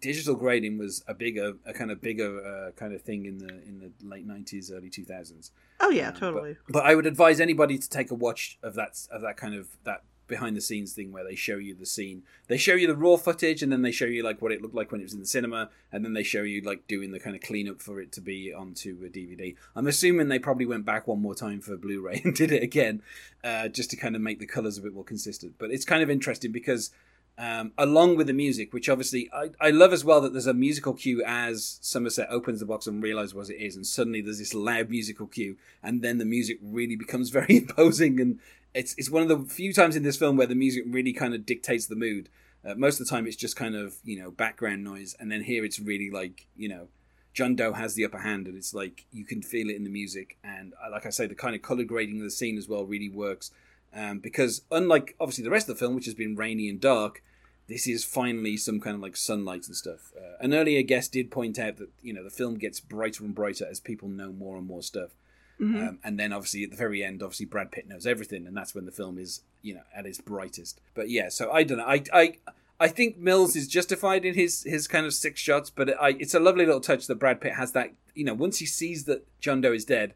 digital 0.02 0.36
grading 0.36 0.78
was 0.78 1.04
a 1.08 1.14
bigger, 1.14 1.54
a 1.66 1.74
kind 1.74 1.92
of 1.92 2.02
bigger 2.02 2.44
uh, 2.46 2.72
kind 2.72 2.94
of 2.94 3.02
thing 3.02 3.26
in 3.26 3.38
the 3.38 3.50
in 3.68 3.80
the 3.80 3.92
late 4.08 4.26
nineties, 4.26 4.72
early 4.72 4.90
two 4.90 5.06
thousands. 5.06 5.52
Oh 5.80 5.90
yeah, 5.90 6.08
Um, 6.10 6.14
but- 6.14 6.20
totally. 6.20 6.58
But 6.70 6.86
I 6.86 6.96
would 6.96 7.06
advise 7.06 7.40
anybody 7.40 7.78
to 7.78 7.90
take 7.90 8.12
a 8.12 8.16
watch 8.16 8.58
of 8.64 8.74
that 8.76 9.08
of 9.12 9.22
that 9.22 9.38
kind 9.38 9.56
of 9.56 9.68
that 9.84 10.04
behind 10.28 10.56
the 10.56 10.62
scenes 10.62 10.94
thing 10.94 11.12
where 11.12 11.26
they 11.26 11.36
show 11.36 11.58
you 11.58 11.76
the 11.76 11.86
scene. 11.86 12.24
They 12.48 12.56
show 12.56 12.74
you 12.74 12.88
the 12.88 12.96
raw 12.96 13.18
footage 13.18 13.62
and 13.62 13.70
then 13.70 13.82
they 13.82 13.92
show 13.92 14.06
you 14.06 14.24
like 14.24 14.42
what 14.42 14.54
it 14.54 14.62
looked 14.62 14.74
like 14.76 14.90
when 14.90 15.02
it 15.02 15.04
was 15.04 15.14
in 15.14 15.20
the 15.20 15.26
cinema 15.26 15.70
and 15.92 16.06
then 16.06 16.14
they 16.14 16.24
show 16.24 16.44
you 16.44 16.62
like 16.62 16.88
doing 16.88 17.12
the 17.12 17.20
kind 17.20 17.36
of 17.36 17.42
cleanup 17.42 17.82
for 17.82 18.00
it 18.00 18.14
to 18.14 18.22
be 18.22 18.54
onto 18.54 18.98
a 19.06 19.10
DVD. 19.10 19.58
I'm 19.76 19.88
assuming 19.88 20.30
they 20.30 20.40
probably 20.40 20.66
went 20.66 20.86
back 20.86 21.06
one 21.06 21.22
more 21.22 21.36
time 21.36 21.60
for 21.60 21.76
Blu-ray 21.76 22.22
and 22.24 22.34
did 22.34 22.50
it 22.54 22.64
again 22.64 23.02
uh, 23.44 23.68
just 23.68 23.90
to 23.90 23.98
kind 23.98 24.16
of 24.16 24.22
make 24.22 24.40
the 24.40 24.46
colors 24.46 24.78
a 24.78 24.82
bit 24.82 24.94
more 24.94 25.04
consistent. 25.04 25.56
But 25.58 25.72
it's 25.72 25.84
kind 25.84 26.02
of 26.02 26.10
interesting 26.10 26.54
because 26.54 26.92
um, 27.38 27.72
along 27.78 28.18
with 28.18 28.28
the 28.28 28.34
music, 28.34 28.74
which 28.74 28.90
obviously 28.90 29.30
I, 29.34 29.50
I 29.60 29.70
love 29.72 29.94
as 29.94 30.06
well 30.06 30.22
that 30.22 30.34
there's 30.34 30.48
a 30.48 30.54
musical 30.54 30.94
cue 30.94 31.24
as 31.26 31.80
Somerset 31.82 32.28
opens 32.30 32.60
the 32.60 32.66
box 32.66 32.88
and 32.88 33.02
realizes 33.02 33.34
what 33.34 33.50
it 33.50 33.58
is, 33.58 33.76
and 33.76 33.86
suddenly 33.86 34.22
there's 34.22 34.40
this 34.40 34.54
loud 34.54 34.90
musical 34.90 35.28
cue, 35.28 35.58
and 35.82 36.02
then 36.02 36.18
the 36.18 36.26
music 36.26 36.60
really 36.62 36.96
becomes 36.96 37.30
very 37.32 37.58
imposing, 37.58 38.20
and 38.20 38.40
it's 38.74 38.94
it's 38.98 39.10
one 39.10 39.24
of 39.24 39.30
the 39.30 39.54
few 39.54 39.74
times 39.74 39.96
in 39.96 40.04
this 40.04 40.18
film 40.18 40.38
where 40.38 40.48
the 40.48 40.56
music 40.56 40.84
really 40.88 41.14
kind 41.14 41.34
of 41.34 41.46
dictates 41.46 41.88
the 41.88 41.96
mood. 41.96 42.30
Uh, 42.64 42.76
most 42.76 43.00
of 43.00 43.08
the 43.08 43.10
time, 43.10 43.26
it's 43.26 43.36
just 43.36 43.56
kind 43.56 43.76
of 43.76 43.96
you 44.04 44.20
know 44.20 44.32
background 44.32 44.84
noise, 44.84 45.16
and 45.20 45.32
then 45.32 45.44
here 45.44 45.66
it's 45.66 45.80
really 45.80 46.12
like 46.12 46.48
you 46.56 46.70
know 46.70 46.88
John 47.34 47.56
Doe 47.56 47.74
has 47.74 47.96
the 47.96 48.06
upper 48.06 48.20
hand, 48.20 48.48
and 48.48 48.58
it's 48.58 48.74
like 48.74 49.06
you 49.12 49.26
can 49.26 49.42
feel 49.42 49.70
it 49.70 49.76
in 49.76 49.84
the 49.84 49.90
music, 49.90 50.38
and 50.44 50.74
uh, 50.86 50.92
like 50.92 51.06
I 51.06 51.10
say, 51.10 51.28
the 51.28 51.36
kind 51.36 51.56
of 51.56 51.62
color 51.62 51.84
grading 51.84 52.18
of 52.18 52.24
the 52.24 52.32
scene 52.32 52.58
as 52.58 52.68
well 52.68 52.86
really 52.86 53.10
works. 53.10 53.52
Um, 53.94 54.20
because 54.20 54.62
unlike 54.72 55.16
obviously 55.20 55.44
the 55.44 55.50
rest 55.50 55.68
of 55.70 55.76
the 55.76 55.80
film, 55.80 55.96
which 55.96 56.06
has 56.06 56.14
been 56.14 56.36
rainy 56.36 56.70
and 56.70 56.80
dark, 56.80 57.22
this 57.68 57.88
is 57.88 58.04
finally 58.04 58.58
some 58.58 58.80
kind 58.80 58.96
of 58.96 59.02
like 59.02 59.18
sunlight 59.18 59.68
and 59.68 59.76
stuff. 59.76 60.12
Uh, 60.18 60.38
an 60.40 60.54
earlier 60.54 60.82
guest 60.82 61.12
did 61.14 61.32
point 61.32 61.60
out 61.60 61.78
that 61.78 61.90
you 62.02 62.14
know 62.14 62.24
the 62.24 62.30
film 62.30 62.56
gets 62.58 62.80
brighter 62.80 63.24
and 63.24 63.36
brighter 63.36 63.66
as 63.70 63.80
people 63.80 64.08
know 64.10 64.32
more 64.32 64.58
and 64.58 64.68
more 64.68 64.82
stuff. 64.82 65.12
Mhm. 65.60 65.88
Um, 65.88 66.00
and 66.04 66.20
then 66.20 66.34
obviously 66.34 66.64
at 66.64 66.72
the 66.72 66.78
very 66.78 67.04
end, 67.04 67.22
obviously 67.22 67.46
Brad 67.46 67.72
Pitt 67.72 67.88
knows 67.88 68.08
everything, 68.08 68.48
and 68.48 68.58
that's 68.58 68.74
when 68.74 68.86
the 68.86 68.92
film 68.92 69.18
is 69.18 69.42
you 69.62 69.74
know 69.74 69.84
at 69.96 70.06
its 70.06 70.20
brightest. 70.20 70.82
But 70.94 71.10
yeah, 71.10 71.30
so 71.30 71.52
I 71.52 71.64
don't 71.64 71.78
know. 71.78 71.86
I 71.86 72.04
I 72.14 72.34
I 72.80 72.88
think 72.88 73.18
Mills 73.18 73.56
is 73.56 73.68
justified 73.68 74.26
in 74.26 74.34
his 74.34 74.64
his 74.64 74.88
kind 74.88 75.06
of 75.06 75.14
six 75.14 75.40
shots, 75.40 75.70
but 75.70 76.02
I, 76.02 76.10
it's 76.20 76.34
a 76.34 76.40
lovely 76.40 76.66
little 76.66 76.82
touch 76.82 77.08
that 77.08 77.20
Brad 77.20 77.40
Pitt 77.40 77.54
has 77.54 77.74
that 77.74 77.94
you 78.16 78.24
know 78.26 78.34
once 78.34 78.58
he 78.58 78.66
sees 78.66 79.06
that 79.06 79.28
John 79.40 79.62
Doe 79.62 79.72
is 79.74 79.86
dead, 79.86 80.16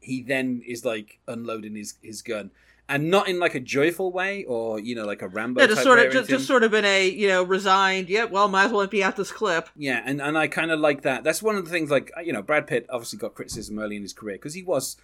he 0.00 0.22
then 0.22 0.62
is 0.66 0.84
like 0.84 1.20
unloading 1.26 1.74
his 1.74 1.94
his 2.02 2.20
gun. 2.20 2.50
And 2.92 3.10
not 3.10 3.26
in 3.26 3.38
like 3.38 3.54
a 3.54 3.60
joyful 3.60 4.12
way, 4.12 4.44
or 4.44 4.78
you 4.78 4.94
know, 4.94 5.06
like 5.06 5.22
a 5.22 5.28
Rambo. 5.28 5.62
Yeah, 5.62 5.68
just 5.68 5.82
sort 5.82 5.98
of 5.98 6.12
just, 6.12 6.28
just 6.28 6.46
sort 6.46 6.62
of 6.62 6.74
in 6.74 6.84
a 6.84 7.08
you 7.08 7.26
know 7.26 7.42
resigned. 7.42 8.10
Yep. 8.10 8.30
well, 8.30 8.48
might 8.48 8.66
as 8.66 8.72
well 8.72 8.82
empty 8.82 9.02
out 9.02 9.16
this 9.16 9.32
clip. 9.32 9.70
Yeah, 9.76 10.02
and, 10.04 10.20
and 10.20 10.36
I 10.36 10.46
kind 10.46 10.70
of 10.70 10.78
like 10.78 11.00
that. 11.00 11.24
That's 11.24 11.42
one 11.42 11.56
of 11.56 11.64
the 11.64 11.70
things, 11.70 11.90
like, 11.90 12.12
you 12.22 12.34
know, 12.34 12.42
Brad 12.42 12.66
Pitt 12.66 12.86
obviously 12.90 13.18
got 13.18 13.34
criticism 13.34 13.78
early 13.78 13.96
in 13.96 14.02
his 14.02 14.12
career 14.12 14.34
because 14.34 14.52
he 14.52 14.62
was 14.62 14.96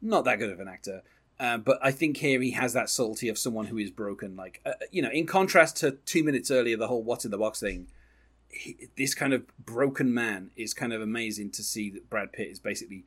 not 0.00 0.24
that 0.24 0.38
good 0.38 0.50
of 0.50 0.58
an 0.58 0.68
actor. 0.68 1.02
Uh, 1.38 1.58
but 1.58 1.78
I 1.82 1.90
think 1.90 2.16
here 2.16 2.40
he 2.40 2.52
has 2.52 2.72
that 2.74 2.88
subtlety 2.88 3.28
of 3.28 3.38
someone 3.38 3.66
who 3.66 3.76
is 3.76 3.90
broken. 3.90 4.36
Like, 4.36 4.60
uh, 4.64 4.72
you 4.90 5.02
know, 5.02 5.10
in 5.10 5.26
contrast 5.26 5.76
to 5.78 5.92
two 6.06 6.22
minutes 6.24 6.50
earlier, 6.50 6.76
the 6.76 6.86
whole 6.86 7.02
what's 7.02 7.24
in 7.24 7.30
the 7.30 7.38
box 7.38 7.60
thing, 7.60 7.88
he, 8.48 8.88
this 8.96 9.14
kind 9.14 9.34
of 9.34 9.44
broken 9.58 10.14
man 10.14 10.50
is 10.56 10.72
kind 10.72 10.92
of 10.92 11.02
amazing 11.02 11.50
to 11.50 11.62
see 11.62 11.90
that 11.90 12.08
Brad 12.08 12.32
Pitt 12.32 12.48
is 12.48 12.60
basically, 12.60 13.04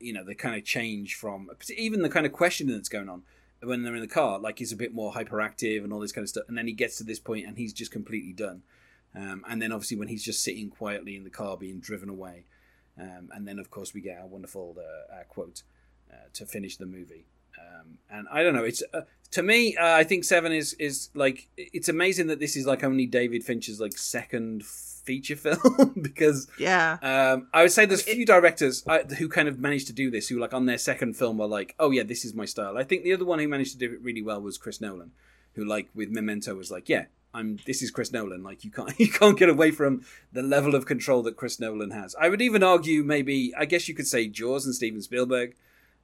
you 0.00 0.12
know, 0.12 0.24
the 0.24 0.34
kind 0.34 0.56
of 0.56 0.64
change 0.64 1.14
from 1.14 1.48
even 1.76 2.02
the 2.02 2.10
kind 2.10 2.26
of 2.26 2.32
questioning 2.32 2.74
that's 2.74 2.88
going 2.88 3.08
on 3.08 3.22
when 3.62 3.82
they're 3.82 3.94
in 3.94 4.00
the 4.00 4.06
car. 4.06 4.38
Like, 4.38 4.58
he's 4.58 4.72
a 4.72 4.76
bit 4.76 4.94
more 4.94 5.12
hyperactive 5.12 5.84
and 5.84 5.92
all 5.92 6.00
this 6.00 6.12
kind 6.12 6.24
of 6.24 6.28
stuff. 6.28 6.44
And 6.48 6.56
then 6.56 6.66
he 6.66 6.72
gets 6.72 6.98
to 6.98 7.04
this 7.04 7.18
point 7.18 7.46
and 7.46 7.56
he's 7.56 7.72
just 7.72 7.90
completely 7.90 8.32
done. 8.32 8.62
Um, 9.14 9.44
and 9.48 9.60
then 9.60 9.72
obviously 9.72 9.96
when 9.96 10.08
he's 10.08 10.24
just 10.24 10.42
sitting 10.42 10.70
quietly 10.70 11.16
in 11.16 11.24
the 11.24 11.30
car 11.30 11.56
being 11.56 11.80
driven 11.80 12.08
away. 12.08 12.44
Um, 13.00 13.30
and 13.32 13.46
then 13.46 13.58
of 13.58 13.70
course 13.70 13.94
we 13.94 14.00
get 14.00 14.18
our 14.18 14.26
wonderful 14.26 14.76
uh, 14.78 15.14
uh, 15.14 15.24
quote 15.28 15.62
uh, 16.12 16.28
to 16.34 16.46
finish 16.46 16.76
the 16.76 16.86
movie. 16.86 17.26
Um, 17.58 17.98
and 18.10 18.26
I 18.30 18.42
don't 18.42 18.54
know. 18.54 18.64
It's 18.64 18.82
uh, 18.92 19.02
to 19.32 19.42
me. 19.42 19.76
Uh, 19.76 19.94
I 19.96 20.04
think 20.04 20.24
Seven 20.24 20.52
is 20.52 20.74
is 20.74 21.10
like 21.14 21.48
it's 21.56 21.88
amazing 21.88 22.26
that 22.28 22.40
this 22.40 22.56
is 22.56 22.66
like 22.66 22.82
only 22.84 23.06
David 23.06 23.44
Fincher's 23.44 23.80
like 23.80 23.96
second 23.98 24.64
feature 24.64 25.36
film 25.44 25.94
because 26.02 26.48
Yeah. 26.58 26.98
um, 27.02 27.48
I 27.54 27.62
would 27.62 27.72
say 27.72 27.86
there's 27.86 28.02
few 28.02 28.26
directors 28.26 28.82
uh, 28.86 29.04
who 29.18 29.28
kind 29.28 29.48
of 29.48 29.58
managed 29.58 29.86
to 29.86 29.92
do 29.94 30.10
this 30.10 30.28
who 30.28 30.38
like 30.38 30.52
on 30.52 30.66
their 30.66 30.76
second 30.78 31.16
film 31.16 31.38
were 31.38 31.46
like, 31.46 31.74
oh 31.78 31.90
yeah, 31.90 32.02
this 32.02 32.24
is 32.24 32.34
my 32.34 32.44
style. 32.44 32.76
I 32.76 32.84
think 32.84 33.04
the 33.04 33.12
other 33.14 33.24
one 33.24 33.38
who 33.38 33.48
managed 33.48 33.72
to 33.72 33.78
do 33.78 33.92
it 33.92 34.02
really 34.02 34.22
well 34.22 34.40
was 34.40 34.58
Chris 34.58 34.80
Nolan, 34.80 35.12
who 35.54 35.64
like 35.64 35.88
with 35.94 36.10
Memento 36.10 36.54
was 36.54 36.70
like, 36.70 36.88
yeah, 36.90 37.06
I'm 37.34 37.58
this 37.66 37.82
is 37.82 37.90
Chris 37.90 38.12
Nolan. 38.12 38.42
Like 38.42 38.64
you 38.64 38.70
can't 38.70 38.92
you 39.00 39.08
can't 39.10 39.38
get 39.38 39.48
away 39.48 39.70
from 39.70 40.04
the 40.32 40.42
level 40.42 40.74
of 40.74 40.84
control 40.86 41.22
that 41.22 41.36
Chris 41.36 41.58
Nolan 41.58 41.90
has. 41.90 42.14
I 42.20 42.28
would 42.28 42.42
even 42.42 42.62
argue 42.62 43.02
maybe 43.02 43.52
I 43.56 43.64
guess 43.64 43.88
you 43.88 43.94
could 43.94 44.06
say 44.06 44.26
Jaws 44.28 44.64
and 44.66 44.74
Steven 44.74 45.00
Spielberg. 45.02 45.54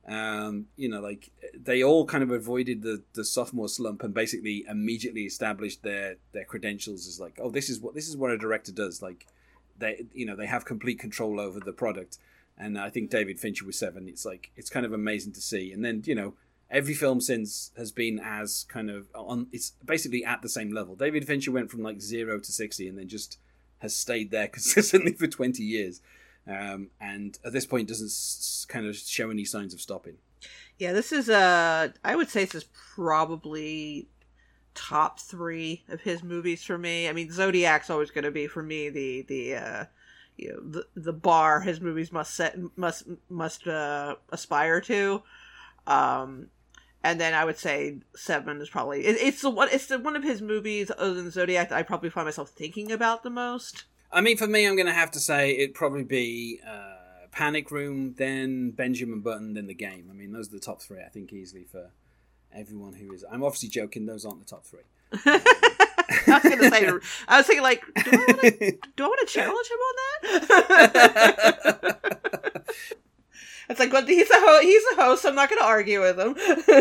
Um, 0.07 0.66
you 0.76 0.88
know, 0.88 1.00
like 1.00 1.30
they 1.59 1.82
all 1.82 2.05
kind 2.05 2.22
of 2.22 2.30
avoided 2.30 2.82
the 2.82 3.02
the 3.14 3.24
sophomore 3.24 3.68
slump 3.68 4.02
and 4.02 4.12
basically 4.12 4.64
immediately 4.68 5.22
established 5.22 5.82
their 5.82 6.16
their 6.32 6.44
credentials 6.44 7.07
as 7.07 7.18
like, 7.18 7.38
oh, 7.42 7.50
this 7.50 7.70
is 7.70 7.80
what 7.80 7.94
this 7.94 8.09
is 8.09 8.16
what 8.16 8.30
a 8.30 8.38
director 8.38 8.72
does. 8.72 9.00
Like 9.00 9.26
they 9.78 10.07
you 10.12 10.26
know 10.26 10.36
they 10.36 10.46
have 10.46 10.64
complete 10.64 10.98
control 10.98 11.40
over 11.40 11.61
the 11.61 11.72
product. 11.72 12.18
And 12.57 12.78
I 12.78 12.88
think 12.88 13.11
David 13.11 13.40
Fincher 13.40 13.64
was 13.64 13.78
Seven, 13.78 14.07
it's 14.09 14.24
like 14.24 14.52
it's 14.57 14.70
kind 14.70 14.86
of 14.86 14.92
amazing 14.92 15.32
to 15.32 15.40
see. 15.40 15.72
And 15.72 15.84
then 15.84 16.02
you 16.05 16.14
know 16.14 16.34
every 16.70 16.94
film 16.94 17.20
since 17.20 17.70
has 17.76 17.92
been 17.92 18.18
as 18.22 18.66
kind 18.68 18.90
of 18.90 19.07
on 19.14 19.46
it's 19.52 19.72
basically 19.84 20.24
at 20.24 20.42
the 20.42 20.48
same 20.48 20.72
level 20.72 20.94
david 20.94 21.26
fincher 21.26 21.52
went 21.52 21.70
from 21.70 21.82
like 21.82 22.00
zero 22.00 22.38
to 22.38 22.50
60 22.50 22.88
and 22.88 22.98
then 22.98 23.09
just 23.09 23.38
has 23.78 23.94
stayed 23.94 24.30
there 24.30 24.48
consistently 24.57 25.12
for 25.12 25.26
20 25.26 25.62
years 25.62 26.00
um, 26.47 26.90
and 27.01 27.38
at 27.45 27.53
this 27.53 27.66
point 27.66 27.88
doesn't 27.88 28.07
s- 28.07 28.66
kind 28.68 28.86
of 28.86 28.97
show 28.97 29.30
any 29.30 29.45
signs 29.45 29.72
of 29.74 29.80
stopping 29.80 30.16
Yeah, 30.78 30.92
this 30.92 31.12
is 31.12 31.28
uh 31.28 31.88
I 32.05 32.16
would 32.16 32.28
say 32.28 32.45
this 32.45 32.55
is 32.55 32.64
probably 32.95 34.09
top 34.74 35.20
three 35.20 35.84
of 35.88 36.01
his 36.01 36.22
movies 36.22 36.64
for 36.64 36.76
me. 36.76 37.09
I 37.09 37.12
mean, 37.12 37.30
Zodiac's 37.30 37.90
always 37.90 38.11
going 38.11 38.24
to 38.24 38.30
be 38.30 38.47
for 38.47 38.62
me 38.62 38.88
the 38.88 39.22
the 39.22 39.55
uh, 39.57 39.84
you 40.36 40.49
know 40.53 40.61
the 40.68 40.86
the 41.01 41.12
bar 41.12 41.61
his 41.61 41.80
movies 41.80 42.12
must 42.12 42.34
set 42.34 42.59
must 42.76 43.05
must 43.28 43.66
uh, 43.66 44.16
aspire 44.30 44.80
to. 44.82 45.22
Um, 45.86 46.49
and 47.03 47.20
then 47.20 47.34
I 47.34 47.45
would 47.45 47.59
say 47.59 47.99
Seven 48.16 48.61
is 48.61 48.68
probably 48.68 49.05
it, 49.07 49.16
it's 49.20 49.42
the 49.42 49.51
one 49.51 49.68
it's 49.70 49.86
the 49.86 49.99
one 49.99 50.16
of 50.16 50.24
his 50.24 50.42
movies 50.42 50.90
other 50.97 51.14
than 51.14 51.30
Zodiac 51.30 51.68
that 51.68 51.78
I 51.78 51.82
probably 51.82 52.11
find 52.11 52.26
myself 52.26 52.51
thinking 52.51 52.90
about 52.90 53.22
the 53.22 53.30
most. 53.30 53.84
I 54.15 54.21
mean 54.21 54.37
for 54.37 54.47
me 54.47 54.67
i'm 54.67 54.77
gonna 54.77 54.93
have 54.93 55.11
to 55.11 55.21
say 55.21 55.51
it'd 55.51 55.75
probably 55.75 56.05
be 56.05 56.61
uh, 56.67 57.27
panic 57.31 57.71
room 57.71 58.15
then 58.17 58.71
benjamin 58.71 59.21
button 59.21 59.55
then 59.55 59.67
the 59.67 59.75
game 59.75 60.09
i 60.11 60.15
mean 60.15 60.33
those 60.33 60.49
are 60.49 60.53
the 60.53 60.61
top 60.61 60.81
three 60.81 61.01
i 61.01 61.09
think 61.09 61.33
easily 61.33 61.65
for 61.65 61.91
everyone 62.55 62.95
who 62.95 63.12
is 63.12 63.25
i'm 63.31 63.43
obviously 63.43 63.69
joking 63.69 64.07
those 64.07 64.25
aren't 64.25 64.41
the 64.41 64.47
top 64.47 64.65
three 64.65 64.81
I 66.27 66.41
was 66.43 66.43
gonna 66.43 66.71
say 66.71 66.89
I 67.29 67.39
was 67.39 67.47
thinking 67.47 67.62
like 67.62 67.83
do 68.05 68.11
I 68.12 68.17
wanna 68.17 68.51
do 68.97 69.05
I 69.05 69.07
want 69.07 69.21
to 69.21 69.33
challenge 69.33 69.69
him 69.71 69.79
on 69.79 69.95
that? 71.83 71.97
it's 73.69 73.81
like, 73.81 73.93
well, 73.93 74.05
he's 74.05 74.31
a 74.31 74.35
ho- 74.35 74.61
he's 74.61 74.83
a 74.93 75.03
host. 75.03 75.25
I'm 75.25 75.35
not 75.35 75.49
going 75.49 75.61
to 75.61 75.67
argue 75.67 76.01
with 76.01 76.19
him. 76.19 76.35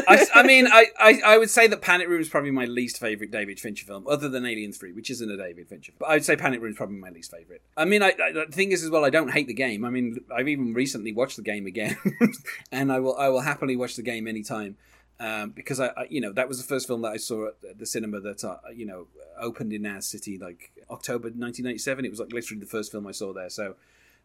I, 0.08 0.26
I 0.36 0.44
mean, 0.44 0.68
I, 0.72 0.86
I, 1.00 1.22
I 1.26 1.38
would 1.38 1.50
say 1.50 1.68
that 1.68 1.82
Panic 1.82 2.08
Room 2.08 2.22
is 2.22 2.30
probably 2.30 2.52
my 2.52 2.66
least 2.66 3.00
favorite 3.00 3.32
David 3.32 3.60
Fincher 3.60 3.86
film, 3.86 4.06
other 4.08 4.30
than 4.30 4.46
Alien 4.46 4.74
Three, 4.74 4.92
which 4.92 5.10
isn't 5.10 5.30
a 5.30 5.38
David 5.38 5.68
Fincher. 5.68 5.94
But 5.98 6.10
I 6.10 6.14
would 6.16 6.26
say 6.26 6.36
Panic 6.36 6.62
Room 6.62 6.72
is 6.72 6.78
probably 6.78 6.98
my 6.98 7.10
least 7.10 7.32
favorite. 7.32 7.62
I 7.78 7.86
mean, 7.86 8.04
I, 8.04 8.14
I, 8.22 8.32
the 8.32 8.46
thing 8.52 8.72
is 8.72 8.84
as 8.84 8.90
well, 8.90 9.06
I 9.06 9.10
don't 9.10 9.32
hate 9.32 9.48
the 9.48 9.54
game. 9.54 9.86
I 9.86 9.90
mean, 9.90 10.20
I've 10.34 10.48
even 10.48 10.74
recently 10.74 11.14
watched 11.14 11.38
the 11.38 11.44
game 11.44 11.66
again, 11.66 11.98
and 12.72 12.92
I 12.92 13.00
will 13.00 13.16
I 13.18 13.30
will 13.30 13.42
happily 13.42 13.76
watch 13.76 13.96
the 13.96 14.04
game 14.04 14.28
anytime. 14.28 14.78
Um, 15.20 15.52
because 15.52 15.80
I, 15.80 15.88
I, 15.88 16.08
you 16.10 16.20
know, 16.20 16.34
that 16.34 16.50
was 16.50 16.58
the 16.58 16.68
first 16.68 16.88
film 16.88 17.04
that 17.04 17.12
I 17.12 17.18
saw 17.18 17.48
at 17.48 17.80
the 17.80 17.86
cinema 17.86 18.20
that, 18.20 18.44
uh, 18.44 18.58
you 18.74 18.86
know, 18.86 19.08
opened 19.40 19.72
in 19.72 19.86
our 19.86 20.02
city 20.02 20.38
like 20.38 20.72
October 20.90 21.28
1997. 21.28 22.04
It 22.04 22.10
was 22.10 22.20
like 22.20 22.34
literally 22.34 22.60
the 22.60 22.66
first 22.66 22.92
film 22.92 23.08
I 23.08 23.12
saw 23.12 23.32
there. 23.32 23.50
So, 23.50 23.76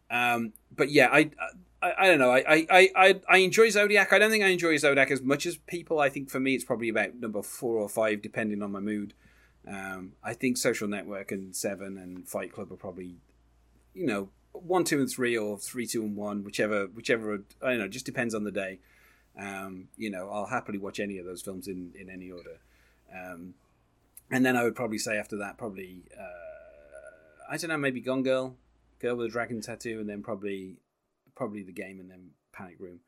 um, 0.09 0.51
but 0.75 0.89
yeah, 0.89 1.07
I, 1.09 1.19
I, 1.19 1.49
I 1.81 2.07
don't 2.07 2.19
know. 2.19 2.31
I, 2.31 2.65
I, 2.69 2.89
I, 2.95 3.21
I 3.29 3.37
enjoy 3.37 3.69
Zodiac. 3.69 4.11
I 4.11 4.19
don't 4.19 4.31
think 4.31 4.43
I 4.43 4.47
enjoy 4.47 4.75
Zodiac 4.77 5.11
as 5.11 5.21
much 5.21 5.45
as 5.45 5.57
people. 5.57 5.99
I 5.99 6.09
think 6.09 6.29
for 6.29 6.39
me, 6.39 6.53
it's 6.53 6.65
probably 6.65 6.89
about 6.89 7.15
number 7.15 7.41
four 7.41 7.77
or 7.77 7.87
five, 7.87 8.21
depending 8.21 8.61
on 8.61 8.71
my 8.71 8.81
mood. 8.81 9.13
Um, 9.65 10.13
I 10.23 10.33
think 10.33 10.57
Social 10.57 10.87
Network 10.87 11.31
and 11.31 11.55
Seven 11.55 11.97
and 11.97 12.27
Fight 12.27 12.51
Club 12.51 12.71
are 12.71 12.77
probably, 12.77 13.15
you 13.93 14.05
know, 14.05 14.29
one, 14.51 14.83
two, 14.83 14.99
and 14.99 15.09
three, 15.09 15.37
or 15.37 15.57
three, 15.57 15.85
two, 15.85 16.03
and 16.03 16.15
one, 16.15 16.43
whichever, 16.43 16.87
whichever. 16.87 17.43
I 17.61 17.69
don't 17.69 17.79
know. 17.79 17.87
Just 17.87 18.05
depends 18.05 18.35
on 18.35 18.43
the 18.43 18.51
day. 18.51 18.79
Um, 19.37 19.87
you 19.95 20.09
know, 20.09 20.29
I'll 20.29 20.47
happily 20.47 20.79
watch 20.79 20.99
any 20.99 21.17
of 21.17 21.25
those 21.25 21.41
films 21.41 21.67
in 21.67 21.93
in 21.97 22.09
any 22.09 22.29
order. 22.29 22.59
Um, 23.13 23.53
and 24.29 24.45
then 24.45 24.57
I 24.57 24.63
would 24.63 24.75
probably 24.75 24.97
say 24.97 25.17
after 25.17 25.37
that, 25.37 25.57
probably 25.57 26.03
uh, 26.19 27.53
I 27.53 27.57
don't 27.57 27.69
know, 27.69 27.77
maybe 27.77 28.01
Gone 28.01 28.23
Girl, 28.23 28.55
Girl 28.99 29.15
with 29.15 29.27
a 29.27 29.29
Dragon 29.29 29.61
Tattoo, 29.61 29.99
and 29.99 30.09
then 30.09 30.21
probably 30.21 30.77
probably 31.39 31.63
the 31.63 31.71
game, 31.71 31.99
and 31.99 32.11
then 32.11 32.31
Panic 32.53 32.75
Room. 32.79 32.99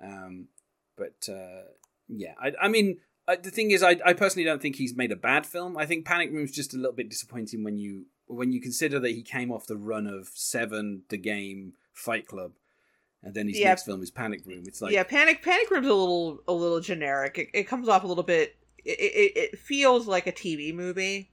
Um, 0.00 0.48
but 0.96 1.28
uh, 1.28 1.62
yeah, 2.06 2.34
I, 2.40 2.52
I 2.60 2.68
mean, 2.68 2.98
uh, 3.26 3.36
the 3.42 3.50
thing 3.50 3.70
is, 3.70 3.82
I, 3.82 3.96
I 4.04 4.12
personally 4.12 4.44
don't 4.44 4.60
think 4.60 4.76
he's 4.76 4.94
made 4.94 5.10
a 5.10 5.16
bad 5.16 5.46
film. 5.46 5.76
I 5.78 5.86
think 5.86 6.04
Panic 6.04 6.30
Room's 6.30 6.52
just 6.52 6.74
a 6.74 6.76
little 6.76 6.92
bit 6.92 7.08
disappointing 7.08 7.64
when 7.64 7.78
you 7.78 8.06
when 8.26 8.52
you 8.52 8.60
consider 8.60 9.00
that 9.00 9.10
he 9.10 9.22
came 9.22 9.50
off 9.50 9.66
the 9.66 9.76
run 9.76 10.06
of 10.06 10.28
Seven, 10.34 11.02
The 11.08 11.16
Game, 11.16 11.72
Fight 11.92 12.26
Club, 12.28 12.52
and 13.22 13.34
then 13.34 13.48
his 13.48 13.58
Yeah. 13.58 13.68
next 13.70 13.84
film 13.84 14.02
is 14.02 14.10
Panic 14.10 14.42
Room. 14.44 14.64
It's 14.66 14.82
like 14.82 14.92
yeah, 14.92 15.02
panic 15.04 15.42
panic 15.42 15.70
room's 15.70 15.86
a 15.86 15.94
little 15.94 16.40
a 16.46 16.52
little 16.52 16.80
generic. 16.80 17.38
It, 17.38 17.48
it 17.54 17.64
comes 17.64 17.88
off 17.88 18.04
a 18.04 18.06
little 18.06 18.22
bit. 18.22 18.56
It, 18.84 18.98
it, 19.00 19.32
it 19.36 19.58
feels 19.58 20.06
like 20.06 20.26
a 20.26 20.32
TV 20.32 20.74
movie. 20.74 21.30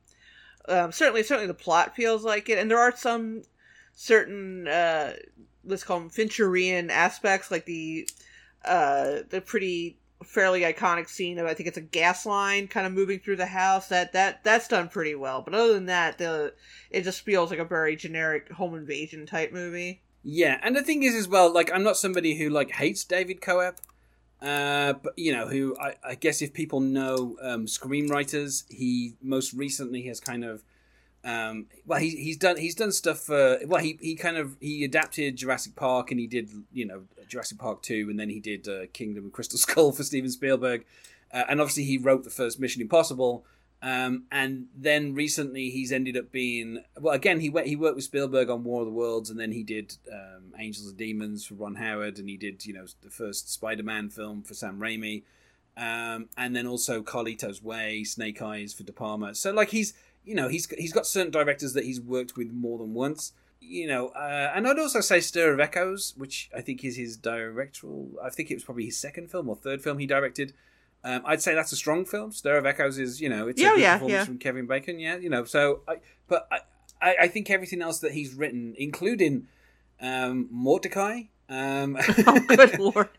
Um, 0.67 0.91
certainly, 0.91 1.23
certainly 1.23 1.47
the 1.47 1.53
plot 1.53 1.95
feels 1.95 2.23
like 2.23 2.47
it, 2.47 2.59
and 2.59 2.69
there 2.69 2.79
are 2.79 2.95
some 2.95 3.41
certain 3.93 4.67
uh, 4.67 5.13
let's 5.64 5.84
call 5.84 5.99
them 5.99 6.10
Fincherian 6.10 6.89
aspects, 6.89 7.51
like 7.51 7.66
the 7.66 8.10
uh, 8.66 9.20
the 9.30 9.41
pretty 9.41 9.97
fairly 10.24 10.62
iconic 10.62 11.07
scene 11.07 11.39
of 11.39 11.45
I 11.45 11.53
think 11.53 11.68
it's 11.68 11.78
a 11.78 11.82
gas 11.82 12.26
line 12.26 12.68
kind 12.68 12.86
of 12.86 12.91
moving 12.93 13.20
through 13.20 13.38
the 13.38 13.45
house. 13.45 13.88
That 13.88 14.14
that 14.14 14.43
that's 14.43 14.68
done 14.68 14.89
pretty 14.89 15.16
well. 15.16 15.41
But 15.41 15.53
other 15.53 15.74
than 15.74 15.86
that, 15.88 16.18
the 16.18 16.53
it 16.89 17.03
just 17.03 17.22
feels 17.22 17.49
like 17.49 17.60
a 17.60 17.66
very 17.66 17.95
generic 17.95 18.51
home 18.51 18.76
invasion 18.76 19.26
type 19.26 19.53
movie. 19.53 20.01
Yeah, 20.24 20.60
and 20.62 20.76
the 20.76 20.84
thing 20.84 21.03
is 21.03 21.16
as 21.16 21.28
well, 21.28 21.53
like 21.53 21.72
I'm 21.74 21.84
not 21.84 21.97
somebody 21.97 22.36
who 22.36 22.49
like 22.49 22.72
hates 22.72 23.03
David 23.05 23.41
Koepp, 23.41 23.78
uh, 24.41 24.93
but 24.93 25.14
you 25.18 25.32
know 25.32 25.47
who 25.47 25.78
I, 25.80 25.95
I 26.03 26.16
guess 26.16 26.41
if 26.41 26.53
people 26.53 26.82
know 26.82 27.38
um, 27.41 27.66
screenwriters, 27.66 28.66
he 28.70 29.16
most 29.22 29.53
recently 29.53 30.03
has 30.03 30.20
kind 30.20 30.43
of 30.43 30.64
um, 31.24 31.65
well 31.86 31.99
he, 31.99 32.11
he's 32.11 32.38
done 32.38 32.57
he's 32.57 32.76
done 32.76 32.91
stuff 32.91 33.20
for 33.20 33.59
well 33.65 33.82
he, 33.82 33.97
he 34.01 34.15
kind 34.15 34.38
of 34.38 34.55
he 34.61 34.84
adapted 34.84 35.36
Jurassic 35.36 35.76
Park 35.76 36.11
and 36.11 36.20
he 36.20 36.28
did 36.28 36.49
you 36.72 36.86
know 36.86 37.03
Jurassic 37.28 37.57
Park 37.57 37.82
two 37.82 38.07
and 38.09 38.20
then 38.20 38.30
he 38.30 38.39
did 38.39 38.67
uh, 38.67 38.88
Kingdom 38.93 39.26
of 39.26 39.32
Crystal 39.34 39.59
Skull 39.59 39.91
for 39.91 40.03
Steven 40.03 40.30
Spielberg, 40.30 40.86
uh, 41.34 41.43
and 41.49 41.59
obviously 41.59 41.84
he 41.84 41.97
wrote 41.97 42.24
the 42.24 42.30
first 42.30 42.59
Mission 42.59 42.82
Impossible. 42.82 43.45
Um, 43.82 44.26
and 44.30 44.67
then 44.76 45.13
recently 45.13 45.70
he's 45.70 45.93
ended 45.93 46.17
up 46.17 46.34
being 46.34 46.84
well 46.99 47.13
again 47.13 47.39
he 47.39 47.49
went 47.49 47.67
he 47.67 47.78
worked 47.78 47.95
with 47.95 48.03
Spielberg 48.03 48.49
on 48.49 48.65
War 48.65 48.82
of 48.82 48.88
the 48.88 48.91
Worlds 48.91 49.30
and 49.30 49.39
then 49.39 49.53
he 49.53 49.63
did 49.63 49.95
um, 50.11 50.53
Angels 50.57 50.89
and 50.89 50.97
Demons 50.97 51.45
for 51.45 51.53
Ron 51.53 51.76
Howard 51.76 52.20
and 52.20 52.28
he 52.28 52.36
did 52.36 52.65
you 52.65 52.74
know 52.74 52.86
the 53.01 53.09
first 53.09 53.49
Spider-Man 53.53 54.09
film 54.09 54.43
for 54.43 54.53
Sam 54.53 54.80
Raimi. 54.80 55.24
Um, 55.78 56.28
and 56.36 56.53
then 56.53 56.67
also 56.67 57.01
Carlito's 57.01 57.63
Way 57.63 58.03
Snake 58.03 58.41
Eyes 58.41 58.74
for 58.74 58.84
De 58.84 58.91
Palma. 58.91 59.34
So 59.34 59.51
like 59.51 59.70
he's 59.70 59.93
you 60.24 60.36
know 60.36 60.47
he's 60.47 60.70
he's 60.78 60.93
got 60.93 61.07
certain 61.07 61.32
directors 61.32 61.74
that 61.74 61.86
he's 61.86 62.01
worked 62.01 62.38
with 62.38 62.51
more 62.51 62.78
than 62.78 62.93
once 62.93 63.34
you 63.61 63.88
know 63.88 64.09
uh, 64.09 64.51
and 64.55 64.67
I'd 64.67 64.80
also 64.80 65.01
say 65.01 65.20
Stir 65.20 65.53
of 65.53 65.59
Echoes 65.59 66.13
which 66.17 66.49
I 66.55 66.61
think 66.61 66.84
is 66.84 66.95
his 66.95 67.17
directorial 67.17 68.11
I 68.24 68.30
think 68.30 68.51
it 68.51 68.55
was 68.55 68.63
probably 68.63 68.86
his 68.86 68.97
second 68.97 69.32
film 69.32 69.49
or 69.49 69.55
third 69.55 69.82
film 69.82 69.97
he 69.99 70.05
directed 70.05 70.53
um, 71.03 71.22
I'd 71.26 71.41
say 71.41 71.55
that's 71.55 71.72
a 71.72 71.78
strong 71.78 72.03
film. 72.03 72.32
Stir 72.34 72.57
of 72.57 72.65
Echoes 72.65 72.97
is, 72.97 73.22
you 73.22 73.30
know, 73.30 73.47
it's 73.47 73.61
Yeah, 73.61 73.70
a 73.70 73.76
good 73.76 73.82
yeah, 73.82 73.93
performance 73.93 74.20
yeah. 74.20 74.26
from 74.26 74.38
Kevin 74.38 74.67
Bacon. 74.67 74.99
Yeah, 74.99 75.15
you 75.15 75.30
know, 75.30 75.45
so, 75.45 75.82
I, 75.88 75.97
but 76.28 76.47
I, 76.51 76.59
I, 77.01 77.15
I 77.22 77.28
think 77.28 77.49
everything 77.49 77.82
else 77.82 77.99
that 77.99 78.11
he's 78.11 78.34
written, 78.34 78.76
including 78.78 79.47
um, 80.01 80.49
Mortdecai. 80.53 81.30
Um, 81.47 81.97
oh, 82.28 82.39
good 82.47 82.80
lord! 82.80 83.09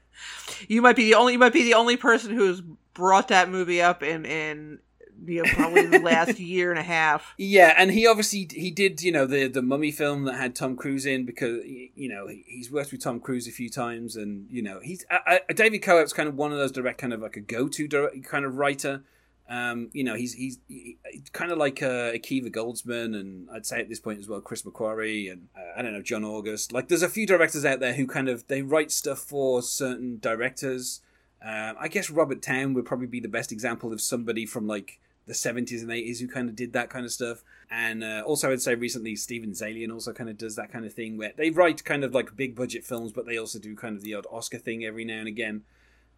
You 0.69 0.83
might 0.83 0.95
be 0.95 1.05
the 1.05 1.15
only. 1.15 1.33
You 1.33 1.39
might 1.39 1.53
be 1.53 1.65
the 1.65 1.75
only 1.75 1.97
person 1.97 2.35
who's 2.35 2.61
brought 2.95 3.29
that 3.29 3.49
movie 3.49 3.83
up 3.83 4.03
in 4.03 4.25
in 4.25 4.79
you 5.27 5.43
know 5.43 5.51
probably 5.55 5.87
the 5.87 5.99
last 5.99 6.39
year 6.41 6.71
and 6.71 6.79
a 6.79 6.83
half. 6.83 7.35
Yeah, 7.39 7.75
and 7.77 7.91
he 7.91 8.07
obviously 8.07 8.49
he 8.51 8.71
did 8.71 9.03
you 9.03 9.13
know 9.13 9.27
the 9.27 9.49
the 9.49 9.63
Mummy 9.63 9.91
film 9.91 10.25
that 10.25 10.35
had 10.35 10.55
Tom 10.55 10.77
Cruise 10.77 11.07
in 11.07 11.25
because 11.25 11.65
you 11.65 12.09
know 12.09 12.29
he's 12.29 12.71
worked 12.71 12.93
with 12.93 13.03
Tom 13.03 13.21
Cruise 13.21 13.47
a 13.49 13.53
few 13.53 13.69
times 13.69 14.17
and 14.17 14.47
you 14.51 14.63
know 14.63 14.81
he's 14.83 15.05
I, 15.11 15.41
I, 15.49 15.53
David 15.53 15.83
Koepp's 15.83 16.13
kind 16.13 16.29
of 16.29 16.35
one 16.37 16.53
of 16.53 16.59
those 16.59 16.73
direct 16.73 17.01
kind 17.01 17.13
of 17.13 17.21
like 17.21 17.37
a 17.37 17.41
go 17.41 17.69
to 17.69 17.89
direct 17.89 18.25
kind 18.25 18.45
of 18.45 18.57
writer. 18.57 19.03
Um, 19.49 19.91
you 19.93 20.05
know 20.05 20.15
he's 20.15 20.35
he's 20.35 20.59
he, 20.69 20.97
kind 21.33 21.51
of 21.51 21.59
like 21.59 21.83
uh, 21.83 22.13
Akiva 22.13 22.55
Goldsman 22.55 23.19
and 23.19 23.49
I'd 23.51 23.67
say 23.67 23.81
at 23.81 23.89
this 23.89 23.99
point 23.99 24.21
as 24.21 24.29
well 24.29 24.41
Chris 24.41 24.63
McQuarrie 24.63 25.31
and 25.31 25.49
uh, 25.57 25.79
I 25.79 25.83
don't 25.83 25.93
know 25.93 26.03
John 26.03 26.25
August. 26.25 26.73
Like 26.73 26.89
there's 26.89 27.03
a 27.03 27.09
few 27.09 27.27
directors 27.27 27.65
out 27.65 27.81
there 27.81 27.95
who 27.95 28.07
kind 28.07 28.29
of 28.29 28.47
they 28.47 28.63
write 28.63 28.93
stuff 28.93 29.19
for 29.19 29.61
certain 29.61 30.19
directors. 30.21 31.01
Um, 31.43 31.77
I 31.81 31.89
guess 31.89 32.11
Robert 32.11 32.43
Towne 32.43 32.75
would 32.75 32.85
probably 32.85 33.07
be 33.07 33.19
the 33.19 33.29
best 33.29 33.51
example 33.51 33.93
of 33.93 34.01
somebody 34.01 34.45
from 34.45 34.67
like 34.67 35.01
the 35.27 35.33
70s 35.33 35.81
and 35.83 35.91
80s 35.91 36.21
who 36.21 36.27
kind 36.29 36.49
of 36.49 36.57
did 36.57 36.73
that 36.73 36.91
kind 36.91 37.05
of 37.05 37.13
stuff. 37.13 37.43
And 37.71 38.03
uh, 38.03 38.23
also, 38.27 38.51
I'd 38.51 38.63
say 38.63 38.75
recently, 38.75 39.15
Steven 39.17 39.51
Zaillian 39.53 39.93
also 39.93 40.13
kind 40.13 40.29
of 40.29 40.37
does 40.37 40.57
that 40.57 40.73
kind 40.73 40.85
of 40.85 40.93
thing 40.93 41.17
where 41.17 41.33
they 41.37 41.51
write 41.51 41.85
kind 41.85 42.03
of 42.03 42.13
like 42.15 42.37
big 42.37 42.57
budget 42.57 42.85
films, 42.85 43.13
but 43.13 43.27
they 43.27 43.37
also 43.39 43.59
do 43.59 43.77
kind 43.77 43.97
of 43.97 44.03
the 44.03 44.15
odd 44.15 44.27
Oscar 44.31 44.59
thing 44.59 44.85
every 44.85 45.05
now 45.05 45.19
and 45.19 45.29
again. 45.29 45.63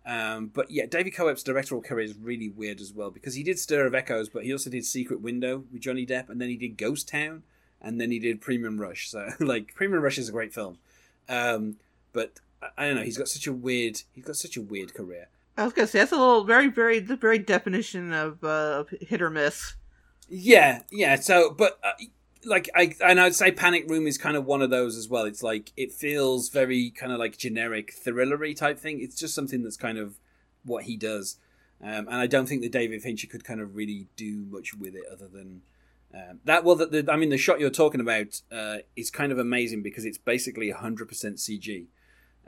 Um, 0.04 0.46
but 0.52 0.70
yeah, 0.70 0.86
David 0.86 1.14
Koepp's 1.14 1.42
directorial 1.42 1.82
career 1.82 2.04
is 2.04 2.16
really 2.16 2.48
weird 2.48 2.80
as 2.80 2.92
well 2.92 3.10
because 3.10 3.34
he 3.34 3.42
did 3.42 3.58
Stir 3.58 3.86
of 3.86 3.94
Echoes, 3.94 4.28
but 4.28 4.44
he 4.44 4.52
also 4.52 4.70
did 4.70 4.84
Secret 4.84 5.20
Window 5.20 5.64
with 5.72 5.82
Johnny 5.82 6.06
Depp, 6.06 6.28
and 6.28 6.40
then 6.40 6.48
he 6.48 6.56
did 6.56 6.76
Ghost 6.76 7.08
Town, 7.08 7.42
and 7.80 8.00
then 8.00 8.10
he 8.10 8.18
did 8.18 8.40
Premium 8.40 8.80
Rush. 8.80 9.08
So 9.10 9.28
like, 9.40 9.74
Premium 9.74 10.02
Rush 10.02 10.18
is 10.18 10.28
a 10.28 10.32
great 10.32 10.52
film, 10.54 10.78
um, 11.28 11.76
but 12.12 12.40
I- 12.62 12.68
I 12.78 12.86
don't 12.86 12.96
know. 12.96 13.02
He's 13.02 13.18
got 13.18 13.28
such 13.28 13.46
a 13.46 13.52
weird. 13.52 14.02
He's 14.14 14.24
got 14.24 14.36
such 14.36 14.56
a 14.56 14.62
weird 14.62 14.94
career. 14.94 15.28
I 15.56 15.64
was 15.64 15.72
gonna 15.72 15.86
say 15.86 15.98
that's 15.98 16.12
a 16.12 16.16
little 16.16 16.44
very 16.44 16.68
very 16.68 16.98
the 16.98 17.16
very 17.16 17.38
definition 17.38 18.12
of 18.12 18.42
uh, 18.42 18.84
hit 19.00 19.20
or 19.20 19.30
miss. 19.30 19.74
Yeah, 20.28 20.82
yeah. 20.90 21.16
So, 21.16 21.50
but 21.50 21.78
uh, 21.84 21.92
like 22.44 22.70
I 22.74 22.94
and 23.04 23.20
I'd 23.20 23.34
say 23.34 23.52
Panic 23.52 23.84
Room 23.88 24.06
is 24.06 24.16
kind 24.16 24.36
of 24.36 24.46
one 24.46 24.62
of 24.62 24.70
those 24.70 24.96
as 24.96 25.08
well. 25.08 25.24
It's 25.24 25.42
like 25.42 25.72
it 25.76 25.92
feels 25.92 26.48
very 26.48 26.90
kind 26.90 27.12
of 27.12 27.18
like 27.18 27.36
generic 27.36 27.92
thrillery 27.94 28.56
type 28.56 28.78
thing. 28.78 29.00
It's 29.00 29.16
just 29.16 29.34
something 29.34 29.62
that's 29.62 29.76
kind 29.76 29.98
of 29.98 30.18
what 30.64 30.84
he 30.84 30.96
does, 30.96 31.36
um, 31.82 32.08
and 32.08 32.14
I 32.14 32.26
don't 32.26 32.46
think 32.46 32.62
that 32.62 32.72
David 32.72 33.02
Fincher 33.02 33.26
could 33.26 33.44
kind 33.44 33.60
of 33.60 33.76
really 33.76 34.06
do 34.16 34.46
much 34.48 34.74
with 34.74 34.94
it 34.94 35.04
other 35.10 35.28
than. 35.28 35.62
Um, 36.14 36.40
that 36.44 36.62
well, 36.62 36.76
the, 36.76 36.86
the, 36.86 37.12
I 37.12 37.16
mean, 37.16 37.30
the 37.30 37.38
shot 37.38 37.58
you're 37.58 37.70
talking 37.70 38.00
about 38.00 38.42
uh, 38.50 38.78
is 38.96 39.10
kind 39.10 39.32
of 39.32 39.38
amazing 39.38 39.82
because 39.82 40.04
it's 40.04 40.18
basically 40.18 40.70
100% 40.70 41.08
CG. 41.08 41.86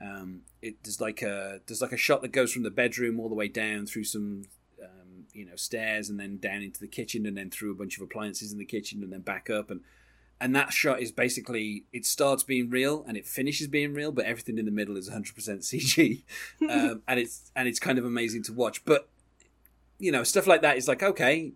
Um, 0.01 0.43
it 0.61 0.83
there's 0.83 1.01
like 1.01 1.23
a 1.23 1.61
there's 1.67 1.83
like 1.83 1.93
a 1.93 1.97
shot 1.97 2.23
that 2.23 2.33
goes 2.33 2.53
from 2.53 2.63
the 2.63 2.71
bedroom 2.71 3.21
all 3.21 3.29
the 3.29 3.35
way 3.35 3.49
down 3.49 3.87
through 3.87 4.05
some 4.05 4.43
um, 4.83 5.27
you 5.33 5.47
know 5.47 5.57
stairs 5.57 6.09
and 6.09 6.19
then 6.19 6.39
down 6.39 6.63
into 6.63 6.81
the 6.81 6.89
kitchen 6.89 7.27
and 7.27 7.37
then 7.37 7.51
through 7.51 7.73
a 7.73 7.77
bunch 7.77 7.97
of 7.97 8.03
appliances 8.03 8.53
in 8.53 8.59
the 8.59 8.65
kitchen 8.65 9.03
and 9.03 9.13
then 9.13 9.21
back 9.21 9.49
up. 9.51 9.71
And 9.71 9.81
and 10.41 10.55
that 10.57 10.73
shot 10.73 11.01
is 11.01 11.13
basically 11.13 11.85
it 11.93 12.05
starts 12.05 12.43
being 12.43 12.69
real 12.69 13.05
and 13.07 13.17
it 13.17 13.27
finishes 13.27 13.69
being 13.69 13.95
real 13.95 14.11
but 14.13 14.25
everything 14.25 14.59
in 14.59 14.65
the 14.65 14.71
middle 14.71 14.97
is 14.97 15.09
100% 15.09 15.33
cg 15.33 16.23
um, 16.71 17.03
and 17.07 17.21
it's 17.21 17.51
and 17.55 17.69
it's 17.69 17.79
kind 17.79 17.99
of 17.99 18.05
amazing 18.05 18.43
to 18.45 18.53
watch. 18.53 18.85
But 18.85 19.09
you 19.99 20.13
know 20.13 20.23
stuff 20.23 20.47
like 20.47 20.63
that 20.63 20.77
is 20.77 20.89
like 20.89 21.03
okay 21.03 21.53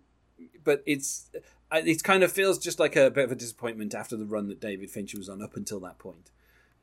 but 0.63 0.81
it's 0.85 1.29
it 1.71 2.03
kind 2.03 2.23
of 2.23 2.31
feels 2.31 2.57
just 2.57 2.79
like 2.79 2.95
a 2.95 3.11
bit 3.11 3.25
of 3.25 3.31
a 3.31 3.35
disappointment 3.35 3.93
after 3.93 4.15
the 4.15 4.25
run 4.25 4.47
that 4.47 4.59
david 4.59 4.89
fincher 4.89 5.17
was 5.17 5.29
on 5.29 5.41
up 5.41 5.55
until 5.55 5.79
that 5.79 5.97
point 5.99 6.31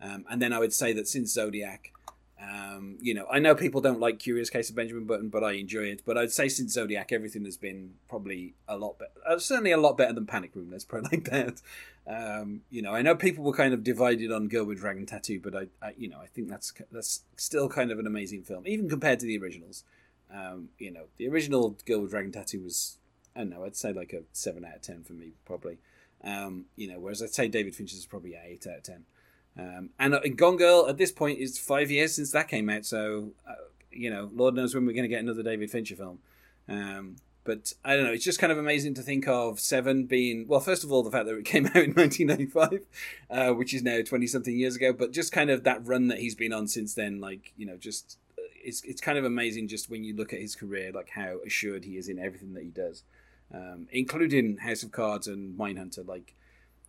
um, 0.00 0.24
and 0.30 0.40
then 0.40 0.52
i 0.52 0.58
would 0.58 0.72
say 0.72 0.92
that 0.92 1.08
since 1.08 1.32
zodiac 1.32 1.92
um, 2.38 2.98
you 3.00 3.14
know, 3.14 3.26
I 3.32 3.38
know 3.38 3.54
people 3.54 3.80
don't 3.80 3.98
like 3.98 4.18
Curious 4.18 4.50
Case 4.50 4.68
of 4.68 4.76
Benjamin 4.76 5.04
Button, 5.04 5.30
but 5.30 5.42
I 5.42 5.52
enjoy 5.52 5.84
it. 5.84 6.02
But 6.04 6.18
I'd 6.18 6.32
say 6.32 6.48
since 6.48 6.72
Zodiac, 6.72 7.10
everything 7.10 7.44
has 7.46 7.56
been 7.56 7.94
probably 8.08 8.54
a 8.68 8.76
lot 8.76 8.98
better. 8.98 9.12
Uh, 9.26 9.38
certainly 9.38 9.72
a 9.72 9.78
lot 9.78 9.96
better 9.96 10.12
than 10.12 10.26
Panic 10.26 10.54
Room. 10.54 10.70
Let's 10.70 10.84
put 10.84 11.04
it 11.04 11.12
like 11.12 11.24
that. 11.30 11.62
Um, 12.06 12.60
you 12.70 12.82
know, 12.82 12.92
I 12.92 13.00
know 13.00 13.14
people 13.14 13.42
were 13.42 13.54
kind 13.54 13.72
of 13.72 13.82
divided 13.82 14.30
on 14.30 14.48
Girl 14.48 14.64
with 14.64 14.78
Dragon 14.78 15.06
Tattoo, 15.06 15.40
but 15.40 15.56
I, 15.56 15.66
I, 15.82 15.94
you 15.96 16.08
know, 16.08 16.18
I 16.20 16.26
think 16.26 16.48
that's 16.48 16.74
that's 16.92 17.22
still 17.36 17.68
kind 17.68 17.90
of 17.90 17.98
an 17.98 18.06
amazing 18.06 18.42
film, 18.42 18.64
even 18.66 18.88
compared 18.88 19.18
to 19.20 19.26
the 19.26 19.38
originals. 19.38 19.82
Um, 20.32 20.68
you 20.78 20.90
know, 20.90 21.04
the 21.16 21.28
original 21.28 21.76
Girl 21.86 22.00
with 22.00 22.10
Dragon 22.10 22.32
Tattoo 22.32 22.60
was, 22.60 22.98
I 23.34 23.40
don't 23.40 23.50
know, 23.50 23.64
I'd 23.64 23.76
say 23.76 23.92
like 23.92 24.12
a 24.12 24.22
seven 24.32 24.64
out 24.64 24.76
of 24.76 24.82
ten 24.82 25.04
for 25.04 25.14
me, 25.14 25.32
probably. 25.46 25.78
Um, 26.22 26.66
you 26.76 26.88
know, 26.88 26.98
whereas 26.98 27.22
I'd 27.22 27.34
say 27.34 27.48
David 27.48 27.74
Fincher's 27.74 28.00
is 28.00 28.06
probably 28.06 28.34
an 28.34 28.42
eight 28.44 28.66
out 28.66 28.78
of 28.78 28.82
ten. 28.82 29.04
Um, 29.58 29.90
and 29.98 30.14
uh, 30.14 30.20
Gone 30.34 30.56
Girl 30.56 30.86
at 30.88 30.98
this 30.98 31.12
point 31.12 31.38
is 31.38 31.58
five 31.58 31.90
years 31.90 32.14
since 32.14 32.30
that 32.32 32.48
came 32.48 32.68
out, 32.68 32.84
so 32.84 33.30
uh, 33.48 33.54
you 33.90 34.10
know, 34.10 34.30
Lord 34.34 34.54
knows 34.54 34.74
when 34.74 34.86
we're 34.86 34.92
going 34.92 35.04
to 35.04 35.08
get 35.08 35.22
another 35.22 35.42
David 35.42 35.70
Fincher 35.70 35.96
film. 35.96 36.18
Um, 36.68 37.16
but 37.44 37.72
I 37.84 37.94
don't 37.94 38.04
know, 38.04 38.12
it's 38.12 38.24
just 38.24 38.40
kind 38.40 38.52
of 38.52 38.58
amazing 38.58 38.94
to 38.94 39.02
think 39.02 39.28
of 39.28 39.60
Seven 39.60 40.04
being 40.04 40.46
well. 40.48 40.60
First 40.60 40.84
of 40.84 40.92
all, 40.92 41.02
the 41.02 41.10
fact 41.10 41.26
that 41.26 41.36
it 41.36 41.44
came 41.46 41.66
out 41.66 41.76
in 41.76 41.94
1995, 41.94 42.84
uh, 43.30 43.54
which 43.54 43.72
is 43.72 43.82
now 43.82 44.00
20 44.02 44.26
something 44.26 44.56
years 44.58 44.76
ago, 44.76 44.92
but 44.92 45.12
just 45.12 45.32
kind 45.32 45.48
of 45.48 45.62
that 45.64 45.86
run 45.86 46.08
that 46.08 46.18
he's 46.18 46.34
been 46.34 46.52
on 46.52 46.66
since 46.68 46.94
then, 46.94 47.20
like 47.20 47.52
you 47.56 47.64
know, 47.64 47.76
just 47.76 48.18
uh, 48.38 48.42
it's 48.62 48.82
it's 48.82 49.00
kind 49.00 49.16
of 49.16 49.24
amazing 49.24 49.68
just 49.68 49.88
when 49.88 50.04
you 50.04 50.14
look 50.14 50.32
at 50.32 50.40
his 50.40 50.54
career, 50.56 50.90
like 50.92 51.10
how 51.10 51.38
assured 51.46 51.84
he 51.84 51.96
is 51.96 52.08
in 52.08 52.18
everything 52.18 52.52
that 52.54 52.64
he 52.64 52.70
does, 52.70 53.04
um, 53.54 53.86
including 53.92 54.58
House 54.58 54.82
of 54.82 54.90
Cards 54.90 55.28
and 55.28 55.56
Mindhunter, 55.56 56.06
like 56.06 56.34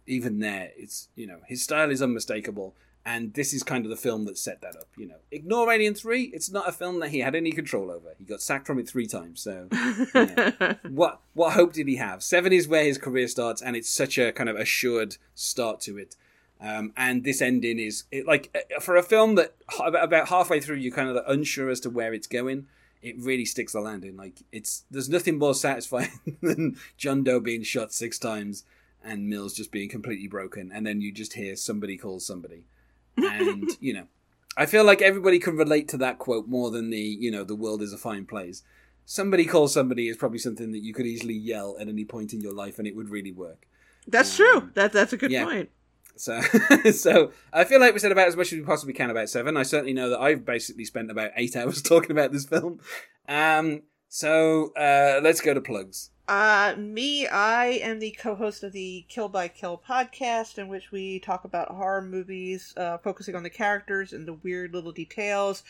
even 0.08 0.40
there, 0.40 0.72
it's 0.76 1.10
you 1.16 1.28
know 1.28 1.40
his 1.48 1.62
style 1.62 1.92
is 1.92 2.02
unmistakable, 2.02 2.76
and 3.06 3.34
this 3.34 3.54
is 3.54 3.64
kind 3.64 3.86
of 3.86 3.90
the 3.90 3.96
film 3.96 4.26
that 4.26 4.38
set 4.38 4.62
that 4.62 4.76
up. 4.76 4.88
You 4.98 5.08
know, 5.08 5.16
ignore 5.32 5.72
Alien 5.72 5.94
Three; 5.94 6.24
it's 6.34 6.50
not 6.50 6.68
a 6.68 6.72
film 6.72 7.00
that 7.02 7.10
he 7.10 7.20
had 7.20 7.36
any 7.36 7.52
control 7.52 7.92
over. 7.92 8.16
He 8.18 8.26
got 8.26 8.42
sacked 8.42 8.68
from 8.68 8.80
it 8.80 8.88
three 8.88 9.08
times. 9.08 9.42
So, 9.42 9.68
what 10.90 11.22
what 11.34 11.54
hope 11.54 11.74
did 11.74 11.88
he 11.88 11.98
have? 11.98 12.24
Seven 12.24 12.52
is 12.52 12.68
where 12.68 12.84
his 12.84 12.98
career 12.98 13.28
starts, 13.28 13.62
and 13.62 13.76
it's 13.76 13.90
such 13.90 14.18
a 14.18 14.32
kind 14.32 14.50
of 14.50 14.56
assured 14.56 15.18
start 15.36 15.82
to 15.82 15.98
it. 15.98 16.16
Um, 16.60 16.92
and 16.98 17.24
this 17.24 17.42
ending 17.42 17.78
is 17.80 18.06
it, 18.12 18.26
like 18.26 18.50
uh, 18.56 18.80
for 18.80 18.96
a 18.96 19.04
film 19.04 19.36
that 19.36 19.56
about 19.80 20.30
halfway 20.30 20.60
through 20.60 20.78
you're 20.78 20.96
kind 20.96 21.10
of 21.10 21.24
unsure 21.28 21.70
as 21.70 21.80
to 21.82 21.90
where 21.90 22.14
it's 22.14 22.28
going. 22.28 22.68
It 23.00 23.16
really 23.20 23.46
sticks 23.46 23.74
the 23.74 23.80
landing. 23.80 24.18
Like 24.18 24.42
it's 24.52 24.84
there's 24.90 25.08
nothing 25.08 25.38
more 25.38 25.54
satisfying 25.54 26.20
than 26.42 26.78
John 26.98 27.24
Doe 27.24 27.40
being 27.40 27.64
shot 27.64 27.94
six 27.94 28.18
times 28.18 28.64
and 29.08 29.30
Mills 29.30 29.54
just 29.54 29.72
being 29.72 29.90
completely 29.90 30.28
broken, 30.28 30.72
and 30.74 30.86
then 30.86 31.02
you 31.02 31.12
just 31.12 31.34
hear 31.34 31.56
somebody 31.56 31.98
call 31.98 32.20
somebody, 32.20 32.66
and 33.18 33.70
you 33.80 33.94
know, 33.94 34.08
I 34.56 34.66
feel 34.66 34.84
like 34.84 35.02
everybody 35.02 35.40
can 35.40 35.58
relate 35.58 35.88
to 35.90 35.98
that 35.98 36.20
quote 36.20 36.48
more 36.48 36.72
than 36.72 36.90
the 36.90 37.00
you 37.00 37.32
know 37.32 37.44
the 37.44 37.56
world 37.56 37.82
is 37.82 37.94
a 37.94 37.98
fine 37.98 38.26
place. 38.26 38.64
Somebody 39.06 39.46
call 39.46 39.68
somebody 39.68 40.10
is 40.10 40.18
probably 40.18 40.40
something 40.40 40.72
that 40.74 40.84
you 40.84 40.94
could 40.94 41.06
easily 41.06 41.34
yell 41.34 41.78
at 41.80 41.88
any 41.88 42.06
point 42.06 42.34
in 42.34 42.42
your 42.42 42.54
life, 42.54 42.78
and 42.78 42.88
it 42.88 42.96
would 42.96 43.10
really 43.10 43.32
work. 43.32 43.68
That's 44.08 44.36
true. 44.36 44.70
That 44.74 44.94
that's 44.94 45.14
a 45.14 45.18
good 45.18 45.32
yeah. 45.32 45.46
point. 45.46 45.70
So, 46.16 46.42
so 46.92 47.32
I 47.54 47.64
feel 47.64 47.80
like 47.80 47.94
we 47.94 48.00
said 48.00 48.12
about 48.12 48.28
as 48.28 48.36
much 48.36 48.52
as 48.52 48.60
we 48.60 48.66
possibly 48.66 48.94
can 48.94 49.10
about 49.10 49.30
Seven. 49.30 49.56
I 49.56 49.64
certainly 49.64 49.94
know 49.94 50.10
that 50.10 50.20
I've 50.20 50.46
basically 50.46 50.86
spent 50.86 51.12
about 51.12 51.32
eight 51.36 51.56
hours 51.56 51.82
talking 51.82 52.12
about 52.12 52.32
this 52.32 52.46
film. 52.46 52.80
Um, 53.28 53.84
so 54.10 54.74
uh, 54.76 55.20
let's 55.22 55.42
go 55.42 55.54
to 55.54 55.62
plugs. 55.62 56.12
Uh, 56.28 56.76
me, 56.78 57.26
I 57.26 57.68
am 57.68 58.00
the 58.00 58.12
co-host 58.12 58.62
of 58.62 58.74
the 58.74 59.06
Kill 59.08 59.30
by 59.30 59.48
Kill 59.48 59.82
podcast, 59.88 60.58
in 60.58 60.68
which 60.68 60.92
we 60.92 61.20
talk 61.20 61.46
about 61.46 61.70
horror 61.70 62.02
movies, 62.02 62.74
uh, 62.76 62.98
focusing 62.98 63.34
on 63.34 63.44
the 63.44 63.50
characters 63.50 64.12
and 64.12 64.28
the 64.28 64.34
weird 64.34 64.74
little 64.74 64.92
details. 64.92 65.64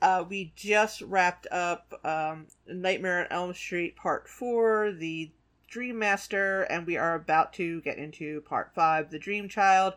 Uh, 0.00 0.24
we 0.26 0.52
just 0.56 1.02
wrapped 1.02 1.46
up 1.50 2.00
um, 2.02 2.46
Nightmare 2.66 3.20
on 3.20 3.26
Elm 3.30 3.52
Street 3.52 3.94
Part 3.94 4.26
Four, 4.26 4.92
the 4.92 5.30
Dream 5.68 5.98
Master, 5.98 6.62
and 6.62 6.86
we 6.86 6.96
are 6.96 7.14
about 7.14 7.52
to 7.54 7.82
get 7.82 7.98
into 7.98 8.40
Part 8.40 8.72
Five, 8.74 9.10
the 9.10 9.18
Dream 9.18 9.50
Child. 9.50 9.94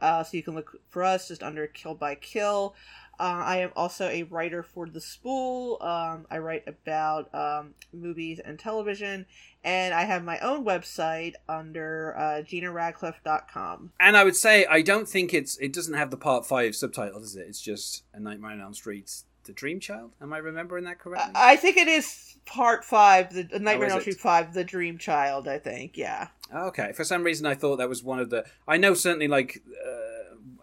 Uh, 0.00 0.24
so 0.24 0.36
you 0.36 0.42
can 0.42 0.54
look 0.54 0.80
for 0.88 1.04
us 1.04 1.28
just 1.28 1.42
under 1.42 1.66
Kill 1.66 1.94
by 1.94 2.14
Kill. 2.14 2.74
Uh, 3.20 3.42
I 3.44 3.56
am 3.58 3.70
also 3.76 4.08
a 4.08 4.24
writer 4.24 4.62
for 4.62 4.88
The 4.88 5.00
Spool. 5.00 5.78
Um, 5.80 6.26
I 6.30 6.38
write 6.38 6.64
about 6.66 7.32
um, 7.34 7.74
movies 7.92 8.40
and 8.44 8.58
television, 8.58 9.26
and 9.62 9.94
I 9.94 10.02
have 10.04 10.24
my 10.24 10.38
own 10.40 10.64
website 10.64 11.34
under 11.48 12.16
uh, 12.18 12.42
GinaRadcliffe.com. 12.42 13.92
And 14.00 14.16
I 14.16 14.24
would 14.24 14.36
say 14.36 14.66
I 14.66 14.82
don't 14.82 15.08
think 15.08 15.34
it's 15.34 15.56
it 15.58 15.72
doesn't 15.72 15.94
have 15.94 16.10
the 16.10 16.16
part 16.16 16.46
five 16.46 16.74
subtitle, 16.74 17.20
does 17.20 17.36
it? 17.36 17.46
It's 17.48 17.60
just 17.60 18.04
A 18.14 18.20
Nightmare 18.20 18.52
on 18.52 18.60
Elm 18.60 18.74
Street, 18.74 19.10
The 19.44 19.52
Dream 19.52 19.80
Child. 19.80 20.12
Am 20.20 20.32
I 20.32 20.38
remembering 20.38 20.84
that 20.84 20.98
correctly? 20.98 21.32
I 21.34 21.56
think 21.56 21.76
it 21.76 21.88
is 21.88 22.36
part 22.46 22.84
five, 22.84 23.32
the 23.32 23.44
Nightmare 23.60 23.74
on 23.76 23.82
Oh, 23.82 23.86
is 23.86 23.92
Elm? 23.92 24.00
Street 24.00 24.20
five, 24.20 24.54
The 24.54 24.64
Dream 24.64 24.98
Child. 24.98 25.46
I 25.48 25.58
think, 25.58 25.96
yeah. 25.96 26.28
Okay, 26.54 26.92
for 26.92 27.04
some 27.04 27.22
reason 27.22 27.46
I 27.46 27.54
thought 27.54 27.76
that 27.76 27.88
was 27.88 28.02
one 28.02 28.18
of 28.18 28.30
the. 28.30 28.44
I 28.66 28.76
know 28.76 28.94
certainly 28.94 29.28
like 29.28 29.62
uh, 29.86 29.90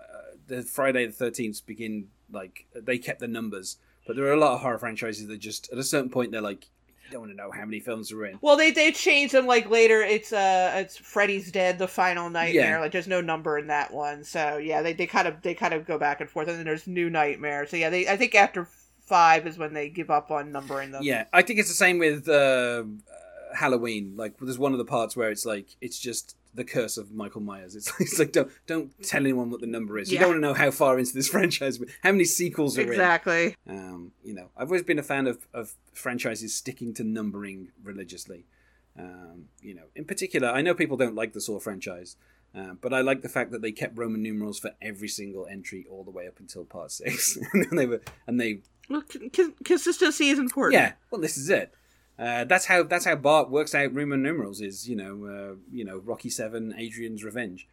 uh, 0.01 0.21
the 0.47 0.61
Friday 0.63 1.05
the 1.05 1.11
Thirteenth 1.13 1.65
begin 1.65 2.07
like 2.31 2.65
they 2.73 2.97
kept 2.97 3.19
the 3.19 3.27
numbers, 3.27 3.77
but 4.05 4.15
there 4.15 4.25
are 4.25 4.33
a 4.33 4.39
lot 4.39 4.53
of 4.53 4.61
horror 4.61 4.77
franchises 4.77 5.27
that 5.27 5.37
just 5.37 5.71
at 5.71 5.77
a 5.77 5.83
certain 5.83 6.09
point 6.09 6.31
they're 6.31 6.41
like 6.41 6.67
you 7.09 7.13
don't 7.13 7.21
want 7.21 7.31
to 7.31 7.37
know 7.37 7.49
how 7.51 7.65
many 7.65 7.79
films 7.79 8.11
are 8.11 8.25
in. 8.25 8.37
Well, 8.41 8.55
they 8.55 8.71
they 8.71 8.91
changed 8.91 9.33
them 9.33 9.47
like 9.47 9.69
later. 9.69 10.01
It's 10.01 10.31
uh, 10.31 10.73
it's 10.75 10.97
Freddy's 10.97 11.51
Dead, 11.51 11.79
the 11.79 11.87
final 11.87 12.29
nightmare. 12.29 12.75
Yeah. 12.75 12.79
Like 12.79 12.91
there's 12.91 13.07
no 13.07 13.19
number 13.19 13.57
in 13.57 13.67
that 13.67 13.91
one. 13.91 14.23
So 14.23 14.57
yeah, 14.57 14.81
they, 14.83 14.93
they 14.93 15.07
kind 15.07 15.27
of 15.27 15.41
they 15.41 15.55
kind 15.55 15.73
of 15.73 15.87
go 15.87 15.97
back 15.97 16.21
and 16.21 16.29
forth, 16.29 16.47
and 16.47 16.57
then 16.57 16.65
there's 16.65 16.85
new 16.85 17.09
nightmare. 17.09 17.65
So 17.65 17.77
yeah, 17.77 17.89
they 17.89 18.07
I 18.07 18.15
think 18.15 18.35
after 18.35 18.67
five 19.09 19.47
is 19.47 19.57
when 19.57 19.73
they 19.73 19.89
give 19.89 20.11
up 20.11 20.29
on 20.29 20.51
numbering 20.51 20.91
them. 20.91 21.01
Yeah, 21.03 21.25
I 21.33 21.41
think 21.41 21.59
it's 21.59 21.69
the 21.69 21.75
same 21.75 21.97
with 21.97 22.29
uh, 22.29 22.31
uh, 22.31 22.83
Halloween. 23.55 24.13
Like 24.15 24.37
there's 24.39 24.59
one 24.59 24.73
of 24.73 24.77
the 24.77 24.85
parts 24.85 25.17
where 25.17 25.31
it's 25.31 25.45
like 25.45 25.67
it's 25.81 25.99
just 25.99 26.35
the 26.59 26.63
curse 26.63 26.97
of 26.97 27.11
Michael 27.11 27.41
Myers. 27.41 27.75
It's, 27.75 27.91
it's 27.99 28.19
like 28.19 28.31
don't 28.31 28.51
don't 28.67 28.91
tell 29.03 29.21
anyone 29.21 29.49
what 29.49 29.61
the 29.61 29.67
number 29.67 29.97
is. 29.97 30.11
You 30.11 30.15
Yeah. 30.15 30.21
don't 30.21 30.29
want 30.31 30.41
to 30.43 30.47
know 30.47 30.53
how 30.53 30.69
far 30.71 30.99
into 30.99 31.13
this 31.13 31.27
franchise, 31.35 31.79
how 32.03 32.11
many 32.11 32.25
sequels 32.25 32.77
are 32.77 32.81
in. 32.83 32.89
exactly. 32.89 33.55
Um, 33.67 34.11
you 34.23 34.33
know, 34.33 34.49
I've 34.55 34.67
always 34.69 34.83
been 34.83 34.99
a 34.99 35.03
fan 35.03 35.25
of, 35.27 35.47
of 35.53 35.73
franchises 35.93 36.53
sticking 36.53 36.93
to 36.95 37.03
numbering 37.03 37.69
religiously. 37.83 38.45
Um, 38.97 39.45
you 39.61 39.73
know, 39.73 39.85
in 39.95 40.05
particular, 40.05 40.49
I 40.49 40.61
know 40.61 40.73
people 40.73 40.97
don't 40.97 41.15
like 41.15 41.33
the 41.33 41.39
Saw 41.41 41.59
franchise, 41.59 42.17
uh, 42.53 42.73
but 42.81 42.93
I 42.93 43.01
like 43.01 43.21
the 43.21 43.29
fact 43.29 43.51
that 43.51 43.61
they 43.61 43.71
kept 43.71 43.97
Roman 43.97 44.21
numerals 44.21 44.59
for 44.59 44.71
every 44.81 45.07
single 45.07 45.47
entry 45.47 45.85
all 45.89 46.03
the 46.03 46.11
way 46.11 46.27
up 46.27 46.39
until 46.39 46.65
part 46.65 46.91
six, 46.91 47.37
and 47.53 47.77
they 47.79 47.85
were 47.85 48.01
and 48.27 48.41
they 48.41 48.59
Well, 48.89 49.03
consistency 49.63 50.29
is 50.29 50.39
important. 50.39 50.73
yeah, 50.81 50.93
well, 51.11 51.21
this 51.21 51.37
is 51.37 51.49
it. 51.49 51.73
Uh, 52.19 52.43
that's 52.43 52.65
how 52.65 52.83
that's 52.83 53.05
how 53.05 53.15
Bart 53.15 53.49
works 53.49 53.73
out 53.73 53.93
Roman 53.95 54.21
numerals. 54.21 54.59
Is 54.59 54.89
you 54.89 54.95
know 54.95 55.25
uh, 55.25 55.55
you 55.71 55.85
know 55.85 55.99
Rocky 55.99 56.29
Seven, 56.29 56.75
Adrian's 56.77 57.23
Revenge, 57.23 57.67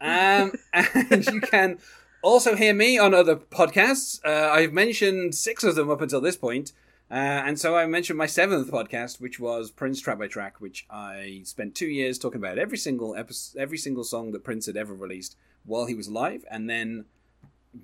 um, 0.00 0.52
and 0.72 1.26
you 1.26 1.40
can 1.40 1.78
also 2.20 2.56
hear 2.56 2.74
me 2.74 2.98
on 2.98 3.14
other 3.14 3.36
podcasts. 3.36 4.18
Uh, 4.24 4.50
I've 4.50 4.72
mentioned 4.72 5.36
six 5.36 5.62
of 5.62 5.76
them 5.76 5.88
up 5.88 6.00
until 6.00 6.20
this 6.20 6.36
point, 6.36 6.72
uh, 7.12 7.14
and 7.14 7.60
so 7.60 7.76
I 7.76 7.86
mentioned 7.86 8.18
my 8.18 8.26
seventh 8.26 8.72
podcast, 8.72 9.20
which 9.20 9.38
was 9.38 9.70
Prince 9.70 10.00
Track 10.00 10.18
by 10.18 10.26
Track, 10.26 10.60
which 10.60 10.84
I 10.90 11.42
spent 11.44 11.76
two 11.76 11.86
years 11.86 12.18
talking 12.18 12.40
about 12.40 12.58
every 12.58 12.78
single 12.78 13.14
episode, 13.14 13.60
every 13.60 13.78
single 13.78 14.02
song 14.02 14.32
that 14.32 14.42
Prince 14.42 14.66
had 14.66 14.76
ever 14.76 14.94
released 14.94 15.36
while 15.64 15.86
he 15.86 15.94
was 15.94 16.08
alive, 16.08 16.44
and 16.50 16.68
then 16.68 17.04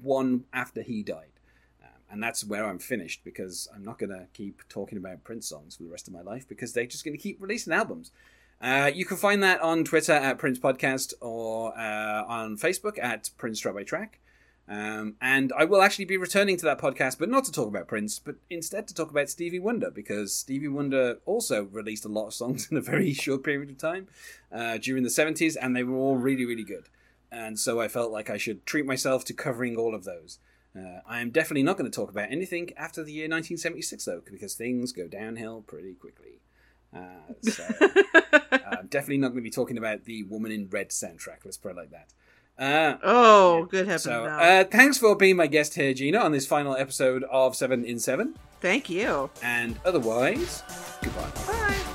one 0.03 0.45
after 0.53 0.83
he 0.83 1.05
died. 1.05 1.38
And 2.11 2.23
that's 2.23 2.45
where 2.45 2.67
I'm 2.67 2.79
finished 2.79 3.23
because 3.25 3.69
I'm 3.75 3.85
not 3.85 3.99
going 3.99 4.11
to 4.11 4.27
keep 4.33 4.63
talking 4.69 4.97
about 4.97 5.25
Prince 5.25 5.49
songs 5.49 5.77
for 5.77 5.83
the 5.83 5.91
rest 5.91 6.09
of 6.09 6.15
my 6.15 6.23
life 6.23 6.49
because 6.49 6.73
they're 6.73 6.87
just 6.87 7.05
going 7.05 7.17
to 7.17 7.23
keep 7.23 7.41
releasing 7.41 7.73
albums. 7.73 8.13
Uh, 8.61 8.91
you 8.93 9.05
can 9.05 9.17
find 9.17 9.43
that 9.43 9.61
on 9.61 9.85
Twitter 9.85 10.13
at 10.13 10.39
Prince 10.39 10.59
Podcast 10.59 11.15
or 11.21 11.79
uh, 11.79 12.25
on 12.25 12.57
Facebook 12.57 12.99
at 13.01 13.31
Prince 13.37 13.63
by 13.63 13.83
Track. 13.83 14.21
Um, 14.69 15.15
and 15.23 15.53
I 15.57 15.65
will 15.65 15.81
actually 15.81 16.05
be 16.05 16.19
returning 16.19 16.59
to 16.59 16.67
that 16.67 16.79
podcast, 16.79 17.19
but 17.19 17.31
not 17.31 17.45
to 17.45 17.53
talk 17.53 17.69
about 17.69 17.89
Prince, 17.89 18.19
but 18.19 18.37
instead 18.51 18.87
to 18.89 18.95
talk 18.95 19.11
about 19.11 19.31
Stevie 19.31 19.59
Wonder, 19.59 19.91
because 19.91 20.35
Stevie 20.35 20.69
Wonder 20.69 21.21
also 21.25 21.65
released 21.65 22.05
a 22.05 22.09
lot 22.09 22.27
of 22.27 22.35
songs 22.35 22.69
in 22.71 22.77
a 22.77 22.83
very 22.83 23.15
short 23.15 23.45
period 23.45 23.71
of 23.71 23.79
time 23.79 24.09
uh, 24.53 24.77
during 24.77 25.05
the 25.05 25.09
70s, 25.09 25.57
and 25.61 25.75
they 25.75 25.85
were 25.85 25.97
all 25.97 26.17
really, 26.17 26.45
really 26.45 26.65
good. 26.65 26.89
And 27.33 27.59
so 27.59 27.81
I 27.81 27.89
felt 27.89 28.13
like 28.13 28.29
I 28.29 28.37
should 28.37 28.67
treat 28.67 28.85
myself 28.85 29.25
to 29.27 29.33
covering 29.33 29.77
all 29.77 29.95
of 29.95 30.05
those. 30.05 30.39
Uh, 30.77 31.01
I 31.07 31.21
am 31.21 31.31
definitely 31.31 31.63
not 31.63 31.77
going 31.77 31.91
to 31.91 31.95
talk 31.95 32.11
about 32.11 32.31
anything 32.31 32.71
after 32.77 33.03
the 33.03 33.13
year 33.13 33.25
1976, 33.25 34.05
though, 34.05 34.23
because 34.31 34.55
things 34.55 34.93
go 34.93 35.09
downhill 35.09 35.63
pretty 35.67 35.95
quickly. 35.95 36.41
Uh, 36.95 37.33
so 37.43 37.65
I'm 38.53 38.87
definitely 38.87 39.19
not 39.19 39.29
going 39.29 39.41
to 39.41 39.43
be 39.43 39.51
talking 39.51 39.79
about 39.79 40.05
the 40.05 40.23
Woman 40.25 40.53
in 40.53 40.69
Red 40.69 40.91
soundtrack. 40.91 41.45
Let's 41.45 41.57
put 41.57 41.73
it 41.73 41.77
like 41.77 41.91
that. 41.91 42.13
Uh, 42.59 42.99
oh, 43.05 43.67
good 43.67 43.87
heavens! 43.87 44.03
so, 44.03 44.25
uh, 44.25 44.65
thanks 44.65 44.99
for 44.99 45.15
being 45.15 45.37
my 45.37 45.47
guest 45.47 45.75
here, 45.75 45.95
Gina, 45.95 46.19
on 46.19 46.33
this 46.33 46.47
final 46.47 46.77
episode 46.77 47.23
of 47.31 47.55
Seven 47.55 47.85
in 47.85 48.01
Seven. 48.01 48.35
Thank 48.61 48.91
you. 48.91 49.31
And 49.43 49.79
otherwise, 49.85 50.65
goodbye. 51.01 51.31
Bye. 51.47 51.88